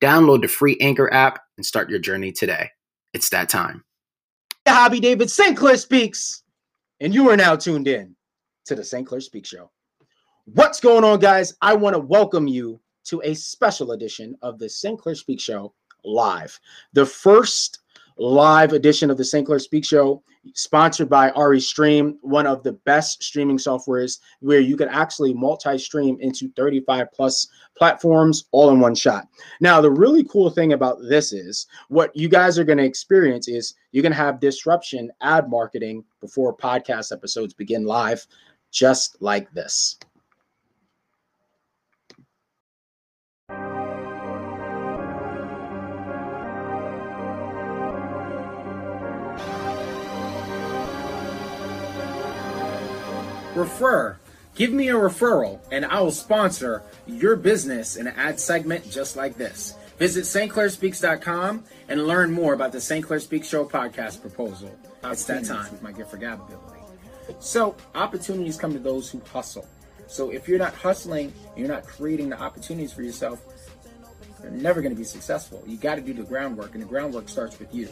Download 0.00 0.42
the 0.42 0.48
free 0.48 0.76
Anchor 0.80 1.12
app 1.12 1.40
and 1.56 1.66
start 1.66 1.90
your 1.90 1.98
journey 1.98 2.32
today. 2.32 2.70
It's 3.12 3.28
that 3.30 3.48
time. 3.48 3.84
The 4.64 4.72
Hobby 4.72 5.00
David 5.00 5.30
St. 5.30 5.56
Clair 5.56 5.76
Speaks, 5.76 6.42
and 7.00 7.12
you 7.12 7.28
are 7.28 7.36
now 7.36 7.56
tuned 7.56 7.88
in 7.88 8.14
to 8.64 8.74
the 8.74 8.84
St. 8.84 9.06
Clair 9.06 9.20
Speaks 9.20 9.48
Show. 9.48 9.70
What's 10.44 10.80
going 10.80 11.04
on, 11.04 11.18
guys? 11.18 11.54
I 11.62 11.74
want 11.74 11.94
to 11.94 12.00
welcome 12.00 12.46
you 12.46 12.80
to 13.04 13.20
a 13.24 13.34
special 13.34 13.92
edition 13.92 14.36
of 14.42 14.58
the 14.58 14.68
St. 14.68 14.98
Clair 14.98 15.14
Speaks 15.14 15.42
Show 15.42 15.74
live. 16.04 16.58
The 16.92 17.06
first 17.06 17.80
live 18.16 18.72
edition 18.72 19.10
of 19.10 19.16
the 19.16 19.24
St. 19.24 19.46
Clair 19.46 19.58
Speak 19.58 19.84
Show, 19.84 20.22
sponsored 20.54 21.08
by 21.08 21.30
Restream, 21.30 22.16
one 22.22 22.46
of 22.46 22.62
the 22.62 22.72
best 22.72 23.22
streaming 23.22 23.58
softwares 23.58 24.18
where 24.40 24.60
you 24.60 24.76
can 24.76 24.88
actually 24.88 25.32
multi-stream 25.34 26.18
into 26.20 26.50
35 26.56 27.06
plus 27.12 27.46
platforms 27.76 28.44
all 28.52 28.70
in 28.70 28.80
one 28.80 28.94
shot. 28.94 29.28
Now, 29.60 29.80
the 29.80 29.90
really 29.90 30.24
cool 30.24 30.50
thing 30.50 30.72
about 30.72 30.98
this 31.08 31.32
is 31.32 31.66
what 31.88 32.14
you 32.16 32.28
guys 32.28 32.58
are 32.58 32.64
going 32.64 32.78
to 32.78 32.84
experience 32.84 33.48
is 33.48 33.74
you're 33.92 34.02
going 34.02 34.12
to 34.12 34.18
have 34.18 34.40
disruption 34.40 35.10
ad 35.20 35.48
marketing 35.48 36.04
before 36.20 36.56
podcast 36.56 37.12
episodes 37.12 37.54
begin 37.54 37.84
live, 37.84 38.26
just 38.70 39.20
like 39.20 39.52
this. 39.52 39.98
Refer. 53.54 54.18
Give 54.54 54.72
me 54.72 54.88
a 54.88 54.94
referral 54.94 55.60
and 55.70 55.84
I 55.84 56.00
will 56.00 56.10
sponsor 56.10 56.82
your 57.06 57.36
business 57.36 57.96
in 57.96 58.06
an 58.06 58.14
ad 58.16 58.38
segment 58.38 58.90
just 58.90 59.16
like 59.16 59.36
this. 59.36 59.76
Visit 59.98 60.24
stclairspeaks.com 60.24 61.64
and 61.88 62.06
learn 62.06 62.32
more 62.32 62.54
about 62.54 62.72
the 62.72 62.80
St. 62.80 63.04
Clair 63.04 63.20
Speaks 63.20 63.48
Show 63.48 63.64
podcast 63.64 64.20
proposal. 64.20 64.76
It's 65.04 65.24
that 65.24 65.44
time 65.44 65.70
with 65.70 65.82
my 65.82 65.92
gift 65.92 66.10
for 66.10 66.16
gab 66.16 66.40
ability. 66.40 66.80
So, 67.38 67.76
opportunities 67.94 68.56
come 68.56 68.72
to 68.72 68.78
those 68.78 69.10
who 69.10 69.20
hustle. 69.32 69.66
So, 70.06 70.30
if 70.30 70.48
you're 70.48 70.58
not 70.58 70.74
hustling, 70.74 71.32
you're 71.56 71.68
not 71.68 71.86
creating 71.86 72.28
the 72.30 72.40
opportunities 72.40 72.92
for 72.92 73.02
yourself, 73.02 73.40
you're 74.42 74.50
never 74.50 74.82
going 74.82 74.92
to 74.92 74.98
be 74.98 75.04
successful. 75.04 75.62
You 75.66 75.76
got 75.76 75.94
to 75.96 76.00
do 76.00 76.12
the 76.12 76.24
groundwork, 76.24 76.74
and 76.74 76.82
the 76.82 76.86
groundwork 76.86 77.28
starts 77.28 77.58
with 77.58 77.72
you. 77.72 77.86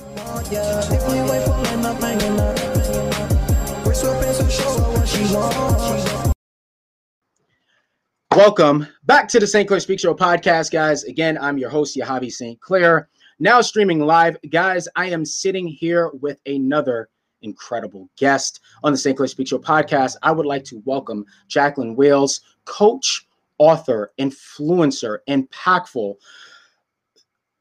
Welcome 8.37 8.87
back 9.05 9.27
to 9.31 9.41
the 9.41 9.47
St. 9.49 9.67
Clair 9.67 9.81
Speak 9.81 9.99
Show 9.99 10.15
podcast, 10.15 10.71
guys. 10.71 11.03
Again, 11.03 11.37
I'm 11.37 11.59
your 11.59 11.71
host, 11.71 11.97
Yahavy 11.97 12.31
St. 12.31 12.61
Clair. 12.61 13.09
Now 13.41 13.61
streaming 13.61 13.99
live, 13.99 14.37
guys. 14.49 14.87
I 14.95 15.07
am 15.07 15.25
sitting 15.25 15.67
here 15.67 16.09
with 16.21 16.39
another 16.47 17.09
incredible 17.43 18.09
guest 18.17 18.61
on 18.85 18.93
the 18.93 18.99
St. 18.99 19.17
Clair 19.17 19.27
Speak 19.27 19.49
Show 19.49 19.59
podcast. 19.59 20.15
I 20.23 20.31
would 20.31 20.47
like 20.47 20.63
to 20.67 20.81
welcome 20.85 21.27
Jacqueline 21.49 21.97
Wales, 21.97 22.43
coach, 22.67 23.27
author, 23.59 24.13
influencer, 24.21 25.19
impactful. 25.29 26.15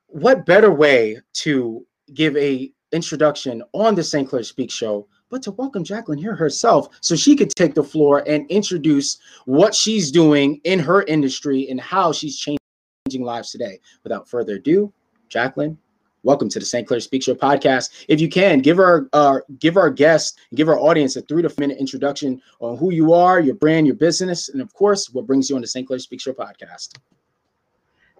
What 0.06 0.45
better 0.45 0.72
way 0.72 1.22
to 1.34 1.88
give 2.13 2.38
a 2.38 2.72
introduction 2.91 3.63
on 3.73 3.95
the 3.95 4.03
St. 4.03 4.29
Clair 4.29 4.44
Speak 4.44 4.69
Show 4.69 5.07
but 5.29 5.44
to 5.44 5.51
welcome 5.51 5.84
Jacqueline 5.84 6.17
here 6.17 6.35
herself 6.35 6.90
so 7.01 7.16
she 7.16 7.35
could 7.35 7.51
take 7.56 7.75
the 7.75 7.84
floor 7.84 8.23
and 8.28 8.50
introduce 8.50 9.19
what 9.45 9.73
she's 9.75 10.12
doing 10.12 10.59
in 10.63 10.79
her 10.79 11.03
industry 11.03 11.69
and 11.69 11.79
how 11.79 12.12
she's 12.12 12.38
changing 12.38 13.23
lives 13.23 13.51
today. 13.51 13.79
Without 14.03 14.28
further 14.28 14.56
ado, 14.56 14.91
Jacqueline, 15.29 15.78
welcome 16.23 16.50
to 16.50 16.59
the 16.59 16.66
St. 16.66 16.88
Clair 16.88 17.00
Speak 17.00 17.23
Show 17.23 17.35
podcast. 17.35 18.06
If 18.07 18.19
you 18.19 18.28
can, 18.28 18.59
give 18.59 18.79
our 18.79 19.07
uh, 19.13 19.39
give 19.59 19.78
our 19.78 19.89
guests, 19.89 20.38
give 20.56 20.68
our 20.68 20.79
audience 20.79 21.16
a 21.16 21.22
three 21.22 21.44
to 21.44 21.50
four 21.50 21.62
minute 21.62 21.78
introduction 21.78 22.41
on 22.59 22.78
who 22.78 22.91
you 22.91 23.13
are, 23.13 23.39
your 23.39 23.56
brand, 23.56 23.85
your 23.85 23.95
business, 23.95 24.50
and 24.50 24.62
of 24.62 24.73
course, 24.73 25.09
what 25.12 25.28
brings 25.28 25.50
you 25.50 25.56
on 25.56 25.62
the 25.62 25.68
St. 25.68 25.85
Clair 25.85 26.00
Speak 26.00 26.22
Show 26.22 26.34
podcast. 26.34 26.97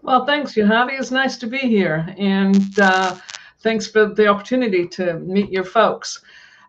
Well, 0.02 0.25
thanks, 0.25 0.53
Yohavi. 0.53 0.98
It's 0.98 1.12
nice 1.12 1.38
to 1.40 1.48
be 1.48 1.58
here, 1.58 2.16
and 2.18 2.80
uh, 2.80 3.18
thanks 3.62 3.88
for 3.88 4.06
the 4.06 4.28
opportunity 4.28 4.88
to 4.90 5.19
meet 5.19 5.52
your 5.52 5.66
folks. 5.66 6.22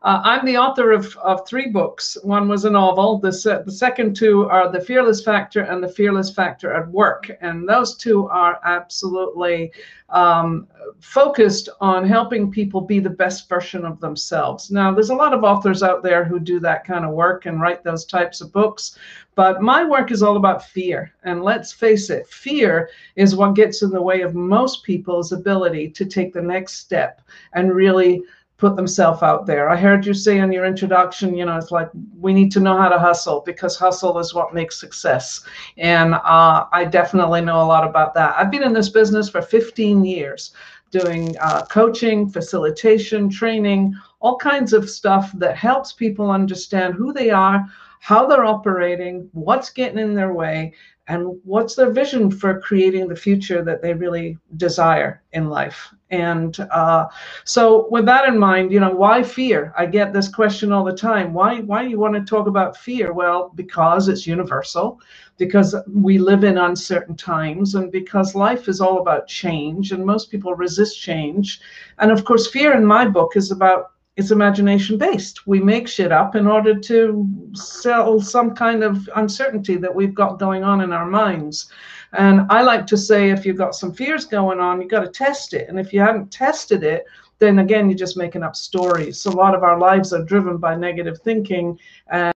Uh, 0.03 0.23
I'm 0.25 0.47
the 0.47 0.57
author 0.57 0.93
of, 0.93 1.15
of 1.19 1.47
three 1.47 1.69
books. 1.69 2.17
One 2.23 2.49
was 2.49 2.65
a 2.65 2.71
novel. 2.71 3.19
The, 3.19 3.33
se- 3.33 3.65
the 3.67 3.73
second 3.73 4.17
two 4.17 4.49
are 4.49 4.73
The 4.73 4.81
Fearless 4.81 5.23
Factor 5.23 5.61
and 5.61 5.83
The 5.83 5.89
Fearless 5.89 6.31
Factor 6.31 6.73
at 6.73 6.89
Work. 6.89 7.31
And 7.43 7.69
those 7.69 7.97
two 7.97 8.27
are 8.29 8.61
absolutely 8.65 9.71
um, 10.09 10.67
focused 11.01 11.69
on 11.83 12.09
helping 12.09 12.51
people 12.51 12.81
be 12.81 12.99
the 12.99 13.11
best 13.11 13.47
version 13.47 13.85
of 13.85 14.01
themselves. 14.01 14.71
Now, 14.71 14.91
there's 14.91 15.11
a 15.11 15.15
lot 15.15 15.35
of 15.35 15.45
authors 15.45 15.83
out 15.83 16.03
there 16.03 16.25
who 16.25 16.41
do 16.41 16.61
that 16.61 16.87
kind 16.87 17.05
of 17.05 17.11
work 17.11 17.45
and 17.45 17.61
write 17.61 17.85
those 17.85 18.07
types 18.07 18.41
of 18.41 18.55
books. 18.55 18.99
But 19.35 19.61
my 19.61 19.85
work 19.85 20.11
is 20.11 20.23
all 20.23 20.39
about 20.39 20.67
fear. 20.67 21.13
And 21.25 21.43
let's 21.43 21.73
face 21.73 22.09
it, 22.09 22.27
fear 22.27 22.89
is 23.17 23.37
what 23.37 23.55
gets 23.55 23.83
in 23.83 23.91
the 23.91 24.01
way 24.01 24.23
of 24.23 24.35
most 24.35 24.83
people's 24.83 25.33
ability 25.33 25.91
to 25.91 26.07
take 26.07 26.33
the 26.33 26.43
next 26.43 26.77
step 26.77 27.21
and 27.53 27.75
really 27.75 28.23
put 28.61 28.77
themselves 28.77 29.23
out 29.23 29.47
there. 29.47 29.71
I 29.71 29.77
heard 29.77 30.05
you 30.05 30.13
say 30.13 30.39
in 30.39 30.53
your 30.53 30.67
introduction, 30.67 31.35
you 31.35 31.47
know, 31.47 31.57
it's 31.57 31.71
like 31.71 31.89
we 32.19 32.35
need 32.35 32.53
to 32.53 32.61
know 32.61 32.77
how 32.77 32.91
to 32.91 32.99
hustle 32.99 33.43
because 33.47 33.77
hustle 33.77 34.19
is 34.19 34.35
what 34.35 34.55
makes 34.55 34.79
success. 34.79 35.41
And 35.79 36.15
uh, 36.15 36.67
I 36.71 36.85
definitely 36.85 37.41
know 37.41 37.63
a 37.63 37.65
lot 37.65 37.89
about 37.89 38.13
that. 38.15 38.35
I've 38.37 38.51
been 38.51 38.63
in 38.63 38.75
this 38.75 38.91
business 38.91 39.31
for 39.31 39.41
15 39.41 40.05
years 40.05 40.53
doing 40.91 41.37
uh, 41.41 41.65
coaching, 41.67 42.29
facilitation, 42.29 43.31
training, 43.31 43.95
all 44.21 44.37
kinds 44.37 44.73
of 44.73 44.91
stuff 44.91 45.33
that 45.39 45.57
helps 45.57 45.93
people 45.93 46.31
understand 46.31 46.95
who 46.95 47.13
they 47.13 47.31
are, 47.31 47.65
how 48.01 48.27
they're 48.27 48.45
operating, 48.45 49.29
what's 49.33 49.71
getting 49.71 49.99
in 49.99 50.15
their 50.15 50.35
way, 50.35 50.75
and 51.11 51.37
what's 51.45 51.75
their 51.75 51.91
vision 51.91 52.31
for 52.31 52.61
creating 52.61 53.09
the 53.09 53.17
future 53.17 53.65
that 53.65 53.83
they 53.83 53.93
really 53.93 54.39
desire 54.57 55.23
in 55.33 55.49
life? 55.49 55.93
And 56.11 56.59
uh, 56.71 57.09
so 57.45 57.89
with 57.91 58.07
that 58.07 58.29
in 58.29 58.39
mind 58.39 58.71
you 58.71 58.79
know 58.79 58.95
why 58.95 59.25
fear? 59.25 59.73
I 59.77 59.87
get 59.87 60.13
this 60.13 60.29
question 60.29 60.71
all 60.71 60.85
the 60.85 60.97
time. 60.97 61.35
Why 61.35 61.63
why 61.63 61.83
do 61.83 61.91
you 61.91 61.99
want 61.99 62.15
to 62.15 62.25
talk 62.25 62.47
about 62.47 62.77
fear? 62.77 63.13
Well 63.13 63.53
because 63.57 64.07
it's 64.07 64.27
universal 64.27 65.01
because 65.37 65.75
we 65.93 66.19
live 66.19 66.45
in 66.45 66.59
uncertain 66.59 67.17
times 67.17 67.75
and 67.75 67.91
because 67.91 68.37
life 68.37 68.69
is 68.69 68.81
all 68.81 69.01
about 69.01 69.27
change 69.27 69.91
and 69.91 70.07
most 70.07 70.31
people 70.31 70.55
resist 70.55 71.01
change. 71.01 71.61
And 71.99 72.13
of 72.13 72.25
course 72.25 72.47
fear 72.47 72.73
in 72.75 72.85
my 72.87 73.09
book 73.09 73.33
is 73.35 73.51
about 73.51 73.93
it's 74.21 74.31
imagination 74.31 74.99
based. 74.99 75.47
We 75.47 75.61
make 75.61 75.89
shit 75.89 76.13
up 76.13 76.37
in 76.37 76.47
order 76.47 76.79
to 76.79 77.27
sell 77.55 78.21
some 78.21 78.55
kind 78.55 78.85
of 78.85 79.09
uncertainty 79.17 79.77
that 79.77 79.95
we've 79.95 80.15
got 80.15 80.39
going 80.39 80.63
on 80.63 80.83
in 80.83 80.93
our 80.93 81.07
minds. 81.07 81.71
And 82.13 82.43
I 82.51 82.61
like 82.61 82.87
to 82.89 82.99
say 82.99 83.31
if 83.31 83.47
you've 83.47 83.57
got 83.57 83.75
some 83.75 83.95
fears 83.95 84.27
going 84.27 84.61
on, 84.61 84.81
you've 84.81 84.91
got 84.91 85.01
to 85.01 85.09
test 85.09 85.55
it. 85.55 85.71
And 85.71 85.81
if 85.81 85.93
you 85.93 86.01
haven't 86.01 86.31
tested 86.31 86.85
it, 86.85 87.05
then 87.39 87.61
again, 87.61 87.89
you're 87.89 87.97
just 87.97 88.19
making 88.19 88.43
up 88.43 88.55
stories. 88.55 89.19
So 89.19 89.31
a 89.31 89.33
lot 89.33 89.55
of 89.55 89.63
our 89.63 89.79
lives 89.79 90.13
are 90.13 90.23
driven 90.23 90.59
by 90.59 90.77
negative 90.77 91.19
thinking 91.25 91.79
and, 92.11 92.35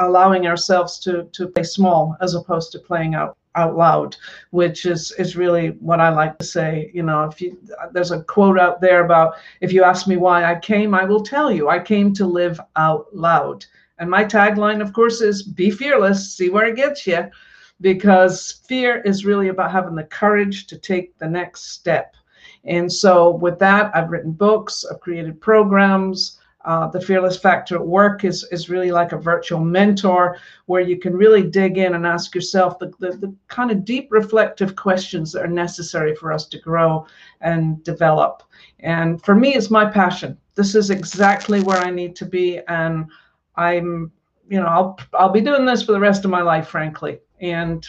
allowing 0.00 0.48
ourselves 0.48 0.98
to, 0.98 1.28
to 1.30 1.46
play 1.46 1.62
small 1.62 2.16
as 2.20 2.34
opposed 2.34 2.72
to 2.72 2.80
playing 2.80 3.14
out 3.14 3.38
out 3.56 3.76
loud, 3.76 4.16
which 4.50 4.86
is 4.86 5.12
is 5.12 5.36
really 5.36 5.68
what 5.80 6.00
I 6.00 6.08
like 6.08 6.38
to 6.38 6.44
say. 6.44 6.90
You 6.94 7.02
know, 7.02 7.24
if 7.24 7.40
you 7.40 7.58
there's 7.92 8.10
a 8.10 8.22
quote 8.24 8.58
out 8.58 8.80
there 8.80 9.04
about 9.04 9.34
if 9.60 9.72
you 9.72 9.84
ask 9.84 10.06
me 10.06 10.16
why 10.16 10.44
I 10.44 10.58
came, 10.58 10.94
I 10.94 11.04
will 11.04 11.22
tell 11.22 11.50
you. 11.50 11.68
I 11.68 11.78
came 11.78 12.12
to 12.14 12.26
live 12.26 12.60
out 12.76 13.06
loud. 13.14 13.64
And 13.98 14.10
my 14.10 14.24
tagline, 14.24 14.82
of 14.82 14.92
course, 14.92 15.20
is 15.20 15.42
be 15.42 15.70
fearless, 15.70 16.34
see 16.34 16.50
where 16.50 16.66
it 16.66 16.76
gets 16.76 17.06
you, 17.06 17.30
because 17.80 18.60
fear 18.66 19.00
is 19.02 19.24
really 19.24 19.48
about 19.48 19.70
having 19.70 19.94
the 19.94 20.04
courage 20.04 20.66
to 20.66 20.78
take 20.78 21.16
the 21.18 21.28
next 21.28 21.72
step. 21.72 22.16
And 22.64 22.92
so, 22.92 23.30
with 23.30 23.58
that, 23.60 23.94
I've 23.94 24.10
written 24.10 24.32
books, 24.32 24.84
I've 24.90 25.00
created 25.00 25.40
programs, 25.40 26.40
Uh, 26.64 26.88
the 26.88 27.00
Fearless 27.00 27.36
Factor 27.36 27.76
at 27.76 27.86
work 27.86 28.24
is, 28.24 28.46
is 28.50 28.70
really 28.70 28.90
like 28.90 29.12
a 29.12 29.18
virtual 29.18 29.60
mentor 29.60 30.38
where 30.66 30.80
you 30.80 30.98
can 30.98 31.14
really 31.14 31.42
dig 31.42 31.78
in 31.78 31.94
and 31.94 32.06
ask 32.06 32.34
yourself 32.34 32.78
the, 32.78 32.92
the, 32.98 33.12
the 33.18 33.34
kind 33.48 33.70
of 33.70 33.84
deep 33.84 34.08
reflective 34.10 34.74
questions 34.74 35.32
that 35.32 35.42
are 35.42 35.48
necessary 35.48 36.14
for 36.14 36.32
us 36.32 36.46
to 36.46 36.58
grow 36.58 37.06
and 37.40 37.82
develop. 37.84 38.42
And 38.80 39.22
for 39.22 39.34
me, 39.34 39.54
it's 39.54 39.70
my 39.70 39.84
passion. 39.84 40.38
This 40.54 40.74
is 40.74 40.90
exactly 40.90 41.60
where 41.60 41.78
I 41.78 41.90
need 41.90 42.16
to 42.16 42.26
be. 42.26 42.60
And 42.68 43.06
I'm, 43.56 44.10
you 44.48 44.60
know, 44.60 44.66
I'll, 44.66 44.98
I'll 45.12 45.28
be 45.32 45.40
doing 45.40 45.66
this 45.66 45.82
for 45.82 45.92
the 45.92 46.00
rest 46.00 46.24
of 46.24 46.30
my 46.30 46.42
life, 46.42 46.68
frankly. 46.68 47.18
And 47.40 47.86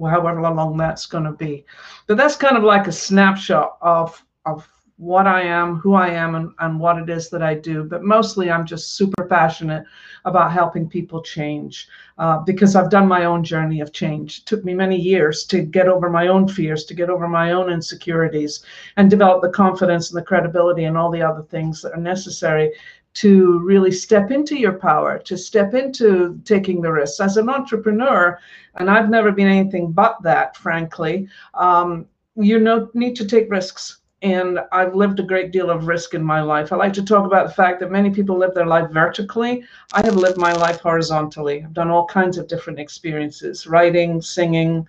however 0.00 0.40
long 0.40 0.76
that's 0.76 1.06
going 1.06 1.24
to 1.24 1.32
be. 1.32 1.64
But 2.06 2.16
that's 2.16 2.36
kind 2.36 2.56
of 2.56 2.64
like 2.64 2.86
a 2.86 2.92
snapshot 2.92 3.76
of 3.80 4.24
of 4.44 4.68
what 5.02 5.26
I 5.26 5.42
am, 5.42 5.78
who 5.78 5.94
I 5.94 6.10
am, 6.10 6.36
and, 6.36 6.52
and 6.60 6.78
what 6.78 6.96
it 6.96 7.10
is 7.10 7.28
that 7.30 7.42
I 7.42 7.54
do. 7.54 7.82
But 7.82 8.04
mostly, 8.04 8.52
I'm 8.52 8.64
just 8.64 8.94
super 8.94 9.24
passionate 9.26 9.84
about 10.24 10.52
helping 10.52 10.88
people 10.88 11.20
change 11.20 11.88
uh, 12.18 12.38
because 12.38 12.76
I've 12.76 12.88
done 12.88 13.08
my 13.08 13.24
own 13.24 13.42
journey 13.42 13.80
of 13.80 13.92
change. 13.92 14.38
It 14.38 14.46
took 14.46 14.64
me 14.64 14.74
many 14.74 14.96
years 14.96 15.44
to 15.46 15.60
get 15.60 15.88
over 15.88 16.08
my 16.08 16.28
own 16.28 16.46
fears, 16.46 16.84
to 16.84 16.94
get 16.94 17.10
over 17.10 17.26
my 17.26 17.50
own 17.50 17.68
insecurities, 17.68 18.64
and 18.96 19.10
develop 19.10 19.42
the 19.42 19.50
confidence 19.50 20.12
and 20.12 20.20
the 20.20 20.24
credibility 20.24 20.84
and 20.84 20.96
all 20.96 21.10
the 21.10 21.22
other 21.22 21.42
things 21.42 21.82
that 21.82 21.94
are 21.94 22.00
necessary 22.14 22.72
to 23.14 23.58
really 23.64 23.90
step 23.90 24.30
into 24.30 24.56
your 24.56 24.74
power, 24.74 25.18
to 25.18 25.36
step 25.36 25.74
into 25.74 26.40
taking 26.44 26.80
the 26.80 26.92
risks. 26.92 27.18
As 27.18 27.36
an 27.36 27.48
entrepreneur, 27.48 28.38
and 28.76 28.88
I've 28.88 29.10
never 29.10 29.32
been 29.32 29.48
anything 29.48 29.90
but 29.90 30.22
that, 30.22 30.56
frankly, 30.56 31.26
um, 31.54 32.06
you 32.36 32.60
know, 32.60 32.88
need 32.94 33.16
to 33.16 33.26
take 33.26 33.50
risks 33.50 33.98
and 34.22 34.60
I've 34.70 34.94
lived 34.94 35.18
a 35.18 35.24
great 35.24 35.50
deal 35.50 35.68
of 35.68 35.88
risk 35.88 36.14
in 36.14 36.22
my 36.22 36.40
life. 36.40 36.72
I 36.72 36.76
like 36.76 36.92
to 36.94 37.04
talk 37.04 37.26
about 37.26 37.48
the 37.48 37.54
fact 37.54 37.80
that 37.80 37.90
many 37.90 38.08
people 38.08 38.38
live 38.38 38.54
their 38.54 38.66
life 38.66 38.88
vertically. 38.90 39.64
I 39.92 40.04
have 40.04 40.14
lived 40.14 40.36
my 40.36 40.52
life 40.52 40.80
horizontally. 40.80 41.64
I've 41.64 41.74
done 41.74 41.90
all 41.90 42.06
kinds 42.06 42.38
of 42.38 42.46
different 42.46 42.78
experiences 42.78 43.66
writing, 43.66 44.22
singing, 44.22 44.86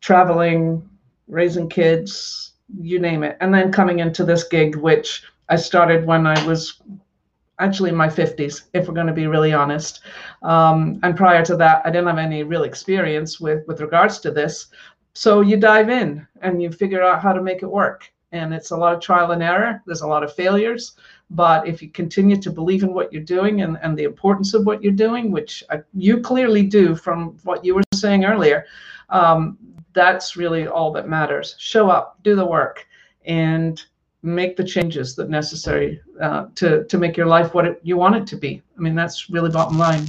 traveling, 0.00 0.88
raising 1.26 1.68
kids, 1.68 2.52
you 2.80 3.00
name 3.00 3.24
it. 3.24 3.36
And 3.40 3.52
then 3.52 3.72
coming 3.72 3.98
into 3.98 4.24
this 4.24 4.44
gig, 4.44 4.76
which 4.76 5.24
I 5.48 5.56
started 5.56 6.06
when 6.06 6.24
I 6.24 6.46
was 6.46 6.80
actually 7.58 7.90
in 7.90 7.96
my 7.96 8.08
50s, 8.08 8.62
if 8.74 8.86
we're 8.86 8.94
going 8.94 9.08
to 9.08 9.12
be 9.12 9.26
really 9.26 9.52
honest. 9.52 10.00
Um, 10.42 11.00
and 11.02 11.16
prior 11.16 11.44
to 11.44 11.56
that, 11.56 11.82
I 11.84 11.90
didn't 11.90 12.06
have 12.06 12.18
any 12.18 12.44
real 12.44 12.62
experience 12.62 13.40
with, 13.40 13.66
with 13.66 13.80
regards 13.80 14.20
to 14.20 14.30
this. 14.30 14.68
So 15.14 15.40
you 15.40 15.56
dive 15.56 15.90
in 15.90 16.26
and 16.42 16.62
you 16.62 16.70
figure 16.70 17.02
out 17.02 17.22
how 17.22 17.32
to 17.32 17.42
make 17.42 17.62
it 17.62 17.70
work 17.70 18.12
and 18.32 18.52
it's 18.52 18.70
a 18.70 18.76
lot 18.76 18.94
of 18.94 19.00
trial 19.00 19.30
and 19.30 19.42
error. 19.42 19.82
There's 19.86 20.00
a 20.00 20.06
lot 20.06 20.24
of 20.24 20.34
failures, 20.34 20.96
but 21.30 21.68
if 21.68 21.82
you 21.82 21.90
continue 21.90 22.36
to 22.36 22.50
believe 22.50 22.82
in 22.82 22.92
what 22.92 23.12
you're 23.12 23.22
doing 23.22 23.62
and, 23.62 23.78
and 23.82 23.96
the 23.96 24.04
importance 24.04 24.54
of 24.54 24.66
what 24.66 24.82
you're 24.82 24.92
doing, 24.92 25.30
which 25.30 25.62
I, 25.70 25.80
you 25.94 26.20
clearly 26.20 26.62
do 26.64 26.94
from 26.94 27.38
what 27.44 27.64
you 27.64 27.74
were 27.74 27.82
saying 27.94 28.24
earlier, 28.24 28.64
um, 29.10 29.58
that's 29.92 30.36
really 30.36 30.66
all 30.66 30.90
that 30.92 31.08
matters. 31.08 31.54
Show 31.58 31.90
up, 31.90 32.18
do 32.22 32.34
the 32.34 32.46
work, 32.46 32.86
and 33.26 33.82
make 34.22 34.56
the 34.56 34.64
changes 34.64 35.14
that 35.16 35.28
necessary 35.28 36.00
uh, 36.20 36.46
to 36.54 36.84
to 36.84 36.96
make 36.96 37.16
your 37.16 37.26
life 37.26 37.54
what 37.54 37.66
it, 37.66 37.80
you 37.82 37.96
want 37.96 38.14
it 38.14 38.26
to 38.28 38.36
be. 38.36 38.62
I 38.76 38.80
mean, 38.80 38.94
that's 38.94 39.28
really 39.28 39.50
bottom 39.50 39.78
line. 39.78 40.06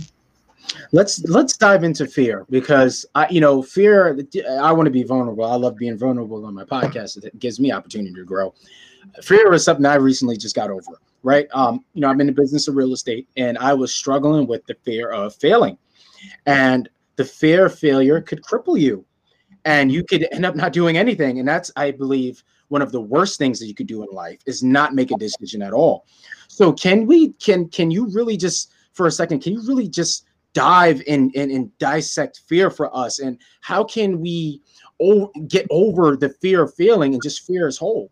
Let's 0.91 1.23
let's 1.25 1.57
dive 1.57 1.83
into 1.83 2.07
fear 2.07 2.45
because 2.49 3.05
I, 3.15 3.27
you 3.29 3.41
know, 3.41 3.61
fear. 3.61 4.17
I 4.59 4.71
want 4.71 4.85
to 4.85 4.91
be 4.91 5.03
vulnerable. 5.03 5.45
I 5.45 5.55
love 5.55 5.75
being 5.75 5.97
vulnerable 5.97 6.45
on 6.45 6.53
my 6.53 6.63
podcast. 6.63 7.23
It 7.23 7.37
gives 7.39 7.59
me 7.59 7.71
opportunity 7.71 8.13
to 8.15 8.23
grow. 8.23 8.53
Fear 9.21 9.53
is 9.53 9.63
something 9.63 9.85
I 9.85 9.95
recently 9.95 10.37
just 10.37 10.55
got 10.55 10.69
over. 10.69 10.99
Right. 11.23 11.47
Um, 11.53 11.85
you 11.93 12.01
know, 12.01 12.09
I'm 12.09 12.19
in 12.19 12.27
the 12.27 12.33
business 12.33 12.67
of 12.67 12.75
real 12.75 12.93
estate, 12.93 13.27
and 13.37 13.57
I 13.57 13.73
was 13.73 13.93
struggling 13.93 14.45
with 14.45 14.65
the 14.65 14.75
fear 14.83 15.11
of 15.11 15.35
failing, 15.35 15.77
and 16.45 16.89
the 17.15 17.25
fear 17.25 17.65
of 17.65 17.77
failure 17.77 18.19
could 18.19 18.41
cripple 18.43 18.79
you, 18.79 19.05
and 19.65 19.91
you 19.91 20.03
could 20.03 20.27
end 20.33 20.45
up 20.45 20.55
not 20.55 20.73
doing 20.73 20.97
anything. 20.97 21.39
And 21.39 21.47
that's, 21.47 21.71
I 21.75 21.91
believe, 21.91 22.43
one 22.67 22.81
of 22.81 22.91
the 22.91 22.99
worst 22.99 23.37
things 23.37 23.59
that 23.59 23.67
you 23.67 23.75
could 23.75 23.87
do 23.87 24.03
in 24.03 24.09
life 24.11 24.39
is 24.45 24.63
not 24.63 24.95
make 24.95 25.11
a 25.11 25.17
decision 25.17 25.61
at 25.61 25.73
all. 25.73 26.05
So, 26.47 26.73
can 26.73 27.05
we? 27.05 27.29
Can 27.33 27.69
can 27.69 27.91
you 27.91 28.07
really 28.09 28.35
just 28.35 28.71
for 28.93 29.07
a 29.07 29.11
second? 29.11 29.41
Can 29.41 29.53
you 29.53 29.61
really 29.65 29.87
just 29.87 30.25
dive 30.53 31.01
in 31.07 31.31
and, 31.35 31.51
and 31.51 31.77
dissect 31.77 32.41
fear 32.47 32.69
for 32.69 32.95
us? 32.95 33.19
And 33.19 33.39
how 33.61 33.83
can 33.83 34.19
we 34.19 34.61
o- 35.01 35.31
get 35.47 35.67
over 35.69 36.15
the 36.15 36.29
fear 36.41 36.63
of 36.63 36.73
failing 36.75 37.13
and 37.13 37.23
just 37.23 37.45
fear 37.45 37.67
as 37.67 37.77
whole? 37.77 38.11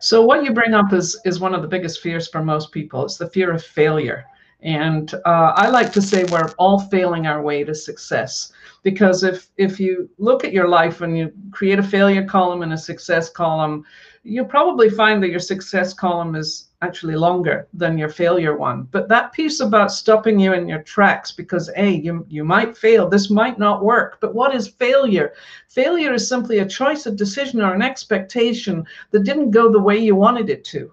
So 0.00 0.22
what 0.22 0.44
you 0.44 0.52
bring 0.52 0.74
up 0.74 0.92
is 0.92 1.18
is 1.24 1.40
one 1.40 1.54
of 1.54 1.62
the 1.62 1.68
biggest 1.68 2.00
fears 2.00 2.28
for 2.28 2.42
most 2.42 2.72
people. 2.72 3.04
It's 3.04 3.16
the 3.16 3.30
fear 3.30 3.52
of 3.52 3.64
failure. 3.64 4.26
And 4.62 5.12
uh, 5.26 5.52
i 5.54 5.68
like 5.68 5.92
to 5.92 6.02
say 6.02 6.24
we're 6.24 6.50
all 6.58 6.80
failing 6.80 7.26
our 7.26 7.42
way 7.42 7.62
to 7.64 7.74
success. 7.74 8.52
Because 8.82 9.22
if 9.22 9.48
if 9.56 9.78
you 9.80 10.08
look 10.18 10.44
at 10.44 10.52
your 10.52 10.68
life 10.68 11.00
and 11.00 11.16
you 11.16 11.32
create 11.50 11.78
a 11.78 11.82
failure 11.82 12.24
column 12.24 12.62
and 12.62 12.72
a 12.72 12.78
success 12.78 13.30
column 13.30 13.84
you'll 14.26 14.44
probably 14.44 14.90
find 14.90 15.22
that 15.22 15.30
your 15.30 15.40
success 15.40 15.94
column 15.94 16.34
is 16.34 16.65
actually 16.82 17.16
longer 17.16 17.68
than 17.72 17.98
your 17.98 18.08
failure 18.08 18.56
one. 18.56 18.88
But 18.90 19.08
that 19.08 19.32
piece 19.32 19.60
about 19.60 19.92
stopping 19.92 20.38
you 20.38 20.52
in 20.52 20.68
your 20.68 20.82
tracks 20.82 21.32
because 21.32 21.70
A, 21.76 21.90
you, 21.90 22.26
you 22.28 22.44
might 22.44 22.76
fail, 22.76 23.08
this 23.08 23.30
might 23.30 23.58
not 23.58 23.84
work. 23.84 24.18
But 24.20 24.34
what 24.34 24.54
is 24.54 24.68
failure? 24.68 25.32
Failure 25.68 26.12
is 26.14 26.28
simply 26.28 26.58
a 26.58 26.66
choice, 26.66 27.06
a 27.06 27.10
decision, 27.10 27.60
or 27.62 27.74
an 27.74 27.82
expectation 27.82 28.84
that 29.10 29.24
didn't 29.24 29.50
go 29.50 29.70
the 29.70 29.80
way 29.80 29.96
you 29.96 30.14
wanted 30.14 30.50
it 30.50 30.64
to. 30.66 30.92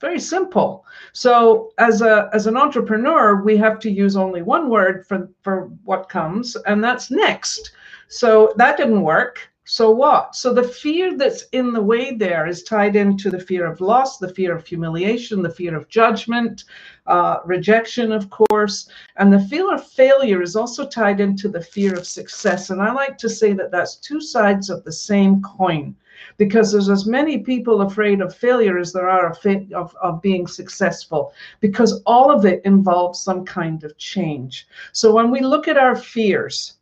Very 0.00 0.20
simple. 0.20 0.84
So 1.12 1.72
as 1.78 2.02
a 2.02 2.28
as 2.34 2.46
an 2.46 2.56
entrepreneur, 2.56 3.42
we 3.42 3.56
have 3.56 3.78
to 3.80 3.90
use 3.90 4.14
only 4.14 4.42
one 4.42 4.68
word 4.68 5.06
for, 5.06 5.30
for 5.42 5.70
what 5.84 6.10
comes, 6.10 6.54
and 6.66 6.84
that's 6.84 7.10
next. 7.10 7.72
So 8.08 8.52
that 8.56 8.76
didn't 8.76 9.00
work 9.00 9.40
so 9.68 9.90
what? 9.90 10.36
So 10.36 10.54
the 10.54 10.62
fear 10.62 11.18
that's 11.18 11.42
in 11.50 11.72
the 11.72 11.82
way 11.82 12.14
there 12.14 12.46
is 12.46 12.62
tied 12.62 12.94
into 12.94 13.30
the 13.30 13.40
fear 13.40 13.66
of 13.66 13.80
loss, 13.80 14.16
the 14.16 14.32
fear 14.32 14.54
of 14.54 14.64
humiliation, 14.64 15.42
the 15.42 15.50
fear 15.50 15.76
of 15.76 15.88
judgment, 15.88 16.62
uh, 17.08 17.38
rejection, 17.44 18.12
of 18.12 18.30
course. 18.30 18.88
And 19.16 19.32
the 19.32 19.40
fear 19.40 19.74
of 19.74 19.84
failure 19.84 20.40
is 20.40 20.54
also 20.54 20.86
tied 20.86 21.18
into 21.18 21.48
the 21.48 21.60
fear 21.60 21.94
of 21.94 22.06
success. 22.06 22.70
And 22.70 22.80
I 22.80 22.92
like 22.92 23.18
to 23.18 23.28
say 23.28 23.54
that 23.54 23.72
that's 23.72 23.96
two 23.96 24.20
sides 24.20 24.70
of 24.70 24.84
the 24.84 24.92
same 24.92 25.42
coin 25.42 25.96
because 26.36 26.70
there's 26.70 26.88
as 26.88 27.04
many 27.04 27.38
people 27.38 27.82
afraid 27.82 28.20
of 28.20 28.36
failure 28.36 28.78
as 28.78 28.92
there 28.92 29.08
are 29.08 29.32
of, 29.32 29.38
of, 29.74 29.96
of 30.00 30.22
being 30.22 30.46
successful 30.46 31.32
because 31.58 32.02
all 32.06 32.30
of 32.30 32.46
it 32.46 32.62
involves 32.64 33.20
some 33.20 33.44
kind 33.44 33.82
of 33.82 33.98
change. 33.98 34.68
So 34.92 35.12
when 35.12 35.32
we 35.32 35.40
look 35.40 35.66
at 35.66 35.76
our 35.76 35.96
fears, 35.96 36.75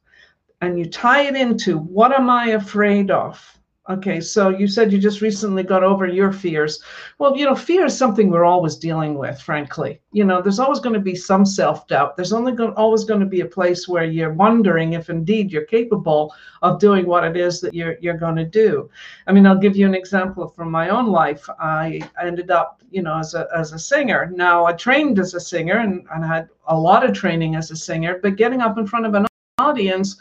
and 0.66 0.78
you 0.78 0.86
tie 0.86 1.22
it 1.22 1.36
into 1.36 1.78
what 1.78 2.12
am 2.12 2.30
I 2.30 2.50
afraid 2.50 3.10
of? 3.10 3.54
Okay, 3.90 4.18
so 4.18 4.48
you 4.48 4.66
said 4.66 4.90
you 4.90 4.98
just 4.98 5.20
recently 5.20 5.62
got 5.62 5.84
over 5.84 6.06
your 6.06 6.32
fears. 6.32 6.82
Well, 7.18 7.36
you 7.36 7.44
know, 7.44 7.54
fear 7.54 7.84
is 7.84 7.94
something 7.94 8.30
we're 8.30 8.46
always 8.46 8.76
dealing 8.76 9.18
with, 9.18 9.38
frankly. 9.38 10.00
You 10.12 10.24
know, 10.24 10.40
there's 10.40 10.58
always 10.58 10.80
going 10.80 10.94
to 10.94 11.00
be 11.00 11.14
some 11.14 11.44
self 11.44 11.86
doubt. 11.86 12.16
There's 12.16 12.32
only 12.32 12.52
going, 12.52 12.72
always 12.76 13.04
going 13.04 13.20
to 13.20 13.26
be 13.26 13.42
a 13.42 13.46
place 13.46 13.86
where 13.86 14.04
you're 14.04 14.32
wondering 14.32 14.94
if 14.94 15.10
indeed 15.10 15.52
you're 15.52 15.66
capable 15.66 16.34
of 16.62 16.80
doing 16.80 17.04
what 17.04 17.24
it 17.24 17.36
is 17.36 17.60
that 17.60 17.74
you're, 17.74 17.96
you're 18.00 18.16
going 18.16 18.36
to 18.36 18.46
do. 18.46 18.88
I 19.26 19.32
mean, 19.32 19.46
I'll 19.46 19.58
give 19.58 19.76
you 19.76 19.84
an 19.84 19.94
example 19.94 20.48
from 20.48 20.70
my 20.70 20.88
own 20.88 21.08
life. 21.08 21.46
I 21.60 22.00
ended 22.18 22.50
up, 22.50 22.82
you 22.90 23.02
know, 23.02 23.18
as 23.18 23.34
a, 23.34 23.48
as 23.54 23.74
a 23.74 23.78
singer. 23.78 24.30
Now, 24.34 24.64
I 24.64 24.72
trained 24.72 25.18
as 25.18 25.34
a 25.34 25.40
singer 25.40 25.80
and, 25.80 26.06
and 26.10 26.24
had 26.24 26.48
a 26.68 26.78
lot 26.78 27.04
of 27.04 27.12
training 27.12 27.54
as 27.54 27.70
a 27.70 27.76
singer, 27.76 28.18
but 28.22 28.36
getting 28.36 28.62
up 28.62 28.78
in 28.78 28.86
front 28.86 29.04
of 29.04 29.12
an 29.12 29.26
audience 29.58 30.16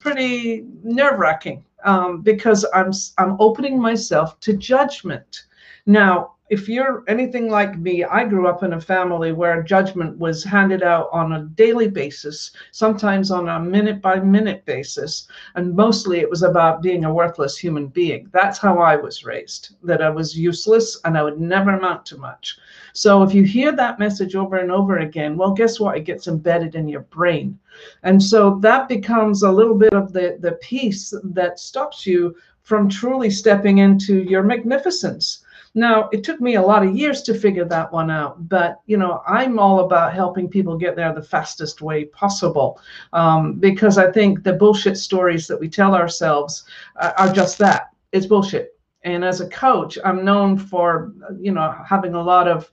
pretty 0.00 0.66
nerve 0.82 1.18
wracking 1.18 1.64
um, 1.84 2.20
because 2.20 2.64
I'm 2.74 2.92
I'm 3.18 3.36
opening 3.40 3.80
myself 3.80 4.38
to 4.40 4.56
judgment. 4.56 5.44
Now, 5.86 6.32
if 6.52 6.68
you're 6.68 7.02
anything 7.08 7.48
like 7.48 7.78
me, 7.78 8.04
I 8.04 8.24
grew 8.24 8.46
up 8.46 8.62
in 8.62 8.74
a 8.74 8.80
family 8.80 9.32
where 9.32 9.62
judgment 9.62 10.18
was 10.18 10.44
handed 10.44 10.82
out 10.82 11.08
on 11.10 11.32
a 11.32 11.44
daily 11.44 11.88
basis, 11.88 12.50
sometimes 12.72 13.30
on 13.30 13.48
a 13.48 13.58
minute 13.58 14.02
by 14.02 14.20
minute 14.20 14.64
basis, 14.66 15.26
and 15.54 15.74
mostly 15.74 16.20
it 16.20 16.28
was 16.28 16.42
about 16.42 16.82
being 16.82 17.06
a 17.06 17.14
worthless 17.14 17.56
human 17.56 17.86
being. 17.86 18.28
That's 18.32 18.58
how 18.58 18.80
I 18.80 18.96
was 18.96 19.24
raised, 19.24 19.76
that 19.82 20.02
I 20.02 20.10
was 20.10 20.38
useless 20.38 21.00
and 21.06 21.16
I 21.16 21.22
would 21.22 21.40
never 21.40 21.70
amount 21.70 22.04
to 22.06 22.18
much. 22.18 22.58
So 22.92 23.22
if 23.22 23.32
you 23.32 23.44
hear 23.44 23.72
that 23.72 23.98
message 23.98 24.36
over 24.36 24.58
and 24.58 24.70
over 24.70 24.98
again, 24.98 25.38
well, 25.38 25.52
guess 25.52 25.80
what? 25.80 25.96
It 25.96 26.04
gets 26.04 26.28
embedded 26.28 26.74
in 26.74 26.86
your 26.86 27.00
brain. 27.00 27.58
And 28.02 28.22
so 28.22 28.58
that 28.60 28.88
becomes 28.88 29.42
a 29.42 29.50
little 29.50 29.74
bit 29.74 29.94
of 29.94 30.12
the, 30.12 30.36
the 30.38 30.52
piece 30.52 31.14
that 31.24 31.58
stops 31.58 32.06
you 32.06 32.36
from 32.60 32.90
truly 32.90 33.30
stepping 33.30 33.78
into 33.78 34.22
your 34.22 34.42
magnificence 34.42 35.41
now, 35.74 36.10
it 36.12 36.22
took 36.22 36.40
me 36.40 36.56
a 36.56 36.62
lot 36.62 36.84
of 36.84 36.94
years 36.94 37.22
to 37.22 37.34
figure 37.34 37.64
that 37.64 37.90
one 37.90 38.10
out, 38.10 38.48
but 38.48 38.80
you 38.86 38.98
know, 38.98 39.22
I'm 39.26 39.58
all 39.58 39.80
about 39.80 40.12
helping 40.12 40.48
people 40.48 40.76
get 40.76 40.96
there 40.96 41.14
the 41.14 41.22
fastest 41.22 41.80
way 41.80 42.04
possible 42.06 42.78
um, 43.14 43.54
because 43.54 43.96
I 43.96 44.10
think 44.12 44.42
the 44.42 44.52
bullshit 44.52 44.98
stories 44.98 45.46
that 45.46 45.58
we 45.58 45.68
tell 45.68 45.94
ourselves 45.94 46.64
uh, 46.96 47.12
are 47.16 47.32
just 47.32 47.56
that 47.58 47.90
it's 48.12 48.26
bullshit. 48.26 48.78
And 49.04 49.24
as 49.24 49.40
a 49.40 49.48
coach, 49.48 49.98
I'm 50.04 50.24
known 50.24 50.58
for 50.58 51.12
you 51.40 51.52
know 51.52 51.74
having 51.88 52.14
a 52.14 52.22
lot 52.22 52.48
of 52.48 52.70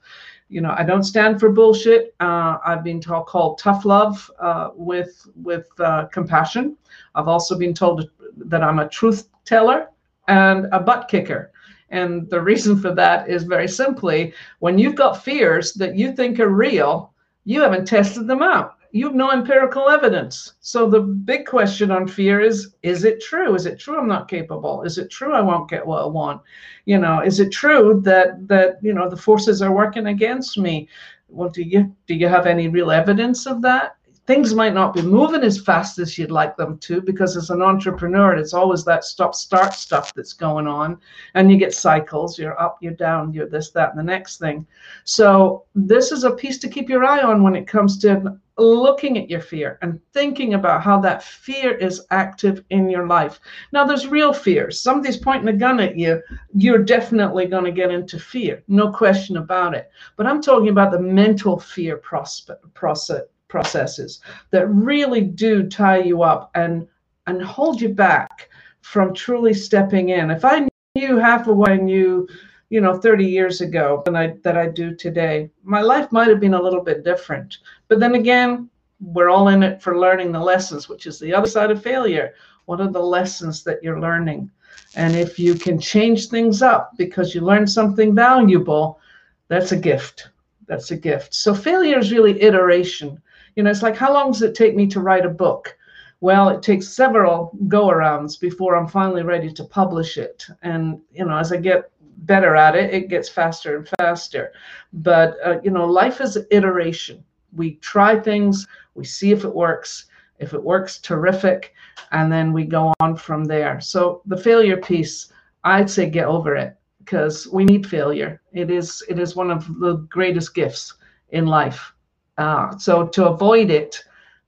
you 0.50 0.60
know, 0.60 0.74
I 0.76 0.82
don't 0.82 1.04
stand 1.04 1.38
for 1.38 1.48
bullshit. 1.50 2.12
Uh, 2.18 2.58
I've 2.66 2.82
been 2.82 3.00
told, 3.00 3.26
called 3.26 3.58
tough 3.58 3.84
love 3.84 4.28
uh, 4.40 4.70
with 4.74 5.26
with 5.36 5.68
uh, 5.78 6.06
compassion. 6.06 6.76
I've 7.14 7.28
also 7.28 7.56
been 7.56 7.72
told 7.72 8.10
that 8.36 8.62
I'm 8.62 8.80
a 8.80 8.88
truth 8.88 9.28
teller 9.44 9.90
and 10.26 10.66
a 10.72 10.80
butt 10.80 11.08
kicker. 11.08 11.52
And 11.90 12.28
the 12.30 12.40
reason 12.40 12.78
for 12.80 12.94
that 12.94 13.28
is 13.28 13.42
very 13.42 13.68
simply 13.68 14.32
when 14.60 14.78
you've 14.78 14.94
got 14.94 15.24
fears 15.24 15.72
that 15.74 15.96
you 15.96 16.12
think 16.12 16.38
are 16.38 16.48
real, 16.48 17.12
you 17.44 17.60
haven't 17.60 17.86
tested 17.86 18.26
them 18.26 18.42
out 18.42 18.76
you 18.92 19.06
have 19.06 19.14
no 19.14 19.30
empirical 19.30 19.88
evidence. 19.88 20.54
So 20.60 20.88
the 20.88 21.00
big 21.00 21.46
question 21.46 21.90
on 21.90 22.08
fear 22.08 22.40
is 22.40 22.74
is 22.82 23.04
it 23.04 23.20
true? 23.20 23.54
Is 23.54 23.66
it 23.66 23.78
true 23.78 23.98
I'm 23.98 24.08
not 24.08 24.28
capable? 24.28 24.82
Is 24.82 24.98
it 24.98 25.10
true 25.10 25.32
I 25.32 25.40
won't 25.40 25.70
get 25.70 25.86
what 25.86 26.02
I 26.02 26.06
want? 26.06 26.42
You 26.86 26.98
know, 26.98 27.20
is 27.20 27.40
it 27.40 27.52
true 27.52 28.00
that 28.04 28.48
that 28.48 28.78
you 28.82 28.92
know 28.92 29.08
the 29.08 29.16
forces 29.16 29.62
are 29.62 29.72
working 29.72 30.08
against 30.08 30.58
me? 30.58 30.88
Well, 31.28 31.50
do 31.50 31.62
you 31.62 31.94
do 32.06 32.14
you 32.14 32.26
have 32.26 32.46
any 32.46 32.68
real 32.68 32.90
evidence 32.90 33.46
of 33.46 33.62
that? 33.62 33.96
Things 34.30 34.54
might 34.54 34.74
not 34.74 34.94
be 34.94 35.02
moving 35.02 35.42
as 35.42 35.58
fast 35.60 35.98
as 35.98 36.16
you'd 36.16 36.30
like 36.30 36.56
them 36.56 36.78
to 36.78 37.00
because 37.02 37.36
as 37.36 37.50
an 37.50 37.60
entrepreneur 37.60 38.36
it's 38.36 38.54
always 38.54 38.84
that 38.84 39.02
stop 39.02 39.34
start 39.34 39.74
stuff 39.74 40.14
that's 40.14 40.34
going 40.34 40.68
on 40.68 40.96
and 41.34 41.50
you 41.50 41.56
get 41.56 41.74
cycles 41.74 42.38
you're 42.38 42.60
up 42.62 42.78
you're 42.80 42.92
down 42.92 43.32
you're 43.32 43.48
this 43.48 43.72
that 43.72 43.90
and 43.90 43.98
the 43.98 44.04
next 44.04 44.38
thing. 44.38 44.64
So 45.02 45.64
this 45.74 46.12
is 46.12 46.22
a 46.22 46.30
piece 46.30 46.58
to 46.58 46.68
keep 46.68 46.88
your 46.88 47.04
eye 47.04 47.22
on 47.22 47.42
when 47.42 47.56
it 47.56 47.66
comes 47.66 47.98
to 48.02 48.38
looking 48.56 49.18
at 49.18 49.28
your 49.28 49.40
fear 49.40 49.80
and 49.82 49.98
thinking 50.12 50.54
about 50.54 50.80
how 50.80 51.00
that 51.00 51.24
fear 51.24 51.72
is 51.72 52.06
active 52.12 52.62
in 52.70 52.88
your 52.88 53.08
life. 53.08 53.40
Now 53.72 53.84
there's 53.84 54.06
real 54.06 54.32
fears. 54.32 54.78
Somebody's 54.78 55.16
pointing 55.16 55.48
a 55.48 55.58
gun 55.58 55.80
at 55.80 55.98
you 55.98 56.22
you're 56.54 56.84
definitely 56.84 57.46
going 57.46 57.64
to 57.64 57.72
get 57.72 57.90
into 57.90 58.20
fear 58.20 58.62
no 58.68 58.92
question 58.92 59.38
about 59.38 59.74
it. 59.74 59.90
But 60.16 60.28
i'm 60.28 60.40
talking 60.40 60.68
about 60.68 60.92
the 60.92 61.00
mental 61.00 61.58
fear 61.58 61.96
process 61.96 63.22
processes 63.50 64.20
that 64.50 64.66
really 64.68 65.20
do 65.20 65.68
tie 65.68 65.98
you 65.98 66.22
up 66.22 66.50
and 66.54 66.86
and 67.26 67.42
hold 67.42 67.80
you 67.80 67.90
back 67.90 68.48
from 68.80 69.12
truly 69.12 69.52
stepping 69.52 70.08
in. 70.08 70.30
If 70.30 70.44
I 70.44 70.68
knew 70.94 71.16
half 71.18 71.46
of 71.46 71.56
what 71.56 71.70
I 71.70 71.76
knew, 71.76 72.26
you 72.70 72.80
know, 72.80 72.98
30 72.98 73.26
years 73.26 73.60
ago 73.60 74.02
than 74.04 74.16
I 74.16 74.36
that 74.42 74.56
I 74.56 74.68
do 74.68 74.94
today, 74.94 75.50
my 75.62 75.82
life 75.82 76.10
might 76.10 76.28
have 76.28 76.40
been 76.40 76.54
a 76.54 76.62
little 76.62 76.82
bit 76.82 77.04
different. 77.04 77.58
But 77.88 78.00
then 78.00 78.14
again, 78.14 78.70
we're 79.00 79.30
all 79.30 79.48
in 79.48 79.62
it 79.62 79.82
for 79.82 79.98
learning 79.98 80.32
the 80.32 80.40
lessons, 80.40 80.88
which 80.88 81.06
is 81.06 81.18
the 81.18 81.34
other 81.34 81.48
side 81.48 81.70
of 81.70 81.82
failure. 81.82 82.34
What 82.66 82.80
are 82.80 82.90
the 82.90 83.02
lessons 83.02 83.64
that 83.64 83.82
you're 83.82 84.00
learning? 84.00 84.50
And 84.96 85.14
if 85.14 85.38
you 85.38 85.54
can 85.54 85.78
change 85.78 86.28
things 86.28 86.62
up 86.62 86.96
because 86.96 87.34
you 87.34 87.40
learned 87.40 87.70
something 87.70 88.14
valuable, 88.14 89.00
that's 89.48 89.72
a 89.72 89.76
gift. 89.76 90.28
That's 90.66 90.90
a 90.90 90.96
gift. 90.96 91.34
So 91.34 91.54
failure 91.54 91.98
is 91.98 92.12
really 92.12 92.40
iteration. 92.42 93.20
You 93.60 93.64
know, 93.64 93.70
it's 93.70 93.82
like, 93.82 93.94
how 93.94 94.10
long 94.10 94.32
does 94.32 94.40
it 94.40 94.54
take 94.54 94.74
me 94.74 94.86
to 94.86 95.00
write 95.00 95.26
a 95.26 95.28
book? 95.28 95.76
Well, 96.20 96.48
it 96.48 96.62
takes 96.62 96.88
several 96.88 97.54
go 97.68 97.88
arounds 97.88 98.40
before 98.40 98.74
I'm 98.74 98.88
finally 98.88 99.22
ready 99.22 99.52
to 99.52 99.64
publish 99.64 100.16
it. 100.16 100.46
And, 100.62 100.98
you 101.12 101.26
know, 101.26 101.36
as 101.36 101.52
I 101.52 101.58
get 101.58 101.90
better 102.24 102.56
at 102.56 102.74
it, 102.74 102.94
it 102.94 103.10
gets 103.10 103.28
faster 103.28 103.76
and 103.76 103.86
faster. 103.98 104.52
But, 104.94 105.36
uh, 105.44 105.60
you 105.62 105.70
know, 105.70 105.84
life 105.84 106.22
is 106.22 106.38
iteration. 106.50 107.22
We 107.54 107.74
try 107.82 108.18
things, 108.18 108.66
we 108.94 109.04
see 109.04 109.30
if 109.30 109.44
it 109.44 109.54
works. 109.54 110.06
If 110.38 110.54
it 110.54 110.64
works, 110.64 110.96
terrific. 110.96 111.74
And 112.12 112.32
then 112.32 112.54
we 112.54 112.64
go 112.64 112.94
on 113.00 113.14
from 113.14 113.44
there. 113.44 113.78
So 113.78 114.22
the 114.24 114.38
failure 114.38 114.78
piece, 114.78 115.34
I'd 115.64 115.90
say 115.90 116.08
get 116.08 116.24
over 116.24 116.56
it 116.56 116.78
because 117.00 117.46
we 117.46 117.66
need 117.66 117.86
failure. 117.86 118.40
It 118.54 118.70
is 118.70 119.04
it 119.06 119.18
is 119.18 119.36
one 119.36 119.50
of 119.50 119.66
the 119.80 119.96
greatest 120.08 120.54
gifts 120.54 120.94
in 121.28 121.44
life. 121.44 121.92
Uh, 122.40 122.74
so 122.78 123.06
to 123.06 123.28
avoid 123.28 123.70
it 123.70 124.02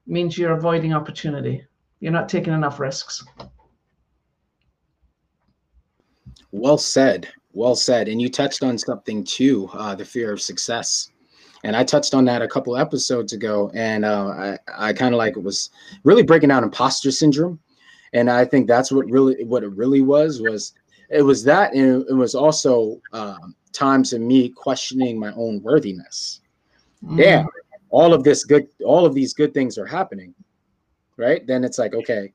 means 0.06 0.38
you're 0.38 0.56
avoiding 0.56 0.94
opportunity. 0.94 1.62
You're 2.00 2.10
not 2.10 2.26
taking 2.26 2.54
enough 2.54 2.80
risks. 2.80 3.22
Well 6.52 6.78
said. 6.78 7.28
Well 7.52 7.74
said. 7.76 8.08
And 8.08 8.20
you 8.20 8.30
touched 8.30 8.62
on 8.62 8.78
something 8.78 9.22
too, 9.22 9.68
uh, 9.74 9.94
the 9.94 10.06
fear 10.06 10.32
of 10.32 10.40
success. 10.40 11.10
And 11.64 11.76
I 11.76 11.84
touched 11.84 12.14
on 12.14 12.24
that 12.24 12.40
a 12.40 12.48
couple 12.48 12.78
episodes 12.78 13.34
ago. 13.34 13.70
And 13.74 14.06
uh, 14.06 14.56
I, 14.68 14.88
I 14.88 14.92
kind 14.94 15.14
of 15.14 15.18
like 15.18 15.36
it 15.36 15.42
was 15.42 15.68
really 16.02 16.22
breaking 16.22 16.48
down 16.48 16.64
imposter 16.64 17.10
syndrome. 17.10 17.60
And 18.14 18.30
I 18.30 18.46
think 18.46 18.68
that's 18.68 18.90
what 18.90 19.04
really 19.10 19.44
what 19.44 19.64
it 19.64 19.72
really 19.72 20.00
was 20.00 20.40
was 20.40 20.72
it 21.10 21.22
was 21.22 21.44
that 21.44 21.74
and 21.74 22.06
it 22.08 22.14
was 22.14 22.34
also 22.34 23.02
um, 23.12 23.54
times 23.72 24.14
of 24.14 24.22
me 24.22 24.48
questioning 24.48 25.18
my 25.18 25.32
own 25.34 25.62
worthiness. 25.62 26.40
Mm. 27.04 27.18
Yeah, 27.18 27.44
all 27.92 28.12
of 28.12 28.24
this 28.24 28.44
good 28.44 28.66
all 28.84 29.06
of 29.06 29.14
these 29.14 29.32
good 29.32 29.54
things 29.54 29.78
are 29.78 29.86
happening 29.86 30.34
right? 31.18 31.46
Then 31.46 31.62
it's 31.62 31.78
like 31.78 31.94
okay 31.94 32.32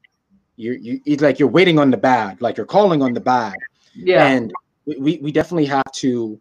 you 0.55 0.73
you 0.73 1.01
it's 1.05 1.21
like 1.21 1.39
you're 1.39 1.49
waiting 1.49 1.77
on 1.77 1.91
the 1.91 1.97
bad 1.97 2.41
like 2.41 2.57
you're 2.57 2.65
calling 2.65 3.01
on 3.01 3.13
the 3.13 3.19
bad. 3.19 3.55
Yeah. 3.93 4.27
And 4.27 4.53
we 4.85 5.17
we 5.17 5.31
definitely 5.31 5.65
have 5.65 5.91
to 5.93 6.39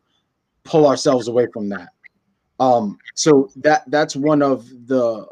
pull 0.65 0.87
ourselves 0.87 1.29
away 1.29 1.47
from 1.53 1.69
that. 1.71 1.89
Um 2.61 2.99
so 3.15 3.51
that 3.57 3.83
that's 3.91 4.15
one 4.15 4.43
of 4.43 4.69
the 4.87 5.27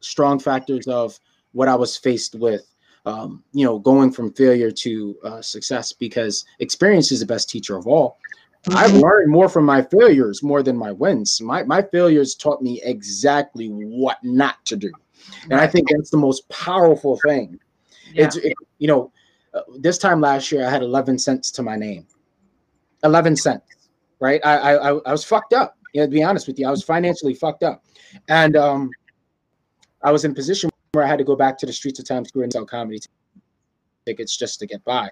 strong 0.00 0.38
factors 0.38 0.86
of 0.86 1.18
what 1.52 1.66
i 1.66 1.74
was 1.74 1.96
faced 1.96 2.36
with 2.36 2.64
um, 3.04 3.42
you 3.52 3.64
know 3.64 3.78
going 3.78 4.12
from 4.12 4.32
failure 4.32 4.70
to 4.70 5.16
uh, 5.24 5.42
success 5.42 5.92
because 5.92 6.44
experience 6.60 7.10
is 7.10 7.20
the 7.20 7.26
best 7.26 7.48
teacher 7.48 7.76
of 7.76 7.86
all 7.86 8.18
I've 8.70 8.90
mm-hmm. 8.90 9.00
learned 9.00 9.30
more 9.30 9.48
from 9.48 9.64
my 9.64 9.82
failures 9.82 10.42
more 10.42 10.62
than 10.62 10.76
my 10.76 10.92
wins. 10.92 11.40
My 11.40 11.62
my 11.62 11.82
failures 11.82 12.34
taught 12.34 12.62
me 12.62 12.80
exactly 12.84 13.68
what 13.68 14.18
not 14.22 14.64
to 14.66 14.76
do, 14.76 14.92
and 15.44 15.54
I 15.54 15.66
think 15.66 15.88
that's 15.90 16.10
the 16.10 16.16
most 16.16 16.48
powerful 16.48 17.18
thing. 17.26 17.58
Yeah. 18.12 18.26
It's 18.26 18.36
it, 18.36 18.52
you 18.78 18.88
know, 18.88 19.12
uh, 19.54 19.60
this 19.78 19.98
time 19.98 20.20
last 20.20 20.50
year 20.50 20.66
I 20.66 20.70
had 20.70 20.82
11 20.82 21.18
cents 21.18 21.50
to 21.52 21.62
my 21.62 21.76
name, 21.76 22.06
11 23.04 23.36
cents, 23.36 23.64
right? 24.20 24.40
I 24.44 24.76
I 24.76 24.88
I 24.94 25.12
was 25.12 25.24
fucked 25.24 25.52
up. 25.52 25.76
You 25.94 26.02
know, 26.02 26.06
to 26.06 26.12
be 26.12 26.22
honest 26.22 26.46
with 26.46 26.58
you, 26.58 26.66
I 26.66 26.70
was 26.70 26.82
financially 26.82 27.34
fucked 27.34 27.62
up, 27.62 27.84
and 28.28 28.56
um, 28.56 28.90
I 30.02 30.12
was 30.12 30.24
in 30.24 30.32
a 30.32 30.34
position 30.34 30.70
where 30.92 31.04
I 31.04 31.08
had 31.08 31.18
to 31.18 31.24
go 31.24 31.36
back 31.36 31.58
to 31.58 31.66
the 31.66 31.72
streets 31.72 31.98
of 31.98 32.06
Times 32.06 32.28
Square 32.28 32.44
and 32.44 32.52
sell 32.52 32.66
comedy 32.66 33.00
tickets 34.06 34.36
just 34.36 34.58
to 34.60 34.66
get 34.66 34.84
by. 34.84 35.10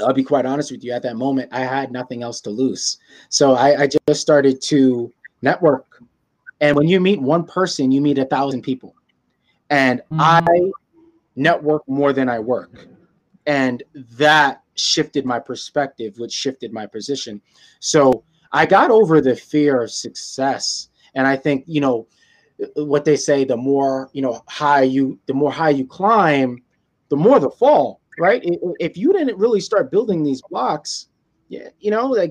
I'll 0.00 0.12
be 0.12 0.24
quite 0.24 0.46
honest 0.46 0.72
with 0.72 0.82
you. 0.82 0.92
At 0.92 1.02
that 1.02 1.16
moment, 1.16 1.50
I 1.52 1.60
had 1.60 1.92
nothing 1.92 2.22
else 2.22 2.40
to 2.42 2.50
lose. 2.50 2.98
So 3.28 3.54
I, 3.54 3.82
I 3.82 3.86
just 3.86 4.20
started 4.20 4.60
to 4.62 5.12
network. 5.42 6.02
And 6.60 6.76
when 6.76 6.88
you 6.88 7.00
meet 7.00 7.20
one 7.20 7.44
person, 7.44 7.92
you 7.92 8.00
meet 8.00 8.18
a 8.18 8.24
thousand 8.24 8.62
people. 8.62 8.94
And 9.70 10.00
mm-hmm. 10.00 10.20
I 10.20 10.70
network 11.36 11.86
more 11.88 12.12
than 12.12 12.28
I 12.28 12.38
work. 12.38 12.88
And 13.46 13.82
that 13.94 14.62
shifted 14.74 15.24
my 15.24 15.38
perspective, 15.38 16.18
which 16.18 16.32
shifted 16.32 16.72
my 16.72 16.86
position. 16.86 17.40
So 17.80 18.24
I 18.52 18.66
got 18.66 18.90
over 18.90 19.20
the 19.20 19.36
fear 19.36 19.82
of 19.82 19.90
success. 19.90 20.88
And 21.14 21.26
I 21.26 21.36
think, 21.36 21.64
you 21.66 21.80
know, 21.80 22.06
what 22.74 23.04
they 23.04 23.16
say, 23.16 23.44
the 23.44 23.56
more, 23.56 24.10
you 24.12 24.22
know, 24.22 24.42
high 24.46 24.82
you, 24.82 25.18
the 25.26 25.34
more 25.34 25.52
high 25.52 25.70
you 25.70 25.86
climb, 25.86 26.62
the 27.08 27.16
more 27.16 27.38
the 27.38 27.50
fall 27.50 28.00
right? 28.18 28.42
If 28.80 28.96
you 28.96 29.12
didn't 29.12 29.38
really 29.38 29.60
start 29.60 29.90
building 29.90 30.22
these 30.22 30.42
blocks, 30.50 31.08
yeah, 31.48 31.68
you 31.80 31.90
know, 31.90 32.06
like 32.06 32.30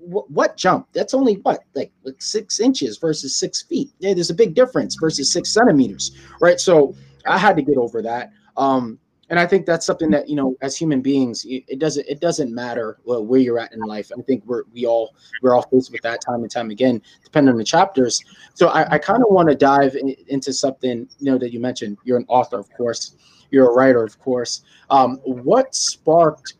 what, 0.00 0.56
jump? 0.56 0.88
That's 0.92 1.14
only 1.14 1.34
what, 1.34 1.64
like, 1.74 1.92
like 2.02 2.20
six 2.20 2.60
inches 2.60 2.98
versus 2.98 3.36
six 3.36 3.62
feet. 3.62 3.90
Yeah, 3.98 4.14
there's 4.14 4.30
a 4.30 4.34
big 4.34 4.54
difference 4.54 4.96
versus 4.98 5.30
six 5.30 5.52
centimeters, 5.52 6.16
right? 6.40 6.58
So 6.58 6.94
I 7.26 7.36
had 7.38 7.56
to 7.56 7.62
get 7.62 7.76
over 7.76 8.00
that. 8.02 8.32
Um, 8.56 8.98
and 9.30 9.38
I 9.38 9.46
think 9.46 9.66
that's 9.66 9.84
something 9.84 10.10
that 10.12 10.26
you 10.26 10.36
know, 10.36 10.56
as 10.62 10.74
human 10.74 11.02
beings, 11.02 11.44
it 11.46 11.78
doesn't 11.78 12.08
it 12.08 12.18
doesn't 12.18 12.54
matter 12.54 12.98
where 13.04 13.38
you're 13.38 13.58
at 13.58 13.74
in 13.74 13.80
life. 13.80 14.10
I 14.18 14.22
think 14.22 14.42
we're 14.46 14.62
we 14.72 14.86
all 14.86 15.14
we're 15.42 15.54
all 15.54 15.68
faced 15.70 15.92
with 15.92 16.00
that 16.00 16.22
time 16.22 16.40
and 16.40 16.50
time 16.50 16.70
again, 16.70 17.02
depending 17.24 17.52
on 17.52 17.58
the 17.58 17.64
chapters. 17.64 18.24
So 18.54 18.68
I, 18.68 18.94
I 18.94 18.98
kind 18.98 19.22
of 19.22 19.30
want 19.30 19.50
to 19.50 19.54
dive 19.54 19.96
in, 19.96 20.16
into 20.28 20.50
something 20.54 21.06
you 21.18 21.30
know 21.30 21.36
that 21.36 21.52
you 21.52 21.60
mentioned. 21.60 21.98
You're 22.04 22.16
an 22.16 22.24
author, 22.28 22.58
of 22.58 22.70
course 22.74 23.16
you're 23.50 23.70
a 23.70 23.74
writer, 23.74 24.02
of 24.02 24.18
course. 24.18 24.62
Um, 24.90 25.16
what 25.24 25.74
sparked 25.74 26.54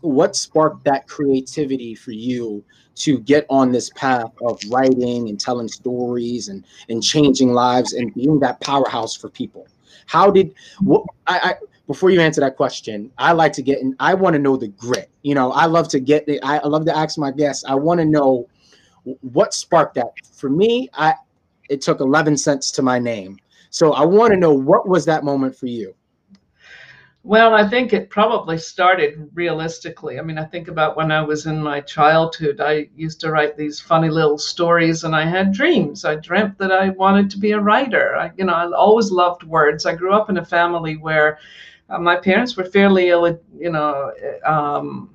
what 0.00 0.34
sparked 0.34 0.84
that 0.84 1.06
creativity 1.06 1.94
for 1.94 2.10
you 2.10 2.64
to 2.96 3.20
get 3.20 3.46
on 3.48 3.70
this 3.70 3.88
path 3.90 4.32
of 4.42 4.60
writing 4.68 5.28
and 5.28 5.38
telling 5.38 5.68
stories 5.68 6.48
and 6.48 6.64
and 6.88 7.02
changing 7.02 7.52
lives 7.52 7.92
and 7.92 8.12
being 8.14 8.38
that 8.40 8.60
powerhouse 8.60 9.16
for 9.16 9.28
people? 9.28 9.66
How 10.06 10.30
did 10.30 10.54
what 10.80 11.04
I, 11.26 11.38
I 11.38 11.54
before 11.86 12.10
you 12.10 12.20
answer 12.20 12.40
that 12.40 12.56
question, 12.56 13.10
I 13.18 13.32
like 13.32 13.52
to 13.54 13.62
get 13.62 13.80
in. 13.80 13.94
I 13.98 14.14
want 14.14 14.34
to 14.34 14.38
know 14.38 14.56
the 14.56 14.68
grit. 14.68 15.10
You 15.22 15.34
know, 15.34 15.52
I 15.52 15.66
love 15.66 15.88
to 15.88 16.00
get. 16.00 16.28
I, 16.42 16.58
I 16.58 16.66
love 16.66 16.84
to 16.86 16.96
ask 16.96 17.18
my 17.18 17.30
guests. 17.30 17.64
I 17.66 17.74
want 17.74 18.00
to 18.00 18.06
know 18.06 18.48
what 19.20 19.52
sparked 19.52 19.94
that. 19.94 20.12
For 20.32 20.48
me, 20.48 20.88
I 20.94 21.14
it 21.68 21.80
took 21.80 22.00
11 22.00 22.36
cents 22.36 22.70
to 22.72 22.82
my 22.82 22.98
name 22.98 23.38
so 23.72 23.94
I 23.94 24.04
want 24.04 24.34
to 24.34 24.38
know 24.38 24.52
what 24.52 24.86
was 24.86 25.06
that 25.06 25.24
moment 25.24 25.56
for 25.56 25.66
you? 25.66 25.94
Well, 27.24 27.54
I 27.54 27.66
think 27.66 27.92
it 27.92 28.10
probably 28.10 28.58
started 28.58 29.30
realistically. 29.32 30.18
I 30.18 30.22
mean, 30.22 30.38
I 30.38 30.44
think 30.44 30.68
about 30.68 30.96
when 30.96 31.10
I 31.10 31.22
was 31.22 31.46
in 31.46 31.62
my 31.62 31.80
childhood, 31.80 32.60
I 32.60 32.90
used 32.96 33.18
to 33.20 33.30
write 33.30 33.56
these 33.56 33.80
funny 33.80 34.10
little 34.10 34.36
stories 34.36 35.04
and 35.04 35.16
I 35.16 35.24
had 35.24 35.52
dreams. 35.52 36.04
I 36.04 36.16
dreamt 36.16 36.58
that 36.58 36.70
I 36.70 36.90
wanted 36.90 37.30
to 37.30 37.38
be 37.38 37.52
a 37.52 37.60
writer. 37.60 38.14
I, 38.16 38.32
you 38.36 38.44
know, 38.44 38.52
I 38.52 38.70
always 38.72 39.10
loved 39.10 39.44
words. 39.44 39.86
I 39.86 39.94
grew 39.94 40.12
up 40.12 40.28
in 40.28 40.36
a 40.36 40.44
family 40.44 40.96
where 40.96 41.38
uh, 41.88 41.98
my 41.98 42.16
parents 42.16 42.56
were 42.56 42.64
fairly, 42.64 43.06
you 43.06 43.38
know, 43.70 44.12
um, 44.44 45.08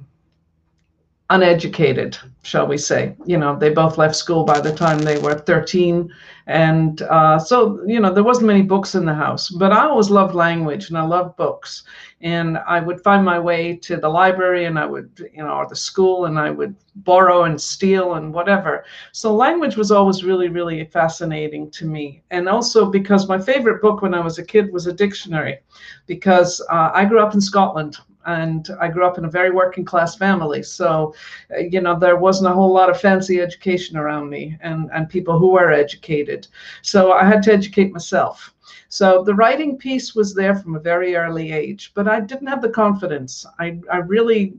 uneducated, 1.29 2.17
shall 2.43 2.67
we 2.67 2.77
say. 2.77 3.15
You 3.25 3.37
know, 3.37 3.57
they 3.57 3.69
both 3.69 3.97
left 3.97 4.15
school 4.15 4.45
by 4.45 4.61
the 4.61 4.73
time 4.73 4.99
they 4.99 5.17
were 5.17 5.35
13. 5.35 6.09
And 6.47 7.01
uh, 7.01 7.37
so, 7.37 7.83
you 7.85 7.99
know, 7.99 8.13
there 8.13 8.23
wasn't 8.23 8.47
many 8.47 8.61
books 8.61 8.95
in 8.95 9.05
the 9.05 9.13
house, 9.13 9.49
but 9.49 9.73
I 9.73 9.87
always 9.87 10.09
loved 10.09 10.33
language 10.33 10.87
and 10.87 10.97
I 10.97 11.03
loved 11.03 11.35
books. 11.35 11.83
And 12.21 12.57
I 12.59 12.79
would 12.79 13.03
find 13.03 13.25
my 13.25 13.37
way 13.37 13.75
to 13.75 13.97
the 13.97 14.07
library 14.07 14.65
and 14.65 14.79
I 14.79 14.85
would, 14.85 15.29
you 15.33 15.43
know, 15.43 15.49
or 15.49 15.67
the 15.67 15.75
school 15.75 16.25
and 16.25 16.39
I 16.39 16.49
would 16.49 16.73
borrow 16.95 17.43
and 17.43 17.59
steal 17.59 18.13
and 18.13 18.33
whatever. 18.33 18.85
So 19.11 19.35
language 19.35 19.75
was 19.75 19.91
always 19.91 20.23
really, 20.23 20.47
really 20.47 20.85
fascinating 20.85 21.69
to 21.71 21.85
me. 21.85 22.23
And 22.31 22.47
also 22.47 22.89
because 22.89 23.27
my 23.27 23.37
favorite 23.37 23.81
book 23.81 24.01
when 24.01 24.13
I 24.13 24.21
was 24.21 24.37
a 24.37 24.45
kid 24.45 24.71
was 24.71 24.87
a 24.87 24.93
dictionary, 24.93 25.59
because 26.05 26.65
uh, 26.71 26.91
I 26.93 27.03
grew 27.03 27.19
up 27.19 27.33
in 27.33 27.41
Scotland 27.41 27.97
and 28.27 28.69
I 28.79 28.89
grew 28.89 29.05
up 29.05 29.17
in 29.17 29.25
a 29.25 29.29
very 29.29 29.51
working 29.51 29.85
class 29.85 30.15
family. 30.15 30.61
So, 30.61 31.15
uh, 31.51 31.59
you 31.59 31.81
know, 31.81 31.97
there 31.97 32.17
wasn't 32.17 32.51
a 32.51 32.53
whole 32.53 32.71
lot 32.71 32.89
of 32.89 32.99
fancy 32.99 33.41
education 33.41 33.97
around 33.97 34.29
me 34.29 34.57
and, 34.61 34.89
and 34.93 35.09
people 35.09 35.39
who 35.39 35.51
were 35.51 35.71
educated. 35.71 36.47
So 36.81 37.13
I 37.13 37.23
had 37.23 37.41
to 37.43 37.53
educate 37.53 37.91
myself. 37.93 38.53
So 38.89 39.23
the 39.23 39.33
writing 39.33 39.77
piece 39.77 40.13
was 40.13 40.33
there 40.33 40.55
from 40.55 40.75
a 40.75 40.79
very 40.79 41.15
early 41.15 41.51
age, 41.51 41.91
but 41.95 42.07
I 42.07 42.19
didn't 42.19 42.47
have 42.47 42.61
the 42.61 42.69
confidence. 42.69 43.45
I, 43.59 43.79
I 43.91 43.97
really 43.97 44.53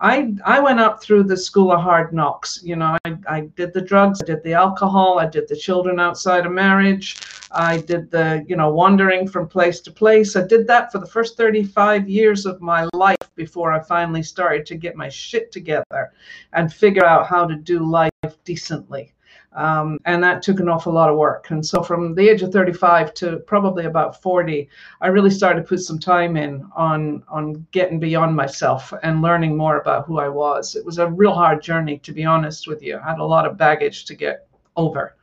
I 0.00 0.34
I 0.44 0.60
went 0.60 0.80
up 0.80 1.02
through 1.02 1.24
the 1.24 1.36
school 1.36 1.72
of 1.72 1.80
hard 1.80 2.12
knocks. 2.12 2.60
You 2.62 2.76
know, 2.76 2.98
I, 3.04 3.16
I 3.28 3.40
did 3.56 3.72
the 3.72 3.80
drugs, 3.80 4.20
I 4.20 4.26
did 4.26 4.42
the 4.42 4.52
alcohol, 4.52 5.18
I 5.18 5.26
did 5.26 5.48
the 5.48 5.56
children 5.56 6.00
outside 6.00 6.46
of 6.46 6.52
marriage, 6.52 7.16
I 7.54 7.78
did 7.78 8.10
the, 8.10 8.44
you 8.48 8.56
know, 8.56 8.70
wandering 8.70 9.28
from 9.28 9.48
place 9.48 9.80
to 9.80 9.90
place. 9.90 10.36
I 10.36 10.46
did 10.46 10.66
that 10.66 10.90
for 10.90 10.98
the 10.98 11.06
first 11.06 11.36
35 11.36 12.08
years 12.08 12.46
of 12.46 12.60
my 12.60 12.88
life 12.94 13.16
before 13.36 13.72
I 13.72 13.80
finally 13.80 14.22
started 14.22 14.66
to 14.66 14.76
get 14.76 14.96
my 14.96 15.08
shit 15.08 15.52
together 15.52 16.12
and 16.52 16.72
figure 16.72 17.04
out 17.04 17.26
how 17.26 17.46
to 17.46 17.54
do 17.54 17.78
life 17.78 18.10
decently. 18.44 19.14
Um, 19.54 19.98
and 20.04 20.22
that 20.24 20.42
took 20.42 20.58
an 20.58 20.68
awful 20.68 20.92
lot 20.92 21.08
of 21.08 21.16
work. 21.16 21.50
And 21.50 21.64
so 21.64 21.82
from 21.82 22.14
the 22.14 22.28
age 22.28 22.42
of 22.42 22.52
35 22.52 23.14
to 23.14 23.36
probably 23.46 23.84
about 23.84 24.20
40, 24.20 24.68
I 25.00 25.06
really 25.06 25.30
started 25.30 25.62
to 25.62 25.68
put 25.68 25.80
some 25.80 26.00
time 26.00 26.36
in 26.36 26.68
on 26.74 27.22
on 27.28 27.64
getting 27.70 28.00
beyond 28.00 28.34
myself 28.34 28.92
and 29.04 29.22
learning 29.22 29.56
more 29.56 29.78
about 29.78 30.06
who 30.06 30.18
I 30.18 30.28
was. 30.28 30.74
It 30.74 30.84
was 30.84 30.98
a 30.98 31.08
real 31.08 31.32
hard 31.32 31.62
journey, 31.62 31.98
to 31.98 32.12
be 32.12 32.24
honest 32.24 32.66
with 32.66 32.82
you. 32.82 32.98
I 32.98 33.10
had 33.10 33.20
a 33.20 33.24
lot 33.24 33.46
of 33.46 33.56
baggage 33.56 34.06
to 34.06 34.16
get 34.16 34.48
over. 34.76 35.14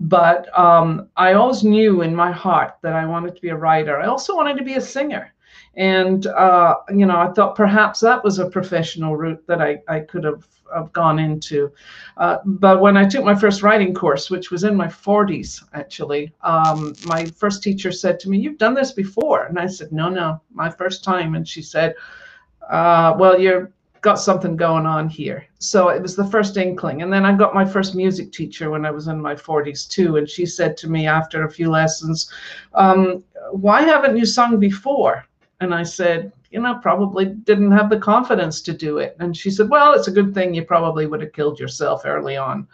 But 0.00 0.58
um, 0.58 1.08
I 1.16 1.34
always 1.34 1.62
knew 1.62 2.02
in 2.02 2.14
my 2.14 2.32
heart 2.32 2.76
that 2.82 2.94
I 2.94 3.04
wanted 3.04 3.34
to 3.36 3.40
be 3.42 3.50
a 3.50 3.56
writer. 3.56 4.00
I 4.00 4.06
also 4.06 4.34
wanted 4.34 4.56
to 4.56 4.64
be 4.64 4.74
a 4.74 4.80
singer. 4.80 5.34
And, 5.76 6.26
uh, 6.26 6.76
you 6.88 7.06
know, 7.06 7.16
I 7.16 7.30
thought 7.32 7.54
perhaps 7.54 8.00
that 8.00 8.24
was 8.24 8.38
a 8.38 8.48
professional 8.48 9.16
route 9.16 9.46
that 9.46 9.60
I, 9.60 9.82
I 9.88 10.00
could 10.00 10.24
have 10.24 10.46
have 10.74 10.92
gone 10.92 11.18
into. 11.18 11.72
Uh, 12.16 12.38
but 12.44 12.80
when 12.80 12.96
I 12.96 13.08
took 13.08 13.24
my 13.24 13.34
first 13.34 13.62
writing 13.62 13.94
course, 13.94 14.30
which 14.30 14.50
was 14.50 14.64
in 14.64 14.76
my 14.76 14.86
40s 14.86 15.62
actually, 15.74 16.32
um, 16.42 16.94
my 17.06 17.26
first 17.26 17.62
teacher 17.62 17.92
said 17.92 18.20
to 18.20 18.30
me, 18.30 18.38
"You've 18.38 18.58
done 18.58 18.74
this 18.74 18.92
before," 18.92 19.44
and 19.44 19.58
I 19.58 19.66
said, 19.66 19.92
"No, 19.92 20.08
no, 20.08 20.40
my 20.52 20.70
first 20.70 21.04
time." 21.04 21.34
And 21.34 21.46
she 21.46 21.62
said, 21.62 21.94
uh, 22.68 23.16
"Well, 23.18 23.40
you're." 23.40 23.72
Got 24.02 24.14
something 24.14 24.56
going 24.56 24.86
on 24.86 25.08
here. 25.08 25.46
So 25.58 25.88
it 25.90 26.00
was 26.00 26.16
the 26.16 26.26
first 26.26 26.56
inkling. 26.56 27.02
And 27.02 27.12
then 27.12 27.26
I 27.26 27.36
got 27.36 27.54
my 27.54 27.64
first 27.64 27.94
music 27.94 28.32
teacher 28.32 28.70
when 28.70 28.86
I 28.86 28.90
was 28.90 29.08
in 29.08 29.20
my 29.20 29.34
40s 29.34 29.88
too. 29.88 30.16
And 30.16 30.28
she 30.28 30.46
said 30.46 30.76
to 30.78 30.88
me 30.88 31.06
after 31.06 31.44
a 31.44 31.50
few 31.50 31.70
lessons, 31.70 32.32
um, 32.74 33.22
Why 33.52 33.82
haven't 33.82 34.16
you 34.16 34.24
sung 34.24 34.58
before? 34.58 35.26
And 35.60 35.74
I 35.74 35.82
said, 35.82 36.32
you 36.50 36.60
know, 36.60 36.78
probably 36.82 37.26
didn't 37.26 37.70
have 37.72 37.90
the 37.90 37.98
confidence 37.98 38.60
to 38.62 38.72
do 38.72 38.98
it. 38.98 39.16
And 39.20 39.36
she 39.36 39.50
said, 39.50 39.68
Well, 39.68 39.92
it's 39.94 40.08
a 40.08 40.12
good 40.12 40.34
thing 40.34 40.54
you 40.54 40.64
probably 40.64 41.06
would 41.06 41.20
have 41.20 41.32
killed 41.32 41.60
yourself 41.60 42.02
early 42.04 42.36
on. 42.36 42.66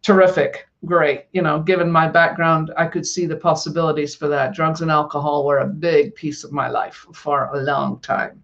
Terrific. 0.00 0.68
Great. 0.84 1.26
You 1.32 1.42
know, 1.42 1.60
given 1.60 1.90
my 1.90 2.08
background, 2.08 2.72
I 2.76 2.86
could 2.86 3.06
see 3.06 3.26
the 3.26 3.36
possibilities 3.36 4.16
for 4.16 4.26
that. 4.26 4.52
Drugs 4.52 4.80
and 4.80 4.90
alcohol 4.90 5.46
were 5.46 5.58
a 5.58 5.66
big 5.66 6.12
piece 6.16 6.42
of 6.42 6.50
my 6.50 6.68
life 6.68 7.06
for 7.14 7.50
a 7.54 7.62
long 7.62 8.00
time. 8.00 8.42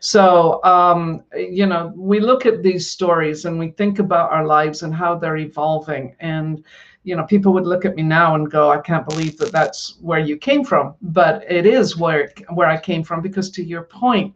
So, 0.00 0.62
um, 0.64 1.24
you 1.34 1.64
know, 1.64 1.90
we 1.96 2.20
look 2.20 2.44
at 2.44 2.62
these 2.62 2.90
stories 2.90 3.46
and 3.46 3.58
we 3.58 3.70
think 3.70 4.00
about 4.00 4.30
our 4.30 4.46
lives 4.46 4.82
and 4.82 4.94
how 4.94 5.14
they're 5.14 5.38
evolving. 5.38 6.14
And 6.20 6.62
you 7.04 7.16
know 7.16 7.24
people 7.24 7.54
would 7.54 7.64
look 7.66 7.86
at 7.86 7.94
me 7.94 8.02
now 8.02 8.34
and 8.34 8.50
go 8.50 8.70
i 8.70 8.78
can't 8.78 9.08
believe 9.08 9.38
that 9.38 9.52
that's 9.52 9.96
where 10.00 10.18
you 10.18 10.36
came 10.36 10.62
from 10.62 10.94
but 11.00 11.42
it 11.50 11.64
is 11.64 11.96
where 11.96 12.30
where 12.50 12.68
i 12.68 12.78
came 12.78 13.02
from 13.02 13.22
because 13.22 13.50
to 13.50 13.62
your 13.64 13.84
point 13.84 14.34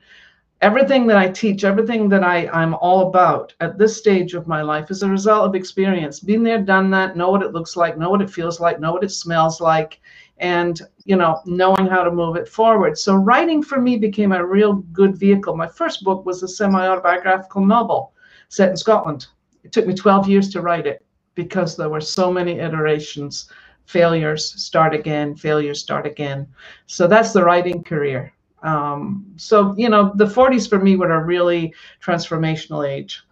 everything 0.62 1.08
that 1.08 1.16
i 1.16 1.28
teach 1.28 1.64
everything 1.64 2.08
that 2.08 2.22
i 2.22 2.48
i'm 2.52 2.74
all 2.74 3.08
about 3.08 3.52
at 3.60 3.76
this 3.78 3.96
stage 3.96 4.32
of 4.34 4.46
my 4.46 4.62
life 4.62 4.92
is 4.92 5.02
a 5.02 5.08
result 5.08 5.44
of 5.44 5.56
experience. 5.56 6.20
Been 6.20 6.44
there 6.44 6.62
done 6.62 6.88
that 6.92 7.16
know 7.16 7.30
what 7.30 7.42
it 7.42 7.52
looks 7.52 7.76
like 7.76 7.98
know 7.98 8.10
what 8.10 8.22
it 8.22 8.30
feels 8.30 8.60
like 8.60 8.78
know 8.78 8.92
what 8.92 9.02
it 9.02 9.10
smells 9.10 9.60
like 9.60 10.00
and 10.38 10.80
you 11.04 11.16
know 11.16 11.40
knowing 11.46 11.86
how 11.86 12.04
to 12.04 12.12
move 12.12 12.36
it 12.36 12.48
forward. 12.48 12.96
So 12.96 13.16
writing 13.16 13.60
for 13.60 13.80
me 13.80 13.96
became 13.96 14.30
a 14.32 14.46
real 14.46 14.74
good 14.92 15.16
vehicle. 15.16 15.56
My 15.56 15.66
first 15.66 16.04
book 16.04 16.24
was 16.24 16.44
a 16.44 16.48
semi-autobiographical 16.48 17.66
novel 17.66 18.12
set 18.48 18.70
in 18.70 18.76
scotland. 18.76 19.26
It 19.64 19.72
took 19.72 19.86
me 19.88 19.94
12 19.94 20.28
years 20.28 20.48
to 20.50 20.60
write 20.60 20.86
it 20.86 21.04
because 21.34 21.76
there 21.76 21.90
were 21.90 22.00
so 22.00 22.32
many 22.32 22.60
iterations. 22.60 23.50
Failures 23.86 24.54
start 24.62 24.94
again 24.94 25.34
failures 25.34 25.80
start 25.80 26.06
again. 26.06 26.46
So 26.86 27.08
that's 27.08 27.32
the 27.32 27.42
writing 27.42 27.82
career 27.82 28.32
um, 28.62 29.26
so 29.36 29.74
you 29.76 29.88
know 29.88 30.12
the 30.14 30.24
40s 30.24 30.68
for 30.68 30.78
me 30.78 30.96
were 30.96 31.10
a 31.10 31.24
really 31.24 31.74
transformational 32.02 32.88
age. 32.88 33.22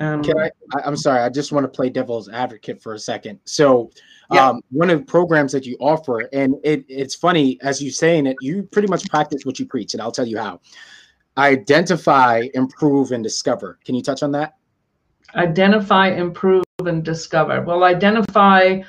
Um, 0.00 0.22
Can 0.22 0.38
I, 0.38 0.50
i'm 0.84 0.96
sorry 0.96 1.22
i 1.22 1.28
just 1.28 1.50
want 1.50 1.64
to 1.64 1.68
play 1.68 1.90
devil's 1.90 2.28
advocate 2.28 2.80
for 2.80 2.94
a 2.94 2.98
second. 2.98 3.40
So 3.44 3.90
yeah. 4.32 4.48
um, 4.48 4.62
one 4.70 4.90
of 4.90 5.00
the 5.00 5.04
programs 5.04 5.50
that 5.52 5.66
you 5.66 5.76
offer 5.80 6.20
and 6.32 6.54
it, 6.62 6.84
it's 6.88 7.16
funny 7.16 7.58
as 7.62 7.82
you 7.82 7.90
saying 7.90 8.26
it 8.26 8.36
you 8.40 8.62
pretty 8.62 8.86
much 8.86 9.08
practice 9.08 9.44
what 9.44 9.58
you 9.58 9.66
preach 9.66 9.94
and 9.94 10.02
i'll 10.02 10.12
tell 10.12 10.26
you 10.26 10.38
how. 10.38 10.60
Identify 11.36 12.48
improve 12.54 13.12
and 13.12 13.22
discover. 13.22 13.78
Can 13.84 13.94
you 13.94 14.02
touch 14.02 14.24
on 14.24 14.32
that? 14.32 14.54
Identify 15.36 16.08
improve 16.08 16.64
and 16.84 17.04
discover. 17.04 17.62
Well 17.62 17.82
identify 17.82 18.82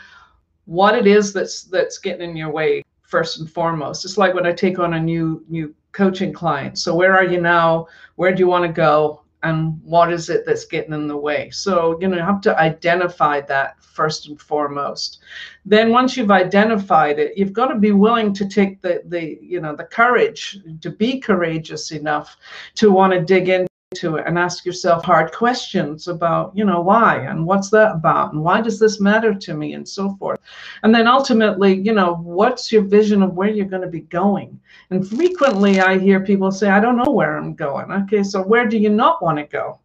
what 0.65 0.93
it 0.93 1.07
is 1.07 1.33
that's 1.33 1.63
that's 1.63 1.97
getting 1.97 2.29
in 2.29 2.37
your 2.37 2.51
way 2.51 2.83
first 3.09 3.39
and 3.39 3.49
foremost. 3.49 4.05
It's 4.05 4.17
like 4.17 4.33
when 4.33 4.45
i 4.45 4.53
take 4.53 4.79
on 4.79 4.93
a 4.93 4.99
new 4.99 5.43
new 5.49 5.73
coaching 5.91 6.31
client. 6.31 6.77
So 6.77 6.95
where 6.95 7.15
are 7.15 7.25
you 7.25 7.41
now? 7.41 7.87
Where 8.15 8.33
do 8.33 8.39
you 8.39 8.47
want 8.47 8.65
to 8.65 8.71
go? 8.71 9.23
And 9.41 9.81
what 9.83 10.11
is 10.13 10.29
it 10.29 10.45
that's 10.45 10.65
getting 10.65 10.93
in 10.93 11.07
the 11.07 11.17
way? 11.17 11.49
So 11.49 11.97
you 11.99 12.07
know 12.07 12.17
you 12.17 12.23
have 12.23 12.41
to 12.41 12.57
identify 12.59 13.41
that 13.41 13.81
first 13.81 14.27
and 14.27 14.39
foremost. 14.39 15.19
Then 15.65 15.91
once 15.91 16.15
you've 16.15 16.31
identified 16.31 17.19
it 17.19 17.37
you've 17.37 17.53
got 17.53 17.67
to 17.67 17.75
be 17.75 17.91
willing 17.91 18.33
to 18.33 18.47
take 18.47 18.81
the 18.81 19.01
the 19.05 19.39
you 19.41 19.59
know 19.59 19.75
the 19.75 19.85
courage 19.85 20.59
to 20.81 20.89
be 20.91 21.19
courageous 21.19 21.91
enough 21.91 22.37
to 22.75 22.91
want 22.91 23.13
to 23.13 23.21
dig 23.21 23.49
in 23.49 23.68
to 23.95 24.17
it 24.17 24.23
and 24.27 24.37
ask 24.37 24.65
yourself 24.65 25.03
hard 25.03 25.31
questions 25.31 26.07
about 26.07 26.55
you 26.55 26.63
know 26.63 26.79
why 26.79 27.25
and 27.25 27.43
what's 27.43 27.71
that 27.71 27.91
about 27.95 28.33
and 28.33 28.43
why 28.43 28.61
does 28.61 28.77
this 28.77 29.01
matter 29.01 29.33
to 29.33 29.55
me 29.55 29.73
and 29.73 29.89
so 29.89 30.15
forth. 30.17 30.39
And 30.83 30.93
then 30.93 31.07
ultimately 31.07 31.73
you 31.73 31.93
know 31.93 32.17
what's 32.17 32.71
your 32.71 32.83
vision 32.83 33.23
of 33.23 33.33
where 33.33 33.49
you're 33.49 33.65
going 33.65 33.81
to 33.81 33.87
be 33.87 34.01
going? 34.01 34.59
And 34.91 35.09
frequently 35.09 35.81
i 35.81 35.97
hear 35.97 36.19
people 36.19 36.51
say 36.51 36.69
i 36.69 36.79
don't 36.79 36.97
know 36.97 37.11
where 37.11 37.35
i'm 37.35 37.55
going. 37.55 37.91
Okay 37.91 38.21
so 38.21 38.43
where 38.43 38.67
do 38.67 38.77
you 38.77 38.91
not 38.91 39.23
want 39.23 39.39
to 39.39 39.45
go 39.45 39.79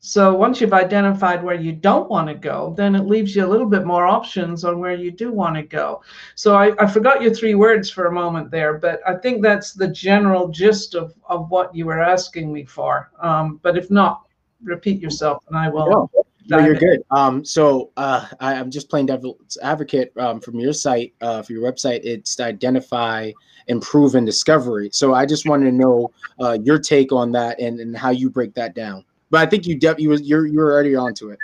so 0.00 0.34
once 0.34 0.60
you've 0.60 0.72
identified 0.72 1.42
where 1.42 1.56
you 1.56 1.72
don't 1.72 2.08
want 2.08 2.28
to 2.28 2.34
go, 2.34 2.74
then 2.76 2.94
it 2.94 3.06
leaves 3.06 3.34
you 3.34 3.44
a 3.44 3.48
little 3.48 3.66
bit 3.66 3.84
more 3.84 4.06
options 4.06 4.64
on 4.64 4.78
where 4.78 4.94
you 4.94 5.10
do 5.10 5.32
want 5.32 5.56
to 5.56 5.62
go. 5.62 6.02
So 6.34 6.54
I, 6.54 6.72
I 6.82 6.86
forgot 6.86 7.22
your 7.22 7.34
three 7.34 7.54
words 7.54 7.90
for 7.90 8.06
a 8.06 8.12
moment 8.12 8.50
there, 8.50 8.74
but 8.74 9.00
I 9.06 9.16
think 9.16 9.42
that's 9.42 9.72
the 9.72 9.88
general 9.88 10.48
gist 10.48 10.94
of, 10.94 11.14
of 11.28 11.50
what 11.50 11.74
you 11.74 11.86
were 11.86 12.00
asking 12.00 12.52
me 12.52 12.64
for. 12.64 13.10
Um, 13.20 13.58
but 13.62 13.76
if 13.76 13.90
not, 13.90 14.22
repeat 14.62 15.00
yourself 15.00 15.42
and 15.48 15.56
I 15.56 15.68
will. 15.68 16.10
No, 16.48 16.58
you're 16.60 16.74
good. 16.74 17.02
Um, 17.10 17.44
so 17.44 17.90
uh, 17.96 18.26
I, 18.38 18.54
am 18.54 18.70
just 18.70 18.88
playing 18.88 19.06
devil's 19.06 19.58
advocate 19.62 20.12
um, 20.16 20.40
from 20.40 20.60
your 20.60 20.72
site, 20.72 21.12
uh, 21.20 21.42
for 21.42 21.52
your 21.52 21.62
website. 21.62 22.00
It's 22.04 22.38
identify, 22.38 23.32
improve, 23.66 24.14
and 24.14 24.24
discovery. 24.24 24.90
So 24.92 25.12
I 25.12 25.26
just 25.26 25.48
wanted 25.48 25.64
to 25.64 25.72
know 25.72 26.12
uh, 26.40 26.58
your 26.62 26.78
take 26.78 27.10
on 27.10 27.32
that 27.32 27.58
and, 27.58 27.80
and 27.80 27.96
how 27.96 28.10
you 28.10 28.30
break 28.30 28.54
that 28.54 28.76
down. 28.76 29.04
But 29.30 29.40
I 29.40 29.46
think 29.46 29.66
you 29.66 29.78
de- 29.78 29.96
you 29.98 30.10
was 30.10 30.22
you're 30.22 30.46
you're 30.46 30.72
already 30.72 30.94
onto 30.94 31.30
it. 31.30 31.38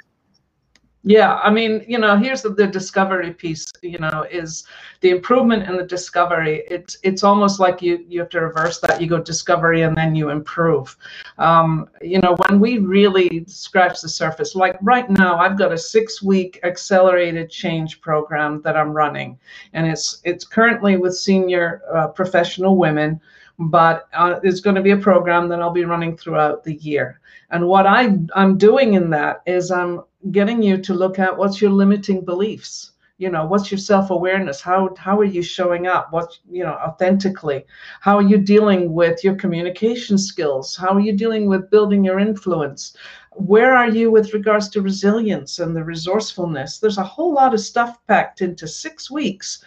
Yeah, 1.05 1.35
I 1.43 1.51
mean, 1.51 1.85
you 1.89 1.99
know, 1.99 2.17
here's 2.17 2.43
the, 2.43 2.51
the, 2.51 2.69
discovery 2.69 3.33
piece. 3.33 3.67
You 3.83 3.99
know, 3.99 4.25
is 4.31 4.65
the 5.01 5.11
improvement 5.11 5.65
and 5.65 5.77
the 5.77 5.83
discovery. 5.83 6.63
It's 6.71 6.97
it's 7.03 7.25
almost 7.25 7.59
like 7.59 7.83
you 7.83 8.05
you 8.09 8.21
have 8.21 8.29
to 8.31 8.41
reverse 8.41 8.79
that. 8.81 9.01
You 9.01 9.09
go 9.09 9.19
discovery 9.19 9.83
and 9.83 9.97
then 9.97 10.15
you 10.15 10.31
improve. 10.31 10.97
Um, 11.39 11.89
you 12.01 12.21
know, 12.21 12.37
when 12.47 12.61
we 12.61 12.79
really 12.79 13.45
scratch 13.49 14.01
the 14.01 14.09
surface, 14.09 14.55
like 14.55 14.77
right 14.81 15.11
now, 15.11 15.39
I've 15.39 15.59
got 15.59 15.73
a 15.73 15.79
six 15.79 16.23
week 16.23 16.61
accelerated 16.63 17.51
change 17.51 18.01
program 18.01 18.63
that 18.63 18.77
I'm 18.77 18.93
running, 18.93 19.41
and 19.73 19.89
it's 19.89 20.21
it's 20.23 20.45
currently 20.45 20.99
with 20.99 21.17
senior 21.17 21.83
uh, 21.93 22.09
professional 22.09 22.77
women, 22.77 23.21
but 23.71 24.09
uh, 24.13 24.41
it's 24.43 24.61
going 24.61 24.77
to 24.77 24.83
be 24.83 24.91
a 24.93 24.97
program 24.97 25.49
that 25.49 25.61
I'll 25.61 25.71
be 25.71 25.85
running 25.85 26.17
throughout 26.17 26.65
the 26.65 26.75
year. 26.77 27.21
And 27.51 27.67
what 27.67 27.87
I 27.87 28.17
I'm 28.35 28.57
doing 28.57 28.95
in 28.95 29.11
that 29.11 29.43
is 29.47 29.71
I'm 29.71 30.03
getting 30.31 30.63
you 30.63 30.79
to 30.79 30.95
look 30.95 31.19
at 31.19 31.37
what's 31.37 31.61
your 31.61 31.71
limiting 31.71 32.25
beliefs. 32.25 32.93
You 33.19 33.31
know 33.31 33.47
what's 33.47 33.71
your 33.71 33.79
self-awareness? 33.79 34.61
How 34.61 34.95
how 34.97 35.19
are 35.21 35.25
you 35.25 35.43
showing 35.43 35.87
up? 35.87 36.13
What 36.13 36.37
you 36.51 36.65
know 36.65 36.73
authentically? 36.73 37.65
How 38.01 38.17
are 38.17 38.29
you 38.29 38.39
dealing 38.39 38.95
with 38.95 39.23
your 39.23 39.37
communication 39.37 40.19
skills? 40.19 40.75
How 40.75 40.95
are 40.95 41.01
you 41.01 41.13
dealing 41.13 41.47
with 41.47 41.71
building 41.71 42.05
your 42.05 42.19
influence? 42.19 42.97
Where 43.35 43.75
are 43.75 43.89
you 43.89 44.11
with 44.11 44.35
regards 44.35 44.69
to 44.71 44.83
resilience 44.83 45.59
and 45.59 45.75
the 45.75 45.85
resourcefulness? 45.85 46.79
There's 46.79 46.99
a 46.99 47.05
whole 47.05 47.33
lot 47.33 47.55
of 47.55 47.61
stuff 47.61 47.99
packed 48.07 48.43
into 48.43 48.67
six 48.67 49.11
weeks 49.11 49.65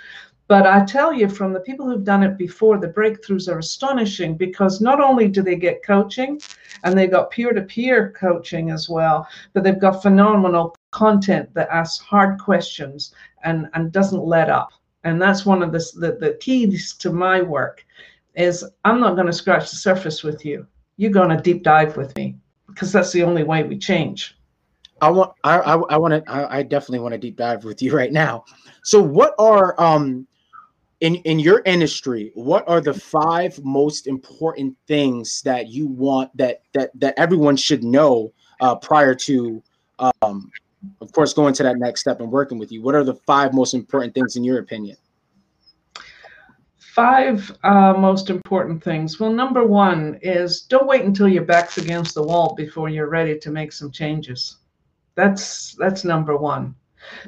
but 0.47 0.67
I 0.67 0.85
tell 0.85 1.11
you, 1.11 1.27
from 1.27 1.53
the 1.53 1.59
people 1.59 1.87
who've 1.87 2.03
done 2.03 2.21
it 2.21 2.37
before, 2.37 2.77
the 2.77 2.89
breakthroughs 2.89 3.51
are 3.51 3.57
astonishing 3.57 4.37
because 4.37 4.79
not 4.79 5.01
only 5.01 5.27
do 5.27 5.41
they 5.41 5.55
get 5.55 5.83
coaching 5.83 6.39
and 6.83 6.95
they've 6.95 7.09
got 7.09 7.31
peer 7.31 7.51
to 7.51 7.63
peer 7.63 8.11
coaching 8.11 8.69
as 8.69 8.87
well, 8.87 9.27
but 9.53 9.63
they've 9.63 9.79
got 9.79 10.03
phenomenal 10.03 10.75
content 10.91 11.51
that 11.55 11.69
asks 11.69 12.03
hard 12.03 12.39
questions 12.39 13.13
and, 13.43 13.69
and 13.73 13.91
doesn't 13.91 14.23
let 14.23 14.49
up. 14.49 14.69
And 15.03 15.19
that's 15.19 15.45
one 15.45 15.63
of 15.63 15.71
the, 15.71 15.83
the, 15.95 16.17
the 16.19 16.37
keys 16.39 16.93
to 16.95 17.11
my 17.11 17.41
work 17.41 17.83
is 18.35 18.63
I'm 18.83 18.99
not 18.99 19.15
going 19.15 19.27
to 19.27 19.33
scratch 19.33 19.71
the 19.71 19.77
surface 19.77 20.23
with 20.23 20.45
you. 20.45 20.67
You're 20.97 21.11
going 21.11 21.35
to 21.35 21.41
deep 21.41 21.63
dive 21.63 21.97
with 21.97 22.15
me 22.15 22.35
because 22.67 22.91
that's 22.91 23.11
the 23.11 23.23
only 23.23 23.43
way 23.43 23.63
we 23.63 23.77
change. 23.77 24.37
I 25.01 25.09
want 25.09 25.33
I 25.43 25.59
I, 25.59 25.75
I 25.75 25.97
want 25.97 26.25
to 26.25 26.31
I, 26.31 26.59
I 26.59 26.63
definitely 26.63 26.99
want 26.99 27.13
to 27.13 27.17
deep 27.17 27.35
dive 27.35 27.65
with 27.65 27.81
you 27.81 27.93
right 27.93 28.13
now. 28.13 28.45
So 28.83 29.01
what 29.01 29.35
are 29.37 29.79
um 29.79 30.25
in 31.01 31.15
in 31.15 31.39
your 31.39 31.61
industry 31.65 32.31
what 32.35 32.67
are 32.67 32.79
the 32.79 32.93
five 32.93 33.59
most 33.63 34.07
important 34.07 34.75
things 34.87 35.41
that 35.41 35.67
you 35.67 35.87
want 35.87 36.35
that 36.37 36.61
that 36.73 36.91
that 36.95 37.13
everyone 37.17 37.57
should 37.57 37.83
know 37.83 38.31
uh, 38.61 38.75
prior 38.75 39.13
to 39.13 39.61
um, 39.99 40.51
of 41.01 41.11
course 41.11 41.33
going 41.33 41.53
to 41.53 41.63
that 41.63 41.77
next 41.77 42.01
step 42.01 42.19
and 42.19 42.31
working 42.31 42.57
with 42.57 42.71
you? 42.71 42.81
What 42.81 42.95
are 42.95 43.03
the 43.03 43.15
five 43.15 43.53
most 43.53 43.73
important 43.73 44.13
things 44.13 44.35
in 44.35 44.43
your 44.43 44.59
opinion? 44.59 44.97
Five 46.77 47.51
uh, 47.63 47.93
most 47.97 48.29
important 48.29 48.83
things. 48.83 49.19
Well 49.19 49.31
number 49.31 49.65
one 49.65 50.17
is 50.21 50.61
don't 50.61 50.87
wait 50.87 51.03
until 51.03 51.27
your 51.27 51.43
back's 51.43 51.77
against 51.77 52.15
the 52.15 52.23
wall 52.23 52.55
before 52.55 52.89
you're 52.89 53.09
ready 53.09 53.37
to 53.37 53.51
make 53.51 53.73
some 53.73 53.91
changes. 53.91 54.57
That's 55.15 55.75
that's 55.75 56.05
number 56.05 56.37
one. 56.37 56.75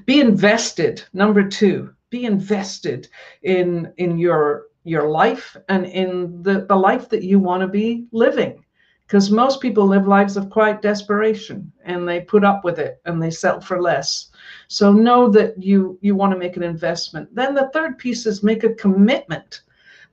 Be 0.05 0.21
invested. 0.21 1.03
Number 1.13 1.47
two 1.47 1.93
be 2.09 2.25
invested 2.25 3.07
in 3.43 3.91
in 3.97 4.17
your 4.17 4.67
your 4.83 5.09
life 5.09 5.57
and 5.67 5.85
in 5.85 6.41
the, 6.43 6.65
the 6.65 6.75
life 6.75 7.09
that 7.09 7.23
you 7.23 7.39
want 7.39 7.61
to 7.61 7.67
be 7.67 8.05
living. 8.11 8.63
Because 9.05 9.31
most 9.31 9.61
people 9.61 9.85
live 9.85 10.07
lives 10.07 10.35
of 10.35 10.49
quiet 10.49 10.81
desperation 10.81 11.71
and 11.85 12.07
they 12.07 12.21
put 12.21 12.43
up 12.43 12.65
with 12.65 12.77
it 12.77 13.01
and 13.05 13.21
they 13.21 13.29
settle 13.29 13.61
for 13.61 13.81
less. 13.81 14.31
So 14.67 14.91
know 14.91 15.29
that 15.29 15.61
you 15.61 15.97
you 16.01 16.15
want 16.15 16.33
to 16.33 16.39
make 16.39 16.57
an 16.57 16.63
investment. 16.63 17.33
Then 17.33 17.53
the 17.53 17.69
third 17.73 17.97
piece 17.97 18.25
is 18.25 18.43
make 18.43 18.63
a 18.63 18.73
commitment. 18.73 19.61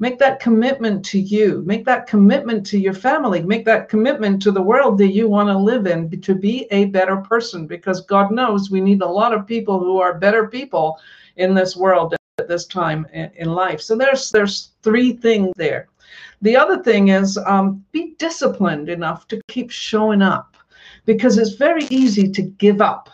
Make 0.00 0.18
that 0.18 0.40
commitment 0.40 1.04
to 1.06 1.20
you. 1.20 1.62
Make 1.64 1.84
that 1.86 2.08
commitment 2.08 2.66
to 2.66 2.78
your 2.78 2.94
family. 2.94 3.42
Make 3.42 3.64
that 3.64 3.88
commitment 3.88 4.42
to 4.42 4.50
the 4.50 4.62
world 4.62 4.98
that 4.98 5.12
you 5.12 5.28
want 5.28 5.48
to 5.48 5.56
live 5.56 5.86
in 5.86 6.20
to 6.20 6.34
be 6.34 6.66
a 6.72 6.86
better 6.86 7.16
person 7.18 7.66
because 7.66 8.00
god 8.00 8.30
knows 8.30 8.70
we 8.70 8.80
need 8.80 9.02
a 9.02 9.06
lot 9.06 9.32
of 9.32 9.46
people 9.46 9.78
who 9.78 10.00
are 10.00 10.18
better 10.18 10.48
people 10.48 10.98
in 11.36 11.54
this 11.54 11.76
world 11.76 12.14
at 12.38 12.48
this 12.48 12.66
time 12.66 13.06
in 13.12 13.50
life. 13.50 13.80
So 13.80 13.96
there's 13.96 14.30
there's 14.30 14.72
three 14.82 15.12
things 15.12 15.52
there. 15.56 15.88
The 16.42 16.56
other 16.56 16.82
thing 16.82 17.08
is 17.08 17.38
um, 17.38 17.84
be 17.92 18.14
disciplined 18.18 18.88
enough 18.88 19.26
to 19.28 19.40
keep 19.48 19.70
showing 19.70 20.22
up 20.22 20.56
because 21.06 21.38
it's 21.38 21.54
very 21.54 21.84
easy 21.90 22.30
to 22.30 22.42
give 22.42 22.80
up 22.80 23.08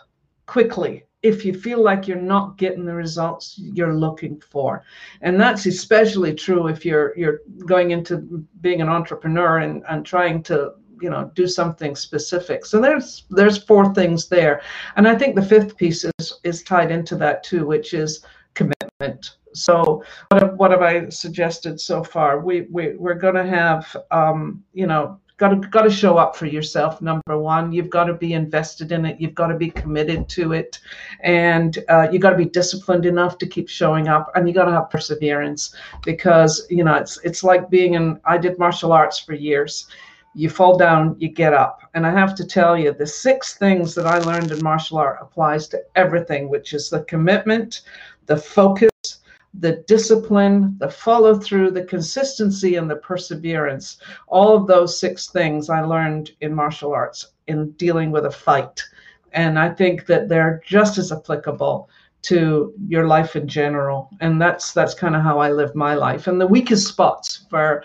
quickly 0.47 1.05
if 1.23 1.45
you 1.45 1.53
feel 1.53 1.83
like 1.83 2.09
you're 2.09 2.17
not 2.17 2.57
getting 2.57 2.85
the 2.85 2.95
results 2.95 3.55
you're 3.59 3.95
looking 3.95 4.41
for 4.41 4.83
and 5.21 5.39
that's 5.39 5.67
especially 5.67 6.35
true 6.35 6.67
if 6.67 6.85
you're 6.85 7.17
you're 7.17 7.41
going 7.67 7.91
into 7.91 8.45
being 8.63 8.81
an 8.81 8.89
entrepreneur 8.89 9.59
and, 9.59 9.85
and 9.89 10.05
trying 10.05 10.43
to 10.43 10.73
you 11.01 11.11
know 11.11 11.31
do 11.35 11.47
something 11.47 11.97
specific. 11.97 12.65
So 12.67 12.81
there's 12.81 13.25
there's 13.31 13.63
four 13.63 13.95
things 13.95 14.29
there. 14.29 14.63
And 14.97 15.07
i 15.09 15.15
think 15.15 15.35
the 15.35 15.43
fifth 15.43 15.77
piece 15.77 16.05
is 16.19 16.41
is 16.45 16.63
tied 16.63 16.91
into 16.91 17.17
that 17.17 17.43
too 17.43 17.67
which 17.67 17.95
is 17.95 18.25
commitment. 18.55 19.37
So 19.53 20.05
what 20.29 20.43
have, 20.43 20.55
what 20.55 20.71
have 20.71 20.83
i 20.83 21.09
suggested 21.09 21.81
so 21.81 22.05
far? 22.05 22.41
We, 22.41 22.63
we 22.71 22.95
we're 22.97 23.15
going 23.15 23.35
to 23.35 23.47
have 23.47 23.97
um, 24.11 24.63
you 24.73 24.87
know 24.87 25.21
got 25.41 25.49
to 25.49 25.69
got 25.69 25.83
to 25.83 25.91
show 25.91 26.19
up 26.19 26.37
for 26.37 26.47
yourself 26.47 27.01
number 27.01 27.37
one. 27.39 27.73
You've 27.73 27.91
got 27.91 28.05
to 28.05 28.15
be 28.15 28.35
invested 28.35 28.93
in 28.93 29.07
it. 29.07 29.21
You've 29.21 29.35
got 29.35 29.47
to 29.49 29.57
be 29.57 29.71
committed 29.71 30.29
to 30.31 30.53
it. 30.53 30.79
And 31.21 31.79
uh, 31.89 32.09
you 32.13 32.19
got 32.19 32.31
to 32.31 32.37
be 32.37 32.45
disciplined 32.45 33.07
enough 33.07 33.39
to 33.39 33.47
keep 33.47 33.69
showing 33.69 34.07
up 34.07 34.31
and 34.35 34.47
you 34.47 34.55
got 34.55 34.67
to 34.67 34.73
have 34.73 34.91
perseverance 34.91 35.75
because 36.05 36.67
you 36.69 36.85
know 36.85 36.95
it's 36.95 37.19
it's 37.25 37.43
like 37.43 37.71
being 37.71 37.95
in 37.95 38.21
i 38.25 38.37
did 38.37 38.59
martial 38.59 38.93
arts 38.93 39.19
for 39.19 39.33
years 39.33 39.87
you 40.35 40.49
fall 40.49 40.77
down, 40.77 41.17
you 41.19 41.29
get 41.29 41.53
up. 41.53 41.81
And 41.95 42.07
I 42.07 42.11
have 42.11 42.35
to 42.37 42.47
tell 42.47 42.79
you, 42.79 42.93
the 42.93 43.07
six 43.07 43.55
things 43.55 43.95
that 43.95 44.07
I 44.07 44.19
learned 44.19 44.53
in 44.53 44.63
martial 44.63 44.99
art 44.99 45.19
applies 45.21 45.67
to 45.69 45.83
everything, 45.97 46.49
which 46.49 46.73
is 46.73 46.89
the 46.89 47.03
commitment, 47.05 47.83
the 48.27 48.37
focus, 48.37 48.91
the 49.55 49.83
discipline, 49.89 50.77
the 50.79 50.89
follow 50.89 51.35
through, 51.35 51.73
the 51.73 51.85
consistency, 51.85 52.77
and 52.77 52.89
the 52.89 52.97
perseverance. 52.97 53.99
All 54.29 54.55
of 54.55 54.67
those 54.67 54.99
six 54.99 55.29
things 55.29 55.69
I 55.69 55.81
learned 55.81 56.31
in 56.41 56.55
martial 56.55 56.93
arts 56.93 57.33
in 57.49 57.73
dealing 57.73 58.13
with 58.13 58.27
a 58.27 58.31
fight. 58.31 58.81
And 59.33 59.59
I 59.59 59.71
think 59.71 60.07
that 60.07 60.29
they're 60.29 60.63
just 60.65 60.99
as 60.99 61.11
applicable 61.11 61.89
to 62.23 62.73
your 62.87 63.07
life 63.07 63.35
in 63.35 63.49
general. 63.49 64.11
And 64.21 64.41
that's 64.41 64.73
that's 64.73 64.95
kind 64.95 65.17
of 65.17 65.23
how 65.23 65.39
I 65.39 65.51
live 65.51 65.75
my 65.75 65.95
life. 65.95 66.27
And 66.27 66.41
the 66.41 66.47
weakest 66.47 66.87
spots 66.87 67.47
for 67.49 67.83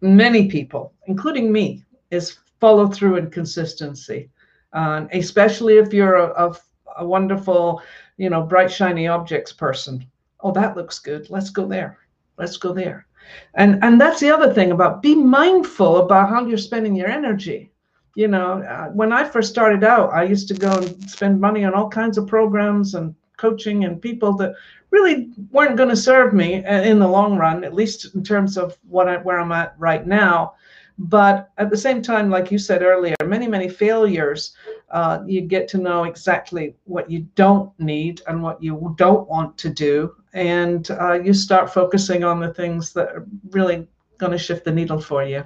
many 0.00 0.48
people, 0.48 0.92
including 1.06 1.52
me, 1.52 1.84
is 2.10 2.38
follow 2.60 2.88
through 2.88 3.16
and 3.16 3.32
consistency. 3.32 4.30
Uh, 4.72 5.06
especially 5.12 5.78
if 5.78 5.92
you're 5.92 6.16
a, 6.16 6.48
a, 6.48 6.56
a 6.98 7.06
wonderful, 7.06 7.80
you 8.16 8.28
know, 8.28 8.42
bright, 8.42 8.70
shiny 8.70 9.06
objects 9.08 9.52
person. 9.52 10.04
Oh, 10.40 10.52
that 10.52 10.76
looks 10.76 10.98
good. 10.98 11.30
Let's 11.30 11.50
go 11.50 11.66
there. 11.66 11.98
Let's 12.36 12.56
go 12.56 12.72
there. 12.72 13.06
And 13.54 13.82
and 13.82 14.00
that's 14.00 14.20
the 14.20 14.30
other 14.30 14.52
thing 14.52 14.70
about 14.70 15.02
be 15.02 15.14
mindful 15.14 15.96
about 15.98 16.28
how 16.28 16.46
you're 16.46 16.58
spending 16.58 16.94
your 16.94 17.08
energy. 17.08 17.72
You 18.14 18.28
know, 18.28 18.62
uh, 18.62 18.88
when 18.88 19.12
I 19.12 19.24
first 19.24 19.50
started 19.50 19.84
out, 19.84 20.12
I 20.12 20.22
used 20.24 20.48
to 20.48 20.54
go 20.54 20.72
and 20.72 21.10
spend 21.10 21.40
money 21.40 21.64
on 21.64 21.74
all 21.74 21.88
kinds 21.88 22.18
of 22.18 22.26
programs 22.26 22.94
and 22.94 23.14
coaching 23.36 23.84
and 23.84 24.00
people 24.00 24.32
that 24.34 24.54
really 24.90 25.30
weren't 25.50 25.76
going 25.76 25.88
to 25.88 25.96
serve 25.96 26.32
me 26.32 26.64
in 26.64 26.98
the 26.98 27.08
long 27.08 27.36
run, 27.36 27.64
at 27.64 27.74
least 27.74 28.14
in 28.14 28.22
terms 28.22 28.56
of 28.56 28.78
what 28.88 29.08
I, 29.08 29.16
where 29.18 29.38
I'm 29.38 29.52
at 29.52 29.74
right 29.78 30.06
now. 30.06 30.54
But 30.98 31.50
at 31.58 31.68
the 31.68 31.76
same 31.76 32.00
time, 32.00 32.30
like 32.30 32.50
you 32.50 32.58
said 32.58 32.82
earlier, 32.82 33.14
many, 33.24 33.46
many 33.46 33.68
failures, 33.68 34.56
uh, 34.90 35.22
you 35.26 35.42
get 35.42 35.68
to 35.68 35.78
know 35.78 36.04
exactly 36.04 36.74
what 36.84 37.10
you 37.10 37.26
don't 37.34 37.70
need 37.78 38.22
and 38.26 38.42
what 38.42 38.62
you 38.62 38.94
don't 38.96 39.28
want 39.28 39.58
to 39.58 39.68
do. 39.68 40.14
And 40.32 40.90
uh, 40.90 41.14
you 41.14 41.34
start 41.34 41.72
focusing 41.72 42.24
on 42.24 42.40
the 42.40 42.54
things 42.54 42.92
that 42.94 43.08
are 43.08 43.26
really 43.50 43.86
going 44.16 44.32
to 44.32 44.38
shift 44.38 44.64
the 44.64 44.72
needle 44.72 45.00
for 45.00 45.22
you. 45.22 45.44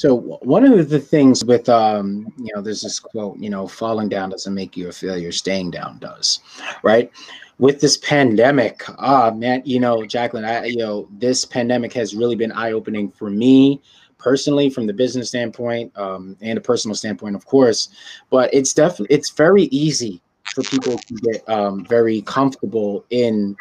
So 0.00 0.16
one 0.40 0.64
of 0.64 0.88
the 0.88 0.98
things 0.98 1.44
with 1.44 1.68
um, 1.68 2.32
you 2.38 2.50
know, 2.54 2.62
there's 2.62 2.80
this 2.80 2.98
quote, 2.98 3.36
you 3.36 3.50
know, 3.50 3.68
falling 3.68 4.08
down 4.08 4.30
doesn't 4.30 4.54
make 4.54 4.74
you 4.74 4.88
a 4.88 4.92
failure, 4.92 5.30
staying 5.30 5.72
down 5.72 5.98
does, 5.98 6.40
right? 6.82 7.12
With 7.58 7.82
this 7.82 7.98
pandemic, 7.98 8.82
ah 8.98 9.30
man, 9.30 9.60
you 9.66 9.78
know, 9.78 10.06
Jacqueline, 10.06 10.46
I 10.46 10.64
you 10.64 10.78
know, 10.78 11.06
this 11.18 11.44
pandemic 11.44 11.92
has 11.92 12.16
really 12.16 12.34
been 12.34 12.50
eye-opening 12.50 13.10
for 13.10 13.28
me 13.28 13.82
personally 14.16 14.70
from 14.70 14.86
the 14.86 14.94
business 14.94 15.28
standpoint 15.28 15.94
um, 15.98 16.34
and 16.40 16.56
a 16.56 16.62
personal 16.62 16.94
standpoint, 16.94 17.36
of 17.36 17.44
course. 17.44 17.90
But 18.30 18.48
it's 18.54 18.72
definitely 18.72 19.14
it's 19.14 19.28
very 19.28 19.64
easy 19.64 20.22
for 20.54 20.62
people 20.62 20.96
to 20.96 21.14
get 21.16 21.46
um, 21.46 21.84
very 21.84 22.22
comfortable 22.22 23.04
in 23.10 23.54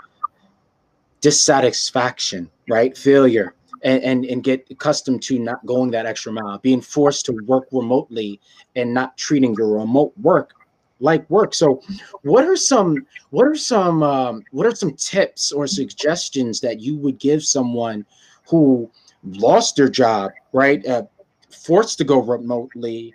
dissatisfaction, 1.19 2.49
right? 2.69 2.97
Failure, 2.97 3.55
and, 3.83 4.03
and, 4.03 4.25
and 4.25 4.43
get 4.43 4.67
accustomed 4.69 5.21
to 5.23 5.39
not 5.39 5.65
going 5.65 5.91
that 5.91 6.05
extra 6.05 6.31
mile, 6.31 6.57
being 6.59 6.81
forced 6.81 7.25
to 7.25 7.33
work 7.45 7.67
remotely 7.71 8.39
and 8.75 8.93
not 8.93 9.17
treating 9.17 9.55
your 9.55 9.79
remote 9.79 10.13
work 10.17 10.53
like 10.99 11.29
work. 11.29 11.53
So, 11.53 11.81
what 12.23 12.45
are 12.45 12.55
some 12.55 13.05
what 13.29 13.47
are 13.47 13.55
some 13.55 14.03
um, 14.03 14.43
what 14.51 14.65
are 14.65 14.75
some 14.75 14.93
tips 14.93 15.51
or 15.51 15.67
suggestions 15.67 16.59
that 16.61 16.79
you 16.79 16.97
would 16.97 17.19
give 17.19 17.43
someone 17.43 18.05
who 18.47 18.89
lost 19.23 19.75
their 19.75 19.89
job, 19.89 20.31
right? 20.53 20.85
Uh, 20.85 21.03
forced 21.49 21.97
to 21.97 22.03
go 22.03 22.19
remotely, 22.19 23.13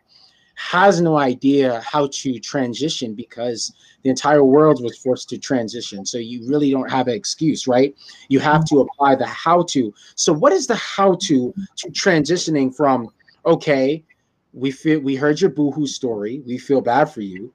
has 0.56 1.00
no 1.00 1.16
idea 1.16 1.80
how 1.80 2.08
to 2.12 2.38
transition 2.38 3.14
because 3.14 3.72
the 4.02 4.10
entire 4.10 4.44
world 4.44 4.82
was 4.82 4.96
forced 4.96 5.28
to 5.30 5.38
transition. 5.38 6.04
So 6.06 6.18
you 6.18 6.46
really 6.48 6.70
don't 6.70 6.90
have 6.90 7.08
an 7.08 7.14
excuse, 7.14 7.66
right? 7.66 7.94
You 8.28 8.40
have 8.40 8.64
to 8.66 8.80
apply 8.80 9.16
the 9.16 9.26
how 9.26 9.62
to. 9.70 9.92
So 10.14 10.32
what 10.32 10.52
is 10.52 10.66
the 10.66 10.76
how 10.76 11.16
to 11.22 11.54
to 11.76 11.88
transitioning 11.90 12.74
from 12.74 13.08
okay, 13.46 14.04
we 14.52 14.70
feel 14.70 15.00
we 15.00 15.16
heard 15.16 15.40
your 15.40 15.50
boohoo 15.50 15.86
story, 15.86 16.42
we 16.46 16.58
feel 16.58 16.80
bad 16.80 17.10
for 17.10 17.20
you. 17.20 17.52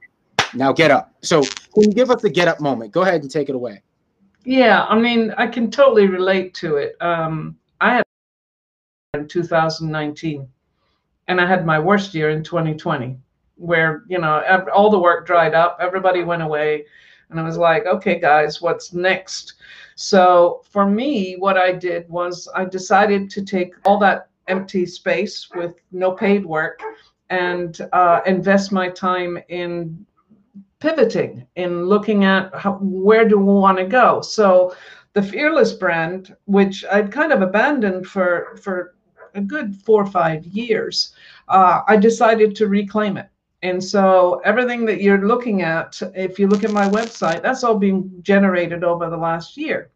Now 0.53 0.73
get 0.73 0.91
up. 0.91 1.13
So 1.21 1.41
can 1.41 1.83
you 1.83 1.93
give 1.93 2.11
us 2.11 2.21
the 2.21 2.29
get 2.29 2.47
up 2.47 2.59
moment? 2.59 2.91
Go 2.91 3.01
ahead 3.01 3.21
and 3.21 3.31
take 3.31 3.49
it 3.49 3.55
away. 3.55 3.81
Yeah, 4.45 4.85
I 4.85 4.97
mean, 4.97 5.33
I 5.37 5.47
can 5.47 5.69
totally 5.69 6.07
relate 6.07 6.53
to 6.55 6.77
it. 6.77 6.95
Um, 7.01 7.57
I 7.81 7.95
had 7.95 8.03
in 9.13 9.27
2019 9.27 10.47
and 11.29 11.39
I 11.39 11.45
had 11.45 11.65
my 11.65 11.79
worst 11.79 12.13
year 12.13 12.31
in 12.31 12.43
2020, 12.43 13.15
where 13.55 14.03
you 14.09 14.19
know 14.19 14.67
all 14.73 14.89
the 14.89 14.99
work 14.99 15.25
dried 15.25 15.53
up, 15.53 15.77
everybody 15.79 16.23
went 16.23 16.41
away, 16.41 16.85
and 17.29 17.39
I 17.39 17.43
was 17.43 17.57
like, 17.57 17.85
okay, 17.85 18.19
guys, 18.19 18.61
what's 18.61 18.93
next? 18.93 19.53
So 19.95 20.61
for 20.69 20.85
me, 20.85 21.35
what 21.37 21.57
I 21.57 21.71
did 21.71 22.09
was 22.09 22.49
I 22.55 22.65
decided 22.65 23.29
to 23.29 23.45
take 23.45 23.75
all 23.85 23.99
that 23.99 24.29
empty 24.47 24.85
space 24.85 25.47
with 25.55 25.75
no 25.91 26.11
paid 26.11 26.45
work 26.45 26.81
and 27.29 27.79
uh, 27.93 28.21
invest 28.25 28.71
my 28.71 28.89
time 28.89 29.37
in 29.49 30.05
pivoting 30.79 31.45
in 31.55 31.85
looking 31.85 32.23
at 32.23 32.53
how, 32.55 32.79
where 32.81 33.27
do 33.27 33.37
we 33.37 33.53
want 33.53 33.77
to 33.77 33.83
go 33.83 34.21
so 34.21 34.73
the 35.11 35.21
fearless 35.21 35.73
brand 35.73 36.33
which 36.45 36.85
i'd 36.93 37.11
kind 37.11 37.33
of 37.33 37.41
abandoned 37.41 38.07
for 38.07 38.57
for 38.63 38.95
a 39.35 39.41
good 39.41 39.75
four 39.85 40.03
or 40.03 40.07
five 40.07 40.45
years, 40.45 41.13
uh, 41.47 41.81
I 41.87 41.97
decided 41.97 42.55
to 42.55 42.67
reclaim 42.67 43.17
it. 43.17 43.29
And 43.61 43.83
so 43.83 44.41
everything 44.45 44.85
that 44.85 45.01
you're 45.01 45.27
looking 45.27 45.63
at, 45.63 46.01
if 46.15 46.39
you 46.39 46.47
look 46.47 46.63
at 46.63 46.71
my 46.71 46.87
website, 46.87 47.41
that's 47.41 47.63
all 47.63 47.77
being 47.77 48.09
generated 48.21 48.85
over 48.85 49.09
the 49.09 49.17
last 49.17 49.57
year. 49.57 49.91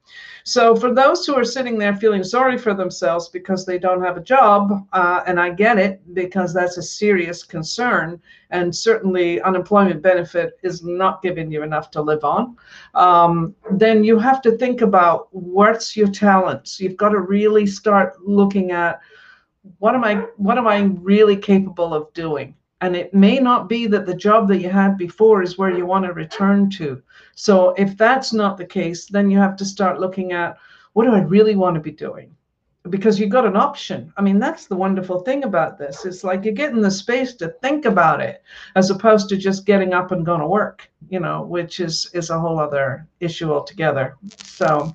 So 0.46 0.76
for 0.76 0.94
those 0.94 1.26
who 1.26 1.36
are 1.36 1.46
sitting 1.46 1.78
there 1.78 1.96
feeling 1.96 2.22
sorry 2.22 2.58
for 2.58 2.74
themselves 2.74 3.30
because 3.30 3.66
they 3.66 3.80
don't 3.80 4.04
have 4.04 4.18
a 4.18 4.22
job, 4.22 4.86
uh, 4.92 5.22
and 5.26 5.40
I 5.40 5.52
get 5.52 5.80
it 5.80 6.02
because 6.14 6.54
that's 6.54 6.78
a 6.78 6.84
serious 6.84 7.44
concern, 7.44 8.22
and 8.50 8.76
certainly 8.76 9.42
unemployment 9.42 10.02
benefit 10.02 10.60
is 10.62 10.84
not 10.84 11.22
giving 11.22 11.50
you 11.50 11.64
enough 11.64 11.90
to 11.92 12.02
live 12.02 12.26
on, 12.26 12.58
um, 12.96 13.56
then 13.72 14.04
you 14.04 14.20
have 14.20 14.42
to 14.42 14.58
think 14.58 14.82
about 14.82 15.30
what's 15.32 15.96
your 15.96 16.10
talents. 16.10 16.82
You've 16.82 16.98
got 16.98 17.10
to 17.10 17.20
really 17.20 17.66
start 17.66 18.22
looking 18.22 18.72
at 18.72 19.00
what 19.80 19.96
am 19.96 20.04
I 20.04 20.16
what 20.38 20.58
am 20.58 20.68
I 20.68 20.82
really 21.02 21.38
capable 21.38 21.94
of 21.94 22.12
doing? 22.14 22.56
And 22.82 22.98
it 22.98 23.14
may 23.14 23.40
not 23.40 23.70
be 23.70 23.88
that 23.88 24.06
the 24.06 24.16
job 24.16 24.50
that 24.50 24.60
you 24.60 24.70
had 24.70 24.98
before 24.98 25.42
is 25.42 25.58
where 25.58 25.76
you 25.76 25.86
want 25.86 26.04
to 26.06 26.12
return 26.12 26.70
to. 26.72 27.02
So 27.34 27.70
if 27.78 27.98
that's 27.98 28.34
not 28.34 28.58
the 28.58 28.66
case, 28.66 29.06
then 29.06 29.32
you 29.32 29.38
have 29.38 29.56
to 29.58 29.66
start 29.66 30.02
looking 30.02 30.34
at 30.34 30.58
what 30.92 31.06
do 31.06 31.14
I 31.14 31.22
really 31.22 31.56
want 31.56 31.76
to 31.76 31.80
be 31.80 31.92
doing? 31.92 32.36
Because 32.90 33.18
you've 33.18 33.30
got 33.30 33.46
an 33.46 33.56
option. 33.56 34.12
I 34.18 34.22
mean, 34.22 34.38
that's 34.38 34.66
the 34.66 34.76
wonderful 34.76 35.22
thing 35.22 35.46
about 35.46 35.78
this. 35.78 36.04
It's 36.04 36.26
like 36.26 36.44
you're 36.44 36.54
getting 36.54 36.82
the 36.82 36.92
space 36.92 37.34
to 37.36 37.56
think 37.62 37.86
about 37.86 38.20
it 38.20 38.44
as 38.76 38.90
opposed 38.90 39.30
to 39.30 39.38
just 39.38 39.66
getting 39.66 39.94
up 39.94 40.12
and 40.12 40.26
going 40.26 40.42
to 40.42 40.48
work, 40.48 40.92
you 41.08 41.22
know, 41.22 41.44
which 41.44 41.80
is 41.80 42.12
is 42.14 42.30
a 42.30 42.40
whole 42.40 42.60
other 42.60 43.08
issue 43.22 43.54
altogether. 43.54 44.18
So 44.36 44.94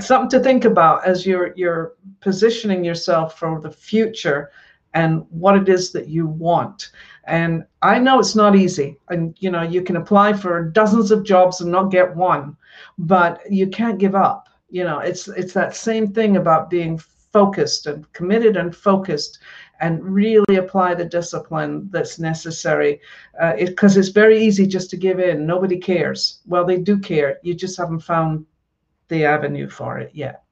something 0.00 0.28
to 0.30 0.44
think 0.44 0.64
about 0.64 1.06
as 1.06 1.26
you're 1.26 1.52
you're 1.56 1.94
positioning 2.20 2.84
yourself 2.84 3.38
for 3.38 3.60
the 3.60 3.70
future 3.70 4.50
and 4.94 5.24
what 5.30 5.56
it 5.56 5.68
is 5.68 5.92
that 5.92 6.08
you 6.08 6.26
want. 6.26 6.90
And 7.24 7.64
i 7.82 7.98
know 7.98 8.18
it's 8.18 8.36
not 8.36 8.56
easy 8.56 8.98
and 9.08 9.36
you 9.40 9.50
know 9.50 9.62
you 9.62 9.82
can 9.82 9.96
apply 9.96 10.32
for 10.32 10.70
dozens 10.70 11.10
of 11.10 11.24
jobs 11.24 11.60
and 11.60 11.72
not 11.72 11.90
get 11.90 12.14
one 12.14 12.56
but 12.98 13.40
you 13.50 13.66
can't 13.68 13.98
give 13.98 14.14
up. 14.14 14.48
You 14.68 14.84
know 14.84 14.98
it's 14.98 15.28
it's 15.28 15.54
that 15.54 15.76
same 15.76 16.12
thing 16.12 16.36
about 16.36 16.70
being 16.70 16.98
focused 17.32 17.86
and 17.86 18.10
committed 18.12 18.56
and 18.56 18.74
focused 18.74 19.38
and 19.80 20.02
really 20.02 20.56
apply 20.56 20.94
the 20.94 21.04
discipline 21.04 21.88
that's 21.90 22.18
necessary. 22.18 23.00
Because 23.58 23.96
uh, 23.96 24.00
it, 24.00 24.00
it's 24.00 24.08
very 24.08 24.38
easy 24.40 24.66
just 24.66 24.88
to 24.90 24.96
give 24.96 25.20
in. 25.20 25.46
Nobody 25.46 25.78
cares. 25.78 26.40
Well 26.46 26.64
they 26.64 26.78
do 26.78 26.98
care. 26.98 27.38
You 27.42 27.54
just 27.54 27.76
haven't 27.76 28.00
found 28.00 28.46
the 29.08 29.24
avenue 29.24 29.68
for 29.68 29.98
it 29.98 30.10
yet. 30.14 30.42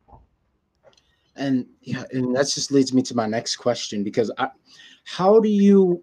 And 1.37 1.67
yeah, 1.81 2.05
and 2.13 2.35
that 2.37 2.47
just 2.47 2.71
leads 2.71 2.93
me 2.93 3.03
to 3.03 3.17
my 3.17 3.27
next 3.27 3.57
question 3.57 4.05
because 4.05 4.31
I, 4.39 4.49
how 5.05 5.41
do 5.41 5.49
you 5.49 6.03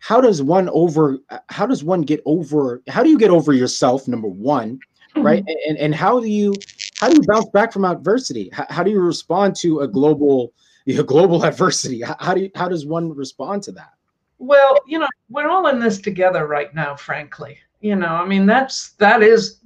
how 0.00 0.20
does 0.20 0.42
one 0.42 0.68
over 0.70 1.18
how 1.48 1.66
does 1.66 1.84
one 1.84 2.02
get 2.02 2.20
over 2.24 2.82
how 2.88 3.02
do 3.02 3.10
you 3.10 3.18
get 3.18 3.30
over 3.30 3.52
yourself 3.52 4.08
number 4.08 4.28
one 4.28 4.78
right? 5.16 5.44
Mm-hmm. 5.44 5.70
and 5.70 5.78
and 5.78 5.94
how 5.94 6.20
do 6.20 6.28
you 6.28 6.54
how 6.98 7.08
do 7.08 7.14
you 7.14 7.22
bounce 7.22 7.48
back 7.50 7.72
from 7.72 7.84
adversity? 7.84 8.50
How, 8.52 8.66
how 8.68 8.82
do 8.82 8.90
you 8.90 9.00
respond 9.00 9.54
to 9.56 9.80
a 9.80 9.88
global 9.88 10.52
you 10.86 10.96
know, 10.96 11.02
global 11.02 11.44
adversity? 11.44 12.00
How, 12.02 12.16
how 12.18 12.34
do 12.34 12.42
you 12.42 12.50
how 12.54 12.68
does 12.68 12.86
one 12.86 13.14
respond 13.14 13.62
to 13.64 13.72
that? 13.72 13.92
Well 14.38 14.78
you 14.86 14.98
know 14.98 15.08
we're 15.28 15.48
all 15.48 15.68
in 15.68 15.78
this 15.78 16.00
together 16.00 16.46
right 16.46 16.74
now 16.74 16.96
frankly. 16.96 17.58
You 17.80 17.94
know 17.94 18.08
i 18.08 18.26
mean 18.26 18.44
that's 18.44 18.90
that 18.94 19.22
is 19.22 19.60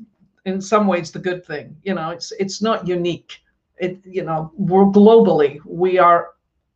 in 0.45 0.61
some 0.61 0.87
ways 0.87 1.11
the 1.11 1.19
good 1.19 1.45
thing. 1.45 1.77
You 1.83 1.95
know, 1.95 2.11
it's 2.11 2.33
it's 2.33 2.63
not 2.63 2.87
unique. 2.87 3.41
It 3.79 4.01
you 4.05 4.25
know, 4.25 4.53
we're 4.57 4.85
globally 4.85 5.59
we 5.65 5.99
are 5.99 6.31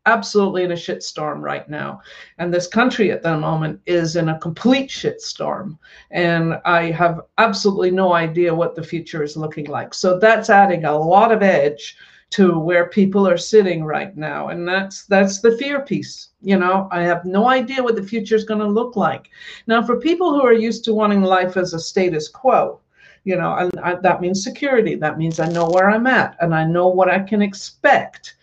absolutely 0.07 0.63
in 0.63 0.73
a 0.73 0.77
shitstorm 0.77 1.41
right 1.41 1.69
now. 1.69 2.01
And 2.39 2.55
this 2.55 2.69
country 2.69 3.11
at 3.11 3.23
the 3.23 3.37
moment 3.37 3.81
is 3.87 4.17
in 4.17 4.29
a 4.29 4.39
complete 4.39 4.89
shitstorm. 4.89 5.79
And 6.11 6.61
I 6.65 6.93
have 6.93 7.23
absolutely 7.39 7.91
no 7.91 8.15
idea 8.15 8.55
what 8.55 8.77
the 8.77 8.85
future 8.85 9.23
is 9.23 9.37
looking 9.37 9.67
like. 9.67 9.93
So 9.93 10.19
that's 10.19 10.49
adding 10.49 10.85
a 10.85 10.97
lot 10.97 11.33
of 11.33 11.43
edge 11.43 11.97
to 12.29 12.59
where 12.59 12.89
people 12.89 13.27
are 13.29 13.37
sitting 13.37 13.85
right 13.85 14.17
now. 14.17 14.49
And 14.49 14.67
that's 14.67 15.07
that's 15.07 15.41
the 15.41 15.57
fear 15.59 15.81
piece. 15.81 16.31
You 16.41 16.59
know, 16.59 16.89
I 16.91 17.03
have 17.03 17.25
no 17.25 17.49
idea 17.49 17.83
what 17.83 17.97
the 17.97 18.03
future 18.03 18.37
is 18.37 18.45
going 18.45 18.61
to 18.61 18.67
look 18.67 18.97
like. 18.97 19.29
Now, 19.67 19.85
for 19.85 20.01
people 20.01 20.33
who 20.33 20.43
are 20.43 20.53
used 20.53 20.85
to 20.85 20.95
wanting 20.95 21.23
life 21.23 21.57
as 21.57 21.75
a 21.75 21.81
status 21.81 22.29
quo, 22.29 22.81
you 23.27 23.35
know, 23.35 23.57
and 23.57 23.73
I, 23.81 23.97
that 23.97 24.21
means 24.21 24.45
security. 24.45 24.95
That 24.95 25.19
means 25.19 25.41
I 25.41 25.49
know 25.49 25.69
where 25.69 25.91
I'm 25.91 26.07
at 26.07 26.37
and 26.41 26.55
I 26.55 26.65
know 26.65 26.87
what 26.87 27.11
I 27.11 27.19
can 27.19 27.43
expect. 27.43 28.37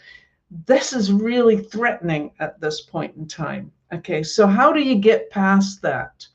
This 0.68 0.92
is 0.92 1.10
really 1.14 1.58
threatening 1.58 2.32
at 2.42 2.60
this 2.60 2.82
point 2.82 3.16
in 3.16 3.26
time. 3.26 3.72
Okay, 3.94 4.24
so 4.24 4.46
how 4.46 4.74
do 4.74 4.82
you 4.82 4.96
get 4.96 5.30
past 5.30 5.82
that? 5.84 6.28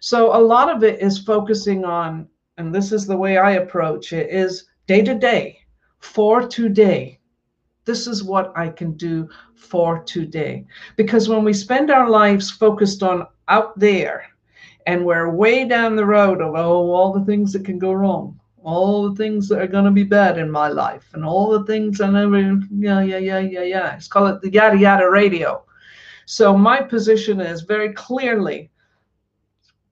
So 0.00 0.36
a 0.36 0.38
lot 0.38 0.68
of 0.68 0.84
it 0.84 1.00
is 1.00 1.18
focusing 1.18 1.86
on, 1.86 2.28
and 2.58 2.74
this 2.74 2.92
is 2.92 3.06
the 3.06 3.16
way 3.16 3.38
I 3.38 3.52
approach 3.52 4.12
it, 4.12 4.28
is 4.28 4.66
day 4.86 5.00
to 5.00 5.14
day, 5.14 5.60
for 6.00 6.46
today. 6.46 7.18
This 7.86 8.06
is 8.06 8.22
what 8.22 8.52
I 8.54 8.68
can 8.68 8.98
do 8.98 9.30
for 9.54 10.04
today. 10.04 10.66
Because 10.96 11.30
when 11.30 11.42
we 11.42 11.54
spend 11.54 11.90
our 11.90 12.10
lives 12.10 12.50
focused 12.50 13.02
on 13.02 13.26
out 13.48 13.78
there, 13.78 14.26
and 14.86 15.04
we're 15.04 15.30
way 15.30 15.66
down 15.66 15.96
the 15.96 16.04
road 16.04 16.40
of 16.40 16.54
oh 16.54 16.90
all 16.90 17.12
the 17.12 17.24
things 17.24 17.52
that 17.52 17.64
can 17.64 17.78
go 17.78 17.92
wrong 17.92 18.38
all 18.64 19.08
the 19.08 19.14
things 19.14 19.46
that 19.48 19.60
are 19.60 19.66
going 19.66 19.84
to 19.84 19.90
be 19.90 20.02
bad 20.02 20.38
in 20.38 20.50
my 20.50 20.68
life 20.68 21.10
and 21.12 21.24
all 21.24 21.50
the 21.50 21.64
things 21.64 22.00
and 22.00 22.16
everything 22.16 22.66
yeah 22.78 23.00
yeah 23.02 23.18
yeah 23.18 23.38
yeah 23.38 23.62
yeah. 23.62 23.94
It's 23.94 24.08
called 24.08 24.34
it 24.34 24.40
the 24.40 24.50
yada 24.50 24.78
yada 24.78 25.08
radio. 25.08 25.62
So 26.26 26.56
my 26.56 26.80
position 26.80 27.40
is 27.40 27.60
very 27.60 27.92
clearly 27.92 28.70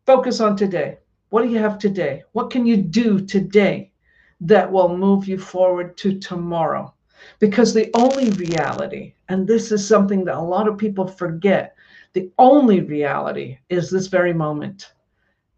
focus 0.07 0.41
on 0.41 0.57
today. 0.57 0.99
What 1.29 1.43
do 1.43 1.51
you 1.51 1.59
have 1.59 1.79
today? 1.79 2.23
What 2.33 2.51
can 2.51 2.67
you 2.67 2.79
do 2.79 3.21
today 3.21 3.93
that 4.41 4.71
will 4.71 4.97
move 4.97 5.29
you 5.29 5.39
forward 5.39 5.97
to 5.99 6.19
tomorrow? 6.19 6.95
Because 7.39 7.75
the 7.75 7.91
only 7.95 8.31
reality 8.31 9.15
and 9.29 9.47
this 9.47 9.71
is 9.71 9.87
something 9.87 10.25
that 10.25 10.37
a 10.37 10.41
lot 10.41 10.67
of 10.67 10.79
people 10.79 11.07
forget 11.07 11.77
the 12.13 12.31
only 12.39 12.81
reality 12.81 13.59
is 13.69 13.91
this 13.91 14.07
very 14.07 14.33
moment. 14.33 14.93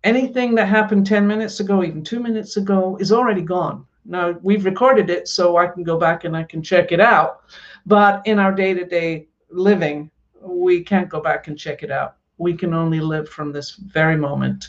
Anything 0.05 0.55
that 0.55 0.67
happened 0.67 1.07
10 1.07 1.27
minutes 1.27 1.61
ago, 1.61 1.83
even 1.83 2.03
two 2.03 2.21
minutes 2.21 2.57
ago, 2.57 2.97
is 3.01 3.11
already 3.11 3.41
gone. 3.41 3.87
Now, 4.05 4.37
we've 4.43 4.65
recorded 4.65 5.09
it 5.09 5.29
so 5.29 5.57
I 5.57 5.67
can 5.67 5.83
go 5.83 5.99
back 5.99 6.25
and 6.25 6.37
I 6.37 6.45
can 6.45 6.63
check 6.63 6.93
it 6.93 7.01
out. 7.01 7.41
But 7.87 8.27
in 8.27 8.39
our 8.39 8.53
day 8.53 8.75
to 8.75 8.85
day 8.85 9.29
living, 9.51 10.11
we 10.41 10.83
can't 10.83 11.09
go 11.09 11.21
back 11.21 11.49
and 11.49 11.59
check 11.59 11.83
it 11.83 11.91
out. 11.91 12.17
We 12.37 12.55
can 12.55 12.75
only 12.75 13.01
live 13.01 13.29
from 13.29 13.51
this 13.51 13.73
very 13.73 14.17
moment 14.17 14.69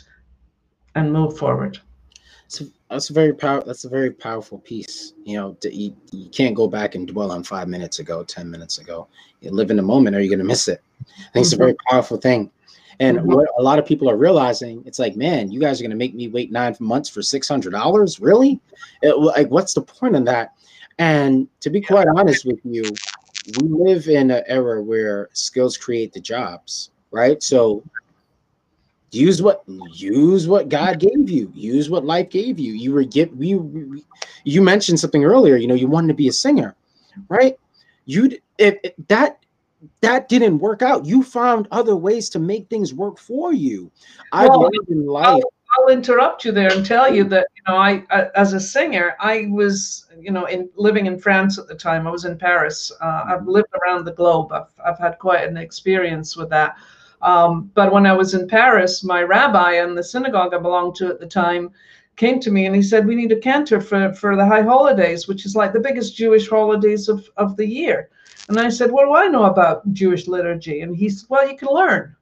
and 0.94 1.12
move 1.12 1.36
forward. 1.36 1.78
So 2.48 2.64
that's 2.90 3.10
a 3.10 3.12
very 3.12 3.34
power. 3.34 3.62
That's 3.64 3.84
a 3.84 3.88
very 3.88 4.10
powerful 4.10 4.58
piece. 4.58 5.14
You 5.24 5.36
know, 5.36 5.52
to, 5.60 5.74
you, 5.74 5.96
you 6.12 6.28
can't 6.30 6.54
go 6.54 6.68
back 6.68 6.94
and 6.94 7.06
dwell 7.06 7.32
on 7.32 7.42
five 7.42 7.68
minutes 7.68 7.98
ago, 7.98 8.22
ten 8.22 8.50
minutes 8.50 8.78
ago. 8.78 9.08
You 9.40 9.50
live 9.50 9.70
in 9.70 9.76
the 9.76 9.82
moment, 9.82 10.14
or 10.14 10.20
you're 10.20 10.34
gonna 10.34 10.48
miss 10.48 10.68
it. 10.68 10.80
I 11.00 11.04
think 11.04 11.16
mm-hmm. 11.16 11.38
it's 11.40 11.52
a 11.52 11.56
very 11.56 11.72
mm-hmm. 11.72 11.94
powerful 11.94 12.16
thing. 12.18 12.50
And 12.98 13.18
mm-hmm. 13.18 13.32
what 13.32 13.48
a 13.58 13.62
lot 13.62 13.78
of 13.78 13.84
people 13.84 14.08
are 14.08 14.16
realizing, 14.16 14.82
it's 14.86 14.98
like, 14.98 15.16
man, 15.16 15.50
you 15.50 15.60
guys 15.60 15.78
are 15.78 15.84
going 15.84 15.90
to 15.90 15.98
make 15.98 16.14
me 16.14 16.28
wait 16.28 16.50
nine 16.50 16.74
months 16.80 17.10
for 17.10 17.20
six 17.20 17.46
hundred 17.46 17.72
dollars, 17.72 18.20
really? 18.20 18.58
It, 19.02 19.18
like, 19.18 19.48
what's 19.48 19.74
the 19.74 19.82
point 19.82 20.16
in 20.16 20.24
that? 20.24 20.54
And 20.98 21.46
to 21.60 21.68
be 21.68 21.82
quite 21.82 22.08
honest 22.08 22.46
with 22.46 22.58
you, 22.64 22.84
we 23.60 23.68
live 23.68 24.08
in 24.08 24.30
an 24.30 24.42
era 24.46 24.82
where 24.82 25.28
skills 25.34 25.76
create 25.76 26.14
the 26.14 26.20
jobs, 26.20 26.90
right? 27.10 27.42
So 27.42 27.82
use 29.16 29.42
what 29.42 29.64
use 29.92 30.46
what 30.46 30.68
God 30.68 31.00
gave 31.00 31.30
you, 31.30 31.50
use 31.54 31.90
what 31.90 32.04
life 32.04 32.30
gave 32.30 32.58
you. 32.58 32.74
You 32.74 32.92
were 32.92 33.04
get 33.04 33.34
we, 33.36 33.54
we 33.54 34.04
you 34.44 34.62
mentioned 34.62 35.00
something 35.00 35.24
earlier. 35.24 35.56
You 35.56 35.66
know, 35.66 35.74
you 35.74 35.88
wanted 35.88 36.08
to 36.08 36.14
be 36.14 36.28
a 36.28 36.32
singer, 36.32 36.74
right? 37.28 37.58
You 38.04 38.38
if, 38.58 38.76
if 38.82 38.92
that 39.08 39.38
that 40.00 40.28
didn't 40.28 40.58
work 40.58 40.82
out. 40.82 41.06
You 41.06 41.22
found 41.22 41.68
other 41.70 41.96
ways 41.96 42.28
to 42.30 42.38
make 42.38 42.68
things 42.68 42.94
work 42.94 43.18
for 43.18 43.52
you. 43.52 43.90
I've 44.32 44.48
well, 44.50 44.62
learned 44.62 44.88
in 44.88 45.06
life. 45.06 45.26
I'll, 45.26 45.52
I'll, 45.78 45.88
interrupt 45.88 46.44
you 46.44 46.52
there 46.52 46.72
and 46.72 46.84
tell 46.84 47.12
you 47.12 47.24
that 47.24 47.46
you 47.54 47.62
know 47.68 47.78
I, 47.78 48.04
I, 48.10 48.28
as 48.34 48.52
a 48.52 48.60
singer 48.60 49.14
I 49.20 49.46
was 49.50 50.06
you 50.18 50.30
know 50.30 50.46
in 50.46 50.68
living 50.76 51.06
in 51.06 51.18
France 51.18 51.58
at 51.58 51.68
the 51.68 51.74
time. 51.74 52.06
I 52.06 52.10
was 52.10 52.24
in 52.24 52.38
Paris. 52.38 52.92
Uh, 53.00 53.24
I've 53.28 53.46
lived 53.46 53.68
around 53.82 54.04
the 54.04 54.12
globe. 54.12 54.52
I've 54.52 54.72
I've 54.84 54.98
had 54.98 55.18
quite 55.18 55.46
an 55.48 55.56
experience 55.56 56.36
with 56.36 56.50
that. 56.50 56.76
Um, 57.26 57.72
but 57.74 57.92
when 57.92 58.06
I 58.06 58.12
was 58.12 58.34
in 58.34 58.46
Paris, 58.46 59.02
my 59.02 59.20
rabbi 59.20 59.72
and 59.72 59.98
the 59.98 60.04
synagogue 60.04 60.54
I 60.54 60.58
belonged 60.58 60.94
to 60.96 61.08
at 61.08 61.18
the 61.18 61.26
time 61.26 61.70
came 62.14 62.38
to 62.38 62.52
me 62.52 62.66
and 62.66 62.74
he 62.74 62.82
said, 62.82 63.04
We 63.04 63.16
need 63.16 63.32
a 63.32 63.40
cantor 63.40 63.80
for, 63.80 64.14
for 64.14 64.36
the 64.36 64.46
high 64.46 64.62
holidays, 64.62 65.26
which 65.26 65.44
is 65.44 65.56
like 65.56 65.72
the 65.72 65.80
biggest 65.80 66.16
Jewish 66.16 66.48
holidays 66.48 67.08
of, 67.08 67.28
of 67.36 67.56
the 67.56 67.66
year. 67.66 68.10
And 68.48 68.60
I 68.60 68.68
said, 68.68 68.92
What 68.92 69.06
do 69.06 69.14
I 69.14 69.26
know 69.26 69.44
about 69.44 69.92
Jewish 69.92 70.28
liturgy? 70.28 70.82
And 70.82 70.96
he 70.96 71.08
said, 71.10 71.28
Well, 71.28 71.48
you 71.50 71.56
can 71.56 71.68
learn. 71.68 72.14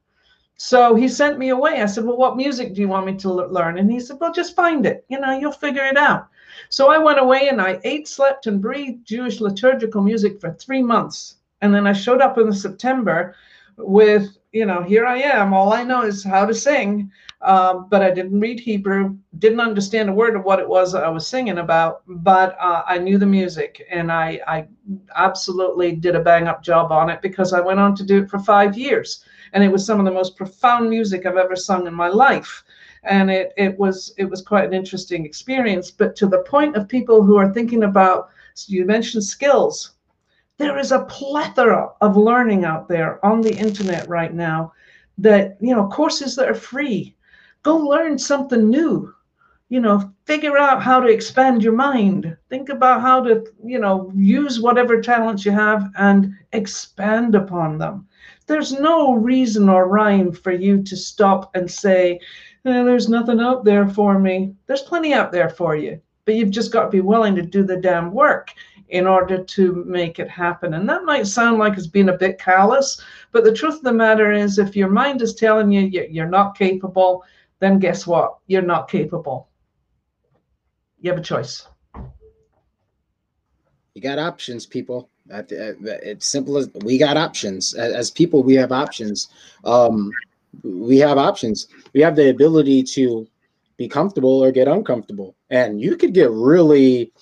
So 0.57 0.95
he 0.95 1.07
sent 1.07 1.38
me 1.38 1.51
away. 1.51 1.83
I 1.83 1.87
said, 1.87 2.05
Well, 2.05 2.17
what 2.17 2.38
music 2.38 2.73
do 2.73 2.81
you 2.81 2.88
want 2.88 3.05
me 3.05 3.14
to 3.17 3.31
learn? 3.31 3.77
And 3.77 3.93
he 3.93 4.01
said, 4.01 4.17
Well, 4.19 4.33
just 4.33 4.57
find 4.57 4.87
it. 4.87 5.05
You 5.11 5.21
know, 5.21 5.38
you'll 5.38 5.53
figure 5.53 5.85
it 5.85 5.99
out. 5.99 6.29
So 6.71 6.90
I 6.90 6.97
went 6.97 7.21
away 7.21 7.49
and 7.49 7.61
I 7.61 7.79
ate, 7.85 8.09
slept, 8.09 8.47
and 8.47 8.62
breathed 8.62 9.07
Jewish 9.07 9.43
liturgical 9.43 10.01
music 10.01 10.40
for 10.40 10.53
three 10.55 10.83
months. 10.83 11.37
And 11.61 11.75
then 11.75 11.87
I 11.87 11.93
showed 11.93 12.23
up 12.23 12.38
in 12.38 12.51
September 12.55 13.35
with 13.77 14.38
you 14.55 14.64
know, 14.67 14.85
here 14.85 15.05
I 15.05 15.19
am. 15.19 15.53
All 15.53 15.73
I 15.73 15.83
know 15.83 16.03
is 16.03 16.23
how 16.23 16.47
to 16.47 16.55
sing, 16.55 17.11
um, 17.43 17.88
but 17.90 18.03
I 18.03 18.12
didn't 18.12 18.38
read 18.38 18.61
Hebrew, 18.61 19.17
didn't 19.40 19.59
understand 19.59 20.09
a 20.09 20.12
word 20.12 20.37
of 20.37 20.45
what 20.45 20.61
it 20.61 20.69
was 20.69 20.95
I 20.95 21.09
was 21.09 21.27
singing 21.27 21.59
about, 21.59 22.03
but 22.07 22.57
uh, 22.61 22.85
I 22.87 22.99
knew 22.99 23.19
the 23.19 23.27
music 23.27 23.85
and 23.90 24.12
I, 24.12 24.40
I 24.47 24.69
absolutely 25.17 25.97
did 25.97 26.14
a 26.14 26.21
bang 26.21 26.47
up 26.47 26.62
job 26.62 26.93
on 26.93 27.11
it 27.11 27.21
because 27.21 27.53
I 27.53 27.61
went 27.61 27.81
on 27.81 27.97
to 27.97 28.05
do 28.05 28.23
it 28.23 28.31
for 28.31 28.38
five 28.38 28.79
years. 28.79 29.25
And 29.55 29.64
it 29.64 29.73
was 29.73 29.85
some 29.85 29.99
of 29.99 30.05
the 30.05 30.12
most 30.12 30.37
profound 30.37 30.88
music 30.88 31.27
I've 31.27 31.37
ever 31.37 31.57
sung 31.57 31.88
in 31.88 31.95
my 31.95 32.09
life. 32.09 32.62
And 33.03 33.33
it, 33.33 33.53
it 33.57 33.77
was 33.77 34.14
it 34.19 34.25
was 34.25 34.40
quite 34.40 34.67
an 34.67 34.73
interesting 34.73 35.25
experience. 35.25 35.90
But 35.90 36.14
to 36.17 36.29
the 36.29 36.45
point 36.45 36.77
of 36.77 36.88
people 36.88 37.25
who 37.25 37.37
are 37.37 37.53
thinking 37.53 37.83
about, 37.83 38.29
you 38.69 38.85
mentioned 38.85 39.25
skills, 39.25 39.93
there 40.57 40.79
is 40.79 40.93
a 40.93 41.05
plethora 41.07 41.90
of 42.01 42.17
learning 42.17 42.64
out 42.64 42.88
there 42.88 43.25
on 43.27 43.40
the 43.40 43.55
internet 43.55 44.09
right 44.09 44.33
now 44.33 44.73
that 45.19 45.57
you 45.61 45.75
know 45.75 45.88
courses 45.88 46.37
that 46.37 46.49
are 46.49 46.55
free. 46.55 47.17
Go 47.62 47.77
learn 47.77 48.19
something 48.19 48.69
new. 48.69 49.12
You 49.69 49.81
know 49.81 50.12
figure 50.27 50.57
out 50.57 50.83
how 50.83 51.01
to 51.01 51.09
expand 51.09 51.64
your 51.64 51.73
mind. 51.73 52.37
Think 52.51 52.69
about 52.69 53.01
how 53.01 53.21
to 53.25 53.45
you 53.64 53.81
know 53.81 54.12
use 54.14 54.61
whatever 54.61 55.01
talents 55.01 55.45
you 55.45 55.51
have 55.53 55.90
and 55.99 56.33
expand 56.53 57.35
upon 57.35 57.79
them. 57.79 58.07
There's 58.47 58.73
no 58.73 59.14
reason 59.14 59.69
or 59.69 59.88
rhyme 59.88 60.33
for 60.33 60.53
you 60.53 60.83
to 60.85 60.97
stop 60.97 61.51
and 61.57 61.69
say 61.69 62.21
eh, 62.64 62.83
there's 62.85 63.09
nothing 63.09 63.40
out 63.40 63.64
there 63.64 63.88
for 63.88 64.19
me. 64.19 64.55
There's 64.67 64.83
plenty 64.83 65.12
out 65.14 65.33
there 65.33 65.51
for 65.51 65.75
you 65.75 66.01
but 66.25 66.35
you've 66.35 66.51
just 66.51 66.73
got 66.73 66.85
to 66.85 66.90
be 66.90 67.01
willing 67.01 67.35
to 67.35 67.43
do 67.43 67.62
the 67.62 67.77
damn 67.77 68.12
work 68.12 68.53
in 68.88 69.07
order 69.07 69.42
to 69.42 69.85
make 69.87 70.18
it 70.18 70.29
happen. 70.29 70.75
And 70.75 70.88
that 70.88 71.05
might 71.05 71.27
sound 71.27 71.59
like 71.59 71.77
it's 71.79 71.87
being 71.87 72.11
a 72.11 72.18
bit 72.18 72.38
callous, 72.38 73.01
but 73.33 73.44
the 73.44 73.55
truth 73.55 73.77
of 73.77 73.83
the 73.83 73.92
matter 73.92 74.33
is, 74.33 74.59
if 74.59 74.77
your 74.77 74.90
mind 74.90 75.23
is 75.23 75.35
telling 75.35 75.73
you 75.73 75.83
you're 75.83 76.29
not 76.29 76.57
capable, 76.57 77.25
then 77.61 77.79
guess 77.79 78.07
what? 78.07 78.38
You're 78.47 78.62
not 78.62 78.88
capable. 78.88 79.49
You 81.01 81.11
have 81.11 81.18
a 81.18 81.23
choice. 81.23 81.66
You 83.94 84.03
got 84.03 84.18
options, 84.18 84.66
people. 84.66 85.09
It's 85.29 86.27
simple 86.27 86.59
as 86.59 86.68
we 86.83 86.99
got 86.99 87.16
options. 87.16 87.75
As 87.75 88.11
people, 88.11 88.42
we 88.42 88.55
have 88.55 88.73
options. 88.73 89.29
Um, 89.64 90.11
we 90.62 90.99
have 90.99 91.16
options. 91.16 91.68
We 91.94 92.01
have 92.03 92.16
the 92.16 92.31
ability 92.31 92.83
to 92.83 93.27
be 93.77 93.88
comfortable 93.88 94.44
or 94.44 94.53
get 94.53 94.68
uncomfortable. 94.68 95.35
And 95.51 95.81
you 95.81 95.97
could 95.97 96.12
get 96.12 96.31
really 96.31 97.12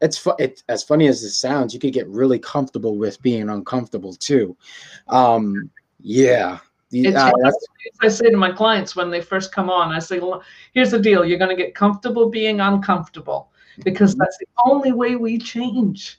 it's 0.00 0.18
fu- 0.18 0.34
it, 0.38 0.62
as 0.68 0.82
funny 0.82 1.08
as 1.08 1.22
it 1.22 1.30
sounds, 1.30 1.74
you 1.74 1.80
could 1.80 1.92
get 1.92 2.08
really 2.08 2.38
comfortable 2.38 2.96
with 2.96 3.20
being 3.22 3.48
uncomfortable 3.48 4.14
too. 4.14 4.56
Um, 5.08 5.70
yeah. 6.00 6.58
Uh, 6.92 7.30
I 8.00 8.08
say 8.08 8.30
to 8.30 8.36
my 8.36 8.50
clients 8.50 8.96
when 8.96 9.10
they 9.10 9.20
first 9.20 9.52
come 9.52 9.70
on, 9.70 9.92
I 9.92 10.00
say, 10.00 10.20
here's 10.72 10.90
the 10.90 10.98
deal. 10.98 11.24
You're 11.24 11.38
going 11.38 11.56
to 11.56 11.62
get 11.62 11.74
comfortable 11.74 12.28
being 12.28 12.60
uncomfortable 12.60 13.50
because 13.84 14.16
that's 14.16 14.36
the 14.38 14.46
only 14.64 14.92
way 14.92 15.14
we 15.16 15.38
change 15.38 16.18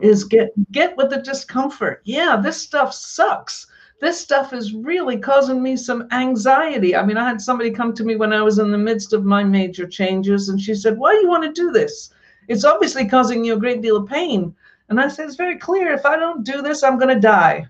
is 0.00 0.24
get 0.24 0.50
get 0.70 0.96
with 0.96 1.10
the 1.10 1.20
discomfort. 1.22 2.02
Yeah, 2.04 2.40
this 2.42 2.56
stuff 2.56 2.94
sucks. 2.94 3.66
This 4.00 4.20
stuff 4.20 4.52
is 4.52 4.74
really 4.74 5.16
causing 5.16 5.62
me 5.62 5.76
some 5.76 6.08
anxiety. 6.12 6.96
I 6.96 7.04
mean, 7.04 7.16
I 7.16 7.28
had 7.28 7.40
somebody 7.40 7.70
come 7.70 7.92
to 7.94 8.04
me 8.04 8.16
when 8.16 8.32
I 8.32 8.42
was 8.42 8.58
in 8.58 8.70
the 8.70 8.78
midst 8.78 9.12
of 9.12 9.24
my 9.24 9.44
major 9.44 9.86
changes 9.86 10.48
and 10.48 10.60
she 10.60 10.74
said, 10.74 10.98
"Why 10.98 11.12
do 11.12 11.20
you 11.20 11.28
want 11.28 11.44
to 11.44 11.52
do 11.52 11.70
this?" 11.72 12.10
It's 12.52 12.64
obviously 12.64 13.06
causing 13.06 13.44
you 13.44 13.54
a 13.54 13.58
great 13.58 13.80
deal 13.80 13.96
of 13.96 14.08
pain. 14.08 14.54
And 14.90 15.00
I 15.00 15.08
said, 15.08 15.26
It's 15.26 15.36
very 15.36 15.56
clear. 15.56 15.92
If 15.92 16.04
I 16.04 16.16
don't 16.16 16.44
do 16.44 16.60
this, 16.60 16.82
I'm 16.82 16.98
going 16.98 17.14
to 17.14 17.20
die. 17.20 17.66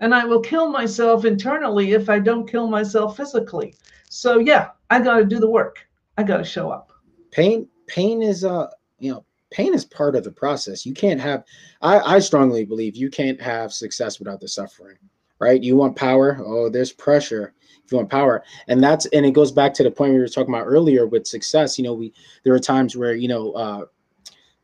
And 0.00 0.12
I 0.12 0.24
will 0.24 0.40
kill 0.40 0.68
myself 0.68 1.24
internally 1.24 1.92
if 1.92 2.10
I 2.10 2.18
don't 2.18 2.50
kill 2.50 2.66
myself 2.66 3.16
physically. 3.16 3.76
So, 4.10 4.38
yeah, 4.38 4.70
I 4.90 5.00
got 5.00 5.18
to 5.18 5.24
do 5.24 5.38
the 5.38 5.48
work. 5.48 5.86
I 6.18 6.24
got 6.24 6.38
to 6.38 6.44
show 6.44 6.70
up. 6.70 6.90
Pain, 7.30 7.68
pain 7.86 8.20
is, 8.20 8.44
uh, 8.44 8.66
you 8.98 9.12
know, 9.12 9.24
pain 9.52 9.72
is 9.72 9.84
part 9.84 10.16
of 10.16 10.24
the 10.24 10.32
process. 10.32 10.84
You 10.84 10.92
can't 10.92 11.20
have, 11.20 11.44
I, 11.80 12.16
I 12.16 12.18
strongly 12.18 12.64
believe 12.64 12.96
you 12.96 13.10
can't 13.10 13.40
have 13.40 13.72
success 13.72 14.18
without 14.18 14.40
the 14.40 14.48
suffering, 14.48 14.98
right? 15.38 15.62
You 15.62 15.76
want 15.76 15.94
power. 15.94 16.38
Oh, 16.44 16.68
there's 16.68 16.92
pressure 16.92 17.54
if 17.84 17.92
you 17.92 17.98
want 17.98 18.10
power 18.10 18.42
and 18.66 18.82
that's 18.82 19.06
and 19.06 19.24
it 19.24 19.30
goes 19.30 19.52
back 19.52 19.72
to 19.72 19.84
the 19.84 19.90
point 19.90 20.12
we 20.12 20.18
were 20.18 20.26
talking 20.26 20.52
about 20.52 20.66
earlier 20.66 21.06
with 21.06 21.24
success 21.24 21.78
you 21.78 21.84
know 21.84 21.94
we 21.94 22.12
there 22.42 22.52
are 22.52 22.58
times 22.58 22.96
where 22.96 23.14
you 23.14 23.28
know 23.28 23.52
uh 23.52 23.84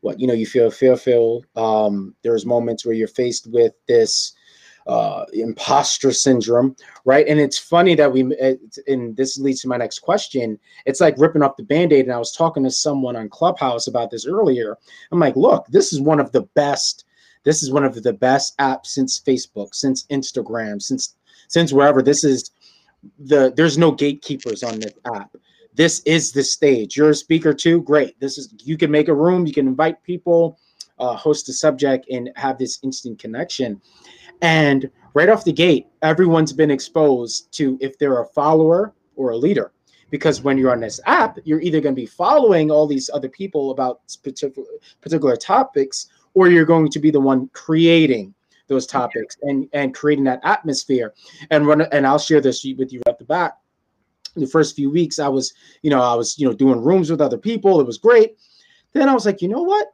what 0.03 0.19
you 0.19 0.27
know 0.27 0.33
you 0.33 0.45
feel 0.45 0.69
fearful 0.69 1.43
um 1.55 2.13
there's 2.23 2.45
moments 2.45 2.85
where 2.85 2.95
you're 2.95 3.07
faced 3.07 3.47
with 3.51 3.73
this 3.87 4.33
uh 4.85 5.23
imposter 5.33 6.11
syndrome 6.11 6.75
right? 7.05 7.27
And 7.27 7.39
it's 7.39 7.57
funny 7.57 7.95
that 7.95 8.11
we 8.11 8.21
and 8.87 9.15
this 9.15 9.37
leads 9.37 9.61
to 9.61 9.67
my 9.67 9.77
next 9.77 9.99
question. 9.99 10.59
It's 10.85 11.01
like 11.01 11.15
ripping 11.17 11.41
off 11.41 11.57
the 11.57 11.63
band-aid 11.63 12.05
and 12.05 12.13
i 12.13 12.17
was 12.17 12.33
talking 12.33 12.63
to 12.63 12.71
someone 12.71 13.15
on 13.15 13.29
clubhouse 13.29 13.87
about 13.87 14.11
this 14.11 14.27
earlier. 14.27 14.77
I'm 15.11 15.19
like 15.19 15.35
look 15.35 15.65
this 15.67 15.93
is 15.93 16.01
one 16.01 16.19
of 16.19 16.31
the 16.31 16.43
best 16.53 17.05
this 17.43 17.63
is 17.63 17.71
one 17.71 17.85
of 17.85 18.01
the 18.03 18.13
best 18.13 18.57
apps 18.57 18.87
since 18.87 19.19
facebook 19.19 19.73
since 19.73 20.05
instagram 20.07 20.81
since 20.81 21.15
since 21.53 21.71
wherever. 21.71 22.01
This 22.01 22.23
is 22.23 22.51
the 23.19 23.53
there's 23.55 23.77
no 23.77 23.91
gatekeepers 23.91 24.63
on 24.63 24.79
this 24.79 24.93
app 25.13 25.35
this 25.75 26.01
is 26.05 26.31
the 26.31 26.43
stage. 26.43 26.95
You're 26.95 27.11
a 27.11 27.15
speaker 27.15 27.53
too. 27.53 27.81
Great. 27.81 28.19
This 28.19 28.37
is 28.37 28.53
you 28.63 28.77
can 28.77 28.91
make 28.91 29.07
a 29.07 29.13
room, 29.13 29.45
you 29.45 29.53
can 29.53 29.67
invite 29.67 30.01
people, 30.03 30.59
uh, 30.99 31.15
host 31.15 31.49
a 31.49 31.53
subject, 31.53 32.07
and 32.11 32.31
have 32.35 32.57
this 32.57 32.79
instant 32.83 33.19
connection. 33.19 33.81
And 34.41 34.89
right 35.13 35.29
off 35.29 35.45
the 35.45 35.53
gate, 35.53 35.87
everyone's 36.01 36.53
been 36.53 36.71
exposed 36.71 37.51
to 37.53 37.77
if 37.81 37.97
they're 37.97 38.21
a 38.21 38.27
follower 38.27 38.93
or 39.15 39.31
a 39.31 39.37
leader. 39.37 39.71
Because 40.09 40.43
when 40.43 40.59
you're 40.59 40.71
on 40.71 40.79
this 40.79 40.99
app, 41.07 41.39
you're 41.43 41.61
either 41.61 41.81
going 41.81 41.95
to 41.95 42.01
be 42.01 42.05
following 42.05 42.69
all 42.69 42.85
these 42.85 43.09
other 43.11 43.29
people 43.29 43.71
about 43.71 44.01
particular 44.23 44.67
particular 45.01 45.35
topics, 45.35 46.07
or 46.35 46.49
you're 46.49 46.65
going 46.65 46.89
to 46.89 46.99
be 46.99 47.09
the 47.09 47.19
one 47.19 47.49
creating 47.53 48.33
those 48.67 48.85
topics 48.85 49.37
and 49.41 49.67
and 49.73 49.95
creating 49.95 50.25
that 50.25 50.39
atmosphere. 50.43 51.15
And 51.49 51.65
run 51.65 51.81
and 51.81 52.05
I'll 52.05 52.19
share 52.19 52.41
this 52.41 52.63
with 52.77 52.93
you 52.93 53.01
at 53.07 53.17
the 53.17 53.25
back 53.25 53.57
the 54.35 54.47
first 54.47 54.75
few 54.75 54.89
weeks 54.89 55.19
i 55.19 55.27
was 55.27 55.53
you 55.81 55.89
know 55.89 56.01
i 56.01 56.13
was 56.13 56.37
you 56.37 56.47
know 56.47 56.53
doing 56.53 56.81
rooms 56.81 57.09
with 57.09 57.21
other 57.21 57.37
people. 57.37 57.79
It 57.79 57.87
was 57.87 57.97
great. 57.97 58.37
Then 58.93 59.09
i 59.09 59.13
was 59.13 59.25
like 59.25 59.41
you 59.41 59.47
know 59.47 59.61
what? 59.63 59.87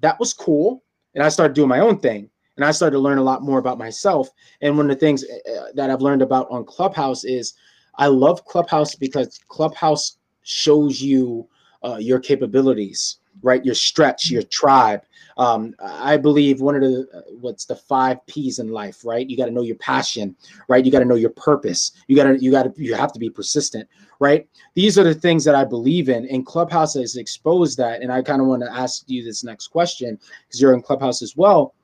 That 0.00 0.18
was 0.20 0.32
cool. 0.32 0.82
And 1.14 1.22
i 1.22 1.28
started 1.28 1.54
doing 1.54 1.68
my 1.68 1.80
own 1.80 1.98
thing. 1.98 2.30
And 2.56 2.64
i 2.64 2.70
started 2.70 2.96
to 2.96 3.00
learn 3.00 3.18
a 3.18 3.22
lot 3.22 3.42
more 3.42 3.58
about 3.58 3.78
myself. 3.78 4.28
And 4.60 4.76
one 4.76 4.90
of 4.90 4.96
the 4.96 5.00
things 5.00 5.24
uh, 5.24 5.52
uh, 5.52 5.66
that 5.74 5.90
i've 5.90 6.02
learned 6.02 6.22
about 6.22 6.50
on 6.50 6.64
clubhouse 6.64 7.24
is 7.24 7.54
i 7.96 8.06
love 8.06 8.44
clubhouse 8.44 8.94
because 8.94 9.38
clubhouse 9.48 10.18
shows 10.42 11.00
you 11.00 11.48
uh, 11.84 11.96
your 11.96 12.20
capabilities 12.20 13.18
right? 13.46 13.64
Your 13.64 13.76
stretch, 13.76 14.28
your 14.28 14.42
tribe. 14.42 15.02
Um, 15.38 15.74
I 15.78 16.16
believe 16.16 16.60
one 16.60 16.74
of 16.74 16.80
the 16.80 17.06
uh, 17.14 17.20
what's 17.40 17.64
the 17.64 17.76
five 17.76 18.24
P's 18.26 18.58
in 18.58 18.68
life, 18.68 19.04
right? 19.04 19.28
You 19.28 19.36
got 19.36 19.46
to 19.46 19.52
know 19.52 19.62
your 19.62 19.76
passion, 19.76 20.34
right? 20.68 20.84
You 20.84 20.90
got 20.90 20.98
to 20.98 21.04
know 21.04 21.14
your 21.14 21.30
purpose. 21.30 21.92
You 22.08 22.16
got 22.16 22.24
to 22.24 22.38
you 22.38 22.50
got 22.50 22.64
to 22.64 22.82
you 22.82 22.94
have 22.94 23.12
to 23.12 23.20
be 23.20 23.30
persistent, 23.30 23.88
right? 24.18 24.48
These 24.74 24.98
are 24.98 25.04
the 25.04 25.14
things 25.14 25.44
that 25.44 25.54
I 25.54 25.64
believe 25.64 26.08
in, 26.08 26.26
and 26.26 26.44
Clubhouse 26.44 26.94
has 26.94 27.16
exposed 27.16 27.78
that. 27.78 28.02
And 28.02 28.10
I 28.10 28.20
kind 28.20 28.40
of 28.40 28.48
want 28.48 28.62
to 28.62 28.72
ask 28.72 29.04
you 29.06 29.22
this 29.22 29.44
next 29.44 29.68
question 29.68 30.18
because 30.46 30.60
you're 30.60 30.74
in 30.74 30.82
Clubhouse 30.82 31.22
as 31.22 31.36
well. 31.36 31.74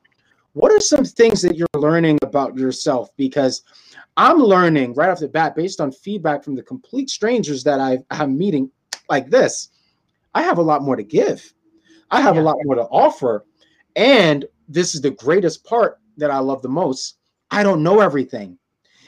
What 0.55 0.73
are 0.73 0.81
some 0.81 1.05
things 1.05 1.41
that 1.43 1.57
you're 1.57 1.69
learning 1.77 2.19
about 2.23 2.57
yourself? 2.59 3.11
Because 3.17 3.63
I'm 4.17 4.39
learning 4.39 4.95
right 4.95 5.09
off 5.09 5.21
the 5.21 5.29
bat, 5.29 5.55
based 5.55 5.81
on 5.81 5.93
feedback 5.93 6.43
from 6.43 6.57
the 6.57 6.63
complete 6.63 7.09
strangers 7.09 7.65
that 7.65 7.81
I, 7.81 7.99
I'm 8.11 8.37
meeting, 8.37 8.71
like 9.09 9.31
this. 9.31 9.71
I 10.35 10.43
have 10.43 10.59
a 10.59 10.63
lot 10.63 10.83
more 10.83 10.97
to 10.97 11.03
give. 11.03 11.53
I 12.11 12.21
have 12.21 12.37
yeah. 12.37 12.43
a 12.43 12.45
lot 12.45 12.57
more 12.65 12.75
to 12.75 12.83
offer. 12.83 13.45
And 13.97 14.45
this 14.69 14.95
is 14.95 15.01
the 15.01 15.11
greatest 15.11 15.65
part 15.65 15.99
that 16.17 16.31
I 16.31 16.39
love 16.39 16.63
the 16.63 16.69
most. 16.69 17.19
I 17.51 17.63
don't 17.63 17.83
know 17.83 18.01
everything. 18.01 18.59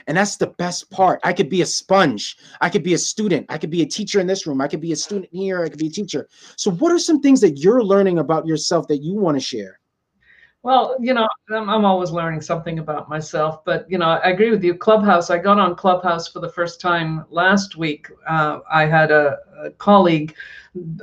And 0.07 0.17
that's 0.17 0.37
the 0.37 0.49
best 0.49 0.91
part. 0.91 1.21
I 1.25 1.33
could 1.33 1.49
be 1.49 1.63
a 1.63 1.67
sponge. 1.67 2.37
I 2.61 2.69
could 2.69 2.83
be 2.83 2.93
a 2.93 2.99
student. 2.99 3.47
I 3.49 3.57
could 3.57 3.71
be 3.71 3.83
a 3.83 3.87
teacher 3.87 4.21
in 4.21 4.27
this 4.27 4.47
room. 4.47 4.61
I 4.61 4.69
could 4.69 4.81
be 4.81 4.93
a 4.93 4.97
student 4.97 5.29
here. 5.33 5.63
I 5.63 5.69
could 5.71 5.79
be 5.79 5.87
a 5.87 5.91
teacher. 5.91 6.29
So, 6.57 6.71
what 6.73 6.93
are 6.93 6.99
some 6.99 7.21
things 7.21 7.41
that 7.41 7.59
you're 7.59 7.83
learning 7.83 8.19
about 8.19 8.47
yourself 8.47 8.87
that 8.89 8.99
you 8.99 9.15
want 9.15 9.37
to 9.37 9.41
share? 9.41 9.81
Well, 10.65 10.97
you 10.99 11.13
know, 11.13 11.29
I'm, 11.51 11.69
I'm 11.69 11.85
always 11.85 12.11
learning 12.11 12.41
something 12.41 12.79
about 12.79 13.07
myself, 13.07 13.63
but 13.67 13.85
you 13.91 13.99
know, 13.99 14.07
I 14.07 14.31
agree 14.31 14.51
with 14.51 14.65
you. 14.65 14.75
Clubhouse, 14.75 15.29
I 15.29 15.37
got 15.37 15.59
on 15.59 15.77
Clubhouse 15.77 16.27
for 16.27 16.41
the 16.41 16.49
first 16.49 16.81
time 16.81 17.27
last 17.29 17.77
week. 17.77 18.09
Uh, 18.27 18.61
I 18.73 18.87
had 18.87 19.11
a, 19.11 19.37
a 19.59 19.71
colleague 19.73 20.35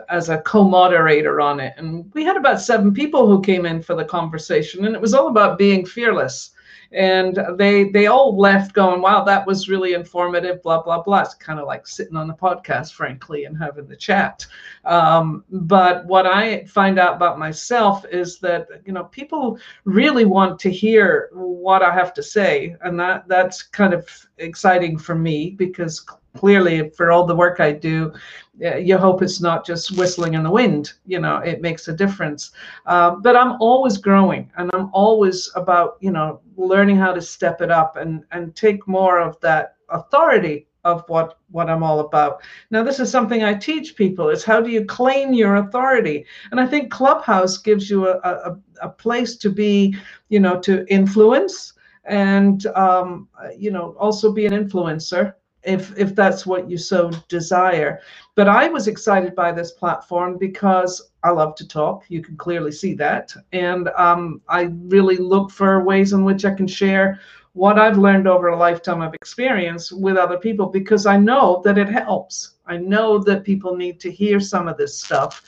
as 0.09 0.29
a 0.29 0.39
co-moderator 0.39 1.39
on 1.39 1.59
it, 1.59 1.75
and 1.77 2.11
we 2.15 2.25
had 2.25 2.37
about 2.37 2.59
seven 2.59 2.91
people 2.91 3.27
who 3.27 3.39
came 3.39 3.67
in 3.67 3.83
for 3.83 3.93
the 3.93 4.03
conversation, 4.03 4.83
and 4.85 4.95
it 4.95 5.01
was 5.01 5.13
all 5.13 5.27
about 5.27 5.59
being 5.59 5.85
fearless 5.85 6.50
and 6.93 7.39
they 7.55 7.85
they 7.85 8.07
all 8.07 8.37
left 8.37 8.73
going 8.73 9.01
wow 9.01 9.23
that 9.23 9.47
was 9.47 9.69
really 9.69 9.93
informative 9.93 10.61
blah 10.61 10.81
blah 10.81 11.01
blah. 11.01 11.21
It's 11.21 11.33
kind 11.33 11.59
of 11.59 11.67
like 11.67 11.87
sitting 11.87 12.15
on 12.15 12.27
the 12.27 12.33
podcast 12.33 12.93
frankly 12.93 13.45
and 13.45 13.57
having 13.57 13.87
the 13.87 13.95
chat. 13.95 14.45
Um, 14.83 15.43
but 15.49 16.05
what 16.05 16.25
i 16.25 16.65
find 16.65 16.99
out 16.99 17.15
about 17.15 17.39
myself 17.39 18.05
is 18.11 18.39
that 18.39 18.67
you 18.85 18.93
know 18.93 19.05
people 19.05 19.57
really 19.85 20.25
want 20.25 20.59
to 20.59 20.69
hear 20.69 21.29
what 21.33 21.81
i 21.81 21.93
have 21.93 22.13
to 22.15 22.23
say. 22.23 22.75
And 22.81 22.99
that 22.99 23.27
that's 23.27 23.63
kind 23.63 23.93
of 23.93 24.07
exciting 24.37 24.97
for 24.97 25.15
me 25.15 25.51
because 25.51 26.05
clearly 26.35 26.89
for 26.91 27.11
all 27.11 27.25
the 27.25 27.35
work 27.35 27.59
I 27.59 27.71
do, 27.71 28.13
you 28.59 28.97
hope 28.97 29.21
it's 29.21 29.41
not 29.41 29.65
just 29.65 29.97
whistling 29.97 30.33
in 30.33 30.43
the 30.43 30.51
wind. 30.51 30.93
You 31.05 31.19
know, 31.19 31.37
it 31.37 31.61
makes 31.61 31.87
a 31.87 31.93
difference. 31.93 32.51
Uh, 32.85 33.15
but 33.15 33.35
I'm 33.35 33.53
always 33.61 33.97
growing, 33.97 34.51
and 34.57 34.69
I'm 34.73 34.89
always 34.93 35.49
about 35.55 35.97
you 35.99 36.11
know 36.11 36.41
learning 36.57 36.97
how 36.97 37.13
to 37.13 37.21
step 37.21 37.61
it 37.61 37.71
up 37.71 37.95
and 37.97 38.23
and 38.31 38.55
take 38.55 38.87
more 38.87 39.19
of 39.19 39.39
that 39.41 39.75
authority 39.89 40.67
of 40.83 41.03
what 41.07 41.39
what 41.49 41.69
I'm 41.69 41.83
all 41.83 41.99
about. 42.01 42.41
Now 42.69 42.83
this 42.83 42.99
is 42.99 43.09
something 43.09 43.43
I 43.43 43.53
teach 43.53 43.95
people 43.95 44.29
is 44.29 44.43
how 44.43 44.61
do 44.61 44.69
you 44.69 44.85
claim 44.85 45.33
your 45.33 45.57
authority? 45.57 46.25
And 46.51 46.59
I 46.59 46.65
think 46.67 46.91
Clubhouse 46.91 47.57
gives 47.57 47.89
you 47.89 48.07
a 48.07 48.17
a, 48.19 48.57
a 48.81 48.89
place 48.89 49.37
to 49.37 49.49
be, 49.49 49.95
you 50.29 50.39
know, 50.39 50.59
to 50.61 50.85
influence 50.93 51.73
and 52.05 52.65
um, 52.67 53.27
you 53.57 53.71
know 53.71 53.95
also 53.99 54.31
be 54.31 54.45
an 54.45 54.53
influencer 54.53 55.33
if 55.63 55.97
if 55.97 56.15
that's 56.15 56.45
what 56.45 56.69
you 56.69 56.77
so 56.77 57.11
desire. 57.27 57.99
But 58.35 58.47
I 58.47 58.67
was 58.67 58.87
excited 58.87 59.35
by 59.35 59.51
this 59.51 59.71
platform 59.71 60.37
because 60.37 61.11
I 61.23 61.31
love 61.31 61.55
to 61.55 61.67
talk. 61.67 62.05
You 62.07 62.21
can 62.21 62.35
clearly 62.37 62.71
see 62.71 62.93
that, 62.95 63.33
and 63.51 63.89
um, 63.89 64.41
I 64.47 64.71
really 64.85 65.17
look 65.17 65.51
for 65.51 65.83
ways 65.83 66.13
in 66.13 66.23
which 66.23 66.45
I 66.45 66.53
can 66.53 66.67
share 66.67 67.19
what 67.53 67.77
I've 67.77 67.97
learned 67.97 68.27
over 68.27 68.47
a 68.47 68.57
lifetime 68.57 69.01
of 69.01 69.13
experience 69.13 69.91
with 69.91 70.15
other 70.15 70.37
people 70.37 70.67
because 70.67 71.05
I 71.05 71.17
know 71.17 71.61
that 71.65 71.77
it 71.77 71.89
helps. 71.89 72.55
I 72.65 72.77
know 72.77 73.19
that 73.19 73.43
people 73.43 73.75
need 73.75 73.99
to 73.99 74.11
hear 74.11 74.39
some 74.39 74.69
of 74.69 74.77
this 74.77 74.97
stuff 74.97 75.43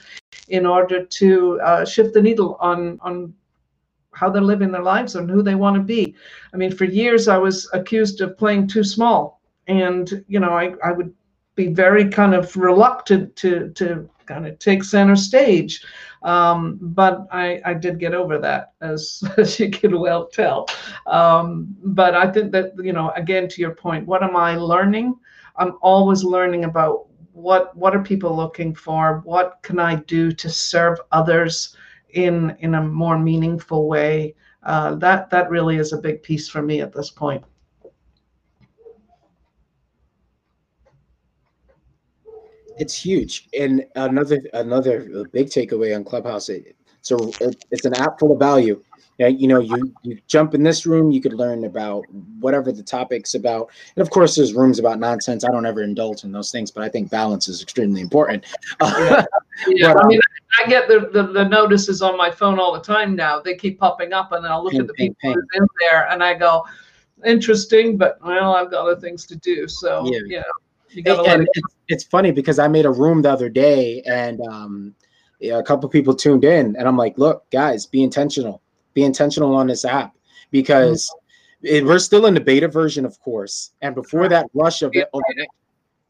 in 0.48 0.66
order 0.66 1.04
to 1.06 1.60
uh, 1.62 1.84
shift 1.86 2.12
the 2.12 2.20
needle 2.22 2.56
on 2.60 2.98
on 3.02 3.34
how 4.12 4.30
they're 4.30 4.42
living 4.42 4.70
their 4.70 4.82
lives 4.82 5.16
and 5.16 5.28
who 5.28 5.42
they 5.42 5.56
want 5.56 5.74
to 5.74 5.82
be. 5.82 6.14
I 6.52 6.56
mean, 6.56 6.70
for 6.70 6.84
years 6.84 7.26
I 7.26 7.36
was 7.36 7.68
accused 7.72 8.20
of 8.20 8.38
playing 8.38 8.68
too 8.68 8.84
small 8.84 9.40
and 9.66 10.24
you 10.28 10.40
know 10.40 10.50
I, 10.50 10.74
I 10.84 10.92
would 10.92 11.12
be 11.54 11.68
very 11.68 12.08
kind 12.08 12.34
of 12.34 12.56
reluctant 12.56 13.36
to 13.36 13.70
to 13.70 14.08
kind 14.26 14.46
of 14.46 14.58
take 14.58 14.82
center 14.82 15.16
stage. 15.16 15.84
Um, 16.22 16.78
but 16.80 17.26
I, 17.30 17.60
I 17.64 17.74
did 17.74 17.98
get 17.98 18.14
over 18.14 18.38
that 18.38 18.72
as, 18.80 19.22
as 19.36 19.60
you 19.60 19.70
can 19.70 20.00
well 20.00 20.26
tell. 20.26 20.66
Um, 21.06 21.76
but 21.82 22.14
i 22.14 22.30
think 22.30 22.52
that 22.52 22.72
you 22.82 22.92
know 22.92 23.10
again 23.10 23.48
to 23.48 23.60
your 23.60 23.74
point 23.74 24.06
what 24.06 24.22
am 24.22 24.36
i 24.36 24.56
learning? 24.56 25.14
I'm 25.56 25.74
always 25.82 26.24
learning 26.24 26.64
about 26.64 27.06
what 27.32 27.76
what 27.76 27.94
are 27.94 28.02
people 28.02 28.34
looking 28.34 28.74
for? 28.74 29.20
What 29.24 29.58
can 29.62 29.78
i 29.78 29.96
do 29.96 30.32
to 30.32 30.48
serve 30.48 30.98
others 31.12 31.76
in 32.10 32.56
in 32.60 32.74
a 32.74 32.82
more 32.82 33.18
meaningful 33.18 33.88
way? 33.88 34.34
Uh, 34.62 34.94
that 34.96 35.30
that 35.30 35.50
really 35.50 35.76
is 35.76 35.92
a 35.92 35.98
big 35.98 36.22
piece 36.22 36.48
for 36.48 36.62
me 36.62 36.80
at 36.80 36.92
this 36.92 37.10
point 37.10 37.44
it's 42.78 42.94
huge. 42.94 43.48
And 43.58 43.84
another 43.94 44.42
another 44.52 45.26
big 45.32 45.48
takeaway 45.48 45.94
on 45.94 46.04
Clubhouse. 46.04 46.48
It, 46.48 46.76
so 47.02 47.16
it, 47.40 47.64
it's 47.70 47.84
an 47.84 47.94
app 47.94 48.18
full 48.18 48.32
of 48.32 48.38
value. 48.38 48.82
You 49.18 49.46
know, 49.46 49.60
you 49.60 49.94
you 50.02 50.18
jump 50.26 50.54
in 50.54 50.64
this 50.64 50.86
room, 50.86 51.12
you 51.12 51.20
could 51.20 51.34
learn 51.34 51.64
about 51.64 52.04
whatever 52.40 52.72
the 52.72 52.82
topic's 52.82 53.36
about, 53.36 53.70
and 53.94 54.02
of 54.02 54.10
course, 54.10 54.34
there's 54.34 54.54
rooms 54.54 54.80
about 54.80 54.98
nonsense. 54.98 55.44
I 55.44 55.52
don't 55.52 55.66
ever 55.66 55.84
indulge 55.84 56.24
in 56.24 56.32
those 56.32 56.50
things, 56.50 56.72
but 56.72 56.82
I 56.82 56.88
think 56.88 57.10
balance 57.10 57.46
is 57.46 57.62
extremely 57.62 58.00
important. 58.00 58.44
Yeah, 58.80 59.24
yeah. 59.68 59.94
but, 59.94 60.04
I 60.04 60.08
mean, 60.08 60.18
um, 60.18 60.64
I 60.64 60.68
get 60.68 60.88
the, 60.88 61.10
the, 61.12 61.28
the 61.28 61.44
notices 61.44 62.02
on 62.02 62.16
my 62.16 62.28
phone 62.28 62.58
all 62.58 62.72
the 62.72 62.80
time 62.80 63.14
now. 63.14 63.38
They 63.38 63.54
keep 63.54 63.78
popping 63.78 64.12
up, 64.12 64.32
and 64.32 64.44
then 64.44 64.50
I'll 64.50 64.64
look 64.64 64.72
ping, 64.72 64.80
at 64.80 64.88
the 64.88 64.94
people 64.94 65.14
ping, 65.22 65.34
ping. 65.34 65.62
in 65.62 65.66
there, 65.78 66.08
and 66.10 66.20
I 66.20 66.34
go, 66.34 66.66
interesting, 67.24 67.96
but 67.96 68.18
well, 68.20 68.56
I've 68.56 68.70
got 68.72 68.82
other 68.82 69.00
things 69.00 69.26
to 69.26 69.36
do. 69.36 69.68
So 69.68 70.10
yeah, 70.10 70.18
yeah 70.26 70.42
and 70.96 71.42
it 71.42 71.48
it's, 71.52 71.76
it's 71.88 72.04
funny 72.04 72.30
because 72.30 72.58
I 72.58 72.68
made 72.68 72.86
a 72.86 72.90
room 72.90 73.22
the 73.22 73.30
other 73.30 73.48
day 73.48 74.02
and 74.06 74.40
um, 74.42 74.94
a 75.42 75.62
couple 75.62 75.88
people 75.88 76.14
tuned 76.14 76.44
in, 76.44 76.76
and 76.76 76.88
I'm 76.88 76.96
like, 76.96 77.18
look, 77.18 77.48
guys, 77.50 77.86
be 77.86 78.02
intentional. 78.02 78.62
Be 78.94 79.02
intentional 79.04 79.54
on 79.54 79.66
this 79.66 79.84
app 79.84 80.14
because 80.50 81.10
mm-hmm. 81.64 81.76
it, 81.76 81.84
we're 81.84 81.98
still 81.98 82.26
in 82.26 82.34
the 82.34 82.40
beta 82.40 82.68
version, 82.68 83.04
of 83.04 83.18
course. 83.20 83.72
And 83.82 83.94
before 83.94 84.28
that 84.28 84.46
rush 84.54 84.82
of 84.82 84.92
it, 84.94 85.08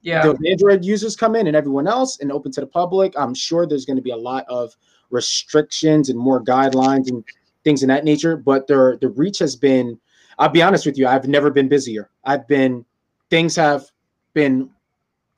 yeah, 0.02 0.22
the 0.22 0.50
Android 0.50 0.84
users 0.84 1.16
come 1.16 1.34
in 1.34 1.46
and 1.46 1.56
everyone 1.56 1.88
else 1.88 2.20
and 2.20 2.30
open 2.30 2.52
to 2.52 2.60
the 2.60 2.66
public, 2.66 3.14
I'm 3.16 3.34
sure 3.34 3.66
there's 3.66 3.86
going 3.86 3.96
to 3.96 4.02
be 4.02 4.10
a 4.10 4.16
lot 4.16 4.44
of 4.48 4.76
restrictions 5.08 6.10
and 6.10 6.18
more 6.18 6.44
guidelines 6.44 7.08
and 7.08 7.24
things 7.64 7.82
in 7.82 7.88
that 7.88 8.04
nature. 8.04 8.36
But 8.36 8.66
the 8.66 8.98
the 9.00 9.08
reach 9.08 9.38
has 9.38 9.56
been, 9.56 9.98
I'll 10.38 10.50
be 10.50 10.60
honest 10.60 10.84
with 10.84 10.98
you, 10.98 11.06
I've 11.06 11.26
never 11.26 11.50
been 11.50 11.68
busier. 11.68 12.10
I've 12.24 12.46
been 12.46 12.84
things 13.30 13.56
have 13.56 13.86
been 14.34 14.68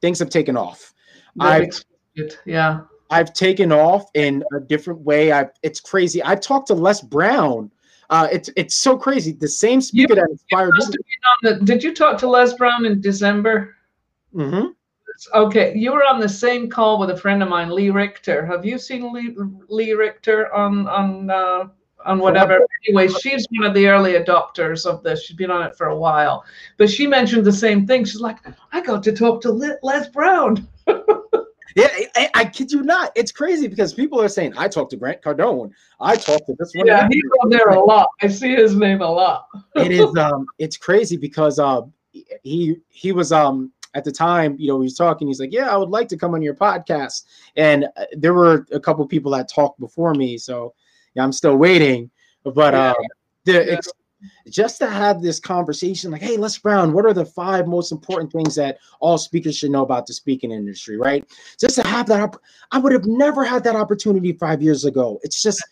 things 0.06 0.20
have 0.20 0.30
taken 0.30 0.56
off. 0.56 0.94
i 1.40 1.68
yeah. 2.44 2.82
I've 3.10 3.32
taken 3.32 3.72
off 3.72 4.08
in 4.14 4.44
a 4.56 4.60
different 4.60 5.00
way. 5.00 5.32
I 5.32 5.46
it's 5.64 5.80
crazy. 5.80 6.22
I 6.24 6.36
talked 6.36 6.68
to 6.68 6.74
Les 6.74 7.00
Brown. 7.00 7.72
Uh, 8.08 8.28
it's 8.30 8.48
it's 8.56 8.76
so 8.76 8.96
crazy. 8.96 9.32
The 9.32 9.48
same 9.48 9.80
speaker 9.80 10.14
you, 10.14 10.20
that 10.20 10.30
inspired. 10.30 10.72
The, 11.42 11.56
did 11.64 11.82
you 11.82 11.92
talk 11.92 12.18
to 12.18 12.28
Les 12.28 12.54
Brown 12.54 12.86
in 12.86 13.00
December? 13.00 13.74
Mm-hmm. 14.32 14.66
Okay, 15.34 15.74
you 15.76 15.92
were 15.92 16.04
on 16.04 16.20
the 16.20 16.28
same 16.28 16.70
call 16.70 17.00
with 17.00 17.10
a 17.10 17.16
friend 17.16 17.42
of 17.42 17.48
mine, 17.48 17.70
Lee 17.70 17.90
Richter. 17.90 18.46
Have 18.46 18.64
you 18.64 18.78
seen 18.78 19.12
Lee, 19.12 19.34
Lee 19.68 19.92
Richter 19.92 20.52
on 20.54 20.86
on 20.86 21.30
uh, 21.30 21.68
on 22.06 22.18
whatever. 22.18 22.60
Anyway, 22.86 23.08
she's 23.08 23.46
one 23.50 23.66
of 23.66 23.74
the 23.74 23.86
early 23.88 24.12
adopters 24.12 24.86
of 24.86 25.02
this. 25.02 25.24
She's 25.24 25.36
been 25.36 25.50
on 25.50 25.62
it 25.66 25.76
for 25.76 25.88
a 25.88 25.96
while, 25.96 26.44
but 26.76 26.88
she 26.88 27.06
mentioned 27.06 27.44
the 27.44 27.52
same 27.52 27.86
thing. 27.86 28.04
She's 28.04 28.20
like, 28.20 28.38
I 28.72 28.80
got 28.80 29.02
to 29.04 29.12
talk 29.12 29.42
to 29.42 29.50
Les 29.82 30.08
Brown. 30.08 30.66
yeah, 31.76 31.88
I, 32.16 32.30
I, 32.34 32.44
kid 32.44 32.72
you 32.72 32.82
not. 32.82 33.12
It's 33.14 33.32
crazy 33.32 33.68
because 33.68 33.92
people 33.92 34.20
are 34.20 34.28
saying 34.28 34.54
I 34.56 34.68
talked 34.68 34.90
to 34.92 34.96
Grant 34.96 35.20
Cardone. 35.20 35.72
I 36.00 36.16
talked 36.16 36.46
to 36.46 36.54
this 36.58 36.72
one. 36.74 36.86
Yeah, 36.86 37.08
he's 37.10 37.22
on 37.42 37.50
there 37.50 37.68
a 37.68 37.80
lot. 37.80 38.08
I 38.22 38.28
see 38.28 38.54
his 38.54 38.76
name 38.76 39.02
a 39.02 39.10
lot. 39.10 39.48
it 39.76 39.90
is 39.90 40.16
um, 40.16 40.46
it's 40.58 40.76
crazy 40.76 41.16
because 41.16 41.58
uh, 41.58 41.82
he 42.42 42.76
he 42.88 43.12
was 43.12 43.32
um 43.32 43.72
at 43.94 44.04
the 44.04 44.12
time, 44.12 44.56
you 44.58 44.68
know, 44.68 44.78
he 44.80 44.84
was 44.84 44.94
talking. 44.94 45.26
He's 45.26 45.40
like, 45.40 45.52
"Yeah, 45.52 45.70
I 45.70 45.76
would 45.76 45.88
like 45.88 46.06
to 46.08 46.16
come 46.16 46.34
on 46.34 46.42
your 46.42 46.54
podcast." 46.54 47.24
And 47.56 47.86
uh, 47.96 48.04
there 48.12 48.34
were 48.34 48.66
a 48.70 48.78
couple 48.78 49.06
people 49.06 49.32
that 49.32 49.48
talked 49.48 49.80
before 49.80 50.14
me, 50.14 50.36
so 50.36 50.74
yeah, 51.16 51.24
I'm 51.24 51.32
still 51.32 51.56
waiting. 51.56 52.10
But 52.44 52.74
yeah. 52.74 52.90
uh, 52.90 52.94
the 53.46 53.64
yeah. 53.64 53.80
just 54.50 54.78
to 54.78 54.86
have 54.88 55.22
this 55.22 55.40
conversation 55.40 56.10
like 56.10 56.20
hey 56.20 56.36
Les 56.36 56.58
Brown 56.58 56.92
what 56.92 57.06
are 57.06 57.14
the 57.14 57.24
five 57.24 57.66
most 57.66 57.92
important 57.92 58.30
things 58.30 58.54
that 58.56 58.78
all 59.00 59.16
speakers 59.16 59.56
should 59.56 59.70
know 59.70 59.82
about 59.82 60.06
the 60.06 60.12
speaking 60.12 60.50
industry 60.50 60.98
right 60.98 61.24
just 61.58 61.76
to 61.76 61.86
have 61.86 62.06
that 62.06 62.34
i 62.72 62.78
would 62.78 62.92
have 62.92 63.06
never 63.06 63.44
had 63.44 63.62
that 63.62 63.76
opportunity 63.76 64.32
five 64.32 64.62
years 64.62 64.84
ago 64.84 65.18
it's 65.22 65.42
just 65.42 65.62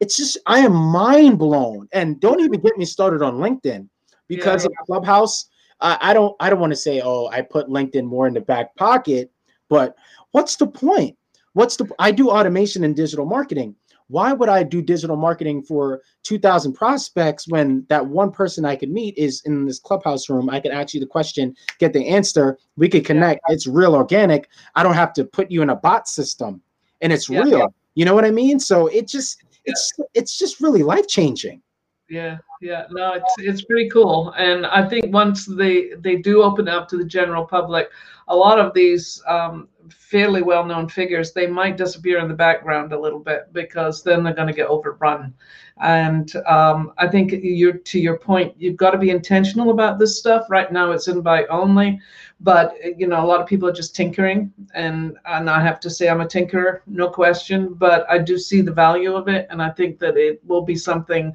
it's 0.00 0.16
just 0.16 0.38
i 0.46 0.58
am 0.58 0.72
mind 0.72 1.38
blown 1.38 1.88
and 1.92 2.20
don't 2.20 2.40
even 2.40 2.60
get 2.60 2.76
me 2.76 2.84
started 2.84 3.22
on 3.22 3.34
linkedin 3.34 3.88
because 4.28 4.64
yeah. 4.64 4.70
of 4.80 4.86
clubhouse 4.86 5.50
I, 5.80 5.98
I 6.00 6.14
don't 6.14 6.34
i 6.40 6.50
don't 6.50 6.60
want 6.60 6.72
to 6.72 6.76
say 6.76 7.00
oh 7.04 7.28
i 7.28 7.42
put 7.42 7.68
linkedin 7.68 8.04
more 8.04 8.26
in 8.26 8.34
the 8.34 8.40
back 8.40 8.74
pocket 8.76 9.30
but 9.68 9.94
what's 10.32 10.56
the 10.56 10.66
point 10.66 11.16
what's 11.52 11.76
the 11.76 11.88
i 11.98 12.10
do 12.10 12.30
automation 12.30 12.82
and 12.82 12.96
digital 12.96 13.26
marketing 13.26 13.76
why 14.12 14.34
would 14.34 14.50
I 14.50 14.62
do 14.62 14.82
digital 14.82 15.16
marketing 15.16 15.62
for 15.62 16.02
2000 16.22 16.74
prospects 16.74 17.48
when 17.48 17.86
that 17.88 18.06
one 18.06 18.30
person 18.30 18.66
I 18.66 18.76
could 18.76 18.90
meet 18.90 19.16
is 19.16 19.42
in 19.46 19.64
this 19.64 19.78
clubhouse 19.78 20.28
room? 20.28 20.50
I 20.50 20.60
could 20.60 20.70
ask 20.70 20.92
you 20.92 21.00
the 21.00 21.06
question, 21.06 21.56
get 21.78 21.94
the 21.94 22.06
answer. 22.06 22.58
We 22.76 22.90
could 22.90 23.06
connect. 23.06 23.40
Yeah. 23.48 23.54
It's 23.54 23.66
real 23.66 23.94
organic. 23.94 24.50
I 24.74 24.82
don't 24.82 24.94
have 24.94 25.14
to 25.14 25.24
put 25.24 25.50
you 25.50 25.62
in 25.62 25.70
a 25.70 25.76
bot 25.76 26.08
system 26.08 26.60
and 27.00 27.10
it's 27.10 27.30
yeah, 27.30 27.40
real. 27.40 27.58
Yeah. 27.58 27.66
You 27.94 28.04
know 28.04 28.14
what 28.14 28.26
I 28.26 28.30
mean? 28.30 28.60
So 28.60 28.88
it 28.88 29.08
just, 29.08 29.42
it's, 29.64 29.92
it's 30.12 30.38
just 30.38 30.60
really 30.60 30.82
life 30.82 31.08
changing. 31.08 31.62
Yeah, 32.10 32.36
yeah, 32.60 32.84
no, 32.90 33.14
it's 33.14 33.34
it's 33.38 33.64
pretty 33.64 33.88
cool, 33.88 34.34
and 34.36 34.66
I 34.66 34.86
think 34.86 35.14
once 35.14 35.46
they 35.46 35.92
they 36.00 36.16
do 36.16 36.42
open 36.42 36.68
up 36.68 36.86
to 36.88 36.98
the 36.98 37.06
general 37.06 37.46
public, 37.46 37.88
a 38.28 38.36
lot 38.36 38.58
of 38.58 38.74
these 38.74 39.22
um, 39.26 39.68
fairly 39.90 40.42
well-known 40.42 40.88
figures 40.88 41.32
they 41.32 41.46
might 41.46 41.76
disappear 41.76 42.18
in 42.18 42.28
the 42.28 42.34
background 42.34 42.92
a 42.92 43.00
little 43.00 43.18
bit 43.18 43.52
because 43.52 44.02
then 44.02 44.22
they're 44.22 44.34
going 44.34 44.48
to 44.48 44.54
get 44.54 44.68
overrun. 44.68 45.34
And 45.80 46.34
um, 46.46 46.92
i 46.98 47.08
think 47.08 47.32
you're 47.42 47.78
to 47.78 47.98
your 47.98 48.18
point 48.18 48.54
you've 48.58 48.76
got 48.76 48.90
to 48.90 48.98
be 48.98 49.10
intentional 49.10 49.70
about 49.70 49.98
this 49.98 50.18
stuff. 50.18 50.46
Right 50.50 50.70
now 50.70 50.92
it's 50.92 51.08
invite 51.08 51.46
only 51.50 52.00
but 52.40 52.74
you 52.98 53.06
know 53.06 53.24
a 53.24 53.26
lot 53.26 53.40
of 53.40 53.46
people 53.46 53.68
are 53.68 53.72
just 53.72 53.96
tinkering. 53.96 54.52
And 54.74 55.16
and 55.26 55.48
i 55.48 55.60
have 55.62 55.80
to 55.80 55.90
say 55.90 56.08
i'm 56.08 56.20
a 56.20 56.26
tinkerer 56.26 56.80
no 56.86 57.08
question 57.08 57.74
but 57.74 58.04
i 58.10 58.18
do 58.18 58.38
see 58.38 58.60
the 58.60 58.72
value 58.72 59.14
of 59.14 59.28
it 59.28 59.46
and 59.50 59.62
i 59.62 59.70
think 59.70 59.98
that 60.00 60.16
it 60.16 60.40
will 60.44 60.62
be 60.62 60.76
something 60.76 61.34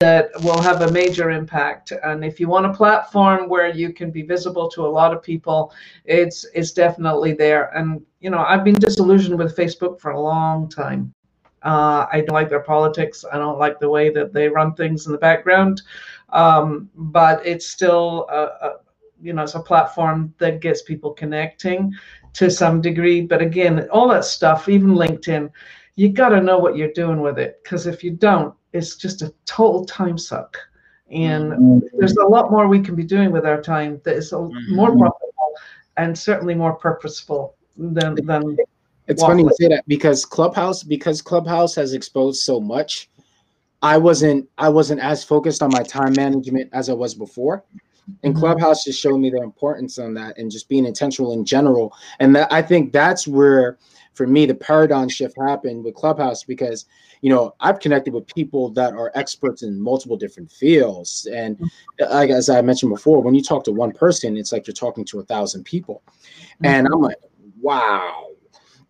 that 0.00 0.30
will 0.42 0.60
have 0.62 0.80
a 0.80 0.90
major 0.90 1.30
impact. 1.30 1.92
And 2.02 2.24
if 2.24 2.40
you 2.40 2.48
want 2.48 2.64
a 2.64 2.72
platform 2.72 3.50
where 3.50 3.68
you 3.68 3.92
can 3.92 4.10
be 4.10 4.22
visible 4.22 4.68
to 4.70 4.86
a 4.86 4.88
lot 4.88 5.12
of 5.12 5.22
people 5.22 5.72
it's 6.06 6.46
it's 6.54 6.72
definitely 6.72 7.34
there. 7.34 7.66
And 7.76 7.83
you 8.20 8.30
know 8.30 8.38
i've 8.38 8.64
been 8.64 8.74
disillusioned 8.74 9.38
with 9.38 9.56
facebook 9.56 10.00
for 10.00 10.12
a 10.12 10.20
long 10.20 10.68
time 10.68 11.12
uh, 11.62 12.06
I 12.12 12.20
don't 12.20 12.34
like 12.34 12.50
their 12.50 12.60
politics. 12.60 13.24
I 13.32 13.38
don't 13.38 13.58
like 13.58 13.80
the 13.80 13.88
way 13.88 14.10
that 14.10 14.34
they 14.34 14.48
run 14.50 14.74
things 14.74 15.06
in 15.06 15.12
the 15.12 15.18
background. 15.18 15.80
Um, 16.28 16.90
but 16.94 17.40
it's 17.46 17.66
still 17.66 18.26
a, 18.30 18.42
a, 18.66 18.72
you 19.24 19.32
know 19.32 19.42
it's 19.42 19.54
a 19.54 19.60
platform 19.60 20.34
that 20.38 20.60
gets 20.60 20.82
people 20.82 21.12
connecting 21.12 21.92
to 22.34 22.50
some 22.50 22.80
degree 22.80 23.22
but 23.22 23.40
again 23.40 23.88
all 23.90 24.08
that 24.08 24.24
stuff 24.24 24.68
even 24.68 24.90
linkedin 24.90 25.50
you 25.96 26.10
got 26.10 26.30
to 26.30 26.42
know 26.42 26.58
what 26.58 26.76
you're 26.76 26.92
doing 26.92 27.20
with 27.20 27.38
it 27.38 27.60
because 27.62 27.86
if 27.86 28.04
you 28.04 28.10
don't 28.10 28.54
it's 28.72 28.96
just 28.96 29.22
a 29.22 29.32
total 29.46 29.84
time 29.84 30.18
suck 30.18 30.58
and 31.10 31.52
mm-hmm. 31.52 31.78
there's 31.98 32.16
a 32.16 32.26
lot 32.26 32.50
more 32.50 32.66
we 32.66 32.80
can 32.80 32.94
be 32.94 33.04
doing 33.04 33.30
with 33.30 33.46
our 33.46 33.62
time 33.62 34.00
that 34.04 34.16
is 34.16 34.32
mm-hmm. 34.32 34.76
more 34.76 34.90
profitable 34.90 35.52
and 35.96 36.18
certainly 36.18 36.54
more 36.54 36.74
purposeful 36.74 37.56
than 37.76 38.14
than 38.26 38.56
it's 39.06 39.22
funny 39.22 39.42
you 39.42 39.50
say 39.58 39.68
that 39.68 39.84
because 39.86 40.24
clubhouse 40.24 40.82
because 40.82 41.20
clubhouse 41.20 41.74
has 41.74 41.92
exposed 41.92 42.42
so 42.42 42.60
much 42.60 43.08
i 43.82 43.96
wasn't 43.98 44.48
i 44.58 44.68
wasn't 44.68 45.00
as 45.00 45.24
focused 45.24 45.62
on 45.62 45.70
my 45.70 45.82
time 45.82 46.12
management 46.14 46.68
as 46.72 46.88
i 46.88 46.92
was 46.92 47.14
before 47.14 47.64
and 48.22 48.34
mm-hmm. 48.34 48.40
clubhouse 48.40 48.84
just 48.84 49.00
showed 49.00 49.18
me 49.18 49.30
the 49.30 49.42
importance 49.42 49.98
on 49.98 50.14
that 50.14 50.36
and 50.38 50.50
just 50.50 50.68
being 50.68 50.84
intentional 50.84 51.32
in 51.32 51.44
general 51.44 51.94
and 52.20 52.34
that 52.34 52.52
i 52.52 52.62
think 52.62 52.92
that's 52.92 53.26
where 53.26 53.78
for 54.14 54.26
me 54.26 54.46
the 54.46 54.54
paradigm 54.54 55.08
shift 55.08 55.36
happened 55.46 55.84
with 55.84 55.94
clubhouse 55.94 56.44
because 56.44 56.86
you 57.20 57.30
know 57.30 57.54
i've 57.60 57.80
connected 57.80 58.14
with 58.14 58.26
people 58.34 58.70
that 58.70 58.94
are 58.94 59.10
experts 59.14 59.62
in 59.62 59.80
multiple 59.80 60.16
different 60.16 60.50
fields 60.50 61.26
and 61.32 61.58
mm-hmm. 61.58 62.12
like 62.12 62.30
as 62.30 62.48
i 62.48 62.60
mentioned 62.62 62.90
before 62.90 63.20
when 63.20 63.34
you 63.34 63.42
talk 63.42 63.64
to 63.64 63.72
one 63.72 63.92
person 63.92 64.36
it's 64.36 64.52
like 64.52 64.66
you're 64.66 64.74
talking 64.74 65.04
to 65.04 65.20
a 65.20 65.24
thousand 65.24 65.64
people 65.64 66.02
mm-hmm. 66.06 66.66
and 66.66 66.86
i'm 66.86 67.00
like 67.00 67.16
wow 67.64 68.28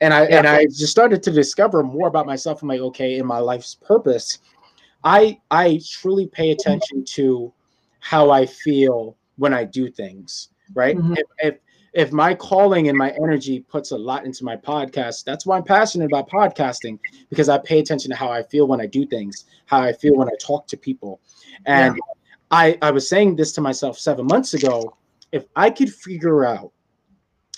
and 0.00 0.12
i 0.12 0.26
yeah. 0.28 0.38
and 0.38 0.46
i 0.46 0.64
just 0.64 0.88
started 0.88 1.22
to 1.22 1.30
discover 1.30 1.82
more 1.82 2.08
about 2.08 2.26
myself 2.26 2.62
i'm 2.62 2.68
like 2.68 2.80
okay 2.80 3.18
in 3.18 3.26
my 3.26 3.38
life's 3.38 3.74
purpose 3.74 4.38
i 5.04 5.38
i 5.50 5.80
truly 6.00 6.26
pay 6.26 6.50
attention 6.50 7.04
to 7.04 7.52
how 8.04 8.30
I 8.30 8.44
feel 8.44 9.16
when 9.36 9.54
I 9.54 9.64
do 9.64 9.90
things, 9.90 10.50
right? 10.74 10.96
Mm-hmm. 10.96 11.14
If, 11.14 11.26
if 11.38 11.54
if 11.94 12.12
my 12.12 12.34
calling 12.34 12.88
and 12.88 12.98
my 12.98 13.12
energy 13.12 13.60
puts 13.60 13.92
a 13.92 13.96
lot 13.96 14.26
into 14.26 14.44
my 14.44 14.56
podcast, 14.56 15.24
that's 15.24 15.46
why 15.46 15.56
I'm 15.56 15.62
passionate 15.62 16.06
about 16.06 16.28
podcasting 16.28 16.98
because 17.30 17.48
I 17.48 17.56
pay 17.58 17.78
attention 17.78 18.10
to 18.10 18.16
how 18.16 18.30
I 18.30 18.42
feel 18.42 18.66
when 18.66 18.80
I 18.80 18.86
do 18.86 19.06
things, 19.06 19.44
how 19.66 19.80
I 19.80 19.92
feel 19.92 20.16
when 20.16 20.28
I 20.28 20.32
talk 20.40 20.66
to 20.66 20.76
people. 20.76 21.20
And 21.66 21.94
yeah. 21.94 22.00
I, 22.50 22.78
I 22.82 22.90
was 22.90 23.08
saying 23.08 23.36
this 23.36 23.52
to 23.52 23.60
myself 23.60 23.96
seven 23.96 24.26
months 24.26 24.54
ago. 24.54 24.96
If 25.30 25.44
I 25.54 25.70
could 25.70 25.92
figure 25.92 26.44
out 26.44 26.72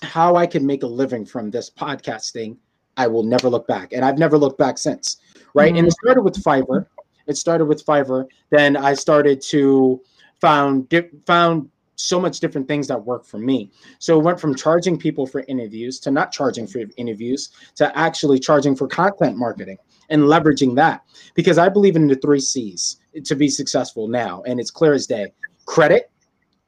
how 0.03 0.37
I 0.37 0.47
can 0.47 0.67
make 0.67 0.83
a 0.83 0.87
living 0.87 1.25
from 1.25 1.51
this 1.51 1.71
podcasting, 1.71 2.57
I 2.97 3.07
will 3.07 3.23
never 3.23 3.49
look 3.49 3.67
back. 3.67 3.93
And 3.93 4.05
I've 4.05 4.19
never 4.19 4.39
looked 4.39 4.59
back 4.59 4.79
since. 4.79 5.19
Right. 5.55 5.71
Mm-hmm. 5.71 5.79
And 5.79 5.89
it 5.89 5.93
started 5.93 6.23
with 6.23 6.43
Fiverr. 6.43 6.87
It 7.27 7.37
started 7.37 7.67
with 7.67 7.85
Fiverr. 7.85 8.27
Then 8.51 8.77
I 8.77 8.95
started 8.95 9.41
to 9.43 10.01
found 10.41 10.93
found 11.27 11.71
so 11.97 12.21
much 12.21 12.41
different 12.41 12.69
things 12.69 12.87
that 12.89 13.03
work 13.03 13.25
for 13.25 13.39
me. 13.39 13.71
So 13.99 14.19
it 14.19 14.23
went 14.23 14.39
from 14.39 14.55
charging 14.55 14.99
people 14.99 15.27
for 15.27 15.45
interviews 15.49 15.99
to 16.01 16.11
not 16.11 16.31
charging 16.31 16.67
for 16.67 16.83
interviews 16.97 17.51
to 17.77 17.97
actually 17.99 18.39
charging 18.39 18.77
for 18.77 18.87
content 18.87 19.37
marketing 19.39 19.79
and 20.11 20.23
leveraging 20.23 20.77
that 20.77 21.03
because 21.35 21.59
I 21.59 21.69
believe 21.71 21.97
in 21.97 22.07
the 22.07 22.17
three 22.17 22.41
C's 22.41 22.99
to 23.25 23.35
be 23.35 23.49
successful 23.49 24.09
now. 24.09 24.43
And 24.47 24.61
it's 24.61 24.71
clear 24.71 24.93
as 24.93 25.07
day 25.07 25.33
credit, 25.65 26.11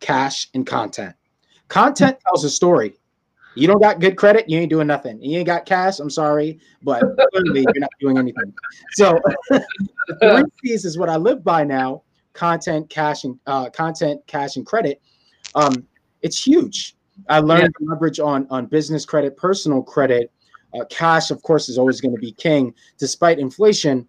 cash, 0.01 0.49
and 0.55 0.67
content. 0.67 1.15
Content 1.69 2.19
tells 2.25 2.45
a 2.45 2.51
story. 2.51 2.99
You 3.59 3.67
don't 3.67 3.81
got 3.81 4.01
good 4.01 4.17
credit, 4.17 4.49
you 4.49 4.59
ain't 4.59 4.71
doing 4.71 4.87
nothing. 4.87 5.21
You 5.21 5.39
ain't 5.39 5.47
got 5.47 5.67
cash, 5.67 5.99
I'm 5.99 6.11
sorry, 6.11 6.61
but 6.83 7.03
clearly 7.33 7.63
you're 7.63 7.81
not 7.81 7.91
doing 8.01 8.17
anything. 8.17 8.53
So 8.93 9.21
the 9.51 9.65
three 10.21 10.71
C's 10.73 10.85
is 10.85 10.97
what 10.97 11.09
I 11.09 11.17
live 11.17 11.43
by 11.43 11.65
now 11.65 12.03
content, 12.39 12.89
cash, 12.89 13.25
and 13.25 13.39
uh, 13.47 13.69
content, 13.71 14.25
cash, 14.29 14.57
and 14.57 14.65
credit, 14.65 15.03
um, 15.57 15.87
it's 16.23 16.41
huge. 16.41 16.97
I 17.29 17.41
learned 17.41 17.75
yeah. 17.81 17.89
leverage 17.89 18.21
on 18.21 18.47
on 18.49 18.67
business 18.67 19.05
credit, 19.05 19.37
personal 19.37 19.83
credit. 19.83 20.31
Uh, 20.73 20.85
cash, 20.85 21.31
of 21.31 21.43
course, 21.43 21.69
is 21.69 21.79
always 21.79 22.01
going 22.01 22.15
to 22.15 22.21
be 22.21 22.33
king, 22.33 22.73
despite 22.97 23.39
inflation. 23.39 24.07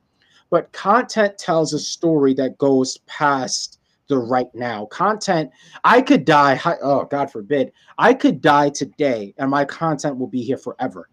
But 0.51 0.71
content 0.73 1.37
tells 1.37 1.73
a 1.73 1.79
story 1.79 2.33
that 2.35 2.57
goes 2.57 2.97
past 3.07 3.78
the 4.09 4.17
right 4.17 4.53
now. 4.53 4.85
Content, 4.87 5.49
I 5.85 6.01
could 6.01 6.25
die. 6.25 6.59
Oh, 6.81 7.05
God 7.05 7.31
forbid, 7.31 7.71
I 7.97 8.13
could 8.13 8.41
die 8.41 8.69
today, 8.69 9.33
and 9.37 9.49
my 9.49 9.63
content 9.63 10.17
will 10.17 10.27
be 10.27 10.41
here 10.41 10.57
forever. 10.57 11.09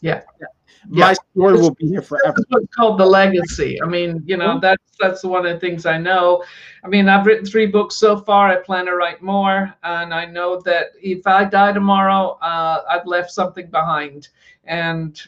Yeah. 0.00 0.22
yeah 0.40 0.46
my 1.06 1.12
story 1.12 1.60
will 1.60 1.74
be 1.74 1.88
here 1.88 2.02
forever. 2.02 2.34
That's 2.36 2.46
what's 2.48 2.74
called 2.74 2.98
the 2.98 3.06
legacy. 3.06 3.80
I 3.82 3.86
mean, 3.86 4.22
you 4.24 4.36
know, 4.36 4.58
that's 4.58 4.82
that's 4.98 5.22
one 5.22 5.46
of 5.46 5.52
the 5.52 5.60
things 5.60 5.84
I 5.84 5.98
know. 5.98 6.42
I 6.82 6.88
mean, 6.88 7.08
I've 7.08 7.26
written 7.26 7.44
three 7.44 7.66
books 7.66 7.96
so 7.96 8.18
far. 8.18 8.48
I 8.48 8.56
plan 8.56 8.86
to 8.86 8.96
write 8.96 9.22
more, 9.22 9.72
and 9.84 10.14
I 10.14 10.24
know 10.24 10.60
that 10.64 10.86
if 11.00 11.26
I 11.26 11.44
die 11.44 11.72
tomorrow, 11.72 12.38
uh, 12.40 12.82
I've 12.88 13.06
left 13.06 13.30
something 13.30 13.70
behind, 13.70 14.28
and 14.64 15.20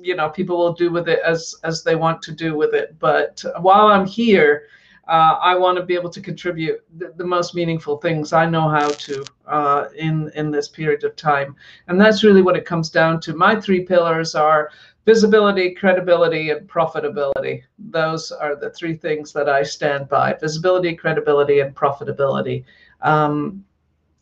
you 0.00 0.16
know, 0.16 0.30
people 0.30 0.56
will 0.56 0.72
do 0.72 0.90
with 0.90 1.08
it 1.08 1.20
as 1.24 1.54
as 1.64 1.84
they 1.84 1.94
want 1.94 2.22
to 2.22 2.32
do 2.32 2.56
with 2.56 2.72
it. 2.74 2.98
But 2.98 3.44
while 3.60 3.88
I'm 3.88 4.06
here, 4.06 4.68
uh, 5.06 5.38
I 5.40 5.54
want 5.54 5.76
to 5.76 5.84
be 5.84 5.94
able 5.94 6.10
to 6.10 6.20
contribute 6.20 6.82
the, 6.96 7.12
the, 7.16 7.24
most 7.24 7.54
meaningful 7.54 7.98
things 7.98 8.32
I 8.32 8.46
know 8.46 8.68
how 8.70 8.88
to 8.88 9.24
uh, 9.46 9.86
in 9.96 10.30
in 10.34 10.50
this 10.50 10.68
period 10.68 11.04
of 11.04 11.14
time, 11.14 11.56
and 11.88 12.00
that's 12.00 12.24
really 12.24 12.40
what 12.40 12.56
it 12.56 12.64
comes 12.64 12.88
down 12.88 13.20
to. 13.22 13.34
My 13.34 13.60
three 13.60 13.84
pillars 13.84 14.34
are 14.34 14.70
visibility, 15.04 15.74
credibility, 15.74 16.50
and 16.50 16.66
profitability. 16.68 17.62
Those 17.78 18.32
are 18.32 18.56
the 18.56 18.70
three 18.70 18.96
things 18.96 19.32
that 19.34 19.48
I 19.48 19.62
stand 19.62 20.08
by: 20.08 20.36
visibility, 20.40 20.94
credibility, 20.94 21.60
and 21.60 21.74
profitability. 21.74 22.64
Um, 23.02 23.64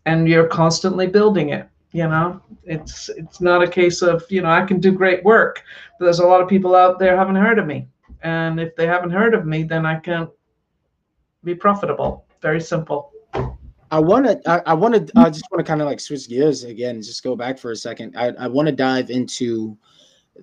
and 0.06 0.28
you're 0.28 0.48
constantly 0.48 1.06
building 1.06 1.50
it. 1.50 1.68
You 1.92 2.08
know, 2.08 2.40
it's 2.64 3.08
it's 3.10 3.40
not 3.40 3.62
a 3.62 3.68
case 3.68 4.02
of 4.02 4.24
you 4.30 4.42
know 4.42 4.50
I 4.50 4.64
can 4.64 4.80
do 4.80 4.90
great 4.90 5.22
work, 5.22 5.62
but 5.98 6.06
there's 6.06 6.18
a 6.18 6.26
lot 6.26 6.40
of 6.40 6.48
people 6.48 6.74
out 6.74 6.98
there 6.98 7.16
haven't 7.16 7.36
heard 7.36 7.60
of 7.60 7.66
me, 7.66 7.86
and 8.22 8.58
if 8.58 8.74
they 8.74 8.86
haven't 8.88 9.10
heard 9.10 9.34
of 9.34 9.46
me, 9.46 9.62
then 9.62 9.86
I 9.86 10.00
can't 10.00 10.30
be 11.44 11.54
profitable. 11.54 12.24
Very 12.40 12.60
simple. 12.60 13.12
I 13.90 13.98
want 13.98 14.26
to. 14.26 14.40
I, 14.50 14.62
I 14.66 14.74
want 14.74 14.94
to. 14.94 15.18
I 15.18 15.28
just 15.28 15.44
want 15.50 15.64
to 15.64 15.68
kind 15.68 15.82
of 15.82 15.86
like 15.86 16.00
switch 16.00 16.28
gears 16.28 16.64
again. 16.64 17.02
Just 17.02 17.22
go 17.22 17.36
back 17.36 17.58
for 17.58 17.72
a 17.72 17.76
second. 17.76 18.16
I, 18.16 18.28
I 18.38 18.48
want 18.48 18.66
to 18.66 18.72
dive 18.72 19.10
into 19.10 19.76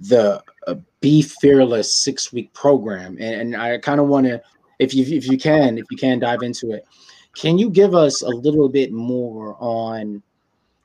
the 0.02 0.44
uh, 0.68 0.76
Be 1.02 1.24
Fearless 1.24 1.94
six 1.94 2.32
week 2.32 2.54
program, 2.54 3.18
and, 3.20 3.42
and 3.42 3.58
I 3.58 3.78
kind 3.80 4.00
of 4.00 4.08
want 4.08 4.28
to 4.28 4.42
if 4.80 4.94
you 4.94 5.04
if 5.04 5.28
you 5.28 5.38
can, 5.38 5.78
if 5.78 5.86
you 5.92 5.98
can 5.98 6.20
dive 6.20 6.42
into 6.42 6.72
it, 6.72 6.86
can 7.36 7.58
you 7.58 7.70
give 7.70 7.94
us 7.94 8.22
a 8.22 8.30
little 8.30 8.70
bit 8.70 8.92
more 8.92 9.56
on? 9.60 10.24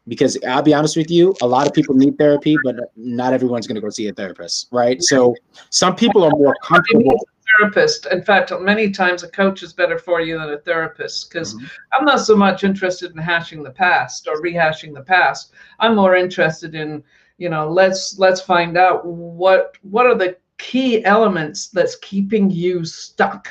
Because 0.06 0.36
I'll 0.46 0.62
be 0.62 0.74
honest 0.74 0.98
with 0.98 1.10
you, 1.10 1.34
a 1.40 1.46
lot 1.46 1.66
of 1.66 1.72
people 1.72 1.94
need 1.94 2.18
therapy, 2.18 2.56
but 2.62 2.76
not 2.94 3.32
everyone's 3.32 3.66
going 3.66 3.76
to 3.76 3.80
go 3.80 3.88
see 3.88 4.08
a 4.08 4.12
therapist, 4.12 4.68
right? 4.70 5.02
So 5.02 5.34
some 5.70 5.96
people 5.96 6.24
are 6.24 6.30
more 6.30 6.54
comfortable 6.62 7.26
therapist. 7.58 8.06
In 8.06 8.22
fact, 8.22 8.52
many 8.60 8.90
times 8.90 9.22
a 9.22 9.28
coach 9.28 9.62
is 9.62 9.72
better 9.72 9.98
for 9.98 10.20
you 10.20 10.38
than 10.38 10.50
a 10.50 10.58
therapist 10.58 11.30
because 11.30 11.54
mm-hmm. 11.54 11.66
I'm 11.92 12.04
not 12.04 12.20
so 12.20 12.36
much 12.36 12.64
interested 12.64 13.12
in 13.12 13.18
hashing 13.18 13.62
the 13.62 13.70
past 13.70 14.28
or 14.28 14.42
rehashing 14.42 14.94
the 14.94 15.02
past. 15.02 15.52
I'm 15.78 15.96
more 15.96 16.16
interested 16.16 16.74
in, 16.74 17.02
you 17.38 17.48
know, 17.48 17.68
let's 17.68 18.18
let's 18.18 18.40
find 18.40 18.76
out 18.76 19.04
what 19.06 19.76
what 19.82 20.06
are 20.06 20.16
the 20.16 20.36
key 20.58 21.04
elements 21.04 21.68
that's 21.68 21.96
keeping 21.96 22.50
you 22.50 22.84
stuck 22.84 23.48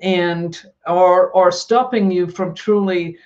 and 0.00 0.62
or 0.86 1.30
or 1.30 1.52
stopping 1.52 2.10
you 2.10 2.26
from 2.26 2.54
truly 2.54 3.16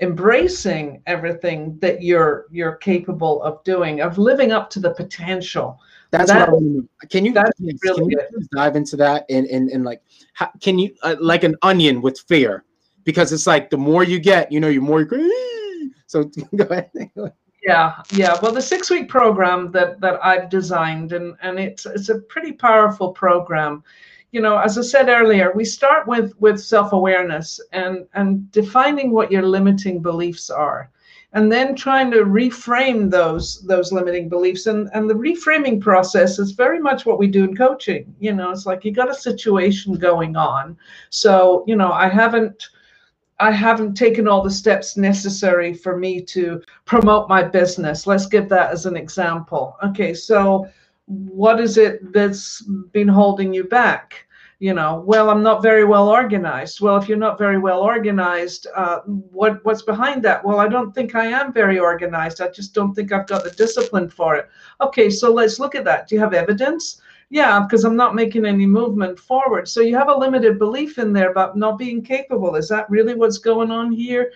embracing 0.00 1.02
everything 1.06 1.78
that 1.80 2.02
you're 2.02 2.46
you're 2.50 2.76
capable 2.76 3.42
of 3.42 3.62
doing 3.64 4.00
of 4.00 4.16
living 4.16 4.50
up 4.50 4.70
to 4.70 4.80
the 4.80 4.94
potential 4.94 5.78
that's 6.10 6.30
that, 6.30 6.50
what 6.50 6.84
I 7.02 7.06
Can 7.06 7.24
you, 7.24 7.32
that's 7.32 7.52
yes, 7.58 7.76
really 7.82 8.14
can 8.14 8.26
you 8.32 8.48
dive 8.54 8.76
into 8.76 8.96
that 8.96 9.26
and 9.30 9.46
and, 9.46 9.70
and 9.70 9.84
like 9.84 10.02
how, 10.34 10.50
can 10.60 10.78
you 10.78 10.94
uh, 11.02 11.16
like 11.20 11.44
an 11.44 11.56
onion 11.62 12.02
with 12.02 12.18
fear 12.20 12.64
because 13.04 13.32
it's 13.32 13.46
like 13.46 13.70
the 13.70 13.76
more 13.76 14.04
you 14.04 14.18
get, 14.18 14.50
you 14.52 14.60
know, 14.60 14.68
you 14.68 14.80
more 14.80 15.08
so 16.06 16.24
go 16.56 16.64
ahead. 16.64 16.90
Yeah, 17.62 18.02
yeah. 18.12 18.36
Well, 18.42 18.52
the 18.52 18.62
six 18.62 18.90
week 18.90 19.08
program 19.08 19.70
that 19.72 20.00
that 20.00 20.24
I've 20.24 20.48
designed 20.48 21.12
and 21.12 21.36
and 21.42 21.58
it's 21.58 21.86
it's 21.86 22.08
a 22.08 22.18
pretty 22.18 22.52
powerful 22.52 23.12
program. 23.12 23.84
You 24.32 24.40
know, 24.40 24.58
as 24.58 24.78
I 24.78 24.82
said 24.82 25.08
earlier, 25.08 25.52
we 25.54 25.64
start 25.64 26.06
with 26.06 26.32
with 26.40 26.60
self 26.60 26.92
awareness 26.92 27.60
and 27.72 28.06
and 28.14 28.50
defining 28.50 29.12
what 29.12 29.30
your 29.30 29.42
limiting 29.42 30.00
beliefs 30.02 30.50
are 30.50 30.90
and 31.32 31.50
then 31.50 31.76
trying 31.76 32.10
to 32.10 32.24
reframe 32.24 33.10
those 33.10 33.62
those 33.62 33.92
limiting 33.92 34.28
beliefs 34.28 34.66
and 34.66 34.88
and 34.94 35.08
the 35.08 35.14
reframing 35.14 35.80
process 35.80 36.38
is 36.38 36.52
very 36.52 36.80
much 36.80 37.06
what 37.06 37.18
we 37.18 37.26
do 37.26 37.44
in 37.44 37.56
coaching 37.56 38.14
you 38.18 38.32
know 38.32 38.50
it's 38.50 38.66
like 38.66 38.84
you 38.84 38.92
got 38.92 39.10
a 39.10 39.14
situation 39.14 39.94
going 39.94 40.36
on 40.36 40.76
so 41.10 41.64
you 41.66 41.76
know 41.76 41.92
i 41.92 42.08
haven't 42.08 42.68
I 43.40 43.50
haven't 43.50 43.94
taken 43.94 44.28
all 44.28 44.42
the 44.42 44.50
steps 44.50 44.98
necessary 44.98 45.72
for 45.72 45.96
me 45.96 46.20
to 46.26 46.60
promote 46.84 47.26
my 47.26 47.42
business. 47.42 48.06
Let's 48.06 48.26
give 48.26 48.50
that 48.50 48.70
as 48.70 48.84
an 48.84 48.98
example. 48.98 49.76
Okay, 49.82 50.12
so 50.12 50.68
what 51.06 51.58
is 51.58 51.78
it 51.78 52.12
that's 52.12 52.62
been 52.92 53.08
holding 53.08 53.54
you 53.54 53.64
back? 53.64 54.26
You 54.60 54.74
know 54.74 55.02
well 55.06 55.30
i'm 55.30 55.42
not 55.42 55.62
very 55.62 55.84
well 55.84 56.08
organized. 56.08 56.80
Well 56.80 56.96
if 56.98 57.08
you're 57.08 57.26
not 57.26 57.38
very 57.38 57.58
well 57.58 57.80
organized 57.80 58.66
uh, 58.76 59.00
what 59.06 59.64
what's 59.64 59.82
behind 59.82 60.22
that? 60.22 60.44
Well 60.44 60.60
i 60.60 60.68
don't 60.68 60.94
think 60.94 61.14
i 61.14 61.26
am 61.26 61.52
very 61.52 61.78
organized. 61.78 62.40
I 62.40 62.48
just 62.50 62.74
don't 62.74 62.94
think 62.94 63.10
i've 63.10 63.26
got 63.26 63.42
the 63.42 63.50
discipline 63.50 64.08
for 64.08 64.36
it. 64.36 64.48
Okay 64.80 65.10
so 65.10 65.32
let's 65.32 65.58
look 65.58 65.74
at 65.74 65.84
that. 65.86 66.06
Do 66.06 66.14
you 66.14 66.20
have 66.20 66.34
evidence? 66.34 67.00
Yeah 67.30 67.60
because 67.60 67.84
i'm 67.84 67.96
not 67.96 68.14
making 68.14 68.44
any 68.44 68.66
movement 68.66 69.18
forward. 69.18 69.66
So 69.66 69.80
you 69.80 69.96
have 69.96 70.10
a 70.10 70.18
limited 70.24 70.58
belief 70.58 70.98
in 70.98 71.14
there 71.14 71.30
about 71.30 71.56
not 71.56 71.78
being 71.78 72.02
capable. 72.02 72.54
Is 72.54 72.68
that 72.68 72.90
really 72.90 73.14
what's 73.14 73.38
going 73.38 73.70
on 73.70 73.90
here 73.90 74.30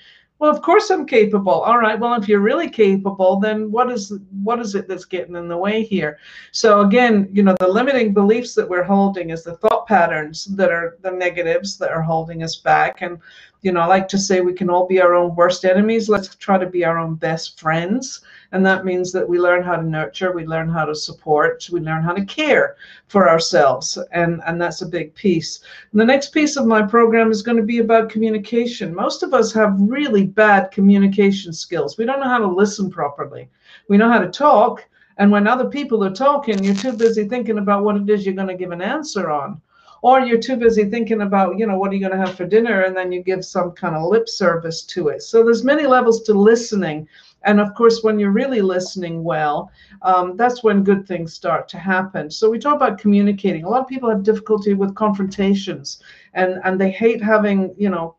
well 0.45 0.55
of 0.55 0.61
course 0.61 0.91
i'm 0.91 1.07
capable. 1.07 1.63
All 1.63 1.79
right. 1.79 1.99
Well 1.99 2.15
if 2.21 2.29
you're 2.29 2.41
really 2.41 2.69
capable 2.69 3.41
then 3.41 3.73
what 3.73 3.91
is 3.91 4.13
what 4.43 4.61
is 4.61 4.75
it 4.75 4.87
that's 4.87 5.07
getting 5.07 5.37
in 5.37 5.49
the 5.49 5.57
way 5.57 5.83
here? 5.83 6.19
So 6.53 6.83
again 6.83 7.29
you 7.33 7.43
know 7.43 7.57
the 7.59 7.69
limiting 7.69 8.13
beliefs 8.13 8.55
that 8.55 8.69
we're 8.69 8.85
holding 8.85 9.31
is 9.31 9.43
the 9.43 9.57
thought 9.57 9.87
patterns 9.87 10.45
that 10.57 10.71
are 10.71 10.99
the 11.01 11.11
negatives 11.11 11.79
that 11.79 11.91
are 11.91 12.03
holding 12.03 12.43
us 12.43 12.57
back. 12.57 13.01
And 13.01 13.19
you 13.65 13.73
know 13.73 13.81
i 13.81 13.87
like 13.87 14.07
to 14.07 14.19
say 14.19 14.41
we 14.41 14.53
can 14.53 14.71
all 14.71 14.87
be 14.87 15.01
our 15.01 15.15
own 15.15 15.35
worst 15.35 15.65
enemies 15.65 16.09
let's 16.09 16.35
try 16.37 16.57
to 16.57 16.67
be 16.67 16.85
our 16.85 16.99
own 16.99 17.17
best 17.17 17.59
friends 17.59 18.25
and 18.55 18.65
that 18.65 18.85
means 18.85 19.11
that 19.11 19.29
we 19.29 19.41
learn 19.41 19.65
how 19.65 19.75
to 19.75 19.83
nurture, 19.83 20.31
we 20.31 20.47
learn 20.47 20.69
how 20.69 20.85
to 20.85 20.95
support, 20.95 21.69
we 21.73 21.81
learn 21.81 22.05
how 22.05 22.13
to 22.13 22.25
care 22.25 22.77
for 23.09 23.29
ourselves. 23.29 23.99
And, 24.13 24.41
and 24.47 24.63
that's 24.63 24.81
a 24.81 24.87
big 24.87 25.13
piece. 25.17 25.59
And 25.91 26.01
the 26.01 26.05
next 26.05 26.29
piece 26.29 26.57
of 26.57 26.65
my 26.65 26.83
program 26.83 27.33
is 27.33 27.43
going 27.43 27.57
to 27.57 27.65
be 27.65 27.81
about 27.81 28.11
communication. 28.11 28.95
Most 28.95 29.25
of 29.25 29.35
us 29.35 29.53
have 29.55 29.75
really 29.81 30.25
bad 30.25 30.71
communication 30.71 31.53
skills. 31.53 31.99
We 31.99 32.05
don't 32.05 32.21
know 32.21 32.29
how 32.29 32.39
to 32.39 32.47
listen 32.47 32.91
properly. 32.91 33.49
We 33.89 33.97
know 33.97 34.09
how 34.09 34.21
to 34.21 34.31
talk. 34.31 34.87
And 35.19 35.33
when 35.33 35.49
other 35.49 35.69
people 35.69 36.05
are 36.05 36.15
talking, 36.15 36.63
you're 36.63 36.77
too 36.77 36.93
busy 36.93 37.25
thinking 37.25 37.59
about 37.59 37.83
what 37.83 37.97
it 37.97 38.09
is 38.09 38.25
you're 38.25 38.37
going 38.37 38.47
to 38.47 38.55
give 38.55 38.71
an 38.71 38.83
answer 38.83 39.33
on 39.33 39.61
or 40.05 40.21
you're 40.21 40.47
too 40.49 40.57
busy 40.57 40.85
thinking 40.85 41.23
about 41.23 41.59
you 41.59 41.67
know 41.67 41.79
what 41.79 41.91
are 41.91 41.95
you 41.95 42.07
going 42.07 42.19
to 42.19 42.25
have 42.25 42.37
for 42.37 42.47
dinner 42.47 42.83
and 42.83 42.97
then 42.97 43.11
you 43.11 43.23
give 43.23 43.45
some 43.45 43.71
kind 43.73 43.95
of 43.97 44.09
lip 44.09 44.29
service 44.29 44.83
to 44.83 45.09
it 45.09 45.23
so 45.23 45.43
there's 45.43 45.65
many 45.65 45.87
levels 45.87 46.23
to 46.23 46.35
listening 46.35 47.09
and 47.45 47.61
of 47.61 47.75
course, 47.75 48.03
when 48.03 48.19
you're 48.19 48.31
really 48.31 48.63
listening 48.63 49.23
well, 49.23 49.71
um, 50.03 50.37
that's 50.37 50.65
when 50.65 50.83
good 50.83 51.07
things 51.07 51.35
start 51.35 51.69
to 51.69 51.79
happen. 51.79 52.31
So 52.31 52.51
we 52.51 52.59
talk 52.59 52.77
about 52.77 52.99
communicating. 52.99 53.65
A 53.65 53.69
lot 53.69 53.83
of 53.83 53.89
people 53.89 54.11
have 54.11 54.23
difficulty 54.23 54.75
with 54.75 54.95
confrontations 54.95 56.03
and, 56.33 56.61
and 56.65 56.81
they 56.81 56.91
hate 56.91 57.23
having, 57.23 57.75
you 57.77 57.91
know, 57.91 58.17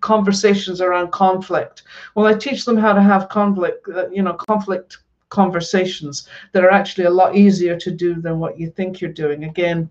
conversations 0.00 0.80
around 0.80 1.10
conflict. 1.12 1.82
Well, 2.14 2.26
I 2.26 2.34
teach 2.34 2.64
them 2.64 2.76
how 2.76 2.92
to 2.92 3.02
have 3.02 3.28
conflict, 3.28 3.86
uh, 3.88 4.08
you 4.10 4.22
know, 4.22 4.34
conflict 4.34 4.98
conversations 5.28 6.28
that 6.52 6.64
are 6.64 6.70
actually 6.70 7.04
a 7.04 7.10
lot 7.10 7.36
easier 7.36 7.76
to 7.76 7.90
do 7.90 8.20
than 8.20 8.38
what 8.38 8.58
you 8.58 8.70
think 8.70 9.00
you're 9.00 9.12
doing. 9.12 9.44
Again, 9.44 9.90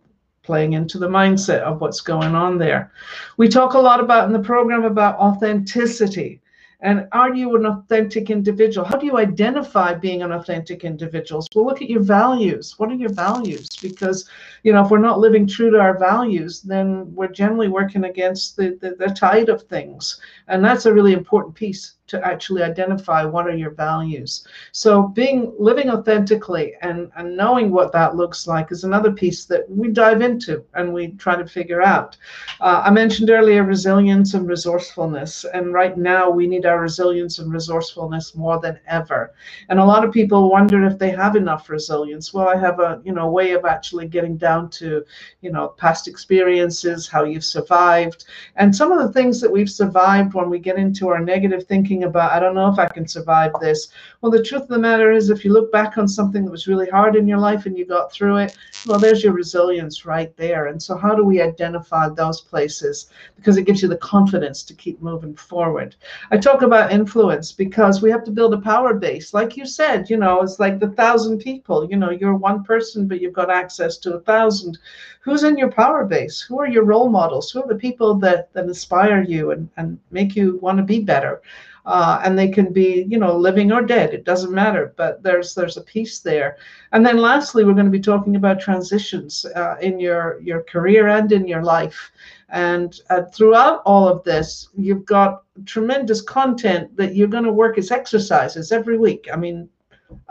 playing 0.49 0.73
into 0.73 0.97
the 0.97 1.07
mindset 1.07 1.59
of 1.59 1.79
what's 1.79 2.01
going 2.01 2.33
on 2.33 2.57
there. 2.57 2.91
We 3.37 3.47
talk 3.47 3.75
a 3.75 3.85
lot 3.89 3.99
about 3.99 4.25
in 4.25 4.33
the 4.33 4.39
program 4.39 4.83
about 4.83 5.19
authenticity. 5.19 6.41
And 6.79 7.07
are 7.11 7.35
you 7.35 7.55
an 7.55 7.67
authentic 7.67 8.31
individual? 8.31 8.83
How 8.83 8.97
do 8.97 9.05
you 9.05 9.19
identify 9.19 9.93
being 9.93 10.23
an 10.23 10.31
authentic 10.31 10.83
individual? 10.83 11.45
Well, 11.53 11.67
look 11.67 11.83
at 11.83 11.89
your 11.89 12.01
values. 12.01 12.73
What 12.79 12.89
are 12.89 12.95
your 12.95 13.13
values? 13.13 13.67
Because, 13.79 14.27
you 14.63 14.73
know, 14.73 14.83
if 14.83 14.89
we're 14.89 14.97
not 14.97 15.19
living 15.19 15.45
true 15.45 15.69
to 15.69 15.79
our 15.79 15.99
values, 15.99 16.63
then 16.63 17.13
we're 17.13 17.27
generally 17.27 17.67
working 17.67 18.05
against 18.05 18.57
the, 18.57 18.75
the, 18.81 18.95
the 18.95 19.13
tide 19.13 19.49
of 19.49 19.61
things. 19.63 20.19
And 20.47 20.65
that's 20.65 20.87
a 20.87 20.93
really 20.93 21.13
important 21.13 21.53
piece 21.53 21.98
to 22.09 22.25
actually 22.25 22.63
identify 22.63 23.23
what 23.23 23.47
are 23.47 23.55
your 23.55 23.71
values. 23.71 24.47
So 24.71 25.07
being 25.07 25.53
living 25.57 25.89
authentically 25.89 26.75
and, 26.81 27.11
and 27.15 27.37
knowing 27.37 27.71
what 27.71 27.91
that 27.93 28.15
looks 28.15 28.47
like 28.47 28.71
is 28.71 28.83
another 28.83 29.11
piece 29.11 29.45
that 29.45 29.69
we 29.69 29.89
dive 29.89 30.21
into 30.21 30.63
and 30.73 30.93
we 30.93 31.09
try 31.11 31.35
to 31.35 31.47
figure 31.47 31.81
out. 31.81 32.17
Uh, 32.59 32.81
I 32.85 32.89
mentioned 32.91 33.29
earlier 33.29 33.63
resilience 33.63 34.33
and 34.33 34.47
resourcefulness, 34.47 35.45
and 35.53 35.73
right 35.73 35.97
now 35.97 36.29
we 36.29 36.47
need 36.47 36.65
our 36.65 36.79
resilience 36.79 37.39
and 37.39 37.51
resourcefulness 37.51 38.35
more 38.35 38.59
than 38.59 38.79
ever. 38.87 39.33
And 39.69 39.79
a 39.79 39.85
lot 39.85 40.03
of 40.03 40.11
people 40.11 40.49
wonder 40.49 40.85
if 40.85 40.97
they 40.97 41.11
have 41.11 41.35
enough 41.35 41.69
resilience. 41.69 42.33
Well, 42.33 42.47
I 42.47 42.57
have 42.57 42.79
a 42.79 43.01
you 43.03 43.13
know 43.13 43.29
way 43.29 43.51
of 43.51 43.65
actually 43.65 44.07
getting 44.07 44.37
down 44.37 44.69
to 44.71 45.05
you 45.41 45.51
know 45.51 45.69
past 45.77 46.07
experiences, 46.07 47.07
how 47.07 47.23
you've 47.23 47.45
survived, 47.45 48.25
and 48.55 48.75
some 48.75 48.91
of 48.91 48.99
the 48.99 49.13
things 49.13 49.39
that 49.41 49.51
we've 49.51 49.69
survived 49.69 50.33
when 50.33 50.49
we 50.49 50.59
get 50.59 50.77
into 50.77 51.09
our 51.09 51.19
negative 51.19 51.65
thinking 51.65 51.98
thinking 51.99 52.09
about, 52.09 52.31
I 52.31 52.39
don't 52.39 52.55
know 52.55 52.71
if 52.71 52.79
I 52.79 52.87
can 52.87 53.07
survive 53.07 53.51
this. 53.59 53.89
Well, 54.21 54.31
the 54.31 54.43
truth 54.43 54.63
of 54.63 54.67
the 54.69 54.79
matter 54.79 55.11
is, 55.11 55.29
if 55.29 55.43
you 55.43 55.51
look 55.51 55.71
back 55.71 55.97
on 55.97 56.07
something 56.07 56.45
that 56.45 56.51
was 56.51 56.67
really 56.67 56.89
hard 56.89 57.15
in 57.15 57.27
your 57.27 57.39
life 57.39 57.65
and 57.65 57.77
you 57.77 57.85
got 57.85 58.11
through 58.11 58.37
it, 58.37 58.57
well, 58.85 58.99
there's 58.99 59.23
your 59.23 59.33
resilience 59.33 60.05
right 60.05 60.35
there. 60.37 60.67
And 60.67 60.81
so, 60.81 60.97
how 60.97 61.15
do 61.15 61.23
we 61.23 61.41
identify 61.41 62.09
those 62.09 62.41
places? 62.41 63.09
Because 63.35 63.57
it 63.57 63.65
gives 63.65 63.81
you 63.81 63.89
the 63.89 63.97
confidence 63.97 64.63
to 64.63 64.73
keep 64.73 65.01
moving 65.01 65.35
forward. 65.35 65.95
I 66.31 66.37
talk 66.37 66.61
about 66.61 66.91
influence 66.91 67.51
because 67.51 68.01
we 68.01 68.11
have 68.11 68.23
to 68.25 68.31
build 68.31 68.53
a 68.53 68.61
power 68.61 68.93
base. 68.93 69.33
Like 69.33 69.57
you 69.57 69.65
said, 69.65 70.09
you 70.09 70.17
know, 70.17 70.41
it's 70.41 70.59
like 70.59 70.79
the 70.79 70.91
thousand 70.91 71.39
people. 71.39 71.89
You 71.89 71.97
know, 71.97 72.11
you're 72.11 72.35
one 72.35 72.63
person, 72.63 73.07
but 73.07 73.19
you've 73.21 73.33
got 73.33 73.49
access 73.49 73.97
to 73.99 74.15
a 74.15 74.21
thousand. 74.21 74.77
Who's 75.21 75.43
in 75.43 75.57
your 75.57 75.71
power 75.71 76.05
base? 76.05 76.41
Who 76.41 76.59
are 76.59 76.67
your 76.67 76.85
role 76.85 77.09
models? 77.09 77.51
Who 77.51 77.61
are 77.61 77.67
the 77.67 77.75
people 77.75 78.15
that, 78.19 78.51
that 78.53 78.65
inspire 78.65 79.21
you 79.21 79.51
and, 79.51 79.69
and 79.77 79.99
make 80.11 80.35
you 80.35 80.57
want 80.61 80.77
to 80.77 80.83
be 80.83 80.99
better? 80.99 81.41
Uh, 81.89 82.21
and 82.23 82.37
they 82.37 82.47
can 82.47 82.71
be 82.71 83.03
you 83.09 83.17
know 83.17 83.35
living 83.35 83.71
or 83.71 83.81
dead 83.81 84.13
it 84.13 84.23
doesn't 84.23 84.53
matter 84.53 84.93
but 84.95 85.23
there's 85.23 85.55
there's 85.55 85.77
a 85.77 85.81
piece 85.81 86.19
there. 86.19 86.57
And 86.91 87.03
then 87.05 87.17
lastly 87.17 87.63
we're 87.63 87.79
going 87.79 87.91
to 87.91 87.99
be 87.99 87.99
talking 88.11 88.35
about 88.35 88.59
transitions 88.59 89.43
uh, 89.55 89.75
in 89.81 89.99
your 89.99 90.39
your 90.41 90.61
career 90.63 91.07
and 91.07 91.31
in 91.31 91.47
your 91.47 91.63
life. 91.63 92.11
And 92.49 92.99
uh, 93.09 93.23
throughout 93.33 93.81
all 93.85 94.07
of 94.07 94.23
this 94.23 94.69
you've 94.77 95.05
got 95.05 95.43
tremendous 95.65 96.21
content 96.21 96.95
that 96.95 97.15
you're 97.15 97.35
going 97.35 97.49
to 97.49 97.61
work 97.63 97.79
as 97.79 97.91
exercises 97.91 98.71
every 98.71 98.97
week. 98.97 99.27
I 99.33 99.35
mean 99.35 99.67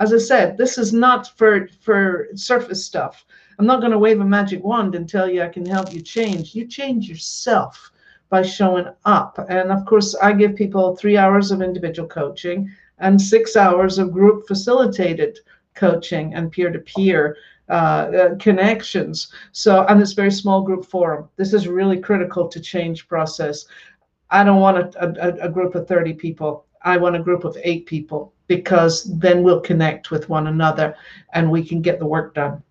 as 0.00 0.12
i 0.12 0.18
said 0.18 0.58
this 0.58 0.76
is 0.76 0.92
not 0.92 1.36
for 1.36 1.68
for 1.80 2.28
surface 2.34 2.84
stuff. 2.84 3.24
I'm 3.58 3.66
not 3.66 3.80
going 3.80 3.92
to 3.92 4.04
wave 4.06 4.20
a 4.20 4.24
magic 4.24 4.62
wand 4.62 4.94
and 4.94 5.08
tell 5.08 5.28
you 5.28 5.42
i 5.42 5.48
can 5.48 5.66
help 5.66 5.92
you 5.92 6.02
change. 6.02 6.54
You 6.54 6.66
change 6.66 7.08
yourself 7.08 7.90
by 8.30 8.42
showing 8.42 8.86
up. 9.04 9.38
And 9.48 9.72
of 9.72 9.84
course, 9.86 10.14
I 10.16 10.32
give 10.32 10.56
people 10.56 10.96
three 10.96 11.16
hours 11.16 11.50
of 11.50 11.62
individual 11.62 12.08
coaching 12.08 12.70
and 12.98 13.20
six 13.20 13.56
hours 13.56 13.98
of 13.98 14.12
group 14.12 14.46
facilitated 14.46 15.38
coaching 15.74 16.34
and 16.34 16.50
peer 16.50 16.70
to 16.70 16.80
peer. 16.80 17.36
connections. 18.40 19.32
So, 19.52 19.84
and 19.86 20.00
it's 20.00 20.12
very 20.12 20.30
small 20.30 20.62
group 20.62 20.84
forum. 20.86 21.28
This 21.36 21.52
is 21.52 21.68
really 21.68 22.00
critical 22.00 22.48
to 22.48 22.60
change 22.60 23.08
process. 23.08 23.66
I 24.30 24.44
don't 24.44 24.60
want 24.60 24.94
a, 24.94 25.06
a, 25.26 25.46
a 25.46 25.48
group 25.48 25.74
of 25.74 25.86
30 25.86 26.14
people. 26.14 26.66
I 26.82 26.96
want 26.96 27.16
a 27.16 27.22
group 27.22 27.44
of 27.44 27.56
eight 27.62 27.86
people 27.86 28.32
because 28.46 29.04
then 29.18 29.42
we'll 29.42 29.60
connect 29.60 30.10
with 30.10 30.28
one 30.28 30.46
another 30.46 30.96
and 31.34 31.50
we 31.50 31.62
can 31.64 31.82
get 31.82 31.98
the 31.98 32.06
work 32.06 32.34
done. 32.34 32.62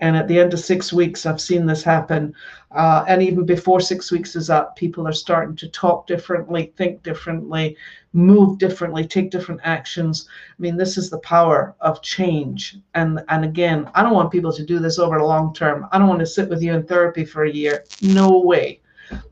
And 0.00 0.16
at 0.16 0.28
the 0.28 0.38
end 0.38 0.54
of 0.54 0.60
six 0.60 0.92
weeks, 0.92 1.26
I've 1.26 1.40
seen 1.40 1.66
this 1.66 1.82
happen. 1.82 2.34
Uh, 2.70 3.04
and 3.06 3.22
even 3.22 3.44
before 3.44 3.80
six 3.80 4.10
weeks 4.10 4.34
is 4.34 4.48
up, 4.48 4.76
people 4.76 5.06
are 5.06 5.12
starting 5.12 5.56
to 5.56 5.68
talk 5.68 6.06
differently, 6.06 6.72
think 6.76 7.02
differently, 7.02 7.76
move 8.12 8.58
differently, 8.58 9.06
take 9.06 9.30
different 9.30 9.60
actions. 9.62 10.26
I 10.28 10.62
mean, 10.62 10.76
this 10.76 10.96
is 10.96 11.10
the 11.10 11.18
power 11.18 11.74
of 11.80 12.02
change. 12.02 12.78
And 12.94 13.22
and 13.28 13.44
again, 13.44 13.90
I 13.94 14.02
don't 14.02 14.14
want 14.14 14.32
people 14.32 14.52
to 14.52 14.64
do 14.64 14.78
this 14.78 14.98
over 14.98 15.18
a 15.18 15.26
long 15.26 15.52
term. 15.52 15.86
I 15.92 15.98
don't 15.98 16.08
want 16.08 16.20
to 16.20 16.26
sit 16.26 16.48
with 16.48 16.62
you 16.62 16.72
in 16.74 16.86
therapy 16.86 17.24
for 17.24 17.44
a 17.44 17.52
year. 17.52 17.84
No 18.00 18.40
way. 18.40 18.80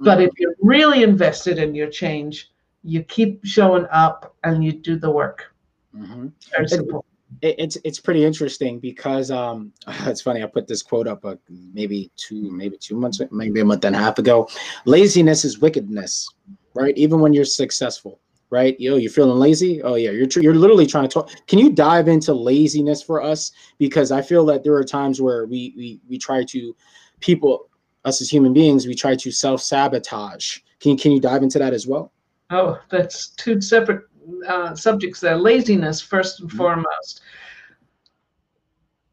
But 0.01 0.21
if 0.21 0.31
you're 0.39 0.57
really 0.61 1.03
invested 1.03 1.59
in 1.59 1.75
your 1.75 1.89
change, 1.89 2.51
you 2.83 3.03
keep 3.05 3.45
showing 3.45 3.87
up 3.91 4.35
and 4.45 4.65
you 4.65 4.73
do 4.73 4.97
the 4.97 5.11
work. 5.11 5.55
Mm-hmm. 5.95 6.29
Very 6.51 6.69
simple 6.69 7.05
it, 7.43 7.55
it's 7.59 7.77
it's 7.85 8.01
pretty 8.01 8.25
interesting 8.25 8.79
because 8.79 9.31
um 9.31 9.73
it's 10.07 10.21
funny 10.21 10.43
I 10.43 10.47
put 10.47 10.67
this 10.67 10.83
quote 10.83 11.07
up 11.07 11.25
uh, 11.25 11.37
maybe 11.49 12.11
two 12.17 12.51
maybe 12.51 12.77
two 12.77 12.97
months 12.97 13.21
maybe 13.31 13.61
a 13.61 13.65
month 13.65 13.85
and 13.85 13.95
a 13.95 13.99
half 13.99 14.19
ago. 14.19 14.49
Laziness 14.85 15.45
is 15.45 15.59
wickedness, 15.59 16.29
right? 16.75 16.97
Even 16.97 17.21
when 17.21 17.33
you're 17.33 17.45
successful, 17.45 18.21
right? 18.51 18.79
Yo, 18.81 18.97
you're 18.97 19.11
feeling 19.11 19.39
lazy. 19.39 19.83
Oh 19.83 19.95
yeah, 19.95 20.11
you're 20.11 20.27
tr- 20.27 20.41
you're 20.41 20.55
literally 20.55 20.87
trying 20.87 21.05
to 21.05 21.09
talk. 21.09 21.31
Can 21.47 21.59
you 21.59 21.71
dive 21.71 22.09
into 22.09 22.33
laziness 22.33 23.03
for 23.03 23.23
us? 23.23 23.53
Because 23.79 24.11
I 24.11 24.23
feel 24.23 24.45
that 24.47 24.65
there 24.65 24.75
are 24.75 24.85
times 24.85 25.21
where 25.21 25.47
we 25.47 25.75
we 25.77 26.01
we 26.09 26.19
try 26.19 26.45
to 26.45 26.77
people 27.21 27.69
us 28.05 28.21
as 28.21 28.31
human 28.31 28.53
beings 28.53 28.87
we 28.87 28.95
try 28.95 29.15
to 29.15 29.31
self 29.31 29.61
sabotage. 29.61 30.59
Can 30.81 30.97
can 30.97 31.13
you 31.13 31.21
dive 31.21 31.43
into 31.43 31.59
that 31.59 31.73
as 31.73 31.87
well? 31.87 32.13
Oh, 32.51 32.79
that's 32.89 33.29
two 33.31 33.61
separate 33.61 34.05
uh, 34.47 34.75
subjects 34.75 35.21
there. 35.21 35.37
Laziness, 35.37 36.01
first 36.01 36.41
and 36.41 36.49
mm-hmm. 36.49 36.59
foremost. 36.59 37.23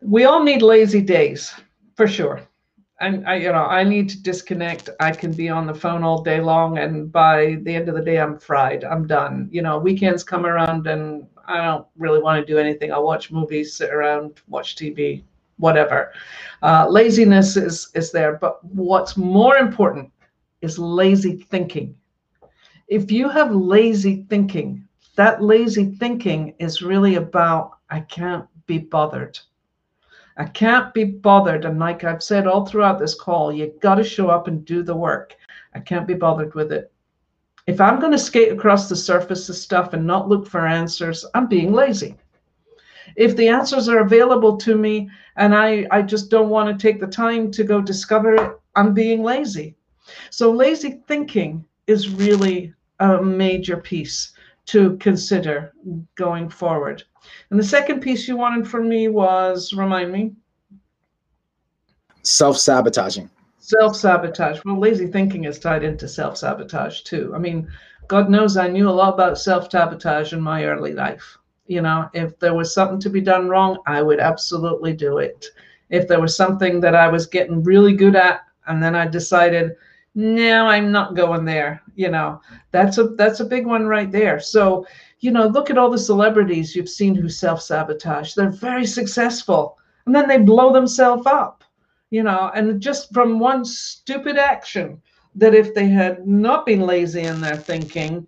We 0.01 0.25
all 0.25 0.43
need 0.43 0.61
lazy 0.61 1.01
days, 1.01 1.53
for 1.95 2.07
sure. 2.07 2.41
And 3.01 3.27
I, 3.27 3.35
you 3.35 3.51
know, 3.51 3.65
I 3.65 3.83
need 3.83 4.07
to 4.09 4.21
disconnect. 4.21 4.89
I 4.99 5.11
can 5.11 5.33
be 5.33 5.49
on 5.49 5.67
the 5.67 5.73
phone 5.73 6.03
all 6.03 6.21
day 6.21 6.39
long, 6.39 6.77
and 6.77 7.11
by 7.11 7.57
the 7.63 7.75
end 7.75 7.89
of 7.89 7.95
the 7.95 8.01
day, 8.01 8.19
I'm 8.19 8.39
fried. 8.39 8.85
I'm 8.85 9.05
done. 9.05 9.49
You 9.51 9.61
know, 9.61 9.77
weekends 9.77 10.23
come 10.23 10.45
around, 10.45 10.87
and 10.87 11.27
I 11.47 11.63
don't 11.63 11.85
really 11.97 12.21
want 12.21 12.39
to 12.39 12.53
do 12.53 12.57
anything. 12.57 12.93
I'll 12.93 13.03
watch 13.03 13.31
movies, 13.31 13.73
sit 13.73 13.93
around, 13.93 14.41
watch 14.47 14.75
TV, 14.75 15.23
whatever. 15.57 16.13
Uh, 16.61 16.87
laziness 16.89 17.57
is 17.57 17.91
is 17.95 18.11
there, 18.11 18.37
but 18.37 18.63
what's 18.63 19.17
more 19.17 19.57
important 19.57 20.11
is 20.61 20.79
lazy 20.79 21.35
thinking. 21.35 21.95
If 22.87 23.11
you 23.11 23.29
have 23.29 23.51
lazy 23.51 24.25
thinking, 24.29 24.84
that 25.15 25.41
lazy 25.41 25.85
thinking 25.85 26.53
is 26.59 26.81
really 26.81 27.15
about 27.15 27.77
I 27.89 28.01
can't 28.01 28.45
be 28.65 28.77
bothered. 28.77 29.39
I 30.37 30.45
can't 30.45 30.93
be 30.93 31.05
bothered. 31.05 31.65
And 31.65 31.79
like 31.79 32.03
I've 32.03 32.23
said 32.23 32.47
all 32.47 32.65
throughout 32.65 32.99
this 32.99 33.15
call, 33.15 33.53
you 33.53 33.73
got 33.81 33.95
to 33.95 34.03
show 34.03 34.27
up 34.27 34.47
and 34.47 34.65
do 34.65 34.83
the 34.83 34.95
work. 34.95 35.35
I 35.73 35.79
can't 35.79 36.07
be 36.07 36.13
bothered 36.13 36.53
with 36.55 36.71
it. 36.71 36.91
If 37.67 37.79
I'm 37.79 37.99
going 37.99 38.11
to 38.11 38.17
skate 38.17 38.51
across 38.51 38.89
the 38.89 38.95
surface 38.95 39.49
of 39.49 39.55
stuff 39.55 39.93
and 39.93 40.05
not 40.05 40.27
look 40.29 40.47
for 40.47 40.67
answers, 40.67 41.25
I'm 41.33 41.47
being 41.47 41.73
lazy. 41.73 42.15
If 43.15 43.35
the 43.35 43.47
answers 43.47 43.87
are 43.87 43.99
available 43.99 44.57
to 44.57 44.75
me 44.75 45.09
and 45.37 45.55
I, 45.55 45.87
I 45.89 46.01
just 46.01 46.29
don't 46.29 46.49
want 46.49 46.67
to 46.67 46.87
take 46.87 46.99
the 46.99 47.07
time 47.07 47.49
to 47.51 47.63
go 47.63 47.81
discover 47.81 48.35
it, 48.35 48.59
I'm 48.75 48.93
being 48.93 49.23
lazy. 49.23 49.75
So, 50.29 50.51
lazy 50.51 51.01
thinking 51.07 51.65
is 51.87 52.09
really 52.09 52.73
a 52.99 53.21
major 53.21 53.77
piece 53.77 54.33
to 54.67 54.97
consider 54.97 55.73
going 56.15 56.49
forward. 56.49 57.03
And 57.49 57.59
the 57.59 57.63
second 57.63 58.01
piece 58.01 58.27
you 58.27 58.37
wanted 58.37 58.67
from 58.67 58.89
me 58.89 59.07
was 59.07 59.73
remind 59.73 60.11
me 60.11 60.33
self 62.23 62.57
sabotaging. 62.57 63.29
Self 63.59 63.95
sabotage. 63.95 64.59
Well, 64.65 64.79
lazy 64.79 65.07
thinking 65.07 65.45
is 65.45 65.59
tied 65.59 65.83
into 65.83 66.07
self 66.07 66.37
sabotage 66.37 67.01
too. 67.01 67.33
I 67.35 67.39
mean, 67.39 67.67
God 68.07 68.29
knows 68.29 68.57
I 68.57 68.67
knew 68.67 68.89
a 68.89 68.91
lot 68.91 69.13
about 69.13 69.39
self 69.39 69.71
sabotage 69.71 70.33
in 70.33 70.41
my 70.41 70.65
early 70.65 70.93
life. 70.93 71.37
You 71.67 71.81
know, 71.81 72.09
if 72.13 72.37
there 72.39 72.53
was 72.53 72.73
something 72.73 72.99
to 72.99 73.09
be 73.09 73.21
done 73.21 73.49
wrong, 73.49 73.79
I 73.87 74.01
would 74.01 74.19
absolutely 74.19 74.93
do 74.93 75.17
it. 75.17 75.47
If 75.89 76.07
there 76.07 76.21
was 76.21 76.35
something 76.35 76.79
that 76.81 76.95
I 76.95 77.07
was 77.07 77.25
getting 77.25 77.63
really 77.63 77.93
good 77.93 78.15
at, 78.15 78.41
and 78.67 78.81
then 78.81 78.95
I 78.95 79.07
decided, 79.07 79.75
no, 80.15 80.67
I'm 80.67 80.91
not 80.91 81.13
going 81.13 81.43
there. 81.43 81.81
You 81.95 82.09
know, 82.09 82.41
that's 82.71 82.97
a 82.97 83.09
that's 83.09 83.41
a 83.41 83.45
big 83.45 83.65
one 83.65 83.85
right 83.85 84.11
there. 84.11 84.39
So, 84.39 84.87
you 85.19 85.31
know, 85.31 85.47
look 85.47 85.69
at 85.69 85.77
all 85.77 85.89
the 85.89 85.97
celebrities 85.97 86.75
you've 86.75 86.89
seen 86.89 87.15
who 87.15 87.27
self-sabotage. 87.27 88.33
They're 88.33 88.49
very 88.49 88.85
successful. 88.85 89.77
And 90.05 90.15
then 90.15 90.27
they 90.27 90.37
blow 90.37 90.71
themselves 90.71 91.25
up, 91.25 91.63
you 92.11 92.23
know, 92.23 92.51
and 92.55 92.81
just 92.81 93.13
from 93.13 93.39
one 93.39 93.65
stupid 93.65 94.37
action 94.37 95.01
that 95.35 95.53
if 95.53 95.73
they 95.73 95.87
had 95.87 96.25
not 96.25 96.65
been 96.65 96.81
lazy 96.81 97.23
in 97.23 97.41
their 97.41 97.57
thinking, 97.57 98.25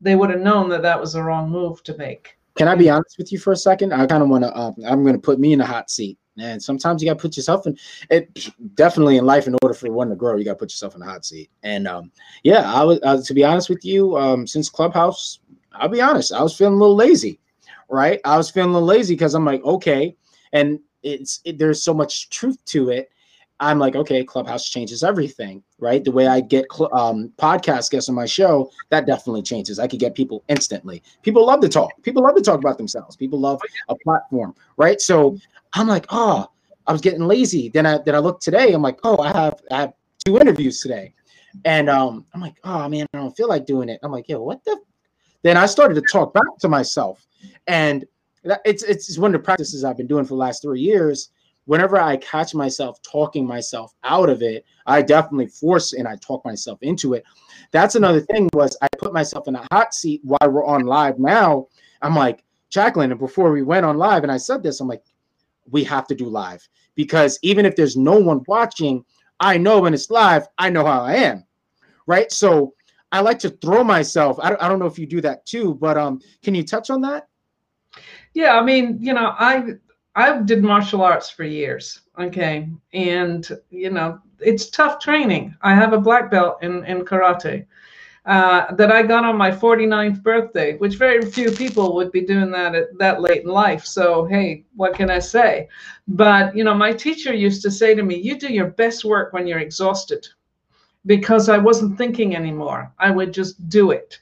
they 0.00 0.16
would 0.16 0.30
have 0.30 0.40
known 0.40 0.70
that 0.70 0.82
that 0.82 1.00
was 1.00 1.12
the 1.12 1.22
wrong 1.22 1.50
move 1.50 1.82
to 1.84 1.96
make. 1.98 2.37
Can 2.58 2.66
I 2.66 2.74
be 2.74 2.90
honest 2.90 3.16
with 3.18 3.32
you 3.32 3.38
for 3.38 3.52
a 3.52 3.56
second? 3.56 3.92
I 3.92 4.04
kind 4.06 4.22
of 4.22 4.28
want 4.28 4.42
to. 4.42 4.54
Uh, 4.54 4.72
I'm 4.84 5.04
going 5.04 5.14
to 5.14 5.20
put 5.20 5.38
me 5.38 5.52
in 5.52 5.60
a 5.60 5.66
hot 5.66 5.90
seat. 5.90 6.18
And 6.40 6.62
sometimes 6.62 7.00
you 7.00 7.08
got 7.08 7.14
to 7.14 7.22
put 7.22 7.36
yourself 7.36 7.66
in 7.66 7.78
it. 8.10 8.50
Definitely 8.74 9.16
in 9.16 9.24
life, 9.26 9.46
in 9.46 9.56
order 9.62 9.74
for 9.74 9.90
one 9.92 10.08
to 10.10 10.16
grow, 10.16 10.36
you 10.36 10.44
got 10.44 10.52
to 10.52 10.58
put 10.58 10.72
yourself 10.72 10.94
in 10.94 11.00
the 11.00 11.06
hot 11.06 11.24
seat. 11.24 11.50
And 11.62 11.86
um, 11.86 12.10
yeah, 12.42 12.72
I 12.72 12.82
was 12.82 12.98
uh, 13.04 13.22
to 13.22 13.34
be 13.34 13.44
honest 13.44 13.68
with 13.68 13.84
you, 13.84 14.16
um, 14.18 14.46
since 14.46 14.68
Clubhouse, 14.68 15.40
I'll 15.72 15.88
be 15.88 16.00
honest, 16.00 16.32
I 16.32 16.42
was 16.42 16.56
feeling 16.56 16.74
a 16.74 16.78
little 16.78 16.96
lazy, 16.96 17.40
right? 17.88 18.20
I 18.24 18.36
was 18.36 18.50
feeling 18.50 18.70
a 18.70 18.72
little 18.74 18.88
lazy 18.88 19.14
because 19.14 19.34
I'm 19.34 19.44
like, 19.44 19.62
okay, 19.64 20.16
and 20.52 20.80
it's 21.04 21.40
it, 21.44 21.58
there's 21.58 21.82
so 21.82 21.94
much 21.94 22.28
truth 22.30 22.64
to 22.66 22.90
it 22.90 23.10
I'm 23.60 23.78
like, 23.78 23.96
okay, 23.96 24.22
Clubhouse 24.24 24.68
changes 24.68 25.02
everything, 25.02 25.62
right? 25.78 26.04
The 26.04 26.12
way 26.12 26.28
I 26.28 26.40
get 26.40 26.66
um, 26.92 27.32
podcast 27.38 27.90
guests 27.90 28.08
on 28.08 28.14
my 28.14 28.26
show, 28.26 28.70
that 28.90 29.06
definitely 29.06 29.42
changes. 29.42 29.78
I 29.78 29.88
could 29.88 29.98
get 29.98 30.14
people 30.14 30.44
instantly. 30.48 31.02
People 31.22 31.44
love 31.44 31.60
to 31.62 31.68
talk. 31.68 31.90
People 32.02 32.22
love 32.22 32.36
to 32.36 32.42
talk 32.42 32.60
about 32.60 32.78
themselves. 32.78 33.16
People 33.16 33.40
love 33.40 33.60
a 33.88 33.96
platform, 33.96 34.54
right? 34.76 35.00
So 35.00 35.36
I'm 35.72 35.88
like, 35.88 36.06
oh, 36.10 36.46
I 36.86 36.92
was 36.92 37.00
getting 37.00 37.22
lazy. 37.22 37.68
Then 37.68 37.84
I 37.84 37.98
then 37.98 38.14
I 38.14 38.18
look 38.18 38.40
today. 38.40 38.72
I'm 38.72 38.82
like, 38.82 39.00
oh, 39.02 39.18
I 39.18 39.32
have 39.32 39.60
I 39.70 39.80
have 39.80 39.92
two 40.24 40.38
interviews 40.38 40.80
today, 40.80 41.12
and 41.64 41.90
um, 41.90 42.24
I'm 42.32 42.40
like, 42.40 42.56
oh 42.64 42.88
man, 42.88 43.06
I 43.12 43.18
don't 43.18 43.36
feel 43.36 43.48
like 43.48 43.66
doing 43.66 43.88
it. 43.88 43.98
I'm 44.02 44.12
like, 44.12 44.28
yo, 44.28 44.40
what 44.40 44.64
the? 44.64 44.78
Then 45.42 45.56
I 45.56 45.66
started 45.66 45.94
to 45.94 46.02
talk 46.12 46.32
back 46.32 46.58
to 46.60 46.68
myself, 46.68 47.26
and 47.66 48.04
it's 48.64 48.82
it's 48.84 49.18
one 49.18 49.34
of 49.34 49.40
the 49.40 49.44
practices 49.44 49.84
I've 49.84 49.96
been 49.96 50.06
doing 50.06 50.24
for 50.24 50.30
the 50.30 50.36
last 50.36 50.62
three 50.62 50.80
years 50.80 51.30
whenever 51.68 52.00
I 52.00 52.16
catch 52.16 52.54
myself 52.54 52.98
talking 53.02 53.46
myself 53.46 53.92
out 54.02 54.30
of 54.30 54.40
it, 54.40 54.64
I 54.86 55.02
definitely 55.02 55.48
force 55.48 55.92
and 55.92 56.08
I 56.08 56.16
talk 56.16 56.42
myself 56.42 56.78
into 56.80 57.12
it. 57.12 57.24
That's 57.72 57.94
another 57.94 58.20
thing 58.20 58.48
was 58.54 58.74
I 58.80 58.88
put 58.98 59.12
myself 59.12 59.48
in 59.48 59.54
a 59.54 59.66
hot 59.70 59.92
seat 59.92 60.22
while 60.24 60.50
we're 60.50 60.64
on 60.64 60.86
live 60.86 61.18
now. 61.18 61.66
I'm 62.00 62.16
like, 62.16 62.42
Jacqueline, 62.70 63.10
and 63.10 63.20
before 63.20 63.52
we 63.52 63.62
went 63.62 63.84
on 63.84 63.98
live, 63.98 64.22
and 64.22 64.32
I 64.32 64.38
said 64.38 64.62
this, 64.62 64.80
I'm 64.80 64.88
like, 64.88 65.02
we 65.70 65.84
have 65.84 66.06
to 66.06 66.14
do 66.14 66.30
live 66.30 66.66
because 66.94 67.38
even 67.42 67.66
if 67.66 67.76
there's 67.76 67.98
no 67.98 68.18
one 68.18 68.42
watching, 68.48 69.04
I 69.38 69.58
know 69.58 69.80
when 69.80 69.92
it's 69.92 70.08
live, 70.08 70.46
I 70.56 70.70
know 70.70 70.86
how 70.86 71.02
I 71.02 71.16
am. 71.16 71.44
Right. 72.06 72.32
So 72.32 72.72
I 73.12 73.20
like 73.20 73.38
to 73.40 73.50
throw 73.50 73.84
myself. 73.84 74.38
I 74.40 74.48
don't, 74.48 74.62
I 74.62 74.68
don't 74.68 74.78
know 74.78 74.86
if 74.86 74.98
you 74.98 75.04
do 75.04 75.20
that 75.20 75.44
too, 75.44 75.74
but 75.74 75.98
um, 75.98 76.22
can 76.42 76.54
you 76.54 76.64
touch 76.64 76.88
on 76.88 77.02
that? 77.02 77.28
Yeah, 78.32 78.58
I 78.58 78.64
mean, 78.64 78.96
you 79.02 79.12
know, 79.12 79.34
I 79.38 79.74
I 80.14 80.42
did 80.42 80.62
martial 80.62 81.02
arts 81.02 81.30
for 81.30 81.44
years. 81.44 82.00
Okay. 82.18 82.68
And, 82.92 83.48
you 83.70 83.90
know, 83.90 84.20
it's 84.40 84.70
tough 84.70 85.00
training. 85.00 85.54
I 85.62 85.74
have 85.74 85.92
a 85.92 86.00
black 86.00 86.30
belt 86.30 86.58
in, 86.62 86.84
in 86.84 87.04
karate 87.04 87.66
uh, 88.26 88.74
that 88.74 88.92
I 88.92 89.02
got 89.02 89.24
on 89.24 89.36
my 89.36 89.50
49th 89.50 90.22
birthday, 90.22 90.76
which 90.76 90.96
very 90.96 91.24
few 91.24 91.50
people 91.50 91.94
would 91.94 92.12
be 92.12 92.20
doing 92.20 92.50
that 92.50 92.74
at 92.74 92.98
that 92.98 93.20
late 93.20 93.44
in 93.44 93.48
life. 93.48 93.86
So, 93.86 94.26
hey, 94.26 94.64
what 94.76 94.94
can 94.94 95.10
I 95.10 95.18
say? 95.18 95.68
But, 96.06 96.54
you 96.54 96.62
know, 96.62 96.74
my 96.74 96.92
teacher 96.92 97.32
used 97.32 97.62
to 97.62 97.70
say 97.70 97.94
to 97.94 98.02
me, 98.02 98.16
you 98.16 98.38
do 98.38 98.52
your 98.52 98.70
best 98.70 99.04
work 99.04 99.32
when 99.32 99.46
you're 99.46 99.60
exhausted 99.60 100.26
because 101.06 101.48
I 101.48 101.58
wasn't 101.58 101.96
thinking 101.96 102.36
anymore. 102.36 102.92
I 102.98 103.10
would 103.10 103.32
just 103.32 103.68
do 103.68 103.92
it 103.92 104.18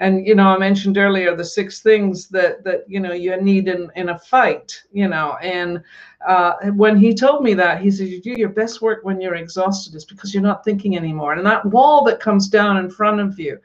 and 0.00 0.26
you 0.26 0.34
know 0.34 0.48
i 0.48 0.58
mentioned 0.58 0.96
earlier 0.98 1.34
the 1.34 1.44
six 1.44 1.80
things 1.80 2.28
that 2.28 2.62
that 2.64 2.84
you 2.88 3.00
know 3.00 3.12
you 3.12 3.40
need 3.40 3.68
in 3.68 3.90
in 3.96 4.10
a 4.10 4.18
fight 4.18 4.82
you 4.92 5.08
know 5.08 5.36
and 5.42 5.82
uh, 6.26 6.54
when 6.74 6.96
he 6.96 7.14
told 7.14 7.44
me 7.44 7.54
that 7.54 7.80
he 7.80 7.90
said 7.90 8.08
you 8.08 8.20
do 8.20 8.32
your 8.32 8.48
best 8.48 8.82
work 8.82 9.04
when 9.04 9.20
you're 9.20 9.36
exhausted 9.36 9.94
is 9.94 10.04
because 10.04 10.34
you're 10.34 10.42
not 10.42 10.64
thinking 10.64 10.96
anymore 10.96 11.32
and 11.34 11.46
that 11.46 11.64
wall 11.66 12.02
that 12.02 12.18
comes 12.20 12.48
down 12.48 12.76
in 12.76 12.90
front 12.90 13.20
of 13.20 13.38
you 13.38 13.58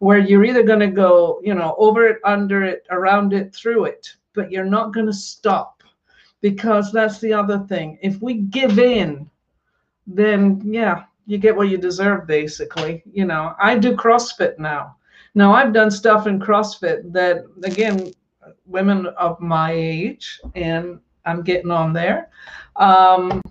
where 0.00 0.18
you're 0.18 0.44
either 0.44 0.64
going 0.64 0.80
to 0.80 0.88
go 0.88 1.40
you 1.44 1.54
know 1.54 1.74
over 1.78 2.06
it 2.08 2.18
under 2.24 2.64
it 2.64 2.84
around 2.90 3.32
it 3.32 3.54
through 3.54 3.84
it 3.84 4.08
but 4.34 4.50
you're 4.50 4.64
not 4.64 4.92
going 4.92 5.06
to 5.06 5.12
stop 5.12 5.80
because 6.40 6.92
that's 6.92 7.18
the 7.18 7.32
other 7.32 7.58
thing. 7.68 7.98
If 8.02 8.20
we 8.22 8.34
give 8.34 8.78
in, 8.78 9.28
then 10.06 10.60
yeah, 10.64 11.04
you 11.26 11.38
get 11.38 11.56
what 11.56 11.68
you 11.68 11.78
deserve 11.78 12.26
basically. 12.26 13.02
You 13.10 13.26
know, 13.26 13.54
I 13.60 13.76
do 13.76 13.94
CrossFit 13.94 14.58
now. 14.58 14.96
Now 15.34 15.52
I've 15.52 15.72
done 15.72 15.90
stuff 15.90 16.26
in 16.26 16.40
CrossFit 16.40 17.12
that 17.12 17.44
again, 17.64 18.12
women 18.66 19.06
of 19.06 19.40
my 19.40 19.72
age 19.72 20.40
and 20.54 21.00
I'm 21.24 21.42
getting 21.42 21.70
on 21.70 21.92
there. 21.92 22.30
Um, 22.76 23.42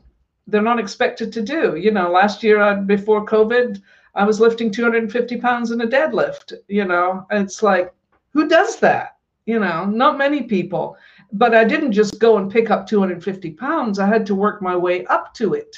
they're 0.48 0.62
not 0.62 0.80
expected 0.80 1.32
to 1.34 1.42
do. 1.42 1.76
You 1.76 1.92
know, 1.92 2.10
last 2.12 2.44
year 2.44 2.60
I, 2.60 2.76
before 2.76 3.26
COVID, 3.26 3.82
I 4.16 4.26
was 4.26 4.40
lifting 4.40 4.72
250 4.72 5.38
pounds 5.38 5.72
in 5.72 5.82
a 5.82 5.88
deadlift. 5.88 6.54
You 6.68 6.86
know, 6.86 7.26
it's 7.32 7.62
like, 7.62 7.94
who 8.34 8.48
does 8.48 8.80
that? 8.80 9.18
You 9.46 9.60
know, 9.60 9.86
not 9.86 10.18
many 10.18 10.44
people. 10.44 10.98
But 11.32 11.54
I 11.54 11.64
didn't 11.64 11.92
just 11.92 12.20
go 12.20 12.38
and 12.38 12.52
pick 12.52 12.72
up 12.72 12.88
250 12.88 13.52
pounds. 13.52 14.00
I 14.00 14.08
had 14.08 14.26
to 14.26 14.36
work 14.36 14.62
my 14.62 14.76
way 14.76 15.06
up 15.06 15.34
to 15.36 15.54
it 15.54 15.76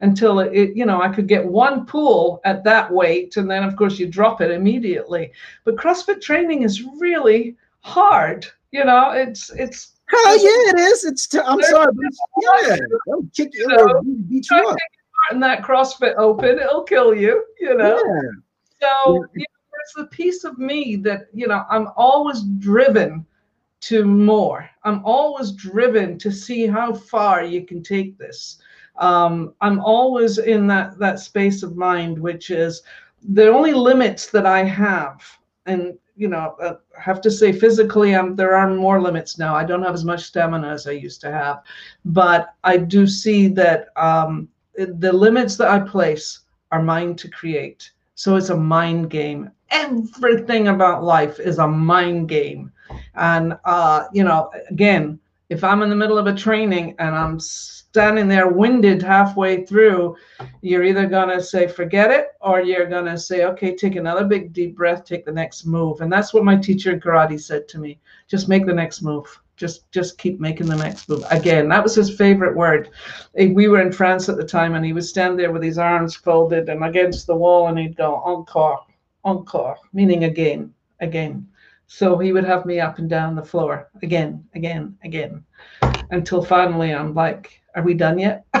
until 0.00 0.40
it, 0.40 0.52
it, 0.52 0.76
you 0.76 0.86
know, 0.86 1.02
I 1.02 1.08
could 1.08 1.26
get 1.26 1.44
one 1.44 1.84
pull 1.86 2.40
at 2.44 2.64
that 2.64 2.90
weight. 2.92 3.36
And 3.36 3.50
then, 3.50 3.64
of 3.64 3.76
course, 3.76 3.98
you 3.98 4.06
drop 4.06 4.40
it 4.40 4.50
immediately. 4.50 5.32
But 5.64 5.76
CrossFit 5.76 6.20
training 6.20 6.62
is 6.62 6.84
really 6.98 7.56
hard. 7.80 8.46
You 8.70 8.84
know, 8.84 9.10
it's, 9.10 9.50
it's, 9.50 9.98
Hell 10.10 10.36
yeah, 10.42 10.72
it 10.72 10.78
is. 10.78 11.04
It's. 11.04 11.26
T- 11.26 11.38
I'm 11.38 11.62
sorry, 11.62 11.92
but 11.92 12.04
yeah, 12.62 12.76
they'll 13.06 13.28
kick 13.34 13.50
you, 13.52 13.66
know, 13.66 14.02
beat 14.28 14.46
you 14.50 14.56
up. 14.56 14.76
In 15.30 15.40
that 15.40 15.62
CrossFit 15.62 16.14
Open, 16.16 16.58
it'll 16.58 16.84
kill 16.84 17.14
you. 17.14 17.44
You 17.60 17.76
know. 17.76 17.96
Yeah. 17.96 18.20
So 18.80 19.14
yeah. 19.14 19.26
You 19.34 19.40
know, 19.40 19.68
there's 19.72 19.94
the 19.96 20.06
piece 20.06 20.44
of 20.44 20.58
me 20.58 20.96
that 20.96 21.26
you 21.34 21.46
know 21.46 21.64
I'm 21.68 21.88
always 21.96 22.42
driven 22.58 23.26
to 23.80 24.04
more. 24.04 24.68
I'm 24.84 25.02
always 25.04 25.52
driven 25.52 26.18
to 26.18 26.32
see 26.32 26.66
how 26.66 26.94
far 26.94 27.44
you 27.44 27.66
can 27.66 27.82
take 27.82 28.18
this. 28.18 28.58
Um, 28.98 29.54
I'm 29.60 29.80
always 29.80 30.38
in 30.38 30.66
that 30.68 30.98
that 30.98 31.20
space 31.20 31.62
of 31.62 31.76
mind, 31.76 32.18
which 32.18 32.50
is 32.50 32.82
the 33.28 33.48
only 33.48 33.72
limits 33.72 34.26
that 34.30 34.46
I 34.46 34.64
have, 34.64 35.22
and 35.66 35.98
you 36.16 36.26
know, 36.28 36.56
I 36.60 36.74
have 37.00 37.20
to 37.22 37.30
say 37.30 37.52
physically, 37.52 38.14
I'm, 38.14 38.34
there 38.34 38.54
are 38.54 38.74
more 38.74 39.00
limits 39.00 39.38
now. 39.38 39.54
I 39.54 39.64
don't 39.64 39.84
have 39.84 39.94
as 39.94 40.04
much 40.04 40.24
stamina 40.24 40.68
as 40.68 40.88
I 40.88 40.90
used 40.90 41.20
to 41.20 41.30
have, 41.30 41.62
but 42.04 42.54
I 42.64 42.76
do 42.76 43.06
see 43.06 43.46
that 43.48 43.86
um, 43.94 44.48
the 44.74 45.12
limits 45.12 45.56
that 45.56 45.68
I 45.68 45.78
place 45.78 46.40
are 46.72 46.82
mine 46.82 47.14
to 47.16 47.28
create. 47.30 47.92
So 48.16 48.34
it's 48.34 48.50
a 48.50 48.56
mind 48.56 49.10
game. 49.10 49.52
Everything 49.70 50.68
about 50.68 51.04
life 51.04 51.38
is 51.38 51.58
a 51.58 51.68
mind 51.68 52.28
game. 52.28 52.72
And, 53.14 53.56
uh, 53.64 54.04
you 54.12 54.24
know, 54.24 54.50
again, 54.70 55.20
if 55.48 55.64
I'm 55.64 55.82
in 55.82 55.88
the 55.88 55.96
middle 55.96 56.18
of 56.18 56.26
a 56.26 56.34
training 56.34 56.94
and 56.98 57.14
I'm 57.14 57.40
standing 57.40 58.28
there 58.28 58.48
winded 58.48 59.02
halfway 59.02 59.64
through, 59.64 60.14
you're 60.60 60.84
either 60.84 61.06
going 61.06 61.30
to 61.30 61.42
say, 61.42 61.66
forget 61.66 62.10
it, 62.10 62.28
or 62.40 62.60
you're 62.60 62.86
going 62.86 63.06
to 63.06 63.18
say, 63.18 63.44
okay, 63.44 63.74
take 63.74 63.96
another 63.96 64.24
big 64.24 64.52
deep 64.52 64.76
breath, 64.76 65.04
take 65.04 65.24
the 65.24 65.32
next 65.32 65.64
move. 65.64 66.02
And 66.02 66.12
that's 66.12 66.34
what 66.34 66.44
my 66.44 66.56
teacher 66.56 66.92
in 66.92 67.00
karate 67.00 67.40
said 67.40 67.66
to 67.68 67.78
me 67.78 67.98
just 68.26 68.48
make 68.48 68.66
the 68.66 68.74
next 68.74 69.00
move. 69.02 69.26
Just, 69.56 69.90
just 69.90 70.18
keep 70.18 70.38
making 70.38 70.68
the 70.68 70.76
next 70.76 71.08
move. 71.08 71.24
Again, 71.30 71.68
that 71.70 71.82
was 71.82 71.94
his 71.94 72.14
favorite 72.14 72.54
word. 72.54 72.90
Eh, 73.36 73.48
we 73.52 73.66
were 73.66 73.80
in 73.80 73.90
France 73.90 74.28
at 74.28 74.36
the 74.36 74.44
time, 74.44 74.74
and 74.74 74.84
he 74.84 74.92
would 74.92 75.04
stand 75.04 75.36
there 75.36 75.50
with 75.50 75.64
his 75.64 75.78
arms 75.78 76.14
folded 76.14 76.68
and 76.68 76.84
against 76.84 77.26
the 77.26 77.34
wall, 77.34 77.66
and 77.66 77.76
he'd 77.78 77.96
go 77.96 78.16
encore, 78.16 78.78
encore, 79.24 79.76
meaning 79.92 80.24
again, 80.24 80.72
again. 81.00 81.48
So 81.88 82.18
he 82.18 82.32
would 82.32 82.44
have 82.44 82.66
me 82.66 82.80
up 82.80 82.98
and 82.98 83.08
down 83.08 83.34
the 83.34 83.42
floor 83.42 83.88
again, 84.02 84.44
again, 84.54 84.96
again, 85.04 85.42
until 86.10 86.44
finally 86.44 86.92
I'm 86.94 87.14
like, 87.14 87.62
"Are 87.74 87.82
we 87.82 87.94
done 87.94 88.18
yet?" 88.18 88.44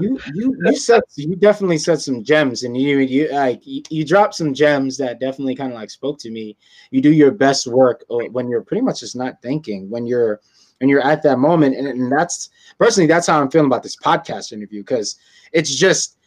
you 0.00 0.20
you 0.32 0.56
you 0.64 0.76
said 0.76 1.02
you 1.16 1.34
definitely 1.34 1.78
said 1.78 2.00
some 2.00 2.22
gems, 2.22 2.62
and 2.62 2.76
you 2.76 2.98
you 2.98 3.28
like 3.32 3.66
you, 3.66 3.82
you 3.90 4.04
dropped 4.04 4.36
some 4.36 4.54
gems 4.54 4.96
that 4.98 5.18
definitely 5.18 5.56
kind 5.56 5.72
of 5.72 5.78
like 5.78 5.90
spoke 5.90 6.18
to 6.20 6.30
me. 6.30 6.56
You 6.92 7.00
do 7.00 7.12
your 7.12 7.32
best 7.32 7.66
work 7.66 8.04
uh, 8.08 8.18
when 8.30 8.48
you're 8.48 8.62
pretty 8.62 8.82
much 8.82 9.00
just 9.00 9.16
not 9.16 9.42
thinking 9.42 9.90
when 9.90 10.06
you're 10.06 10.40
when 10.78 10.88
you're 10.88 11.04
at 11.04 11.24
that 11.24 11.40
moment, 11.40 11.76
and, 11.76 11.88
and 11.88 12.10
that's 12.10 12.50
personally 12.78 13.08
that's 13.08 13.26
how 13.26 13.40
I'm 13.40 13.50
feeling 13.50 13.66
about 13.66 13.82
this 13.82 13.96
podcast 13.96 14.52
interview 14.52 14.82
because 14.82 15.16
it's 15.52 15.74
just 15.74 16.18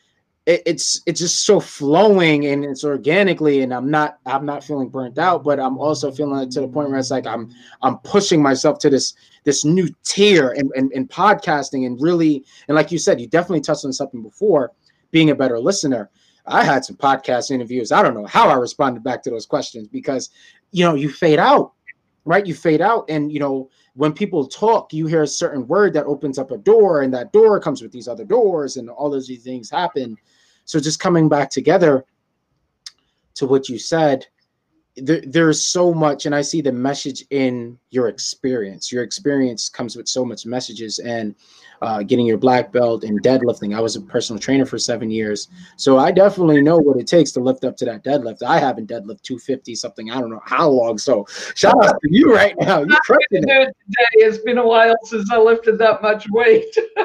it, 0.45 0.61
it's 0.65 1.01
it's 1.05 1.19
just 1.19 1.45
so 1.45 1.59
flowing 1.59 2.45
and 2.45 2.63
it's 2.63 2.83
organically 2.83 3.61
and 3.61 3.73
i'm 3.73 3.89
not 3.89 4.19
i'm 4.25 4.45
not 4.45 4.63
feeling 4.63 4.89
burnt 4.89 5.17
out 5.17 5.43
but 5.43 5.59
i'm 5.59 5.77
also 5.77 6.11
feeling 6.11 6.39
it 6.41 6.51
to 6.51 6.61
the 6.61 6.67
point 6.67 6.89
where 6.89 6.99
it's 6.99 7.11
like 7.11 7.25
i'm 7.25 7.51
i'm 7.81 7.97
pushing 7.99 8.41
myself 8.41 8.79
to 8.79 8.89
this 8.89 9.13
this 9.43 9.63
new 9.65 9.87
tier 10.03 10.51
in, 10.51 10.69
in, 10.75 10.91
in 10.93 11.07
podcasting 11.07 11.85
and 11.85 12.01
really 12.01 12.43
and 12.67 12.75
like 12.75 12.91
you 12.91 12.97
said 12.97 13.19
you 13.19 13.27
definitely 13.27 13.61
touched 13.61 13.85
on 13.85 13.93
something 13.93 14.21
before 14.21 14.71
being 15.11 15.29
a 15.29 15.35
better 15.35 15.59
listener. 15.59 16.09
I 16.47 16.63
had 16.63 16.83
some 16.83 16.97
podcast 16.97 17.49
interviews. 17.49 17.91
I 17.91 18.03
don't 18.03 18.13
know 18.13 18.25
how 18.25 18.49
i 18.49 18.55
responded 18.55 19.03
back 19.03 19.23
to 19.23 19.29
those 19.29 19.45
questions 19.45 19.87
because 19.87 20.29
you 20.71 20.83
know 20.83 20.93
you 20.93 21.09
fade 21.09 21.39
out 21.39 21.71
right? 22.25 22.45
You 22.45 22.53
fade 22.53 22.81
out 22.81 23.05
and 23.07 23.31
you 23.31 23.39
know 23.39 23.69
when 23.95 24.11
people 24.13 24.45
talk, 24.45 24.93
you 24.93 25.07
hear 25.07 25.23
a 25.23 25.27
certain 25.27 25.65
word 25.67 25.93
that 25.93 26.05
opens 26.05 26.37
up 26.37 26.51
a 26.51 26.57
door, 26.57 27.01
and 27.01 27.13
that 27.13 27.31
door 27.31 27.59
comes 27.59 27.81
with 27.81 27.91
these 27.91 28.07
other 28.07 28.25
doors, 28.25 28.77
and 28.77 28.89
all 28.89 29.09
those 29.09 29.27
things 29.27 29.69
happen. 29.69 30.17
So 30.65 30.79
just 30.79 30.99
coming 30.99 31.29
back 31.29 31.49
together 31.49 32.05
to 33.35 33.47
what 33.47 33.69
you 33.69 33.79
said, 33.79 34.27
there, 34.97 35.21
there's 35.25 35.61
so 35.61 35.93
much, 35.93 36.25
and 36.25 36.33
I 36.33 36.41
see 36.41 36.61
the 36.61 36.71
message 36.71 37.25
in 37.29 37.77
your 37.89 38.07
experience. 38.07 38.91
Your 38.91 39.03
experience 39.03 39.67
comes 39.67 39.95
with 39.95 40.07
so 40.07 40.23
much 40.23 40.45
messages, 40.45 40.99
and 40.99 41.35
uh, 41.81 42.03
getting 42.03 42.25
your 42.25 42.37
black 42.37 42.71
belt 42.71 43.03
in 43.03 43.19
deadlifting. 43.19 43.75
I 43.75 43.81
was 43.81 43.95
a 43.95 44.01
personal 44.01 44.39
trainer 44.39 44.65
for 44.65 44.77
seven 44.77 45.09
years, 45.11 45.49
so 45.75 45.97
I 45.97 46.11
definitely 46.11 46.61
know 46.61 46.77
what 46.77 46.97
it 46.97 47.07
takes 47.07 47.31
to 47.33 47.41
lift 47.41 47.65
up 47.65 47.75
to 47.77 47.85
that 47.85 48.03
deadlift. 48.03 48.43
I 48.43 48.59
haven't 48.59 48.89
deadlift 48.89 49.21
250 49.23 49.75
something. 49.75 50.11
I 50.11 50.19
don't 50.19 50.29
know 50.29 50.41
how 50.45 50.69
long. 50.69 50.97
So 50.97 51.25
shout 51.55 51.83
out 51.83 51.99
to 52.01 52.09
you 52.09 52.33
right 52.33 52.55
now. 52.61 52.79
You're 52.79 52.99
crushing 53.03 53.47
it. 53.49 53.75
It's 54.13 54.37
been 54.39 54.57
a 54.57 54.65
while 54.65 54.95
since 55.03 55.29
I 55.31 55.37
lifted 55.37 55.77
that 55.79 56.01
much 56.01 56.25
weight. 56.29 56.73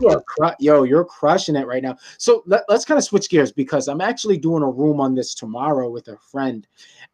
you 0.00 0.08
are 0.08 0.22
cru- 0.22 0.54
yo, 0.58 0.84
you're 0.84 1.04
crushing 1.04 1.56
it 1.56 1.66
right 1.66 1.82
now. 1.82 1.96
So 2.18 2.42
let, 2.46 2.64
let's 2.68 2.84
kind 2.84 2.98
of 2.98 3.04
switch 3.04 3.28
gears 3.28 3.52
because 3.52 3.88
I'm 3.88 4.00
actually 4.00 4.38
doing 4.38 4.62
a 4.62 4.70
room 4.70 5.00
on 5.00 5.14
this 5.14 5.34
tomorrow 5.34 5.90
with 5.90 6.08
a 6.08 6.16
friend, 6.16 6.66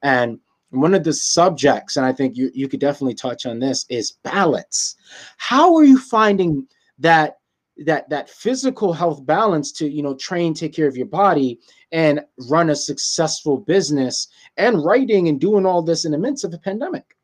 and 0.03 0.39
one 0.71 0.95
of 0.95 1.05
the 1.05 1.13
subjects, 1.13 1.97
and 1.97 2.05
I 2.05 2.13
think 2.13 2.37
you, 2.37 2.51
you 2.53 2.69
could 2.69 2.81
definitely 2.81 3.15
touch 3.15 3.47
on 3.47 3.59
this, 3.59 3.87
is 3.89 4.13
balance. 4.23 4.97
How 5.39 5.75
are 5.77 5.85
you 5.85 5.99
finding 5.99 6.67
that 6.99 7.39
that 7.87 8.09
that 8.11 8.29
physical 8.29 8.93
health 8.93 9.25
balance 9.25 9.71
to 9.71 9.89
you 9.89 10.03
know 10.03 10.15
train 10.15 10.53
take 10.53 10.75
care 10.75 10.89
of 10.89 10.97
your 10.97 11.07
body 11.07 11.61
and 11.93 12.21
run 12.49 12.71
a 12.71 12.77
successful 12.77 13.57
business 13.57 14.27
and 14.57 14.85
writing 14.85 15.29
and 15.29 15.41
doing 15.41 15.65
all 15.65 15.81
this 15.81 16.05
in 16.05 16.13
the 16.13 16.19
midst 16.19 16.45
of 16.45 16.53
a 16.53 16.59
pandemic 16.59 17.17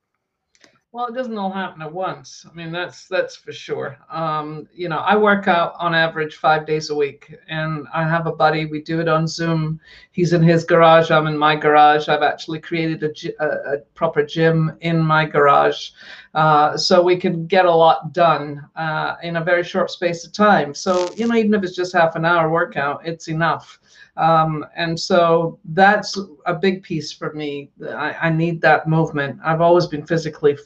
well, 0.94 1.06
it 1.06 1.14
doesn't 1.14 1.36
all 1.36 1.50
happen 1.50 1.82
at 1.82 1.92
once. 1.92 2.46
I 2.48 2.54
mean, 2.54 2.70
that's 2.70 3.08
that's 3.08 3.34
for 3.34 3.50
sure. 3.50 3.98
Um, 4.08 4.68
you 4.72 4.88
know, 4.88 4.98
I 4.98 5.16
work 5.16 5.48
out 5.48 5.74
on 5.80 5.92
average 5.92 6.36
five 6.36 6.68
days 6.68 6.90
a 6.90 6.94
week, 6.94 7.34
and 7.48 7.88
I 7.92 8.04
have 8.04 8.28
a 8.28 8.32
buddy. 8.32 8.66
We 8.66 8.80
do 8.80 9.00
it 9.00 9.08
on 9.08 9.26
Zoom. 9.26 9.80
He's 10.12 10.32
in 10.32 10.40
his 10.40 10.62
garage. 10.62 11.10
I'm 11.10 11.26
in 11.26 11.36
my 11.36 11.56
garage. 11.56 12.08
I've 12.08 12.22
actually 12.22 12.60
created 12.60 13.02
a, 13.02 13.10
a, 13.44 13.74
a 13.74 13.78
proper 13.96 14.24
gym 14.24 14.76
in 14.82 15.00
my 15.00 15.24
garage, 15.24 15.90
uh, 16.34 16.76
so 16.76 17.02
we 17.02 17.16
can 17.16 17.48
get 17.48 17.64
a 17.64 17.74
lot 17.74 18.12
done 18.12 18.64
uh, 18.76 19.16
in 19.24 19.38
a 19.38 19.44
very 19.44 19.64
short 19.64 19.90
space 19.90 20.24
of 20.24 20.32
time. 20.32 20.74
So 20.74 21.12
you 21.16 21.26
know, 21.26 21.34
even 21.34 21.54
if 21.54 21.64
it's 21.64 21.74
just 21.74 21.92
half 21.92 22.14
an 22.14 22.24
hour 22.24 22.48
workout, 22.48 23.04
it's 23.04 23.26
enough. 23.26 23.80
Um, 24.16 24.64
and 24.76 24.98
so 24.98 25.58
that's 25.64 26.16
a 26.46 26.54
big 26.54 26.84
piece 26.84 27.10
for 27.10 27.32
me. 27.32 27.72
I, 27.84 28.12
I 28.12 28.30
need 28.30 28.60
that 28.60 28.88
movement. 28.88 29.40
I've 29.44 29.60
always 29.60 29.88
been 29.88 30.06
physically 30.06 30.56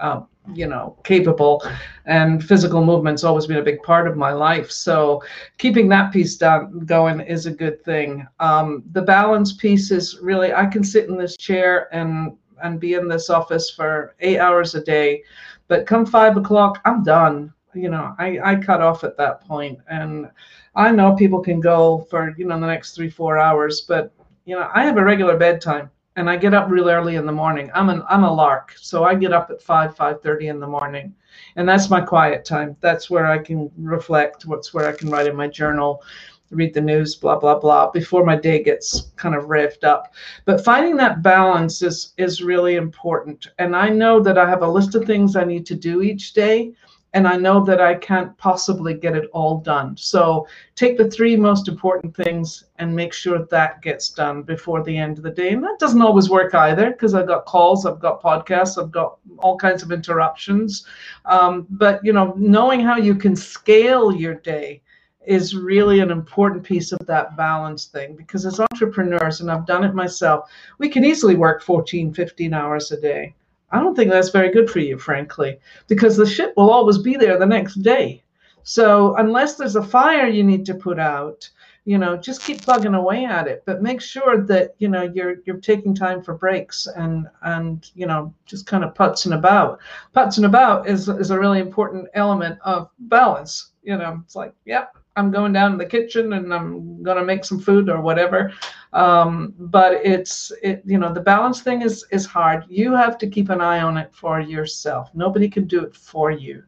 uh, 0.00 0.20
you 0.52 0.66
know 0.66 0.96
capable 1.04 1.62
and 2.04 2.44
physical 2.44 2.84
movement's 2.84 3.24
always 3.24 3.46
been 3.46 3.58
a 3.58 3.62
big 3.62 3.82
part 3.82 4.06
of 4.06 4.16
my 4.16 4.32
life. 4.32 4.70
So 4.70 5.22
keeping 5.58 5.88
that 5.88 6.12
piece 6.12 6.36
down 6.36 6.80
going 6.80 7.20
is 7.20 7.46
a 7.46 7.50
good 7.50 7.82
thing. 7.82 8.26
Um, 8.40 8.82
the 8.92 9.02
balance 9.02 9.54
piece 9.54 9.90
is 9.90 10.18
really 10.20 10.52
i 10.52 10.66
can 10.66 10.84
sit 10.84 11.08
in 11.08 11.16
this 11.16 11.36
chair 11.36 11.88
and 11.94 12.36
and 12.62 12.80
be 12.80 12.94
in 12.94 13.08
this 13.08 13.30
office 13.30 13.70
for 13.70 14.14
eight 14.20 14.38
hours 14.38 14.74
a 14.74 14.82
day 14.82 15.22
but 15.68 15.86
come 15.86 16.06
five 16.06 16.36
o'clock 16.36 16.80
i'm 16.84 17.02
done. 17.02 17.52
You 17.74 17.88
know 17.88 18.14
i 18.18 18.38
i 18.44 18.56
cut 18.56 18.80
off 18.80 19.02
at 19.02 19.16
that 19.16 19.40
point 19.40 19.78
and 19.88 20.30
i 20.76 20.92
know 20.92 21.16
people 21.16 21.40
can 21.40 21.58
go 21.58 22.06
for 22.08 22.32
you 22.38 22.46
know 22.46 22.60
the 22.60 22.66
next 22.66 22.94
three 22.94 23.10
four 23.10 23.36
hours 23.36 23.80
but 23.80 24.12
you 24.44 24.54
know 24.54 24.70
i 24.72 24.84
have 24.84 24.96
a 24.96 25.04
regular 25.04 25.36
bedtime 25.36 25.90
and 26.16 26.30
I 26.30 26.36
get 26.36 26.54
up 26.54 26.70
real 26.70 26.88
early 26.88 27.16
in 27.16 27.26
the 27.26 27.32
morning. 27.32 27.70
I'm 27.74 27.88
an 27.88 28.02
I'm 28.08 28.24
a 28.24 28.32
lark, 28.32 28.74
so 28.76 29.04
I 29.04 29.14
get 29.14 29.32
up 29.32 29.50
at 29.50 29.62
five 29.62 29.96
five 29.96 30.22
thirty 30.22 30.48
in 30.48 30.60
the 30.60 30.66
morning, 30.66 31.14
and 31.56 31.68
that's 31.68 31.90
my 31.90 32.00
quiet 32.00 32.44
time. 32.44 32.76
That's 32.80 33.10
where 33.10 33.26
I 33.26 33.38
can 33.38 33.70
reflect. 33.76 34.46
What's 34.46 34.72
where 34.72 34.88
I 34.88 34.92
can 34.92 35.10
write 35.10 35.26
in 35.26 35.34
my 35.36 35.48
journal, 35.48 36.02
read 36.50 36.72
the 36.72 36.80
news, 36.80 37.16
blah 37.16 37.38
blah 37.38 37.58
blah, 37.58 37.90
before 37.90 38.24
my 38.24 38.36
day 38.36 38.62
gets 38.62 39.12
kind 39.16 39.34
of 39.34 39.44
revved 39.44 39.84
up. 39.84 40.14
But 40.44 40.64
finding 40.64 40.96
that 40.96 41.22
balance 41.22 41.82
is 41.82 42.12
is 42.16 42.42
really 42.42 42.76
important. 42.76 43.48
And 43.58 43.74
I 43.74 43.88
know 43.88 44.20
that 44.20 44.38
I 44.38 44.48
have 44.48 44.62
a 44.62 44.68
list 44.68 44.94
of 44.94 45.04
things 45.04 45.34
I 45.34 45.44
need 45.44 45.66
to 45.66 45.74
do 45.74 46.02
each 46.02 46.32
day, 46.32 46.72
and 47.14 47.28
I 47.28 47.36
know 47.36 47.64
that 47.64 47.80
I 47.80 47.94
can't 47.94 48.36
possibly 48.38 48.92
get 48.92 49.16
it 49.16 49.30
all 49.32 49.58
done. 49.58 49.96
So 49.96 50.48
take 50.74 50.98
the 50.98 51.08
three 51.08 51.36
most 51.36 51.68
important 51.68 52.14
things 52.14 52.64
and 52.80 52.94
make 52.94 53.12
sure 53.12 53.46
that 53.46 53.82
gets 53.82 54.10
done 54.10 54.42
before 54.42 54.82
the 54.82 54.96
end 54.96 55.18
of 55.18 55.22
the 55.22 55.30
day. 55.30 55.50
And 55.50 55.62
that 55.62 55.78
doesn't 55.78 56.02
always 56.02 56.28
work 56.28 56.56
either 56.56 56.90
because 56.90 57.14
I've 57.14 57.28
got 57.28 57.46
calls, 57.46 57.86
I've 57.86 58.00
got 58.00 58.20
podcasts, 58.20 58.82
I've 58.82 58.90
got 58.90 59.18
all 59.38 59.56
kinds 59.56 59.84
of 59.84 59.92
interruptions. 59.92 60.86
Um, 61.24 61.68
but 61.70 62.04
you 62.04 62.12
know, 62.12 62.34
knowing 62.36 62.80
how 62.80 62.96
you 62.96 63.14
can 63.14 63.36
scale 63.36 64.12
your 64.12 64.34
day 64.34 64.82
is 65.24 65.56
really 65.56 66.00
an 66.00 66.10
important 66.10 66.64
piece 66.64 66.90
of 66.90 67.06
that 67.06 67.36
balance 67.36 67.86
thing 67.86 68.16
because 68.16 68.44
as 68.44 68.58
entrepreneurs 68.60 69.40
and 69.40 69.52
I've 69.52 69.66
done 69.66 69.84
it 69.84 69.94
myself, 69.94 70.50
we 70.78 70.88
can 70.88 71.04
easily 71.04 71.36
work 71.36 71.62
14, 71.62 72.12
15 72.12 72.52
hours 72.52 72.90
a 72.90 73.00
day 73.00 73.36
I 73.70 73.80
don't 73.80 73.94
think 73.94 74.10
that's 74.10 74.30
very 74.30 74.50
good 74.50 74.70
for 74.70 74.78
you, 74.78 74.98
frankly, 74.98 75.58
because 75.88 76.16
the 76.16 76.26
ship 76.26 76.52
will 76.56 76.70
always 76.70 76.98
be 76.98 77.16
there 77.16 77.38
the 77.38 77.46
next 77.46 77.76
day. 77.76 78.22
So 78.62 79.14
unless 79.16 79.56
there's 79.56 79.76
a 79.76 79.82
fire 79.82 80.26
you 80.26 80.42
need 80.42 80.64
to 80.66 80.74
put 80.74 80.98
out, 80.98 81.48
you 81.84 81.98
know, 81.98 82.16
just 82.16 82.42
keep 82.42 82.62
plugging 82.62 82.94
away 82.94 83.26
at 83.26 83.46
it. 83.46 83.62
But 83.66 83.82
make 83.82 84.00
sure 84.00 84.42
that 84.46 84.74
you 84.78 84.88
know 84.88 85.02
you're 85.02 85.36
you're 85.44 85.58
taking 85.58 85.94
time 85.94 86.22
for 86.22 86.34
breaks 86.34 86.86
and 86.86 87.26
and 87.42 87.90
you 87.94 88.06
know 88.06 88.32
just 88.46 88.66
kind 88.66 88.84
of 88.84 88.94
putzing 88.94 89.36
about. 89.36 89.80
Putzing 90.16 90.46
about 90.46 90.88
is 90.88 91.08
is 91.08 91.30
a 91.30 91.38
really 91.38 91.60
important 91.60 92.08
element 92.14 92.58
of 92.64 92.88
balance. 92.98 93.72
You 93.82 93.98
know, 93.98 94.22
it's 94.24 94.34
like, 94.34 94.54
yep, 94.64 94.96
I'm 95.16 95.30
going 95.30 95.52
down 95.52 95.72
to 95.72 95.76
the 95.76 95.86
kitchen 95.86 96.32
and 96.32 96.52
I'm 96.52 97.04
to 97.04 97.24
make 97.24 97.44
some 97.44 97.60
food 97.60 97.88
or 97.88 98.00
whatever. 98.00 98.52
Um, 98.94 99.54
but 99.58 99.94
it's 100.04 100.52
it 100.62 100.82
you 100.84 100.98
know 100.98 101.12
the 101.12 101.20
balance 101.20 101.60
thing 101.60 101.82
is 101.82 102.06
is 102.12 102.24
hard. 102.24 102.64
You 102.68 102.94
have 102.94 103.18
to 103.18 103.26
keep 103.26 103.50
an 103.50 103.60
eye 103.60 103.80
on 103.80 103.96
it 103.96 104.14
for 104.14 104.40
yourself. 104.40 105.10
Nobody 105.14 105.48
can 105.48 105.66
do 105.66 105.82
it 105.82 105.96
for 105.96 106.30
you. 106.30 106.62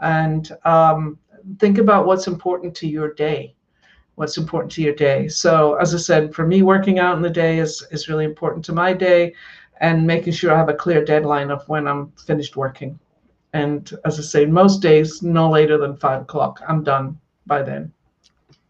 And 0.00 0.50
um, 0.64 1.18
think 1.60 1.78
about 1.78 2.04
what's 2.04 2.26
important 2.26 2.74
to 2.76 2.88
your 2.88 3.14
day. 3.14 3.54
What's 4.16 4.36
important 4.36 4.72
to 4.72 4.82
your 4.82 4.94
day. 4.94 5.28
So 5.28 5.76
as 5.76 5.94
I 5.94 5.98
said, 5.98 6.34
for 6.34 6.44
me, 6.44 6.62
working 6.62 6.98
out 6.98 7.16
in 7.16 7.22
the 7.22 7.30
day 7.30 7.60
is 7.60 7.86
is 7.92 8.08
really 8.08 8.24
important 8.24 8.64
to 8.64 8.72
my 8.72 8.92
day, 8.92 9.32
and 9.80 10.04
making 10.04 10.32
sure 10.32 10.52
I 10.52 10.58
have 10.58 10.68
a 10.68 10.74
clear 10.74 11.04
deadline 11.04 11.52
of 11.52 11.68
when 11.68 11.86
I'm 11.86 12.10
finished 12.26 12.56
working. 12.56 12.98
And 13.52 13.92
as 14.04 14.18
I 14.18 14.22
say, 14.22 14.46
most 14.46 14.82
days, 14.82 15.22
no 15.22 15.48
later 15.48 15.78
than 15.78 15.96
five 15.96 16.22
o'clock, 16.22 16.60
I'm 16.68 16.82
done 16.82 17.18
by 17.46 17.62
then 17.62 17.92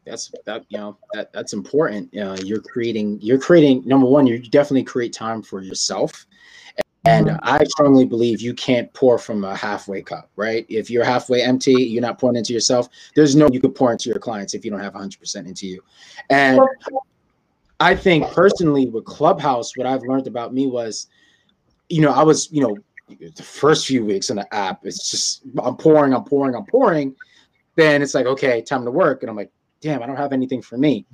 that's 0.08 0.32
that 0.44 0.64
you 0.68 0.78
know 0.78 0.96
that 1.12 1.32
that's 1.32 1.52
important. 1.52 2.16
Uh, 2.16 2.36
you're 2.42 2.60
creating 2.60 3.18
you're 3.20 3.38
creating 3.38 3.82
number 3.86 4.06
one 4.06 4.26
you 4.26 4.38
definitely 4.38 4.84
create 4.84 5.12
time 5.12 5.42
for 5.42 5.60
yourself. 5.60 6.26
And 7.04 7.28
mm-hmm. 7.28 7.36
i 7.42 7.62
strongly 7.64 8.04
believe 8.04 8.40
you 8.40 8.52
can't 8.54 8.92
pour 8.92 9.18
from 9.18 9.44
a 9.44 9.54
halfway 9.54 10.02
cup 10.02 10.30
right? 10.34 10.66
If 10.68 10.90
you're 10.90 11.04
halfway 11.04 11.42
empty 11.42 11.72
you're 11.72 12.02
not 12.02 12.18
pouring 12.18 12.36
into 12.36 12.52
yourself 12.52 12.88
there's 13.14 13.36
no 13.36 13.48
you 13.52 13.60
could 13.60 13.74
pour 13.74 13.92
into 13.92 14.08
your 14.08 14.18
clients 14.18 14.52
if 14.52 14.64
you 14.64 14.70
don't 14.70 14.80
have 14.80 14.94
100% 14.94 15.36
into 15.46 15.66
you. 15.66 15.82
And 16.28 16.60
i 17.80 17.94
think 17.94 18.26
personally 18.32 18.86
with 18.88 19.04
clubhouse 19.04 19.76
what 19.76 19.86
i've 19.86 20.02
learned 20.02 20.26
about 20.26 20.52
me 20.52 20.66
was 20.66 21.06
you 21.88 22.02
know 22.02 22.10
i 22.10 22.24
was 22.24 22.50
you 22.50 22.60
know 22.60 22.76
the 23.36 23.42
first 23.44 23.86
few 23.86 24.04
weeks 24.04 24.30
in 24.30 24.36
the 24.36 24.52
app 24.52 24.84
it's 24.84 25.08
just 25.08 25.42
i'm 25.62 25.76
pouring 25.76 26.12
i'm 26.12 26.24
pouring 26.24 26.56
i'm 26.56 26.66
pouring. 26.66 27.14
Then 27.78 28.02
it's 28.02 28.12
like, 28.12 28.26
okay, 28.26 28.60
time 28.60 28.84
to 28.84 28.90
work. 28.90 29.22
And 29.22 29.30
I'm 29.30 29.36
like, 29.36 29.52
damn, 29.80 30.02
I 30.02 30.06
don't 30.06 30.16
have 30.16 30.32
anything 30.32 30.62
for 30.62 30.78
me. 30.78 31.06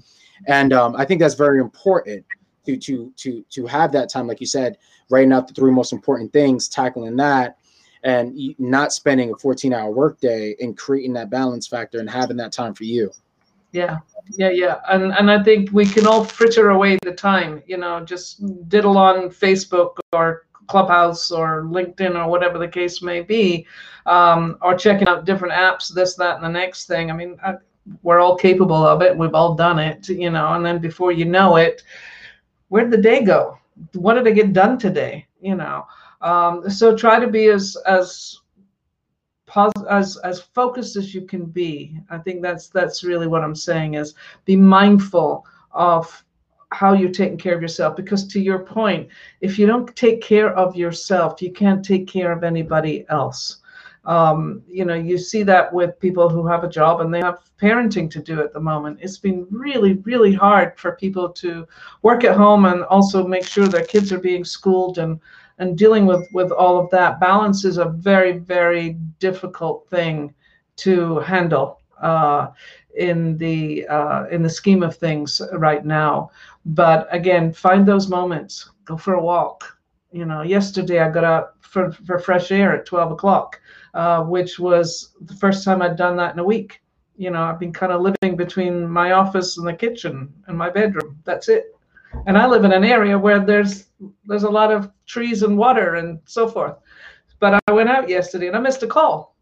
And 0.47 0.73
um, 0.73 0.97
I 0.97 1.05
think 1.05 1.21
that's 1.21 1.35
very 1.35 1.61
important 1.61 2.25
to 2.67 2.77
to 2.77 3.13
to 3.17 3.45
to 3.51 3.67
have 3.67 3.93
that 3.93 4.11
time, 4.11 4.27
like 4.27 4.41
you 4.41 4.47
said, 4.47 4.79
writing 5.11 5.33
out 5.33 5.49
the 5.49 5.55
three 5.55 5.71
most 5.71 5.93
important 5.93 6.33
things, 6.33 6.69
tackling 6.69 7.17
that, 7.17 7.59
and 8.03 8.37
not 8.59 8.93
spending 8.93 9.33
a 9.33 9.37
14 9.37 9.73
hour 9.73 9.91
workday 9.91 10.55
and 10.61 10.77
creating 10.77 11.13
that 11.15 11.31
balance 11.31 11.67
factor 11.67 11.99
and 11.99 12.11
having 12.11 12.37
that 12.39 12.53
time 12.53 12.75
for 12.75 12.85
you. 12.85 13.11
Yeah, 13.73 13.99
yeah, 14.37 14.51
yeah, 14.51 14.81
and 14.89 15.13
and 15.13 15.31
I 15.31 15.43
think 15.43 15.71
we 15.73 15.85
can 15.85 16.07
all 16.07 16.25
fritter 16.25 16.71
away 16.71 16.97
the 17.03 17.13
time, 17.13 17.63
you 17.67 17.77
know, 17.77 18.05
just 18.05 18.41
diddle 18.69 18.97
on 18.97 19.31
Facebook 19.31 19.97
or 20.13 20.47
Clubhouse 20.69 21.31
or 21.31 21.65
LinkedIn 21.65 22.15
or 22.15 22.31
whatever 22.31 22.59
the 22.59 22.69
case 22.69 23.03
may 23.03 23.21
be, 23.21 23.67
um, 24.07 24.59
or 24.63 24.77
checking 24.77 25.09
out 25.09 25.25
different 25.25 25.53
apps, 25.55 25.93
this, 25.93 26.15
that, 26.15 26.37
and 26.37 26.45
the 26.45 26.49
next 26.49 26.87
thing. 26.87 27.11
I 27.11 27.15
mean, 27.15 27.37
I, 27.45 27.55
we're 28.03 28.21
all 28.21 28.37
capable 28.37 28.87
of 28.87 29.03
it. 29.03 29.17
We've 29.17 29.35
all 29.35 29.55
done 29.55 29.79
it, 29.79 30.09
you 30.09 30.31
know, 30.31 30.55
and 30.55 30.65
then 30.65 30.79
before 30.79 31.13
you 31.13 31.25
know 31.25 31.57
it, 31.57 31.83
where'd 32.69 32.91
the 32.91 32.97
day 32.97 33.23
go? 33.23 33.59
What 33.95 34.15
did 34.15 34.27
I 34.27 34.31
get 34.31 34.53
done 34.53 34.79
today? 34.79 35.27
You 35.41 35.57
know, 35.57 35.87
um, 36.21 36.69
so 36.71 36.97
try 36.97 37.21
to 37.21 37.27
be 37.27 37.49
as 37.49 37.77
as 37.87 38.41
as 39.91 40.17
as 40.19 40.41
focused 40.41 40.97
as 40.97 41.15
you 41.15 41.23
can 41.23 41.45
be. 41.45 41.99
I 42.11 42.19
think 42.19 42.43
that's 42.43 42.69
that's 42.69 43.05
really 43.05 43.27
what 43.27 43.43
I'm 43.43 43.55
saying 43.55 43.95
is 43.95 44.15
be 44.45 44.57
mindful 44.57 45.45
of 45.73 46.25
how 46.71 46.93
you're 46.93 47.11
taking 47.11 47.39
care 47.39 47.55
of 47.55 47.63
yourself 47.63 47.95
because 47.95 48.27
to 48.27 48.41
your 48.41 48.59
point 48.59 49.09
if 49.41 49.59
you 49.59 49.67
don't 49.67 49.95
take 49.95 50.21
care 50.21 50.53
of 50.57 50.75
yourself 50.75 51.41
you 51.41 51.53
can't 51.53 51.85
take 51.85 52.09
care 52.09 52.33
of 52.33 52.43
anybody 52.43 53.07
else 53.11 53.59
um, 54.07 54.63
you 54.69 54.85
know 54.85 54.95
you 54.95 55.17
see 55.17 55.43
that 55.43 55.73
with 55.73 55.99
people 55.99 56.29
who 56.29 56.47
have 56.47 56.65
a 56.65 56.69
job 56.69 57.01
and 57.01 57.13
they 57.13 57.21
have 57.21 57.39
parenting 57.61 58.11
to 58.11 58.21
do 58.21 58.41
at 58.41 58.53
the 58.53 58.61
moment 58.61 58.99
it's 59.01 59.19
been 59.19 59.47
really 59.51 59.95
really 60.05 60.33
hard 60.33 60.79
for 60.79 60.97
people 60.97 61.29
to 61.29 61.67
work 62.03 62.25
at 62.25 62.37
home 62.37 62.67
and 62.67 62.85
also 62.85 63.27
make 63.27 63.47
sure 63.47 63.67
their 63.67 63.85
kids 63.85 64.13
are 64.13 64.21
being 64.21 64.45
schooled 64.45 64.99
and 64.99 65.21
and 65.59 65.79
dealing 65.79 66.05
with 66.05 66.27
with 66.33 66.51
all 66.51 66.79
of 66.79 66.91
that 66.91 67.21
balance 67.21 67.65
is 67.65 67.79
a 67.79 67.87
very 67.87 68.39
very 68.39 68.91
difficult 69.19 69.89
thing 69.89 70.35
to 70.77 71.21
handle 71.21 71.81
uh, 72.03 72.49
in 72.97 73.37
the 73.39 73.87
uh, 73.89 74.27
in 74.31 74.43
the 74.43 74.51
scheme 74.51 74.83
of 74.83 74.97
things 74.97 75.41
right 75.55 75.85
now. 75.85 76.31
But 76.65 77.09
again, 77.11 77.53
find 77.53 77.87
those 77.87 78.09
moments. 78.09 78.71
Go 78.85 78.97
for 78.97 79.15
a 79.15 79.23
walk. 79.23 79.79
You 80.13 80.25
know, 80.27 80.43
yesterday 80.43 81.01
I 81.01 81.11
got 81.11 81.25
out 81.25 81.55
for, 81.61 81.91
for 81.91 82.19
fresh 82.21 82.53
air 82.53 82.77
at 82.77 82.87
12 82.87 83.13
o'clock, 83.13 83.61
uh, 83.95 84.23
which 84.23 84.59
was 84.59 85.15
the 85.23 85.35
first 85.35 85.65
time 85.65 85.83
I'd 85.83 85.97
done 85.97 86.17
that 86.17 86.35
in 86.35 86.39
a 86.39 86.45
week. 86.45 86.83
You 87.17 87.31
know, 87.31 87.43
I've 87.43 87.61
been 87.61 87.73
kind 87.73 87.93
of 87.93 88.03
living 88.03 88.37
between 88.37 88.89
my 88.89 89.13
office 89.13 89.57
and 89.57 89.67
the 89.67 89.73
kitchen 89.73 90.33
and 90.47 90.59
my 90.59 90.69
bedroom. 90.69 91.19
That's 91.25 91.49
it. 91.49 91.77
And 92.27 92.37
I 92.37 92.47
live 92.47 92.65
in 92.65 92.73
an 92.73 92.85
area 92.85 93.19
where 93.19 93.41
there's 93.41 93.87
there's 94.27 94.43
a 94.45 94.51
lot 94.51 94.71
of 94.71 94.91
trees 95.07 95.43
and 95.43 95.57
water 95.57 95.95
and 95.97 96.21
so 96.27 96.49
forth. 96.49 96.77
But 97.41 97.61
I 97.67 97.73
went 97.73 97.89
out 97.89 98.09
yesterday 98.09 98.49
and 98.49 98.57
I 98.57 98.61
missed 98.61 98.83
a 98.83 98.87
call. 98.87 99.37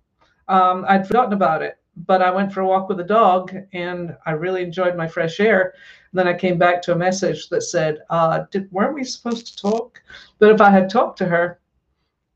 Um, 0.48 0.84
I'd 0.88 1.06
forgotten 1.06 1.32
about 1.32 1.62
it 1.62 1.78
but 1.96 2.22
I 2.22 2.30
went 2.30 2.52
for 2.52 2.60
a 2.60 2.66
walk 2.66 2.88
with 2.88 2.98
the 2.98 3.04
dog 3.04 3.54
and 3.72 4.16
I 4.24 4.32
really 4.32 4.62
enjoyed 4.62 4.96
my 4.96 5.06
fresh 5.06 5.40
air. 5.40 5.74
And 6.10 6.18
then 6.18 6.28
I 6.28 6.34
came 6.34 6.58
back 6.58 6.80
to 6.82 6.92
a 6.92 6.96
message 6.96 7.48
that 7.50 7.62
said, 7.62 7.98
uh, 8.10 8.44
did, 8.50 8.70
weren't 8.72 8.94
we 8.94 9.04
supposed 9.04 9.46
to 9.48 9.56
talk? 9.56 10.02
But 10.38 10.50
if 10.50 10.60
I 10.60 10.70
had 10.70 10.88
talked 10.88 11.18
to 11.18 11.26
her, 11.26 11.60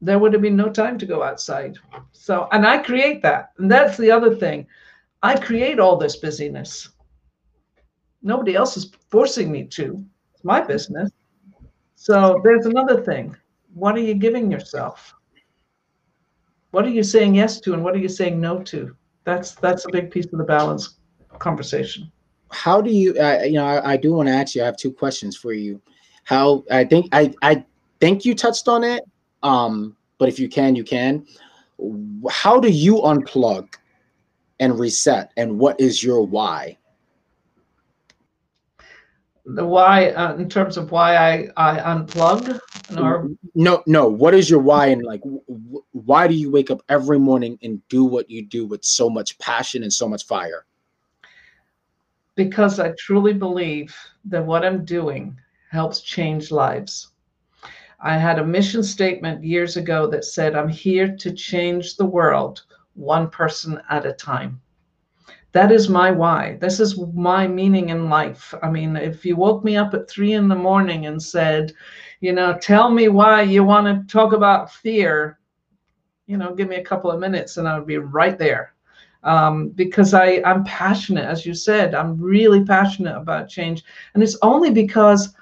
there 0.06 0.18
would 0.18 0.32
have 0.32 0.42
been 0.42 0.56
no 0.56 0.70
time 0.70 0.98
to 0.98 1.06
go 1.06 1.22
outside. 1.22 1.78
So, 2.12 2.48
and 2.52 2.66
I 2.66 2.78
create 2.78 3.22
that. 3.22 3.50
And 3.58 3.70
that's 3.70 3.96
the 3.96 4.10
other 4.10 4.34
thing. 4.34 4.66
I 5.22 5.36
create 5.38 5.78
all 5.78 5.96
this 5.96 6.16
busyness. 6.16 6.90
Nobody 8.22 8.54
else 8.54 8.76
is 8.76 8.92
forcing 9.10 9.50
me 9.50 9.64
to. 9.64 10.04
It's 10.34 10.44
my 10.44 10.60
business. 10.60 11.10
So 11.94 12.40
there's 12.44 12.66
another 12.66 13.02
thing. 13.02 13.36
What 13.74 13.96
are 13.96 14.00
you 14.00 14.14
giving 14.14 14.50
yourself? 14.50 15.14
What 16.70 16.84
are 16.84 16.90
you 16.90 17.02
saying 17.02 17.34
yes 17.34 17.60
to 17.60 17.74
and 17.74 17.82
what 17.82 17.94
are 17.94 17.98
you 17.98 18.08
saying 18.08 18.40
no 18.40 18.62
to? 18.64 18.96
that's 19.26 19.56
that's 19.56 19.84
a 19.84 19.88
big 19.90 20.10
piece 20.10 20.26
of 20.32 20.38
the 20.38 20.44
balance 20.44 20.94
conversation. 21.38 22.10
How 22.50 22.80
do 22.80 22.90
you? 22.90 23.20
Uh, 23.20 23.42
you 23.42 23.54
know, 23.54 23.66
I, 23.66 23.92
I 23.92 23.96
do 23.98 24.14
want 24.14 24.28
to 24.28 24.34
ask 24.34 24.54
you. 24.54 24.62
I 24.62 24.66
have 24.66 24.78
two 24.78 24.92
questions 24.92 25.36
for 25.36 25.52
you. 25.52 25.82
How 26.24 26.64
I 26.70 26.84
think 26.84 27.08
I 27.12 27.34
I 27.42 27.64
think 28.00 28.24
you 28.24 28.34
touched 28.34 28.68
on 28.68 28.84
it. 28.84 29.04
Um, 29.46 29.96
but 30.18 30.28
if 30.28 30.38
you 30.38 30.48
can, 30.48 30.74
you 30.74 30.84
can. 30.84 31.24
How 32.30 32.58
do 32.58 32.68
you 32.68 32.96
unplug 32.96 33.74
and 34.58 34.78
reset, 34.78 35.30
and 35.36 35.58
what 35.58 35.80
is 35.80 36.02
your 36.02 36.26
why? 36.26 36.78
the 39.46 39.64
why 39.64 40.08
uh, 40.10 40.34
in 40.36 40.48
terms 40.48 40.76
of 40.76 40.90
why 40.90 41.16
I 41.16 41.48
I 41.56 41.78
unplug 41.78 42.58
or 42.98 43.28
no 43.54 43.82
no 43.86 44.08
what 44.08 44.34
is 44.34 44.50
your 44.50 44.58
why 44.58 44.86
and 44.86 45.04
like 45.04 45.20
w- 45.20 45.84
why 45.92 46.26
do 46.26 46.34
you 46.34 46.50
wake 46.50 46.70
up 46.70 46.82
every 46.88 47.18
morning 47.18 47.56
and 47.62 47.80
do 47.88 48.04
what 48.04 48.28
you 48.28 48.44
do 48.44 48.66
with 48.66 48.84
so 48.84 49.08
much 49.08 49.38
passion 49.38 49.84
and 49.84 49.92
so 49.92 50.08
much 50.08 50.26
fire? 50.26 50.66
Because 52.34 52.80
I 52.80 52.92
truly 52.98 53.32
believe 53.32 53.96
that 54.24 54.44
what 54.44 54.64
I'm 54.64 54.84
doing 54.84 55.38
helps 55.70 56.00
change 56.00 56.50
lives. 56.50 57.12
I 58.00 58.18
had 58.18 58.38
a 58.38 58.46
mission 58.46 58.82
statement 58.82 59.44
years 59.44 59.76
ago 59.76 60.06
that 60.08 60.24
said 60.24 60.54
I'm 60.54 60.68
here 60.68 61.16
to 61.16 61.32
change 61.32 61.96
the 61.96 62.06
world 62.06 62.62
one 62.94 63.28
person 63.30 63.80
at 63.90 64.06
a 64.06 64.12
time 64.12 64.60
that 65.56 65.72
is 65.72 65.88
my 65.88 66.10
why. 66.10 66.58
This 66.60 66.80
is 66.80 66.98
my 67.14 67.48
meaning 67.48 67.88
in 67.88 68.10
life. 68.10 68.52
I 68.62 68.68
mean, 68.68 68.94
if 68.94 69.24
you 69.24 69.36
woke 69.36 69.64
me 69.64 69.74
up 69.74 69.94
at 69.94 70.06
three 70.06 70.34
in 70.34 70.48
the 70.48 70.54
morning 70.54 71.06
and 71.06 71.22
said, 71.22 71.72
you 72.20 72.34
know, 72.34 72.58
tell 72.60 72.90
me 72.90 73.08
why 73.08 73.40
you 73.40 73.64
want 73.64 73.86
to 73.86 74.12
talk 74.12 74.34
about 74.34 74.70
fear, 74.70 75.38
You 76.26 76.36
know, 76.36 76.54
give 76.54 76.68
me 76.68 76.76
a 76.76 76.84
couple 76.84 77.10
of 77.10 77.20
minutes 77.20 77.56
and 77.56 77.66
I 77.66 77.78
would 77.78 77.86
be 77.86 77.96
right 77.96 78.36
there. 78.36 78.74
Um, 79.22 79.70
because 79.70 80.12
I, 80.12 80.42
I'm 80.44 80.62
passionate, 80.64 81.24
as 81.24 81.46
you 81.46 81.54
said, 81.54 81.94
I'm 81.94 82.20
really 82.20 82.62
passionate 82.62 83.16
about 83.16 83.48
change. 83.48 83.82
And 84.12 84.22
it's 84.22 84.36
only 84.42 84.70
because 84.70 85.34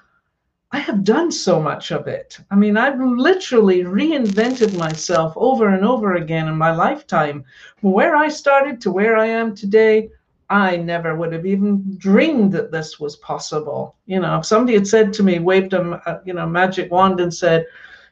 I 0.75 0.79
have 0.79 1.05
done 1.05 1.31
so 1.31 1.61
much 1.61 1.91
of 1.91 2.05
it. 2.05 2.37
I 2.51 2.55
mean, 2.55 2.75
I've 2.75 2.99
literally 2.99 3.83
reinvented 3.83 4.77
myself 4.77 5.31
over 5.37 5.69
and 5.69 5.85
over 5.85 6.15
again 6.15 6.49
in 6.49 6.57
my 6.57 6.75
lifetime. 6.75 7.45
From 7.77 7.93
where 7.93 8.17
I 8.17 8.27
started 8.27 8.81
to 8.81 8.91
where 8.91 9.15
I 9.15 9.25
am 9.25 9.55
today, 9.55 10.09
I 10.49 10.75
never 10.75 11.15
would 11.15 11.31
have 11.31 11.45
even 11.45 11.95
dreamed 11.97 12.51
that 12.55 12.73
this 12.73 12.99
was 12.99 13.15
possible. 13.15 13.95
You 14.05 14.19
know, 14.19 14.39
if 14.39 14.45
somebody 14.45 14.73
had 14.73 14.85
said 14.85 15.13
to 15.13 15.23
me, 15.23 15.39
waved 15.39 15.71
a 15.71 16.21
you 16.25 16.33
know 16.33 16.45
magic 16.45 16.91
wand 16.91 17.21
and 17.21 17.33
said, 17.33 17.67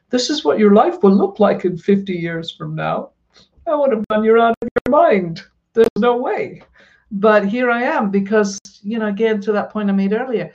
"This 0.08 0.30
is 0.30 0.42
what 0.42 0.58
your 0.58 0.72
life 0.72 1.02
will 1.02 1.14
look 1.14 1.38
like 1.38 1.66
in 1.66 1.76
50 1.76 2.14
years 2.14 2.50
from 2.50 2.74
now," 2.74 3.10
I 3.66 3.74
would 3.74 3.92
have 3.92 4.06
done 4.06 4.24
you're 4.24 4.38
out 4.38 4.56
of 4.62 4.68
your 4.86 4.90
mind. 4.90 5.42
There's 5.74 5.98
no 5.98 6.16
way. 6.16 6.62
But 7.10 7.44
here 7.44 7.70
I 7.70 7.82
am 7.82 8.10
because 8.10 8.58
you 8.82 8.98
know, 8.98 9.08
again 9.08 9.42
to 9.42 9.52
that 9.52 9.68
point 9.68 9.90
I 9.90 9.92
made 9.92 10.14
earlier, 10.14 10.50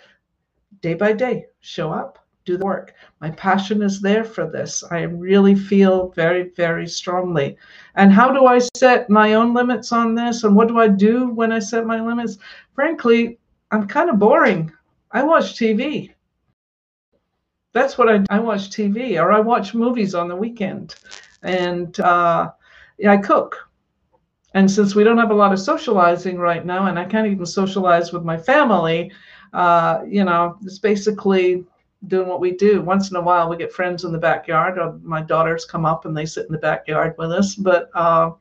day 0.81 0.93
by 0.93 1.13
day, 1.13 1.45
show 1.59 1.91
up, 1.91 2.19
do 2.45 2.57
the 2.57 2.65
work. 2.65 2.93
My 3.21 3.29
passion 3.31 3.81
is 3.81 4.01
there 4.01 4.23
for 4.23 4.49
this. 4.49 4.83
I 4.91 5.01
really 5.01 5.55
feel 5.55 6.09
very, 6.09 6.49
very 6.55 6.87
strongly. 6.87 7.57
And 7.95 8.11
how 8.11 8.31
do 8.31 8.45
I 8.45 8.59
set 8.75 9.09
my 9.09 9.33
own 9.33 9.53
limits 9.53 9.91
on 9.91 10.15
this? 10.15 10.43
And 10.43 10.55
what 10.55 10.67
do 10.67 10.79
I 10.79 10.87
do 10.87 11.29
when 11.29 11.51
I 11.51 11.59
set 11.59 11.85
my 11.85 12.01
limits? 12.01 12.37
Frankly, 12.73 13.37
I'm 13.71 13.87
kind 13.87 14.09
of 14.09 14.19
boring. 14.19 14.71
I 15.11 15.23
watch 15.23 15.55
TV. 15.55 16.13
That's 17.73 17.97
what 17.97 18.09
I, 18.09 18.23
I 18.29 18.39
watch 18.39 18.71
TV, 18.71 19.21
or 19.21 19.31
I 19.31 19.39
watch 19.39 19.75
movies 19.75 20.15
on 20.15 20.27
the 20.27 20.35
weekend. 20.35 20.95
And 21.43 21.99
uh, 21.99 22.49
I 23.07 23.17
cook. 23.17 23.69
And 24.55 24.69
since 24.69 24.95
we 24.95 25.03
don't 25.03 25.19
have 25.19 25.29
a 25.29 25.35
lot 25.35 25.53
of 25.53 25.59
socializing 25.59 26.39
right 26.39 26.65
now, 26.65 26.87
and 26.87 26.97
I 26.97 27.05
can't 27.05 27.27
even 27.27 27.45
socialize 27.45 28.11
with 28.11 28.23
my 28.23 28.37
family, 28.37 29.11
uh, 29.53 30.01
you 30.07 30.23
know, 30.23 30.57
it's 30.63 30.79
basically 30.79 31.65
doing 32.07 32.27
what 32.27 32.39
we 32.39 32.51
do. 32.51 32.81
Once 32.81 33.09
in 33.09 33.17
a 33.17 33.21
while, 33.21 33.49
we 33.49 33.57
get 33.57 33.73
friends 33.73 34.03
in 34.03 34.11
the 34.11 34.17
backyard. 34.17 34.77
Or 34.77 34.99
my 35.03 35.21
daughters 35.21 35.65
come 35.65 35.85
up 35.85 36.05
and 36.05 36.15
they 36.15 36.25
sit 36.25 36.45
in 36.47 36.51
the 36.53 36.59
backyard 36.59 37.15
with 37.17 37.31
us. 37.31 37.55
But 37.55 37.89
uh, 37.93 38.31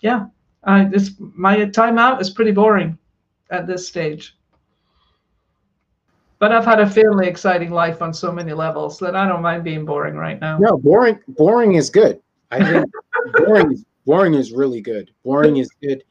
yeah, 0.00 0.26
I, 0.64 0.88
it's, 0.92 1.10
my 1.18 1.66
time 1.66 1.98
out 1.98 2.20
is 2.20 2.30
pretty 2.30 2.52
boring 2.52 2.98
at 3.50 3.66
this 3.66 3.86
stage. 3.86 4.36
But 6.38 6.52
I've 6.52 6.64
had 6.64 6.80
a 6.80 6.88
fairly 6.88 7.26
exciting 7.26 7.70
life 7.70 8.02
on 8.02 8.12
so 8.12 8.30
many 8.32 8.52
levels 8.52 8.98
that 8.98 9.14
I 9.14 9.26
don't 9.26 9.42
mind 9.42 9.64
being 9.64 9.84
boring 9.84 10.14
right 10.14 10.40
now. 10.40 10.58
No, 10.58 10.76
boring. 10.76 11.18
Boring 11.28 11.74
is 11.74 11.90
good. 11.90 12.20
I 12.50 12.62
think 12.64 12.90
boring. 13.46 13.84
Boring 14.04 14.34
is 14.34 14.52
really 14.52 14.80
good. 14.80 15.10
Boring 15.24 15.56
is 15.56 15.70
good. 15.82 16.04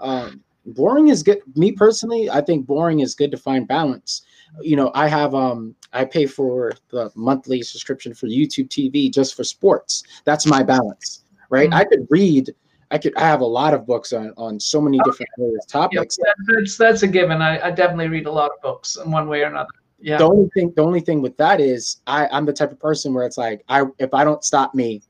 Um, 0.00 0.42
boring 0.66 1.08
is 1.08 1.22
good. 1.22 1.40
Me 1.56 1.72
personally 1.72 2.30
i 2.30 2.40
think 2.40 2.66
boring 2.66 3.00
is 3.00 3.14
good 3.14 3.30
to 3.30 3.36
find 3.36 3.68
balance. 3.68 4.22
You 4.60 4.76
know 4.76 4.90
i 4.94 5.08
have 5.08 5.34
um 5.34 5.74
i 5.92 6.04
pay 6.04 6.26
for 6.26 6.72
the 6.90 7.10
monthly 7.14 7.62
subscription 7.62 8.14
for 8.14 8.26
youtube 8.26 8.68
tv 8.68 9.12
just 9.12 9.34
for 9.34 9.44
sports. 9.44 10.02
That's 10.24 10.46
my 10.46 10.62
balance 10.62 11.24
right? 11.54 11.70
Mm-hmm. 11.70 11.78
i 11.78 11.84
could 11.84 12.06
read 12.10 12.54
i 12.90 12.98
could 12.98 13.16
i 13.16 13.20
have 13.20 13.40
a 13.40 13.46
lot 13.46 13.74
of 13.74 13.86
books 13.86 14.12
on 14.12 14.32
on 14.36 14.58
so 14.58 14.80
many 14.80 14.98
different 15.04 15.30
topics. 15.68 16.18
yeah, 16.18 16.32
that's 16.54 16.76
that's 16.76 17.02
a 17.02 17.06
given. 17.06 17.40
I, 17.40 17.66
I 17.66 17.70
definitely 17.70 18.08
read 18.08 18.26
a 18.26 18.32
lot 18.32 18.50
of 18.54 18.60
books 18.62 18.96
in 18.96 19.10
one 19.10 19.28
way 19.28 19.42
or 19.42 19.46
another. 19.46 19.68
Yeah. 20.00 20.18
The 20.18 20.24
only 20.24 20.50
thing 20.54 20.72
the 20.76 20.82
only 20.82 21.00
thing 21.00 21.22
with 21.22 21.36
that 21.38 21.60
is 21.60 22.00
i 22.06 22.28
i'm 22.30 22.44
the 22.44 22.52
type 22.52 22.72
of 22.72 22.80
person 22.80 23.14
where 23.14 23.24
it's 23.24 23.38
like 23.38 23.64
i 23.68 23.84
if 23.98 24.12
i 24.12 24.24
don't 24.24 24.44
stop 24.44 24.74
me 24.74 25.02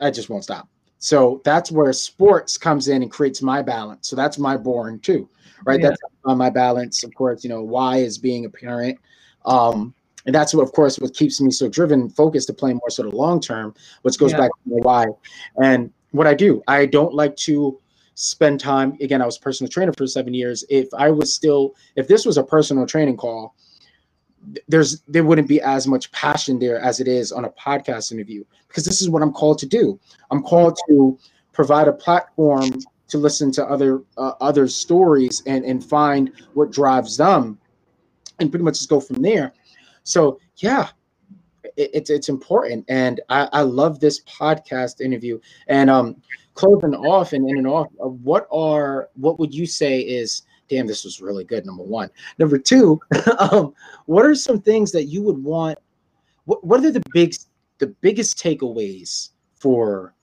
i 0.00 0.10
just 0.10 0.28
won't 0.28 0.44
stop 0.44 0.68
so 1.04 1.42
that's 1.44 1.70
where 1.70 1.92
sports 1.92 2.56
comes 2.56 2.88
in 2.88 3.02
and 3.02 3.10
creates 3.10 3.42
my 3.42 3.60
balance. 3.60 4.08
So 4.08 4.16
that's 4.16 4.38
my 4.38 4.56
boring 4.56 5.00
too, 5.00 5.28
right? 5.66 5.78
Yeah. 5.78 5.90
That's 5.90 6.00
on 6.24 6.38
my 6.38 6.48
balance. 6.48 7.04
Of 7.04 7.14
course, 7.14 7.44
you 7.44 7.50
know, 7.50 7.62
why 7.62 7.98
is 7.98 8.16
being 8.16 8.46
a 8.46 8.48
parent. 8.48 8.98
Um, 9.44 9.92
and 10.24 10.34
that's 10.34 10.54
what, 10.54 10.62
of 10.62 10.72
course, 10.72 10.98
what 10.98 11.12
keeps 11.12 11.42
me 11.42 11.50
so 11.50 11.68
driven, 11.68 12.08
focused 12.08 12.46
to 12.46 12.54
play 12.54 12.72
more 12.72 12.88
sort 12.88 13.06
of 13.06 13.12
long 13.12 13.38
term, 13.38 13.74
which 14.00 14.16
goes 14.18 14.32
yeah. 14.32 14.38
back 14.38 14.50
to 14.50 14.70
the 14.70 14.76
why. 14.76 15.04
And 15.62 15.92
what 16.12 16.26
I 16.26 16.32
do, 16.32 16.62
I 16.68 16.86
don't 16.86 17.12
like 17.12 17.36
to 17.36 17.78
spend 18.14 18.58
time. 18.58 18.96
Again, 19.02 19.20
I 19.20 19.26
was 19.26 19.36
personal 19.36 19.70
trainer 19.70 19.92
for 19.92 20.06
seven 20.06 20.32
years. 20.32 20.64
If 20.70 20.88
I 20.96 21.10
was 21.10 21.34
still, 21.34 21.74
if 21.96 22.08
this 22.08 22.24
was 22.24 22.38
a 22.38 22.42
personal 22.42 22.86
training 22.86 23.18
call, 23.18 23.54
there's 24.68 25.00
there 25.08 25.24
wouldn't 25.24 25.48
be 25.48 25.60
as 25.60 25.86
much 25.86 26.10
passion 26.12 26.58
there 26.58 26.80
as 26.80 27.00
it 27.00 27.08
is 27.08 27.32
on 27.32 27.44
a 27.44 27.50
podcast 27.50 28.12
interview 28.12 28.44
because 28.68 28.84
this 28.84 29.00
is 29.00 29.08
what 29.08 29.22
I'm 29.22 29.32
called 29.32 29.58
to 29.58 29.66
do. 29.66 29.98
I'm 30.30 30.42
called 30.42 30.78
to 30.88 31.18
provide 31.52 31.88
a 31.88 31.92
platform 31.92 32.70
to 33.08 33.18
listen 33.18 33.52
to 33.52 33.64
other 33.64 34.02
uh, 34.16 34.32
other 34.40 34.68
stories 34.68 35.42
and 35.46 35.64
and 35.64 35.84
find 35.84 36.32
what 36.54 36.70
drives 36.70 37.16
them 37.16 37.58
and 38.40 38.50
pretty 38.50 38.64
much 38.64 38.78
just 38.78 38.88
go 38.88 39.00
from 39.00 39.22
there. 39.22 39.52
So 40.02 40.40
yeah, 40.56 40.88
it, 41.76 41.90
it's 41.94 42.10
it's 42.10 42.28
important, 42.28 42.84
and 42.88 43.20
I, 43.28 43.48
I 43.52 43.60
love 43.62 44.00
this 44.00 44.22
podcast 44.24 45.00
interview. 45.00 45.38
And 45.68 45.90
um, 45.90 46.16
closing 46.54 46.94
off 46.94 47.32
and 47.32 47.48
in 47.48 47.58
and 47.58 47.66
off, 47.66 47.88
uh, 48.02 48.08
what 48.08 48.46
are 48.52 49.08
what 49.14 49.38
would 49.38 49.54
you 49.54 49.66
say 49.66 50.00
is 50.00 50.42
damn, 50.68 50.86
this 50.86 51.04
was 51.04 51.20
really 51.20 51.44
good. 51.44 51.66
Number 51.66 51.82
one. 51.82 52.10
Number 52.38 52.58
two, 52.58 53.00
um, 53.38 53.74
what 54.06 54.24
are 54.24 54.34
some 54.34 54.60
things 54.60 54.92
that 54.92 55.04
you 55.04 55.22
would 55.22 55.42
want? 55.42 55.78
What, 56.44 56.64
what 56.64 56.84
are 56.84 56.90
the 56.90 57.02
big, 57.12 57.34
the 57.78 57.88
biggest 57.88 58.38
takeaways 58.38 59.30
for 59.56 60.14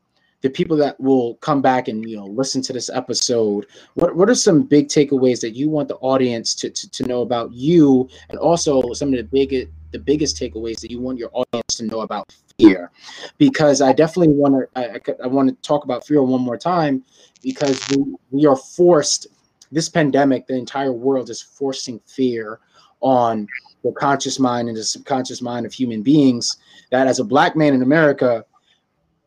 the 0.41 0.49
people 0.49 0.75
that 0.75 0.99
will 0.99 1.35
come 1.35 1.61
back 1.61 1.87
and 1.87 2.09
you 2.09 2.17
know 2.17 2.25
listen 2.25 2.61
to 2.63 2.73
this 2.73 2.89
episode? 2.89 3.67
What 3.95 4.15
what 4.15 4.29
are 4.29 4.35
some 4.35 4.63
big 4.63 4.87
takeaways 4.87 5.41
that 5.41 5.51
you 5.51 5.69
want 5.69 5.87
the 5.87 5.95
audience 5.95 6.55
to 6.55 6.69
to, 6.69 6.89
to 6.89 7.03
know 7.03 7.21
about 7.21 7.51
you, 7.53 8.09
and 8.29 8.39
also 8.39 8.93
some 8.93 9.09
of 9.09 9.17
the 9.17 9.23
biggest 9.23 9.67
the 9.91 9.99
biggest 9.99 10.37
takeaways 10.37 10.79
that 10.79 10.89
you 10.89 10.99
want 10.99 11.19
your 11.19 11.29
audience 11.33 11.75
to 11.75 11.85
know 11.85 12.01
about 12.01 12.33
fear 12.57 12.91
because 13.37 13.81
i 13.81 13.91
definitely 13.91 14.33
want 14.33 14.53
to 14.53 14.79
I, 14.79 14.95
I, 14.95 15.23
I 15.25 15.27
want 15.27 15.49
to 15.49 15.55
talk 15.67 15.83
about 15.83 16.05
fear 16.05 16.21
one 16.23 16.41
more 16.41 16.57
time 16.57 17.03
because 17.41 17.85
we, 17.89 18.15
we 18.29 18.45
are 18.45 18.55
forced 18.55 19.27
this 19.71 19.89
pandemic, 19.89 20.47
the 20.47 20.55
entire 20.55 20.91
world 20.91 21.29
is 21.29 21.41
forcing 21.41 21.99
fear 22.05 22.59
on 23.01 23.47
the 23.83 23.91
conscious 23.93 24.39
mind 24.39 24.67
and 24.67 24.77
the 24.77 24.83
subconscious 24.83 25.41
mind 25.41 25.65
of 25.65 25.73
human 25.73 26.01
beings. 26.01 26.57
That 26.91 27.07
as 27.07 27.19
a 27.19 27.23
black 27.23 27.55
man 27.55 27.73
in 27.73 27.81
America, 27.81 28.45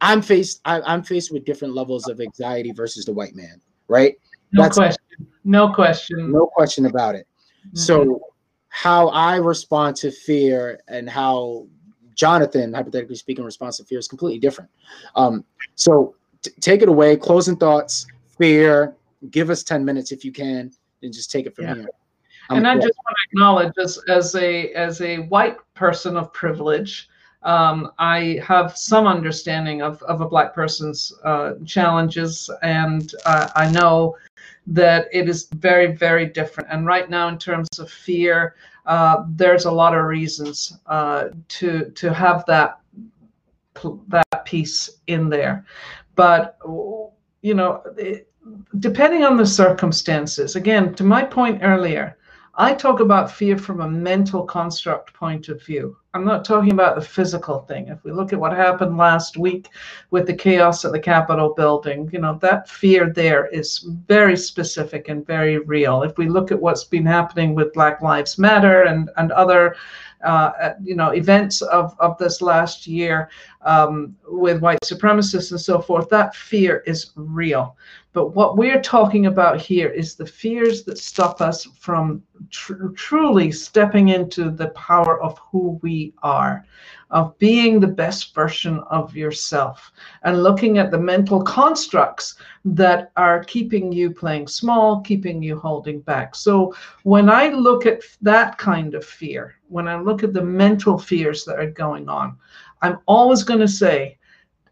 I'm 0.00 0.22
faced 0.22 0.60
I, 0.64 0.80
am 0.92 1.02
faced 1.02 1.32
with 1.32 1.44
different 1.44 1.74
levels 1.74 2.08
of 2.08 2.20
anxiety 2.20 2.72
versus 2.72 3.04
the 3.04 3.12
white 3.12 3.34
man, 3.34 3.60
right? 3.88 4.14
No 4.52 4.62
That's, 4.62 4.76
question. 4.76 5.26
No 5.44 5.72
question. 5.72 6.30
No 6.30 6.46
question 6.46 6.86
about 6.86 7.14
it. 7.14 7.26
Mm-hmm. 7.66 7.76
So 7.76 8.20
how 8.68 9.08
I 9.08 9.36
respond 9.36 9.96
to 9.96 10.10
fear 10.10 10.80
and 10.88 11.08
how 11.08 11.66
Jonathan, 12.14 12.72
hypothetically 12.72 13.16
speaking, 13.16 13.44
responds 13.44 13.78
to 13.78 13.84
fear 13.84 13.98
is 13.98 14.08
completely 14.08 14.38
different. 14.38 14.70
Um, 15.16 15.44
so 15.74 16.14
t- 16.42 16.50
take 16.60 16.82
it 16.82 16.88
away. 16.88 17.16
Closing 17.16 17.56
thoughts, 17.56 18.06
fear, 18.38 18.94
give 19.30 19.50
us 19.50 19.62
10 19.62 19.84
minutes 19.84 20.12
if 20.12 20.24
you 20.24 20.32
can 20.32 20.72
and 21.02 21.12
just 21.12 21.30
take 21.30 21.46
it 21.46 21.54
from 21.54 21.64
yeah. 21.64 21.74
here. 21.74 21.88
I'm 22.50 22.58
and 22.58 22.68
I 22.68 22.74
just 22.74 22.98
want 23.04 23.16
to 23.16 23.28
acknowledge 23.30 23.72
as, 23.78 23.98
as 24.08 24.34
a 24.34 24.70
as 24.74 25.00
a 25.00 25.20
white 25.28 25.56
person 25.72 26.16
of 26.16 26.30
privilege, 26.34 27.08
um, 27.42 27.92
I 27.98 28.40
have 28.46 28.76
some 28.76 29.06
understanding 29.06 29.82
of, 29.82 30.02
of 30.02 30.20
a 30.20 30.28
black 30.28 30.54
person's 30.54 31.12
uh, 31.24 31.54
challenges, 31.64 32.50
and 32.62 33.14
uh, 33.26 33.48
I 33.54 33.70
know 33.70 34.16
that 34.66 35.08
it 35.12 35.28
is 35.28 35.48
very, 35.56 35.94
very 35.94 36.26
different. 36.26 36.70
And 36.72 36.86
right 36.86 37.08
now, 37.08 37.28
in 37.28 37.38
terms 37.38 37.78
of 37.78 37.90
fear, 37.90 38.56
uh, 38.86 39.24
there's 39.28 39.66
a 39.66 39.70
lot 39.70 39.94
of 39.94 40.04
reasons 40.04 40.78
uh, 40.86 41.28
to 41.48 41.90
to 41.90 42.12
have 42.12 42.44
that 42.46 42.80
that 44.08 44.44
piece 44.44 44.88
in 45.06 45.28
there. 45.28 45.66
But 46.14 46.58
you 47.42 47.54
know, 47.54 47.82
it, 47.98 48.30
depending 48.78 49.24
on 49.24 49.36
the 49.36 49.46
circumstances, 49.46 50.56
again, 50.56 50.94
to 50.94 51.04
my 51.04 51.22
point 51.22 51.60
earlier, 51.62 52.16
I 52.56 52.72
talk 52.72 53.00
about 53.00 53.32
fear 53.32 53.58
from 53.58 53.80
a 53.80 53.88
mental 53.88 54.44
construct 54.44 55.12
point 55.12 55.48
of 55.48 55.60
view. 55.60 55.96
I'm 56.14 56.24
not 56.24 56.44
talking 56.44 56.70
about 56.70 56.94
the 56.94 57.02
physical 57.02 57.60
thing. 57.60 57.88
If 57.88 58.04
we 58.04 58.12
look 58.12 58.32
at 58.32 58.38
what 58.38 58.52
happened 58.52 58.96
last 58.96 59.36
week 59.36 59.70
with 60.12 60.28
the 60.28 60.34
chaos 60.34 60.84
at 60.84 60.92
the 60.92 61.00
Capitol 61.00 61.54
building, 61.56 62.08
you 62.12 62.20
know, 62.20 62.38
that 62.42 62.68
fear 62.68 63.12
there 63.12 63.46
is 63.46 63.88
very 64.06 64.36
specific 64.36 65.08
and 65.08 65.26
very 65.26 65.58
real. 65.58 66.04
If 66.04 66.16
we 66.16 66.28
look 66.28 66.52
at 66.52 66.60
what's 66.60 66.84
been 66.84 67.06
happening 67.06 67.56
with 67.56 67.72
Black 67.72 68.00
Lives 68.00 68.38
Matter 68.38 68.84
and, 68.84 69.10
and 69.16 69.32
other 69.32 69.74
uh, 70.24 70.74
you 70.82 70.94
know, 70.94 71.10
events 71.10 71.62
of, 71.62 71.94
of 72.00 72.16
this 72.18 72.40
last 72.40 72.86
year 72.86 73.30
um, 73.62 74.16
with 74.28 74.60
white 74.60 74.80
supremacists 74.84 75.50
and 75.50 75.60
so 75.60 75.80
forth, 75.80 76.08
that 76.08 76.34
fear 76.34 76.82
is 76.86 77.10
real. 77.16 77.76
But 78.12 78.34
what 78.34 78.56
we're 78.56 78.80
talking 78.80 79.26
about 79.26 79.60
here 79.60 79.88
is 79.88 80.14
the 80.14 80.26
fears 80.26 80.84
that 80.84 80.98
stop 80.98 81.40
us 81.40 81.64
from 81.64 82.22
tr- 82.50 82.88
truly 82.94 83.50
stepping 83.50 84.08
into 84.08 84.50
the 84.50 84.68
power 84.68 85.20
of 85.20 85.38
who 85.38 85.80
we 85.82 86.14
are. 86.22 86.64
Of 87.10 87.36
being 87.38 87.80
the 87.80 87.86
best 87.86 88.34
version 88.34 88.80
of 88.90 89.14
yourself 89.16 89.92
and 90.22 90.42
looking 90.42 90.78
at 90.78 90.90
the 90.90 90.98
mental 90.98 91.42
constructs 91.42 92.36
that 92.64 93.12
are 93.16 93.44
keeping 93.44 93.92
you 93.92 94.10
playing 94.10 94.46
small, 94.46 95.00
keeping 95.00 95.42
you 95.42 95.58
holding 95.58 96.00
back. 96.00 96.34
So 96.34 96.74
when 97.02 97.28
I 97.28 97.48
look 97.48 97.86
at 97.86 98.02
that 98.22 98.58
kind 98.58 98.94
of 98.94 99.04
fear, 99.04 99.56
when 99.68 99.88
I 99.88 99.96
look 100.00 100.22
at 100.22 100.32
the 100.32 100.44
mental 100.44 100.98
fears 100.98 101.44
that 101.44 101.58
are 101.58 101.70
going 101.70 102.08
on, 102.08 102.36
I'm 102.82 102.98
always 103.06 103.42
going 103.42 103.60
to 103.60 103.68
say, 103.68 104.18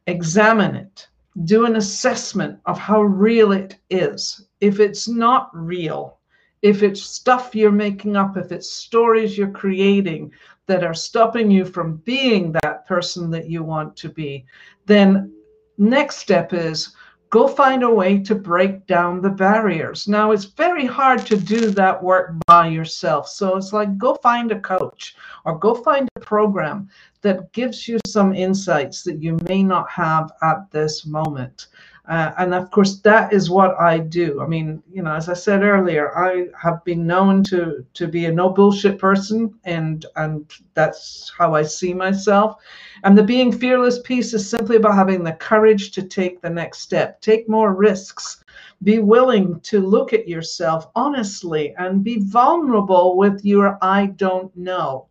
examine 0.07 0.75
it, 0.75 1.09
do 1.45 1.65
an 1.65 1.77
assessment 1.77 2.59
of 2.67 2.79
how 2.79 3.03
real 3.03 3.53
it 3.53 3.77
is. 3.91 4.47
If 4.61 4.81
it's 4.81 5.09
not 5.09 5.51
real, 5.53 6.19
if 6.63 6.83
it's 6.83 7.03
stuff 7.03 7.55
you're 7.55 7.73
making 7.73 8.17
up, 8.17 8.37
if 8.37 8.53
it's 8.53 8.71
stories 8.71 9.37
you're 9.37 9.51
creating 9.51 10.33
that 10.67 10.85
are 10.85 10.95
stopping 10.95 11.51
you 11.51 11.65
from 11.65 11.97
being 11.99 12.53
that 12.53 12.87
person 12.87 13.31
that 13.31 13.51
you 13.51 13.65
want 13.65 13.97
to 13.97 14.09
be, 14.09 14.47
then 14.87 15.33
next 15.77 16.17
step 16.19 16.53
is 16.53 16.95
go 17.31 17.49
find 17.49 17.83
a 17.83 17.91
way 17.91 18.19
to 18.19 18.35
break 18.35 18.87
down 18.87 19.21
the 19.21 19.31
barriers. 19.31 20.07
Now, 20.07 20.33
it's 20.33 20.45
very 20.45 20.85
hard 20.87 21.27
to 21.27 21.37
do 21.37 21.71
that 21.71 22.01
work 22.01 22.35
by 22.47 22.69
yourself. 22.69 23.27
So 23.29 23.57
it's 23.57 23.73
like 23.73 23.99
go 23.99 24.15
find 24.23 24.53
a 24.53 24.61
coach 24.61 25.17
or 25.45 25.59
go 25.59 25.75
find 25.75 26.09
a 26.15 26.21
program 26.21 26.89
that 27.23 27.51
gives 27.53 27.89
you 27.89 27.99
some 28.07 28.35
insights 28.35 29.03
that 29.05 29.23
you 29.23 29.39
may 29.49 29.63
not 29.63 29.91
have 29.91 30.31
at 30.43 30.71
this 30.71 31.07
moment. 31.07 31.69
Uh, 32.09 32.33
and 32.39 32.53
of 32.53 32.69
course, 32.73 32.99
that 32.99 33.33
is 33.33 33.49
what 33.49 33.79
I 33.81 33.99
do. 33.99 34.41
I 34.41 34.47
mean, 34.49 34.83
you 34.93 35.03
know, 35.03 35.15
as 35.15 35.29
I 35.29 35.35
said 35.35 35.63
earlier, 35.63 36.17
I 36.19 36.49
have 36.61 36.83
been 36.85 37.07
known 37.07 37.45
to 37.45 37.87
to 37.95 38.09
be 38.09 38.25
a 38.25 38.33
no 38.33 38.49
bullshit 38.51 38.99
person, 38.99 39.55
and 39.65 40.05
and 40.17 40.45
that's 40.75 41.33
how 41.39 41.55
I 41.55 41.63
see 41.63 41.95
myself. 41.95 42.57
And 43.05 43.17
the 43.17 43.23
being 43.23 43.53
fearless 43.53 44.01
piece 44.01 44.35
is 44.35 44.51
simply 44.51 44.77
about 44.77 44.97
having 44.97 45.23
the 45.23 45.35
courage 45.35 45.93
to 45.93 46.03
take 46.03 46.41
the 46.41 46.51
next 46.51 46.81
step, 46.81 47.21
take 47.21 47.49
more 47.49 47.73
risks, 47.73 48.45
be 48.83 48.99
willing 48.99 49.61
to 49.61 49.79
look 49.79 50.13
at 50.13 50.29
yourself 50.29 50.89
honestly, 50.97 51.73
and 51.79 52.03
be 52.03 52.19
vulnerable 52.19 53.17
with 53.17 53.45
your 53.45 53.79
I 53.81 54.07
don't 54.07 54.55
know, 54.57 55.07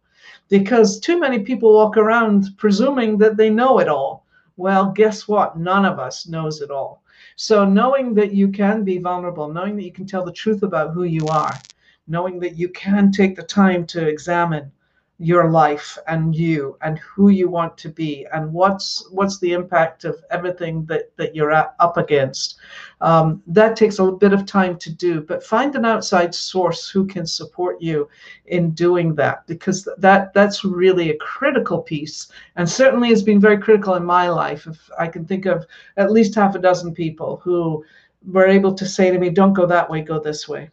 because 0.50 1.00
too 1.00 1.18
many 1.18 1.40
people 1.40 1.72
walk 1.74 1.96
around 1.96 2.50
presuming 2.58 3.18
that 3.20 3.38
they 3.38 3.50
know 3.50 3.80
it 3.80 3.88
all 3.88 4.21
well, 4.62 4.92
guess 4.92 5.28
what? 5.28 5.58
None 5.58 5.86
of 5.86 5.98
us 5.98 6.28
knows 6.28 6.62
it 6.62 6.70
all. 6.70 7.02
So 7.36 7.66
knowing 7.66 8.14
that 8.14 8.32
you 8.32 8.48
can 8.50 8.84
be 8.84 9.00
vulnerable, 9.00 9.52
knowing 9.52 9.76
that 9.78 9.84
you 9.84 9.92
can 9.92 10.06
tell 10.06 10.24
the 10.24 10.32
truth 10.32 10.62
about 10.62 10.94
who 10.94 11.04
you 11.04 11.26
are, 11.28 11.54
knowing 12.08 12.40
that 12.42 12.56
you 12.56 12.70
can 12.70 13.12
take 13.12 13.36
the 13.36 13.44
time 13.44 13.88
to 13.88 14.08
examine 14.08 14.72
your 15.18 15.52
life 15.52 15.98
and 16.08 16.36
you 16.36 16.78
and 16.82 16.98
who 17.00 17.30
you 17.30 17.48
want 17.48 17.78
to 17.78 17.90
be 17.90 18.26
and 18.34 18.52
what's 18.52 19.08
what's 19.12 19.40
the 19.40 19.54
impact 19.54 20.04
of 20.04 20.24
everything 20.32 20.84
that 20.86 21.16
that 21.16 21.36
you're 21.36 21.52
up 21.52 21.98
against 21.98 22.58
um, 23.02 23.42
that 23.48 23.76
takes 23.76 24.00
a 24.00 24.12
bit 24.12 24.34
of 24.34 24.46
time 24.46 24.78
to 24.78 24.92
do 24.92 25.22
but 25.22 25.44
find 25.44 25.76
an 25.76 25.86
outside 25.86 26.34
source 26.34 26.90
who 26.90 27.06
can 27.06 27.26
support 27.26 27.82
you 27.82 28.08
in 28.46 28.72
doing 28.72 29.14
that 29.16 29.46
because 29.48 29.88
that 29.98 30.34
that's 30.34 30.64
really 30.64 31.10
a 31.10 31.18
critical 31.18 31.82
piece 31.82 32.32
and 32.56 32.70
certainly 32.70 33.10
has 33.10 33.24
been 33.24 33.40
very 33.40 33.58
critical 33.58 33.96
in 33.96 34.06
my 34.06 34.30
life 34.30 34.68
if 34.68 34.90
i 34.98 35.08
can 35.08 35.26
think 35.26 35.46
of 35.46 35.66
at 35.98 36.12
least 36.12 36.36
half 36.36 36.56
a 36.56 36.60
dozen 36.60 36.94
people 36.94 37.42
who 37.44 37.84
were 38.28 38.48
able 38.48 38.74
to 38.74 38.86
say 38.86 39.12
to 39.12 39.20
me 39.20 39.30
don't 39.30 39.54
go 39.54 39.66
that 39.66 39.90
way 39.90 40.02
go 40.02 40.20
this 40.20 40.48
way 40.48 40.70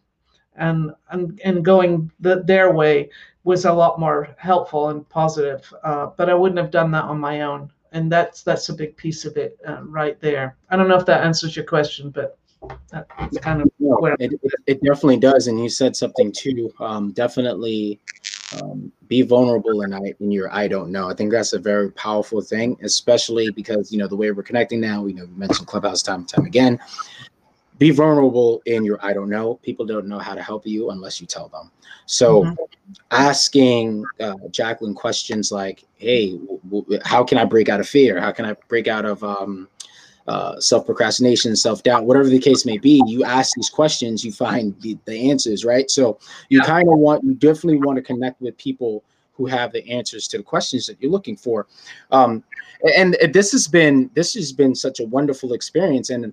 and 0.56 0.92
and, 1.10 1.40
and 1.44 1.64
going 1.64 2.10
the, 2.20 2.42
their 2.44 2.72
way 2.72 3.08
was 3.48 3.64
a 3.64 3.72
lot 3.72 3.98
more 3.98 4.28
helpful 4.36 4.90
and 4.90 5.08
positive. 5.08 5.72
Uh, 5.82 6.08
but 6.18 6.28
I 6.28 6.34
wouldn't 6.34 6.58
have 6.58 6.70
done 6.70 6.90
that 6.90 7.04
on 7.04 7.18
my 7.18 7.40
own, 7.40 7.72
and 7.92 8.10
that's 8.10 8.42
that's 8.42 8.68
a 8.68 8.74
big 8.74 8.96
piece 8.96 9.24
of 9.24 9.36
it 9.36 9.58
uh, 9.66 9.82
right 9.84 10.20
there. 10.20 10.56
I 10.70 10.76
don't 10.76 10.88
know 10.88 10.96
if 10.96 11.06
that 11.06 11.24
answers 11.24 11.56
your 11.56 11.64
question, 11.64 12.10
but 12.10 12.38
that's 12.90 13.38
kind 13.38 13.62
of 13.62 13.70
no, 13.78 14.04
it, 14.04 14.16
it, 14.20 14.40
it, 14.66 14.82
definitely 14.82 15.18
does. 15.18 15.46
And 15.46 15.60
you 15.60 15.68
said 15.68 15.94
something 15.94 16.32
too. 16.32 16.72
Um, 16.80 17.12
definitely 17.12 18.00
um, 18.60 18.90
be 19.06 19.22
vulnerable 19.22 19.82
in, 19.82 19.94
I, 19.94 20.12
in 20.20 20.30
your 20.30 20.52
I 20.52 20.66
don't 20.68 20.90
know. 20.90 21.08
I 21.08 21.14
think 21.14 21.30
that's 21.30 21.52
a 21.52 21.58
very 21.58 21.90
powerful 21.92 22.40
thing, 22.40 22.76
especially 22.82 23.50
because 23.50 23.92
you 23.92 23.98
know 23.98 24.08
the 24.08 24.16
way 24.16 24.30
we're 24.30 24.42
connecting 24.42 24.80
now. 24.80 25.02
We 25.02 25.12
know 25.12 25.24
we 25.24 25.34
mentioned 25.34 25.68
Clubhouse 25.68 26.02
time 26.02 26.20
and 26.20 26.28
time 26.28 26.46
again 26.46 26.78
be 27.78 27.90
vulnerable 27.90 28.60
in 28.66 28.84
your 28.84 28.98
I 29.04 29.12
don't 29.12 29.28
know. 29.28 29.54
People 29.56 29.86
don't 29.86 30.06
know 30.06 30.18
how 30.18 30.34
to 30.34 30.42
help 30.42 30.66
you 30.66 30.90
unless 30.90 31.20
you 31.20 31.26
tell 31.26 31.48
them. 31.48 31.70
So, 32.06 32.44
mm-hmm. 32.44 32.54
asking 33.10 34.04
uh, 34.20 34.34
Jacqueline 34.50 34.94
questions 34.94 35.52
like, 35.52 35.84
"Hey, 35.96 36.32
w- 36.32 36.60
w- 36.68 37.00
how 37.04 37.22
can 37.22 37.38
I 37.38 37.44
break 37.44 37.68
out 37.68 37.80
of 37.80 37.88
fear? 37.88 38.20
How 38.20 38.32
can 38.32 38.44
I 38.44 38.54
break 38.68 38.88
out 38.88 39.04
of 39.04 39.22
um, 39.22 39.68
uh, 40.26 40.58
self 40.58 40.86
procrastination, 40.86 41.54
self 41.54 41.82
doubt, 41.82 42.04
whatever 42.04 42.28
the 42.28 42.38
case 42.38 42.66
may 42.66 42.78
be?" 42.78 43.02
You 43.06 43.24
ask 43.24 43.54
these 43.54 43.70
questions, 43.70 44.24
you 44.24 44.32
find 44.32 44.78
the, 44.80 44.98
the 45.04 45.30
answers, 45.30 45.64
right? 45.64 45.90
So, 45.90 46.18
you 46.48 46.58
yeah. 46.58 46.66
kind 46.66 46.88
of 46.88 46.98
want, 46.98 47.24
you 47.24 47.34
definitely 47.34 47.78
want 47.78 47.96
to 47.96 48.02
connect 48.02 48.40
with 48.40 48.56
people 48.58 49.04
who 49.34 49.46
have 49.46 49.72
the 49.72 49.88
answers 49.88 50.26
to 50.28 50.36
the 50.36 50.42
questions 50.42 50.86
that 50.86 51.00
you're 51.00 51.12
looking 51.12 51.36
for. 51.36 51.68
Um, 52.10 52.42
and 52.96 53.16
this 53.32 53.52
has 53.52 53.68
been 53.68 54.10
this 54.14 54.34
has 54.34 54.52
been 54.52 54.74
such 54.74 55.00
a 55.00 55.04
wonderful 55.04 55.52
experience 55.52 56.10
and 56.10 56.32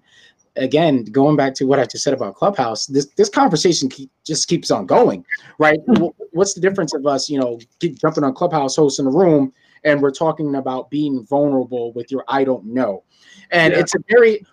again, 0.58 1.04
going 1.06 1.36
back 1.36 1.54
to 1.56 1.66
what 1.66 1.80
I 1.80 1.86
just 1.86 2.04
said 2.04 2.14
about 2.14 2.36
Clubhouse, 2.36 2.86
this 2.86 3.08
this 3.18 3.30
conversation 3.30 3.90
keep, 3.90 4.10
just 4.26 4.48
keeps 4.48 4.72
on 4.72 4.86
going, 4.86 5.26
right? 5.60 5.80
Hmm. 5.88 6.06
What's 6.32 6.54
the 6.54 6.62
difference 6.62 6.94
of 6.94 7.06
us, 7.06 7.30
you 7.30 7.40
know, 7.40 7.60
get, 7.80 8.00
jumping 8.00 8.24
on 8.24 8.34
Clubhouse, 8.34 8.76
hosting 8.76 9.06
a 9.06 9.12
room, 9.12 9.54
and 9.84 10.02
we're 10.02 10.12
talking 10.12 10.56
about 10.56 10.90
being 10.90 11.26
vulnerable 11.26 11.94
with 11.94 12.12
your 12.12 12.24
I 12.28 12.44
don't 12.44 12.66
know, 12.66 13.04
and 13.52 13.74
yeah. 13.74 13.80
it's 13.80 13.96
a 13.96 14.00
very, 14.10 14.46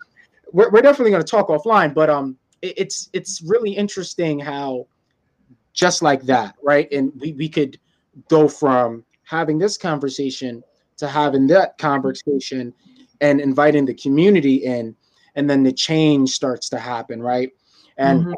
we're, 0.53 0.71
we're 0.71 0.83
definitely 0.83 1.11
going 1.11 1.25
to 1.25 1.31
talk 1.31 1.49
offline, 1.49 1.95
but 1.95 2.11
um, 2.11 2.37
it, 2.63 2.75
it's 2.77 3.09
it's 3.13 3.43
really 3.43 3.73
interesting 3.73 4.39
how, 4.39 4.87
just 5.73 6.03
like 6.03 6.23
that, 6.23 6.55
right? 6.63 6.91
And 6.93 7.13
we 7.21 7.33
we 7.33 7.49
could 7.49 7.79
go 8.29 8.49
from 8.49 9.05
having 9.25 9.59
this 9.59 9.79
conversation 9.79 10.63
to 10.99 11.09
having 11.09 11.47
that 11.49 11.79
conversation 11.79 12.73
and 13.21 13.41
inviting 13.41 13.87
the 13.87 13.95
community 13.95 14.57
in 14.57 14.95
and 15.35 15.49
then 15.49 15.63
the 15.63 15.73
change 15.73 16.31
starts 16.31 16.69
to 16.71 16.79
happen, 16.79 17.23
right? 17.23 17.51
And 17.99 18.21
mm-hmm. 18.23 18.33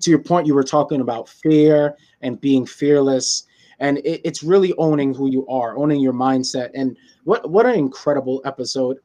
to 0.00 0.10
your 0.10 0.20
point, 0.20 0.46
you 0.46 0.54
were 0.54 0.64
talking 0.64 1.00
about 1.00 1.28
fear 1.28 1.96
and 2.22 2.40
being 2.40 2.66
fearless, 2.66 3.44
and 3.80 3.98
it, 3.98 4.20
it's 4.24 4.42
really 4.42 4.74
owning 4.78 5.14
who 5.14 5.30
you 5.30 5.46
are, 5.46 5.76
owning 5.76 6.00
your 6.00 6.12
mindset. 6.12 6.70
And 6.74 6.96
what 7.24 7.50
what 7.50 7.66
an 7.66 7.74
incredible 7.74 8.40
episode! 8.44 8.98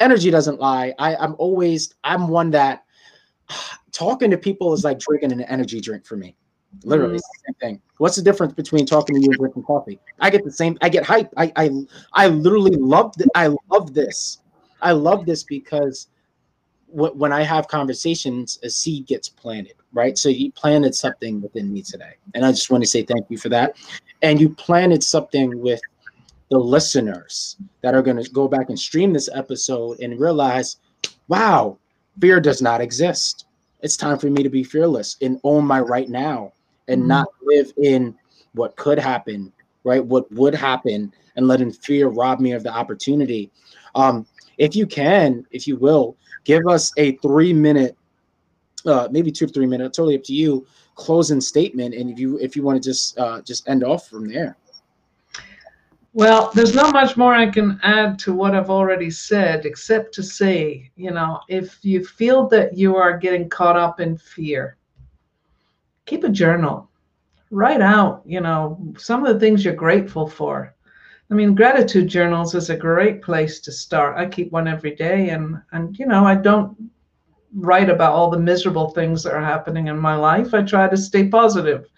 Energy 0.00 0.30
doesn't 0.30 0.60
lie. 0.60 0.94
I, 0.98 1.16
I'm 1.16 1.34
always 1.38 1.94
I'm 2.04 2.28
one 2.28 2.50
that 2.52 2.84
talking 3.92 4.30
to 4.30 4.38
people 4.38 4.72
is 4.72 4.84
like 4.84 4.98
drinking 4.98 5.32
an 5.32 5.42
energy 5.42 5.80
drink 5.80 6.06
for 6.06 6.16
me. 6.16 6.36
Literally, 6.82 7.18
mm-hmm. 7.18 7.52
same 7.52 7.54
thing. 7.60 7.82
What's 7.98 8.16
the 8.16 8.22
difference 8.22 8.52
between 8.52 8.84
talking 8.84 9.14
to 9.14 9.22
you 9.22 9.28
and 9.28 9.38
drinking 9.38 9.62
coffee? 9.62 10.00
I 10.20 10.30
get 10.30 10.44
the 10.44 10.50
same. 10.50 10.76
I 10.82 10.88
get 10.88 11.04
hype. 11.04 11.32
I 11.36 11.52
I 11.56 11.70
I 12.12 12.28
literally 12.28 12.76
love. 12.76 13.12
Th- 13.16 13.28
I 13.34 13.54
love 13.70 13.94
this. 13.94 14.38
I 14.82 14.92
love 14.92 15.24
this 15.24 15.44
because 15.44 16.08
when 16.94 17.32
I 17.32 17.42
have 17.42 17.66
conversations, 17.66 18.60
a 18.62 18.70
seed 18.70 19.06
gets 19.08 19.28
planted, 19.28 19.74
right? 19.92 20.16
So 20.16 20.28
you 20.28 20.52
planted 20.52 20.94
something 20.94 21.42
within 21.42 21.72
me 21.72 21.82
today. 21.82 22.14
And 22.34 22.44
I 22.44 22.52
just 22.52 22.70
want 22.70 22.84
to 22.84 22.88
say 22.88 23.02
thank 23.02 23.28
you 23.28 23.36
for 23.36 23.48
that. 23.48 23.76
And 24.22 24.40
you 24.40 24.48
planted 24.50 25.02
something 25.02 25.60
with 25.60 25.80
the 26.50 26.58
listeners 26.58 27.56
that 27.82 27.94
are 27.94 28.02
going 28.02 28.22
to 28.22 28.30
go 28.30 28.46
back 28.46 28.68
and 28.68 28.78
stream 28.78 29.12
this 29.12 29.28
episode 29.34 29.98
and 29.98 30.20
realize, 30.20 30.76
wow, 31.26 31.76
fear 32.20 32.38
does 32.38 32.62
not 32.62 32.80
exist. 32.80 33.46
It's 33.82 33.96
time 33.96 34.18
for 34.18 34.30
me 34.30 34.44
to 34.44 34.48
be 34.48 34.62
fearless 34.62 35.16
and 35.20 35.40
own 35.42 35.64
my 35.64 35.80
right 35.80 36.08
now 36.08 36.52
and 36.86 37.00
mm-hmm. 37.00 37.08
not 37.08 37.28
live 37.42 37.72
in 37.82 38.16
what 38.52 38.76
could 38.76 39.00
happen, 39.00 39.52
right? 39.82 40.04
What 40.04 40.30
would 40.30 40.54
happen 40.54 41.12
and 41.34 41.48
letting 41.48 41.72
fear 41.72 42.06
rob 42.06 42.38
me 42.38 42.52
of 42.52 42.62
the 42.62 42.72
opportunity. 42.72 43.50
Um, 43.96 44.26
if 44.58 44.76
you 44.76 44.86
can, 44.86 45.46
if 45.50 45.66
you 45.66 45.76
will, 45.76 46.16
give 46.44 46.66
us 46.68 46.92
a 46.96 47.16
three 47.16 47.52
minute, 47.52 47.96
uh, 48.86 49.08
maybe 49.10 49.30
two 49.30 49.46
to 49.46 49.52
three 49.52 49.66
minutes, 49.66 49.96
totally 49.96 50.16
up 50.16 50.22
to 50.24 50.34
you, 50.34 50.66
closing 50.94 51.40
statement. 51.40 51.94
And 51.94 52.10
if 52.10 52.18
you 52.18 52.38
if 52.38 52.56
you 52.56 52.62
want 52.62 52.82
to 52.82 52.88
just 52.88 53.18
uh, 53.18 53.42
just 53.42 53.68
end 53.68 53.84
off 53.84 54.08
from 54.08 54.28
there. 54.28 54.56
Well, 56.12 56.52
there's 56.54 56.76
not 56.76 56.92
much 56.92 57.16
more 57.16 57.34
I 57.34 57.50
can 57.50 57.80
add 57.82 58.20
to 58.20 58.32
what 58.32 58.54
I've 58.54 58.70
already 58.70 59.10
said, 59.10 59.66
except 59.66 60.14
to 60.14 60.22
say, 60.22 60.88
you 60.94 61.10
know, 61.10 61.40
if 61.48 61.84
you 61.84 62.04
feel 62.04 62.46
that 62.50 62.78
you 62.78 62.94
are 62.94 63.18
getting 63.18 63.48
caught 63.48 63.76
up 63.76 63.98
in 63.98 64.16
fear, 64.16 64.76
keep 66.06 66.22
a 66.22 66.28
journal. 66.28 66.88
Write 67.50 67.80
out, 67.80 68.22
you 68.24 68.40
know, 68.40 68.78
some 68.96 69.26
of 69.26 69.34
the 69.34 69.40
things 69.40 69.64
you're 69.64 69.74
grateful 69.74 70.28
for. 70.28 70.73
I 71.30 71.34
mean, 71.34 71.54
gratitude 71.54 72.08
journals 72.08 72.54
is 72.54 72.70
a 72.70 72.76
great 72.76 73.22
place 73.22 73.60
to 73.60 73.72
start. 73.72 74.16
I 74.16 74.26
keep 74.26 74.52
one 74.52 74.68
every 74.68 74.94
day, 74.94 75.30
and 75.30 75.60
and 75.72 75.98
you 75.98 76.06
know, 76.06 76.24
I 76.24 76.34
don't 76.34 76.76
write 77.54 77.88
about 77.88 78.12
all 78.12 78.30
the 78.30 78.38
miserable 78.38 78.90
things 78.90 79.22
that 79.22 79.32
are 79.32 79.44
happening 79.44 79.86
in 79.86 79.98
my 79.98 80.16
life. 80.16 80.54
I 80.54 80.62
try 80.62 80.88
to 80.88 80.96
stay 80.96 81.28
positive, 81.28 81.88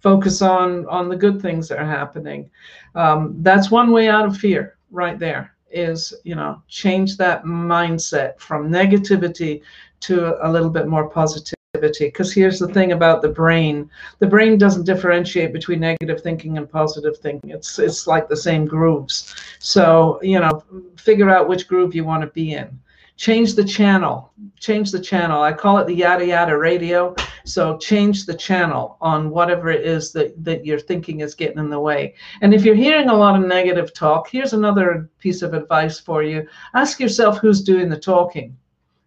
focus 0.00 0.42
on 0.42 0.86
on 0.86 1.08
the 1.08 1.16
good 1.16 1.40
things 1.40 1.68
that 1.68 1.78
are 1.78 1.86
happening 1.86 2.50
um, 2.94 3.34
that's 3.40 3.70
one 3.70 3.90
way 3.90 4.08
out 4.08 4.26
of 4.26 4.36
fear 4.36 4.76
right 4.90 5.18
there 5.18 5.54
is 5.70 6.14
you 6.24 6.34
know 6.34 6.62
change 6.68 7.16
that 7.16 7.42
mindset 7.44 8.38
from 8.38 8.70
negativity 8.70 9.60
to 10.00 10.36
a 10.46 10.48
little 10.50 10.70
bit 10.70 10.86
more 10.86 11.08
positivity 11.08 11.55
because 11.80 12.32
here's 12.32 12.58
the 12.58 12.68
thing 12.68 12.92
about 12.92 13.22
the 13.22 13.28
brain. 13.28 13.90
The 14.18 14.26
brain 14.26 14.58
doesn't 14.58 14.84
differentiate 14.84 15.52
between 15.52 15.80
negative 15.80 16.22
thinking 16.22 16.56
and 16.58 16.68
positive 16.68 17.18
thinking. 17.18 17.50
It's 17.50 17.78
it's 17.78 18.06
like 18.06 18.28
the 18.28 18.36
same 18.36 18.66
grooves. 18.66 19.34
So 19.58 20.18
you 20.22 20.38
know 20.40 20.62
figure 20.96 21.30
out 21.30 21.48
which 21.48 21.68
groove 21.68 21.94
you 21.94 22.04
want 22.04 22.22
to 22.22 22.28
be 22.28 22.54
in. 22.54 22.78
Change 23.16 23.54
the 23.54 23.64
channel. 23.64 24.30
Change 24.60 24.90
the 24.90 25.00
channel. 25.00 25.40
I 25.40 25.52
call 25.52 25.78
it 25.78 25.86
the 25.86 25.94
yada 25.94 26.26
yada 26.26 26.56
radio. 26.56 27.14
So 27.44 27.78
change 27.78 28.26
the 28.26 28.34
channel 28.34 28.98
on 29.00 29.30
whatever 29.30 29.70
it 29.70 29.86
is 29.86 30.12
that 30.12 30.44
that 30.44 30.66
you're 30.66 30.78
thinking 30.78 31.20
is 31.20 31.34
getting 31.34 31.58
in 31.58 31.70
the 31.70 31.80
way. 31.80 32.14
And 32.42 32.52
if 32.52 32.64
you're 32.64 32.74
hearing 32.74 33.08
a 33.08 33.14
lot 33.14 33.40
of 33.40 33.46
negative 33.46 33.94
talk 33.94 34.28
here's 34.28 34.52
another 34.52 35.08
piece 35.18 35.42
of 35.42 35.54
advice 35.54 35.98
for 35.98 36.22
you. 36.22 36.46
Ask 36.74 37.00
yourself 37.00 37.38
who's 37.38 37.62
doing 37.62 37.88
the 37.88 37.98
talking. 37.98 38.56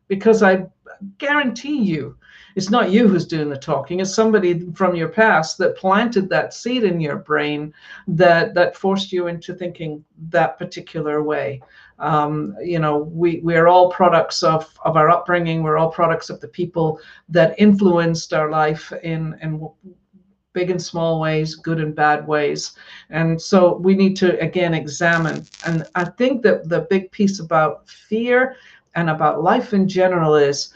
Because 0.08 0.42
i 0.42 0.66
guarantee 1.18 1.82
you 1.82 2.18
it's 2.60 2.70
not 2.70 2.92
you 2.92 3.08
who's 3.08 3.26
doing 3.26 3.50
the 3.50 3.56
talking 3.58 4.02
it's 4.02 4.14
somebody 4.14 4.70
from 4.72 4.94
your 4.94 5.08
past 5.08 5.58
that 5.58 5.78
planted 5.78 6.28
that 6.28 6.54
seed 6.54 6.84
in 6.84 7.00
your 7.00 7.16
brain 7.16 7.74
that 8.06 8.54
that 8.54 8.76
forced 8.76 9.14
you 9.14 9.28
into 9.28 9.54
thinking 9.54 10.04
that 10.28 10.58
particular 10.60 11.24
way. 11.24 11.62
Um, 12.00 12.54
you 12.62 12.80
know 12.80 12.98
we 12.98 13.40
we're 13.46 13.68
all 13.68 13.90
products 13.90 14.44
of 14.44 14.62
of 14.84 14.98
our 14.98 15.10
upbringing 15.10 15.64
we're 15.64 15.78
all 15.78 15.90
products 15.90 16.30
of 16.30 16.42
the 16.42 16.50
people 16.50 17.00
that 17.30 17.56
influenced 17.58 18.34
our 18.34 18.50
life 18.50 18.92
in 19.04 19.40
in 19.42 19.70
big 20.52 20.70
and 20.70 20.82
small 20.82 21.22
ways 21.22 21.56
good 21.56 21.80
and 21.80 21.96
bad 21.96 22.28
ways. 22.28 22.76
And 23.10 23.42
so 23.42 23.78
we 23.78 23.96
need 23.96 24.18
to 24.18 24.38
again 24.42 24.74
examine. 24.74 25.46
And 25.66 25.88
i 25.96 26.04
think 26.04 26.42
that 26.44 26.68
the 26.68 26.82
big 26.90 27.10
piece 27.12 27.40
about 27.40 27.88
fear 27.88 28.58
and 28.96 29.10
about 29.10 29.44
life 29.44 29.74
in 29.74 29.88
general 29.88 30.36
is 30.36 30.74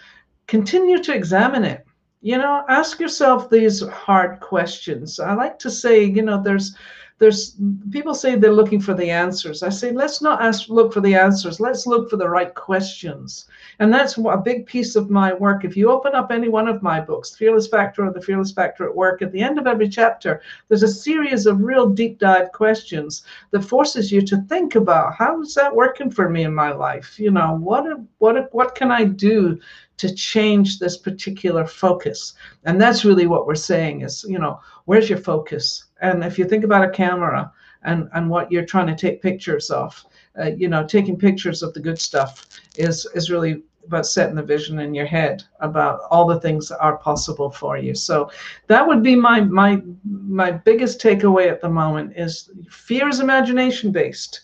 continue 0.47 1.01
to 1.01 1.13
examine 1.13 1.63
it 1.63 1.85
you 2.21 2.37
know 2.37 2.63
ask 2.69 2.99
yourself 2.99 3.49
these 3.49 3.85
hard 3.87 4.39
questions 4.39 5.19
i 5.19 5.33
like 5.33 5.57
to 5.59 5.69
say 5.69 6.03
you 6.03 6.21
know 6.21 6.41
there's 6.41 6.75
there's 7.19 7.55
people 7.91 8.13
say 8.13 8.35
they're 8.35 8.51
looking 8.51 8.81
for 8.81 8.93
the 8.93 9.09
answers. 9.09 9.63
I 9.63 9.69
say 9.69 9.91
let's 9.91 10.21
not 10.21 10.41
ask 10.41 10.67
look 10.67 10.91
for 10.91 10.99
the 10.99 11.15
answers. 11.15 11.59
Let's 11.59 11.87
look 11.87 12.09
for 12.09 12.17
the 12.17 12.27
right 12.27 12.53
questions. 12.53 13.45
And 13.79 13.93
that's 13.93 14.17
a 14.17 14.41
big 14.43 14.65
piece 14.65 14.95
of 14.95 15.09
my 15.09 15.33
work. 15.33 15.63
If 15.63 15.77
you 15.77 15.89
open 15.89 16.15
up 16.15 16.31
any 16.31 16.49
one 16.49 16.67
of 16.67 16.81
my 16.81 16.99
books, 16.99 17.35
Fearless 17.35 17.67
Factor 17.67 18.05
or 18.05 18.11
The 18.11 18.21
Fearless 18.21 18.51
Factor 18.51 18.85
at 18.85 18.95
Work, 18.95 19.21
at 19.21 19.31
the 19.31 19.41
end 19.41 19.57
of 19.57 19.67
every 19.67 19.87
chapter, 19.87 20.41
there's 20.67 20.83
a 20.83 20.87
series 20.87 21.45
of 21.45 21.61
real 21.61 21.87
deep 21.87 22.19
dive 22.19 22.51
questions 22.51 23.23
that 23.51 23.63
forces 23.63 24.11
you 24.11 24.21
to 24.23 24.41
think 24.49 24.75
about 24.75 25.13
how 25.13 25.41
is 25.41 25.53
that 25.53 25.73
working 25.73 26.09
for 26.09 26.29
me 26.29 26.43
in 26.43 26.53
my 26.53 26.71
life? 26.71 27.19
You 27.19 27.31
know, 27.31 27.55
what 27.55 27.85
what 28.17 28.53
what 28.53 28.75
can 28.75 28.91
I 28.91 29.05
do 29.05 29.59
to 29.97 30.13
change 30.13 30.79
this 30.79 30.97
particular 30.97 31.65
focus? 31.65 32.33
And 32.65 32.79
that's 32.79 33.05
really 33.05 33.27
what 33.27 33.47
we're 33.47 33.55
saying 33.55 34.01
is, 34.01 34.25
you 34.27 34.39
know, 34.39 34.59
where's 34.85 35.09
your 35.09 35.19
focus? 35.19 35.85
And 36.01 36.23
if 36.23 36.37
you 36.37 36.45
think 36.45 36.63
about 36.63 36.85
a 36.85 36.89
camera 36.89 37.51
and, 37.83 38.09
and 38.13 38.29
what 38.29 38.51
you're 38.51 38.65
trying 38.65 38.87
to 38.87 38.95
take 38.95 39.21
pictures 39.21 39.69
of, 39.69 40.03
uh, 40.39 40.51
you 40.57 40.67
know, 40.67 40.85
taking 40.85 41.17
pictures 41.17 41.61
of 41.61 41.73
the 41.73 41.79
good 41.79 41.99
stuff 41.99 42.47
is, 42.75 43.07
is 43.13 43.29
really 43.29 43.63
about 43.87 44.05
setting 44.05 44.35
the 44.35 44.43
vision 44.43 44.79
in 44.79 44.93
your 44.93 45.05
head 45.05 45.43
about 45.59 46.01
all 46.09 46.25
the 46.25 46.39
things 46.39 46.69
that 46.69 46.79
are 46.79 46.97
possible 46.97 47.49
for 47.49 47.77
you. 47.77 47.93
So 47.93 48.31
that 48.67 48.85
would 48.87 49.03
be 49.03 49.15
my 49.15 49.41
my 49.41 49.81
my 50.03 50.51
biggest 50.51 51.01
takeaway 51.01 51.49
at 51.49 51.61
the 51.61 51.69
moment 51.69 52.13
is 52.15 52.49
fear 52.69 53.09
is 53.09 53.19
imagination 53.19 53.91
based. 53.91 54.41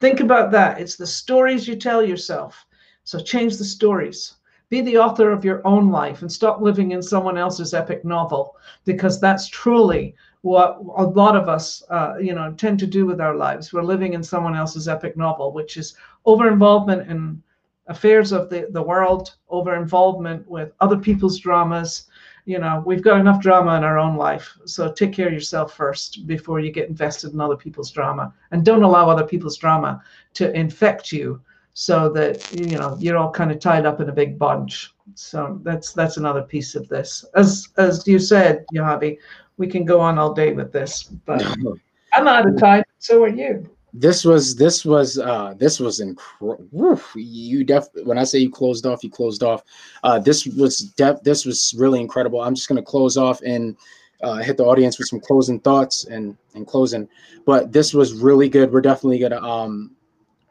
Think 0.00 0.20
about 0.20 0.50
that. 0.52 0.80
It's 0.80 0.96
the 0.96 1.06
stories 1.06 1.66
you 1.66 1.76
tell 1.76 2.04
yourself. 2.04 2.66
So 3.04 3.18
change 3.18 3.56
the 3.56 3.64
stories. 3.64 4.34
Be 4.72 4.80
the 4.80 4.96
author 4.96 5.30
of 5.30 5.44
your 5.44 5.60
own 5.66 5.90
life 5.90 6.22
and 6.22 6.32
stop 6.32 6.62
living 6.62 6.92
in 6.92 7.02
someone 7.02 7.36
else's 7.36 7.74
epic 7.74 8.06
novel 8.06 8.56
because 8.86 9.20
that's 9.20 9.46
truly 9.46 10.14
what 10.40 10.78
a 10.96 11.04
lot 11.04 11.36
of 11.36 11.46
us, 11.46 11.82
uh, 11.90 12.14
you 12.18 12.34
know, 12.34 12.54
tend 12.54 12.78
to 12.78 12.86
do 12.86 13.04
with 13.04 13.20
our 13.20 13.36
lives. 13.36 13.70
We're 13.70 13.82
living 13.82 14.14
in 14.14 14.22
someone 14.22 14.56
else's 14.56 14.88
epic 14.88 15.14
novel, 15.14 15.52
which 15.52 15.76
is 15.76 15.94
over 16.24 16.48
involvement 16.48 17.06
in 17.10 17.42
affairs 17.88 18.32
of 18.32 18.48
the, 18.48 18.66
the 18.70 18.80
world, 18.80 19.34
over 19.50 19.76
involvement 19.76 20.48
with 20.48 20.72
other 20.80 20.96
people's 20.96 21.38
dramas. 21.38 22.06
You 22.46 22.58
know, 22.58 22.82
we've 22.86 23.04
got 23.04 23.20
enough 23.20 23.42
drama 23.42 23.76
in 23.76 23.84
our 23.84 23.98
own 23.98 24.16
life. 24.16 24.56
So 24.64 24.90
take 24.90 25.12
care 25.12 25.26
of 25.26 25.34
yourself 25.34 25.74
first 25.74 26.26
before 26.26 26.60
you 26.60 26.72
get 26.72 26.88
invested 26.88 27.34
in 27.34 27.42
other 27.42 27.58
people's 27.58 27.90
drama. 27.90 28.32
And 28.52 28.64
don't 28.64 28.84
allow 28.84 29.10
other 29.10 29.26
people's 29.26 29.58
drama 29.58 30.02
to 30.32 30.50
infect 30.58 31.12
you 31.12 31.42
so 31.74 32.08
that 32.10 32.52
you 32.52 32.78
know 32.78 32.96
you're 32.98 33.16
all 33.16 33.30
kind 33.30 33.50
of 33.50 33.58
tied 33.58 33.86
up 33.86 34.00
in 34.00 34.08
a 34.08 34.12
big 34.12 34.38
bunch. 34.38 34.94
So 35.14 35.60
that's 35.62 35.92
that's 35.92 36.16
another 36.16 36.42
piece 36.42 36.74
of 36.74 36.88
this. 36.88 37.24
As 37.34 37.68
as 37.76 38.06
you 38.06 38.18
said, 38.18 38.64
Yahavy, 38.74 39.18
we 39.56 39.66
can 39.66 39.84
go 39.84 40.00
on 40.00 40.18
all 40.18 40.34
day 40.34 40.52
with 40.52 40.72
this, 40.72 41.02
but 41.02 41.44
I'm 42.12 42.28
out 42.28 42.46
of 42.48 42.58
time. 42.58 42.84
So 42.98 43.22
are 43.24 43.28
you. 43.28 43.68
This 43.94 44.24
was 44.24 44.56
this 44.56 44.86
was 44.86 45.18
uh 45.18 45.54
this 45.58 45.78
was 45.78 46.00
incredible. 46.00 47.00
You 47.14 47.62
def 47.62 47.88
when 48.04 48.16
I 48.16 48.24
say 48.24 48.38
you 48.38 48.50
closed 48.50 48.86
off, 48.86 49.04
you 49.04 49.10
closed 49.10 49.42
off. 49.42 49.62
Uh, 50.02 50.18
this 50.18 50.46
was 50.46 50.78
def 50.96 51.22
this 51.22 51.44
was 51.44 51.74
really 51.76 52.00
incredible. 52.00 52.40
I'm 52.40 52.54
just 52.54 52.68
gonna 52.68 52.82
close 52.82 53.18
off 53.18 53.42
and 53.42 53.76
uh, 54.22 54.36
hit 54.36 54.56
the 54.56 54.64
audience 54.64 54.98
with 54.98 55.08
some 55.08 55.20
closing 55.20 55.60
thoughts 55.60 56.04
and 56.04 56.36
and 56.54 56.66
closing. 56.66 57.06
But 57.44 57.72
this 57.72 57.92
was 57.92 58.14
really 58.14 58.48
good. 58.48 58.72
We're 58.72 58.80
definitely 58.80 59.18
gonna 59.18 59.42
um 59.42 59.90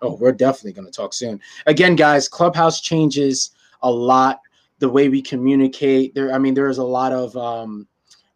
oh 0.02 0.16
we're 0.16 0.32
definitely 0.32 0.74
gonna 0.74 0.92
talk 0.92 1.14
soon. 1.14 1.40
Again, 1.66 1.96
guys, 1.96 2.28
Clubhouse 2.28 2.82
changes 2.82 3.52
a 3.82 3.92
lot 3.92 4.42
the 4.80 4.90
way 4.90 5.10
we 5.10 5.22
communicate. 5.22 6.14
There, 6.16 6.34
I 6.34 6.38
mean, 6.38 6.54
there's 6.54 6.80
a 6.80 6.84
lot 6.84 7.12
of 7.12 7.36
um 7.38 7.88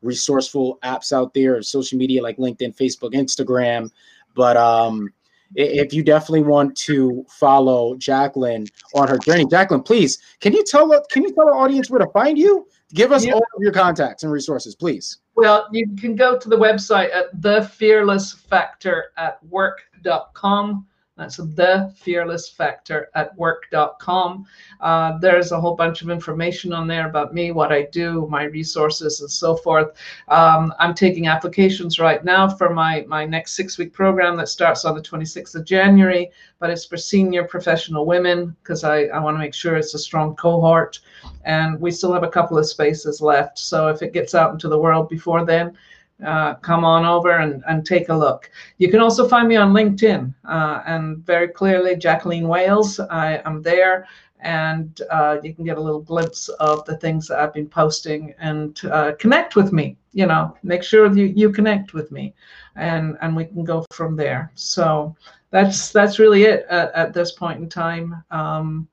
resourceful 0.02 0.80
apps 0.84 1.12
out 1.12 1.34
there, 1.34 1.62
social 1.62 1.98
media 1.98 2.22
like 2.22 2.38
LinkedIn, 2.38 2.76
Facebook, 2.78 3.14
Instagram. 3.14 3.90
But 4.36 4.56
um, 4.56 5.10
if 5.56 5.94
you 5.94 6.04
definitely 6.04 6.44
want 6.44 6.76
to 6.78 7.26
follow 7.30 7.96
Jacqueline 7.96 8.68
on 8.94 9.08
her 9.08 9.18
journey, 9.18 9.46
Jacqueline, 9.46 9.84
please 9.84 10.20
can 10.40 10.54
you 10.54 10.64
tell 10.64 10.90
can 11.10 11.24
you 11.24 11.34
tell 11.34 11.48
our 11.48 11.56
audience 11.56 11.90
where 11.90 12.00
to 12.00 12.12
find 12.12 12.38
you? 12.38 12.68
Give 12.94 13.12
us 13.12 13.26
yeah. 13.26 13.34
all 13.34 13.40
of 13.40 13.62
your 13.62 13.72
contacts 13.72 14.24
and 14.24 14.32
resources, 14.32 14.76
please. 14.76 15.18
Well, 15.36 15.68
you 15.72 15.88
can 16.00 16.16
go 16.16 16.38
to 16.38 16.48
the 16.48 16.58
website 16.58 17.14
at 17.14 17.36
thefearlessfactor 17.42 19.02
at 19.18 19.44
work.com. 19.46 20.86
That's 21.18 21.38
the 21.38 21.94
fearless 21.96 22.50
factor 22.50 23.10
at 23.16 23.34
work.com. 23.38 24.46
Uh, 24.82 25.18
there's 25.20 25.54
a 25.54 25.60
whole 25.60 25.74
bunch 25.74 26.02
of 26.02 26.10
information 26.10 26.74
on 26.74 26.88
there 26.88 27.08
about 27.08 27.34
me, 27.34 27.52
what 27.52 27.72
I 27.72 27.84
do, 27.84 28.28
my 28.30 28.44
resources, 28.44 29.22
and 29.22 29.32
so 29.32 29.56
forth. 29.56 29.96
Um, 30.28 30.74
I'm 30.78 30.94
taking 30.94 31.28
applications 31.28 32.00
right 32.00 32.24
now 32.26 32.50
for 32.50 32.74
my, 32.74 33.06
my 33.08 33.24
next 33.24 33.54
six 33.54 33.78
week 33.78 33.94
program 33.94 34.36
that 34.38 34.50
starts 34.50 34.84
on 34.84 34.94
the 34.94 35.02
26th 35.02 35.56
of 35.56 35.64
January, 35.64 36.32
but 36.60 36.70
it's 36.70 36.86
for 36.86 36.98
senior 36.98 37.46
professional 37.46 38.06
women 38.06 38.54
because 38.62 38.84
I, 38.84 39.04
I 39.06 39.20
want 39.20 39.36
to 39.36 39.40
make 39.40 39.54
sure 39.54 39.78
it's 39.78 39.94
a 39.94 40.00
strong 40.00 40.36
cohort. 40.36 41.00
And 41.46 41.80
we 41.80 41.92
still 41.92 42.12
have 42.12 42.24
a 42.24 42.30
couple 42.30 42.58
of 42.58 42.66
spaces 42.68 43.22
left. 43.22 43.58
So 43.58 43.88
if 43.88 44.02
it 44.02 44.12
gets 44.12 44.36
out 44.36 44.52
into 44.52 44.68
the 44.68 44.80
world 44.80 45.08
before 45.08 45.46
then, 45.46 45.78
uh, 46.24 46.56
come 46.56 46.86
on 46.86 47.06
over 47.06 47.40
and, 47.40 47.64
and 47.68 47.86
take 47.86 48.10
a 48.10 48.16
look. 48.16 48.50
You 48.78 48.90
can 48.90 49.00
also 49.00 49.28
find 49.28 49.48
me 49.48 49.56
on 49.56 49.74
LinkedIn 49.74 50.34
uh, 50.48 50.82
and 50.86 51.18
very 51.26 51.48
clearly 51.48 51.96
Jacqueline 51.96 52.48
Wales. 52.48 53.00
I 53.00 53.42
am 53.46 53.62
there 53.62 54.08
and 54.40 55.02
uh, 55.10 55.38
you 55.44 55.54
can 55.54 55.66
get 55.66 55.78
a 55.78 55.82
little 55.82 56.02
glimpse 56.02 56.50
of 56.50 56.86
the 56.86 56.98
things 56.98 57.28
that 57.28 57.40
I've 57.40 57.54
been 57.54 57.68
posting 57.68 58.34
and 58.40 58.80
uh, 58.86 59.14
connect 59.20 59.56
with 59.56 59.74
me. 59.74 59.98
You 60.14 60.28
know, 60.28 60.56
make 60.64 60.84
sure 60.84 61.12
you, 61.12 61.26
you 61.26 61.52
connect 61.52 61.94
with 61.94 62.12
me 62.12 62.34
and, 62.76 63.18
and 63.22 63.36
we 63.36 63.46
can 63.46 63.64
go 63.64 63.86
from 63.92 64.16
there. 64.16 64.52
So 64.56 65.16
that's 65.50 65.92
that's 65.92 66.20
really 66.20 66.44
it 66.44 66.66
at, 66.70 66.94
at 66.94 67.14
this 67.14 67.32
point 67.32 67.60
in 67.60 67.70
time. 67.70 68.24
Um, 68.32 68.88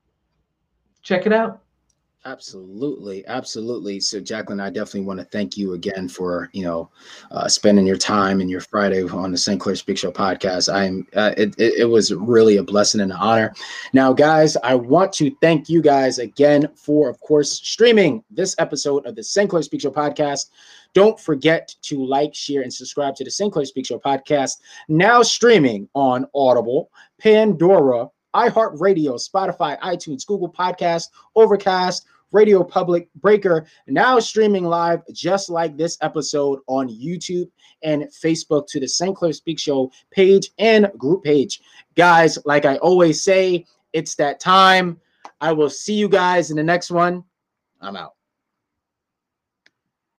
check 1.01 1.25
it 1.25 1.33
out. 1.33 1.62
Absolutely, 2.25 3.27
absolutely. 3.27 3.99
So, 3.99 4.21
Jacqueline, 4.21 4.61
I 4.61 4.69
definitely 4.69 5.01
want 5.01 5.19
to 5.19 5.25
thank 5.25 5.57
you 5.57 5.73
again 5.73 6.07
for 6.07 6.49
you 6.53 6.63
know 6.63 6.89
uh, 7.31 7.49
spending 7.49 7.85
your 7.85 7.97
time 7.97 8.39
and 8.39 8.49
your 8.49 8.61
Friday 8.61 9.03
on 9.03 9.33
the 9.33 9.37
St. 9.37 9.59
Clair 9.59 9.75
Speak 9.75 9.97
Show 9.97 10.09
podcast. 10.09 10.73
I'm 10.73 11.05
uh, 11.17 11.33
it, 11.35 11.53
it, 11.59 11.89
was 11.89 12.13
really 12.13 12.55
a 12.57 12.63
blessing 12.63 13.01
and 13.01 13.11
an 13.11 13.17
honor. 13.17 13.53
Now, 13.91 14.13
guys, 14.13 14.55
I 14.63 14.73
want 14.73 15.11
to 15.13 15.35
thank 15.41 15.67
you 15.67 15.81
guys 15.81 16.17
again 16.17 16.69
for, 16.77 17.09
of 17.09 17.19
course, 17.19 17.51
streaming 17.51 18.23
this 18.31 18.55
episode 18.57 19.05
of 19.05 19.15
the 19.15 19.23
St. 19.23 19.49
Clair 19.49 19.61
Speak 19.61 19.81
Show 19.81 19.91
podcast. 19.91 20.49
Don't 20.93 21.19
forget 21.19 21.75
to 21.81 22.05
like, 22.05 22.33
share, 22.33 22.61
and 22.61 22.73
subscribe 22.73 23.15
to 23.15 23.25
the 23.25 23.31
St. 23.31 23.51
Clair 23.51 23.65
Speak 23.65 23.85
Show 23.85 23.99
podcast. 23.99 24.61
Now 24.87 25.23
streaming 25.23 25.89
on 25.93 26.25
Audible, 26.33 26.89
Pandora, 27.19 28.07
iHeartRadio, 28.33 29.19
Spotify, 29.19 29.77
iTunes, 29.81 30.25
Google 30.25 30.51
Podcast, 30.51 31.09
Overcast 31.35 32.05
Radio 32.33 32.63
Public, 32.63 33.07
Breaker, 33.15 33.65
now 33.87 34.19
streaming 34.19 34.65
live 34.65 35.01
just 35.13 35.49
like 35.49 35.77
this 35.77 35.97
episode 36.01 36.59
on 36.67 36.89
YouTube 36.89 37.49
and 37.83 38.03
Facebook 38.03 38.67
to 38.67 38.79
the 38.79 38.87
St. 38.87 39.15
Clair 39.15 39.31
Speak 39.31 39.59
Show 39.59 39.91
page 40.11 40.51
and 40.57 40.91
group 40.97 41.23
page. 41.23 41.61
Guys, 41.95 42.37
like 42.45 42.65
I 42.65 42.77
always 42.77 43.23
say, 43.23 43.65
it's 43.93 44.15
that 44.15 44.39
time. 44.39 44.99
I 45.39 45.53
will 45.53 45.69
see 45.69 45.93
you 45.93 46.09
guys 46.09 46.49
in 46.51 46.57
the 46.57 46.63
next 46.63 46.89
one. 46.89 47.23
I'm 47.79 47.95
out. 47.95 48.15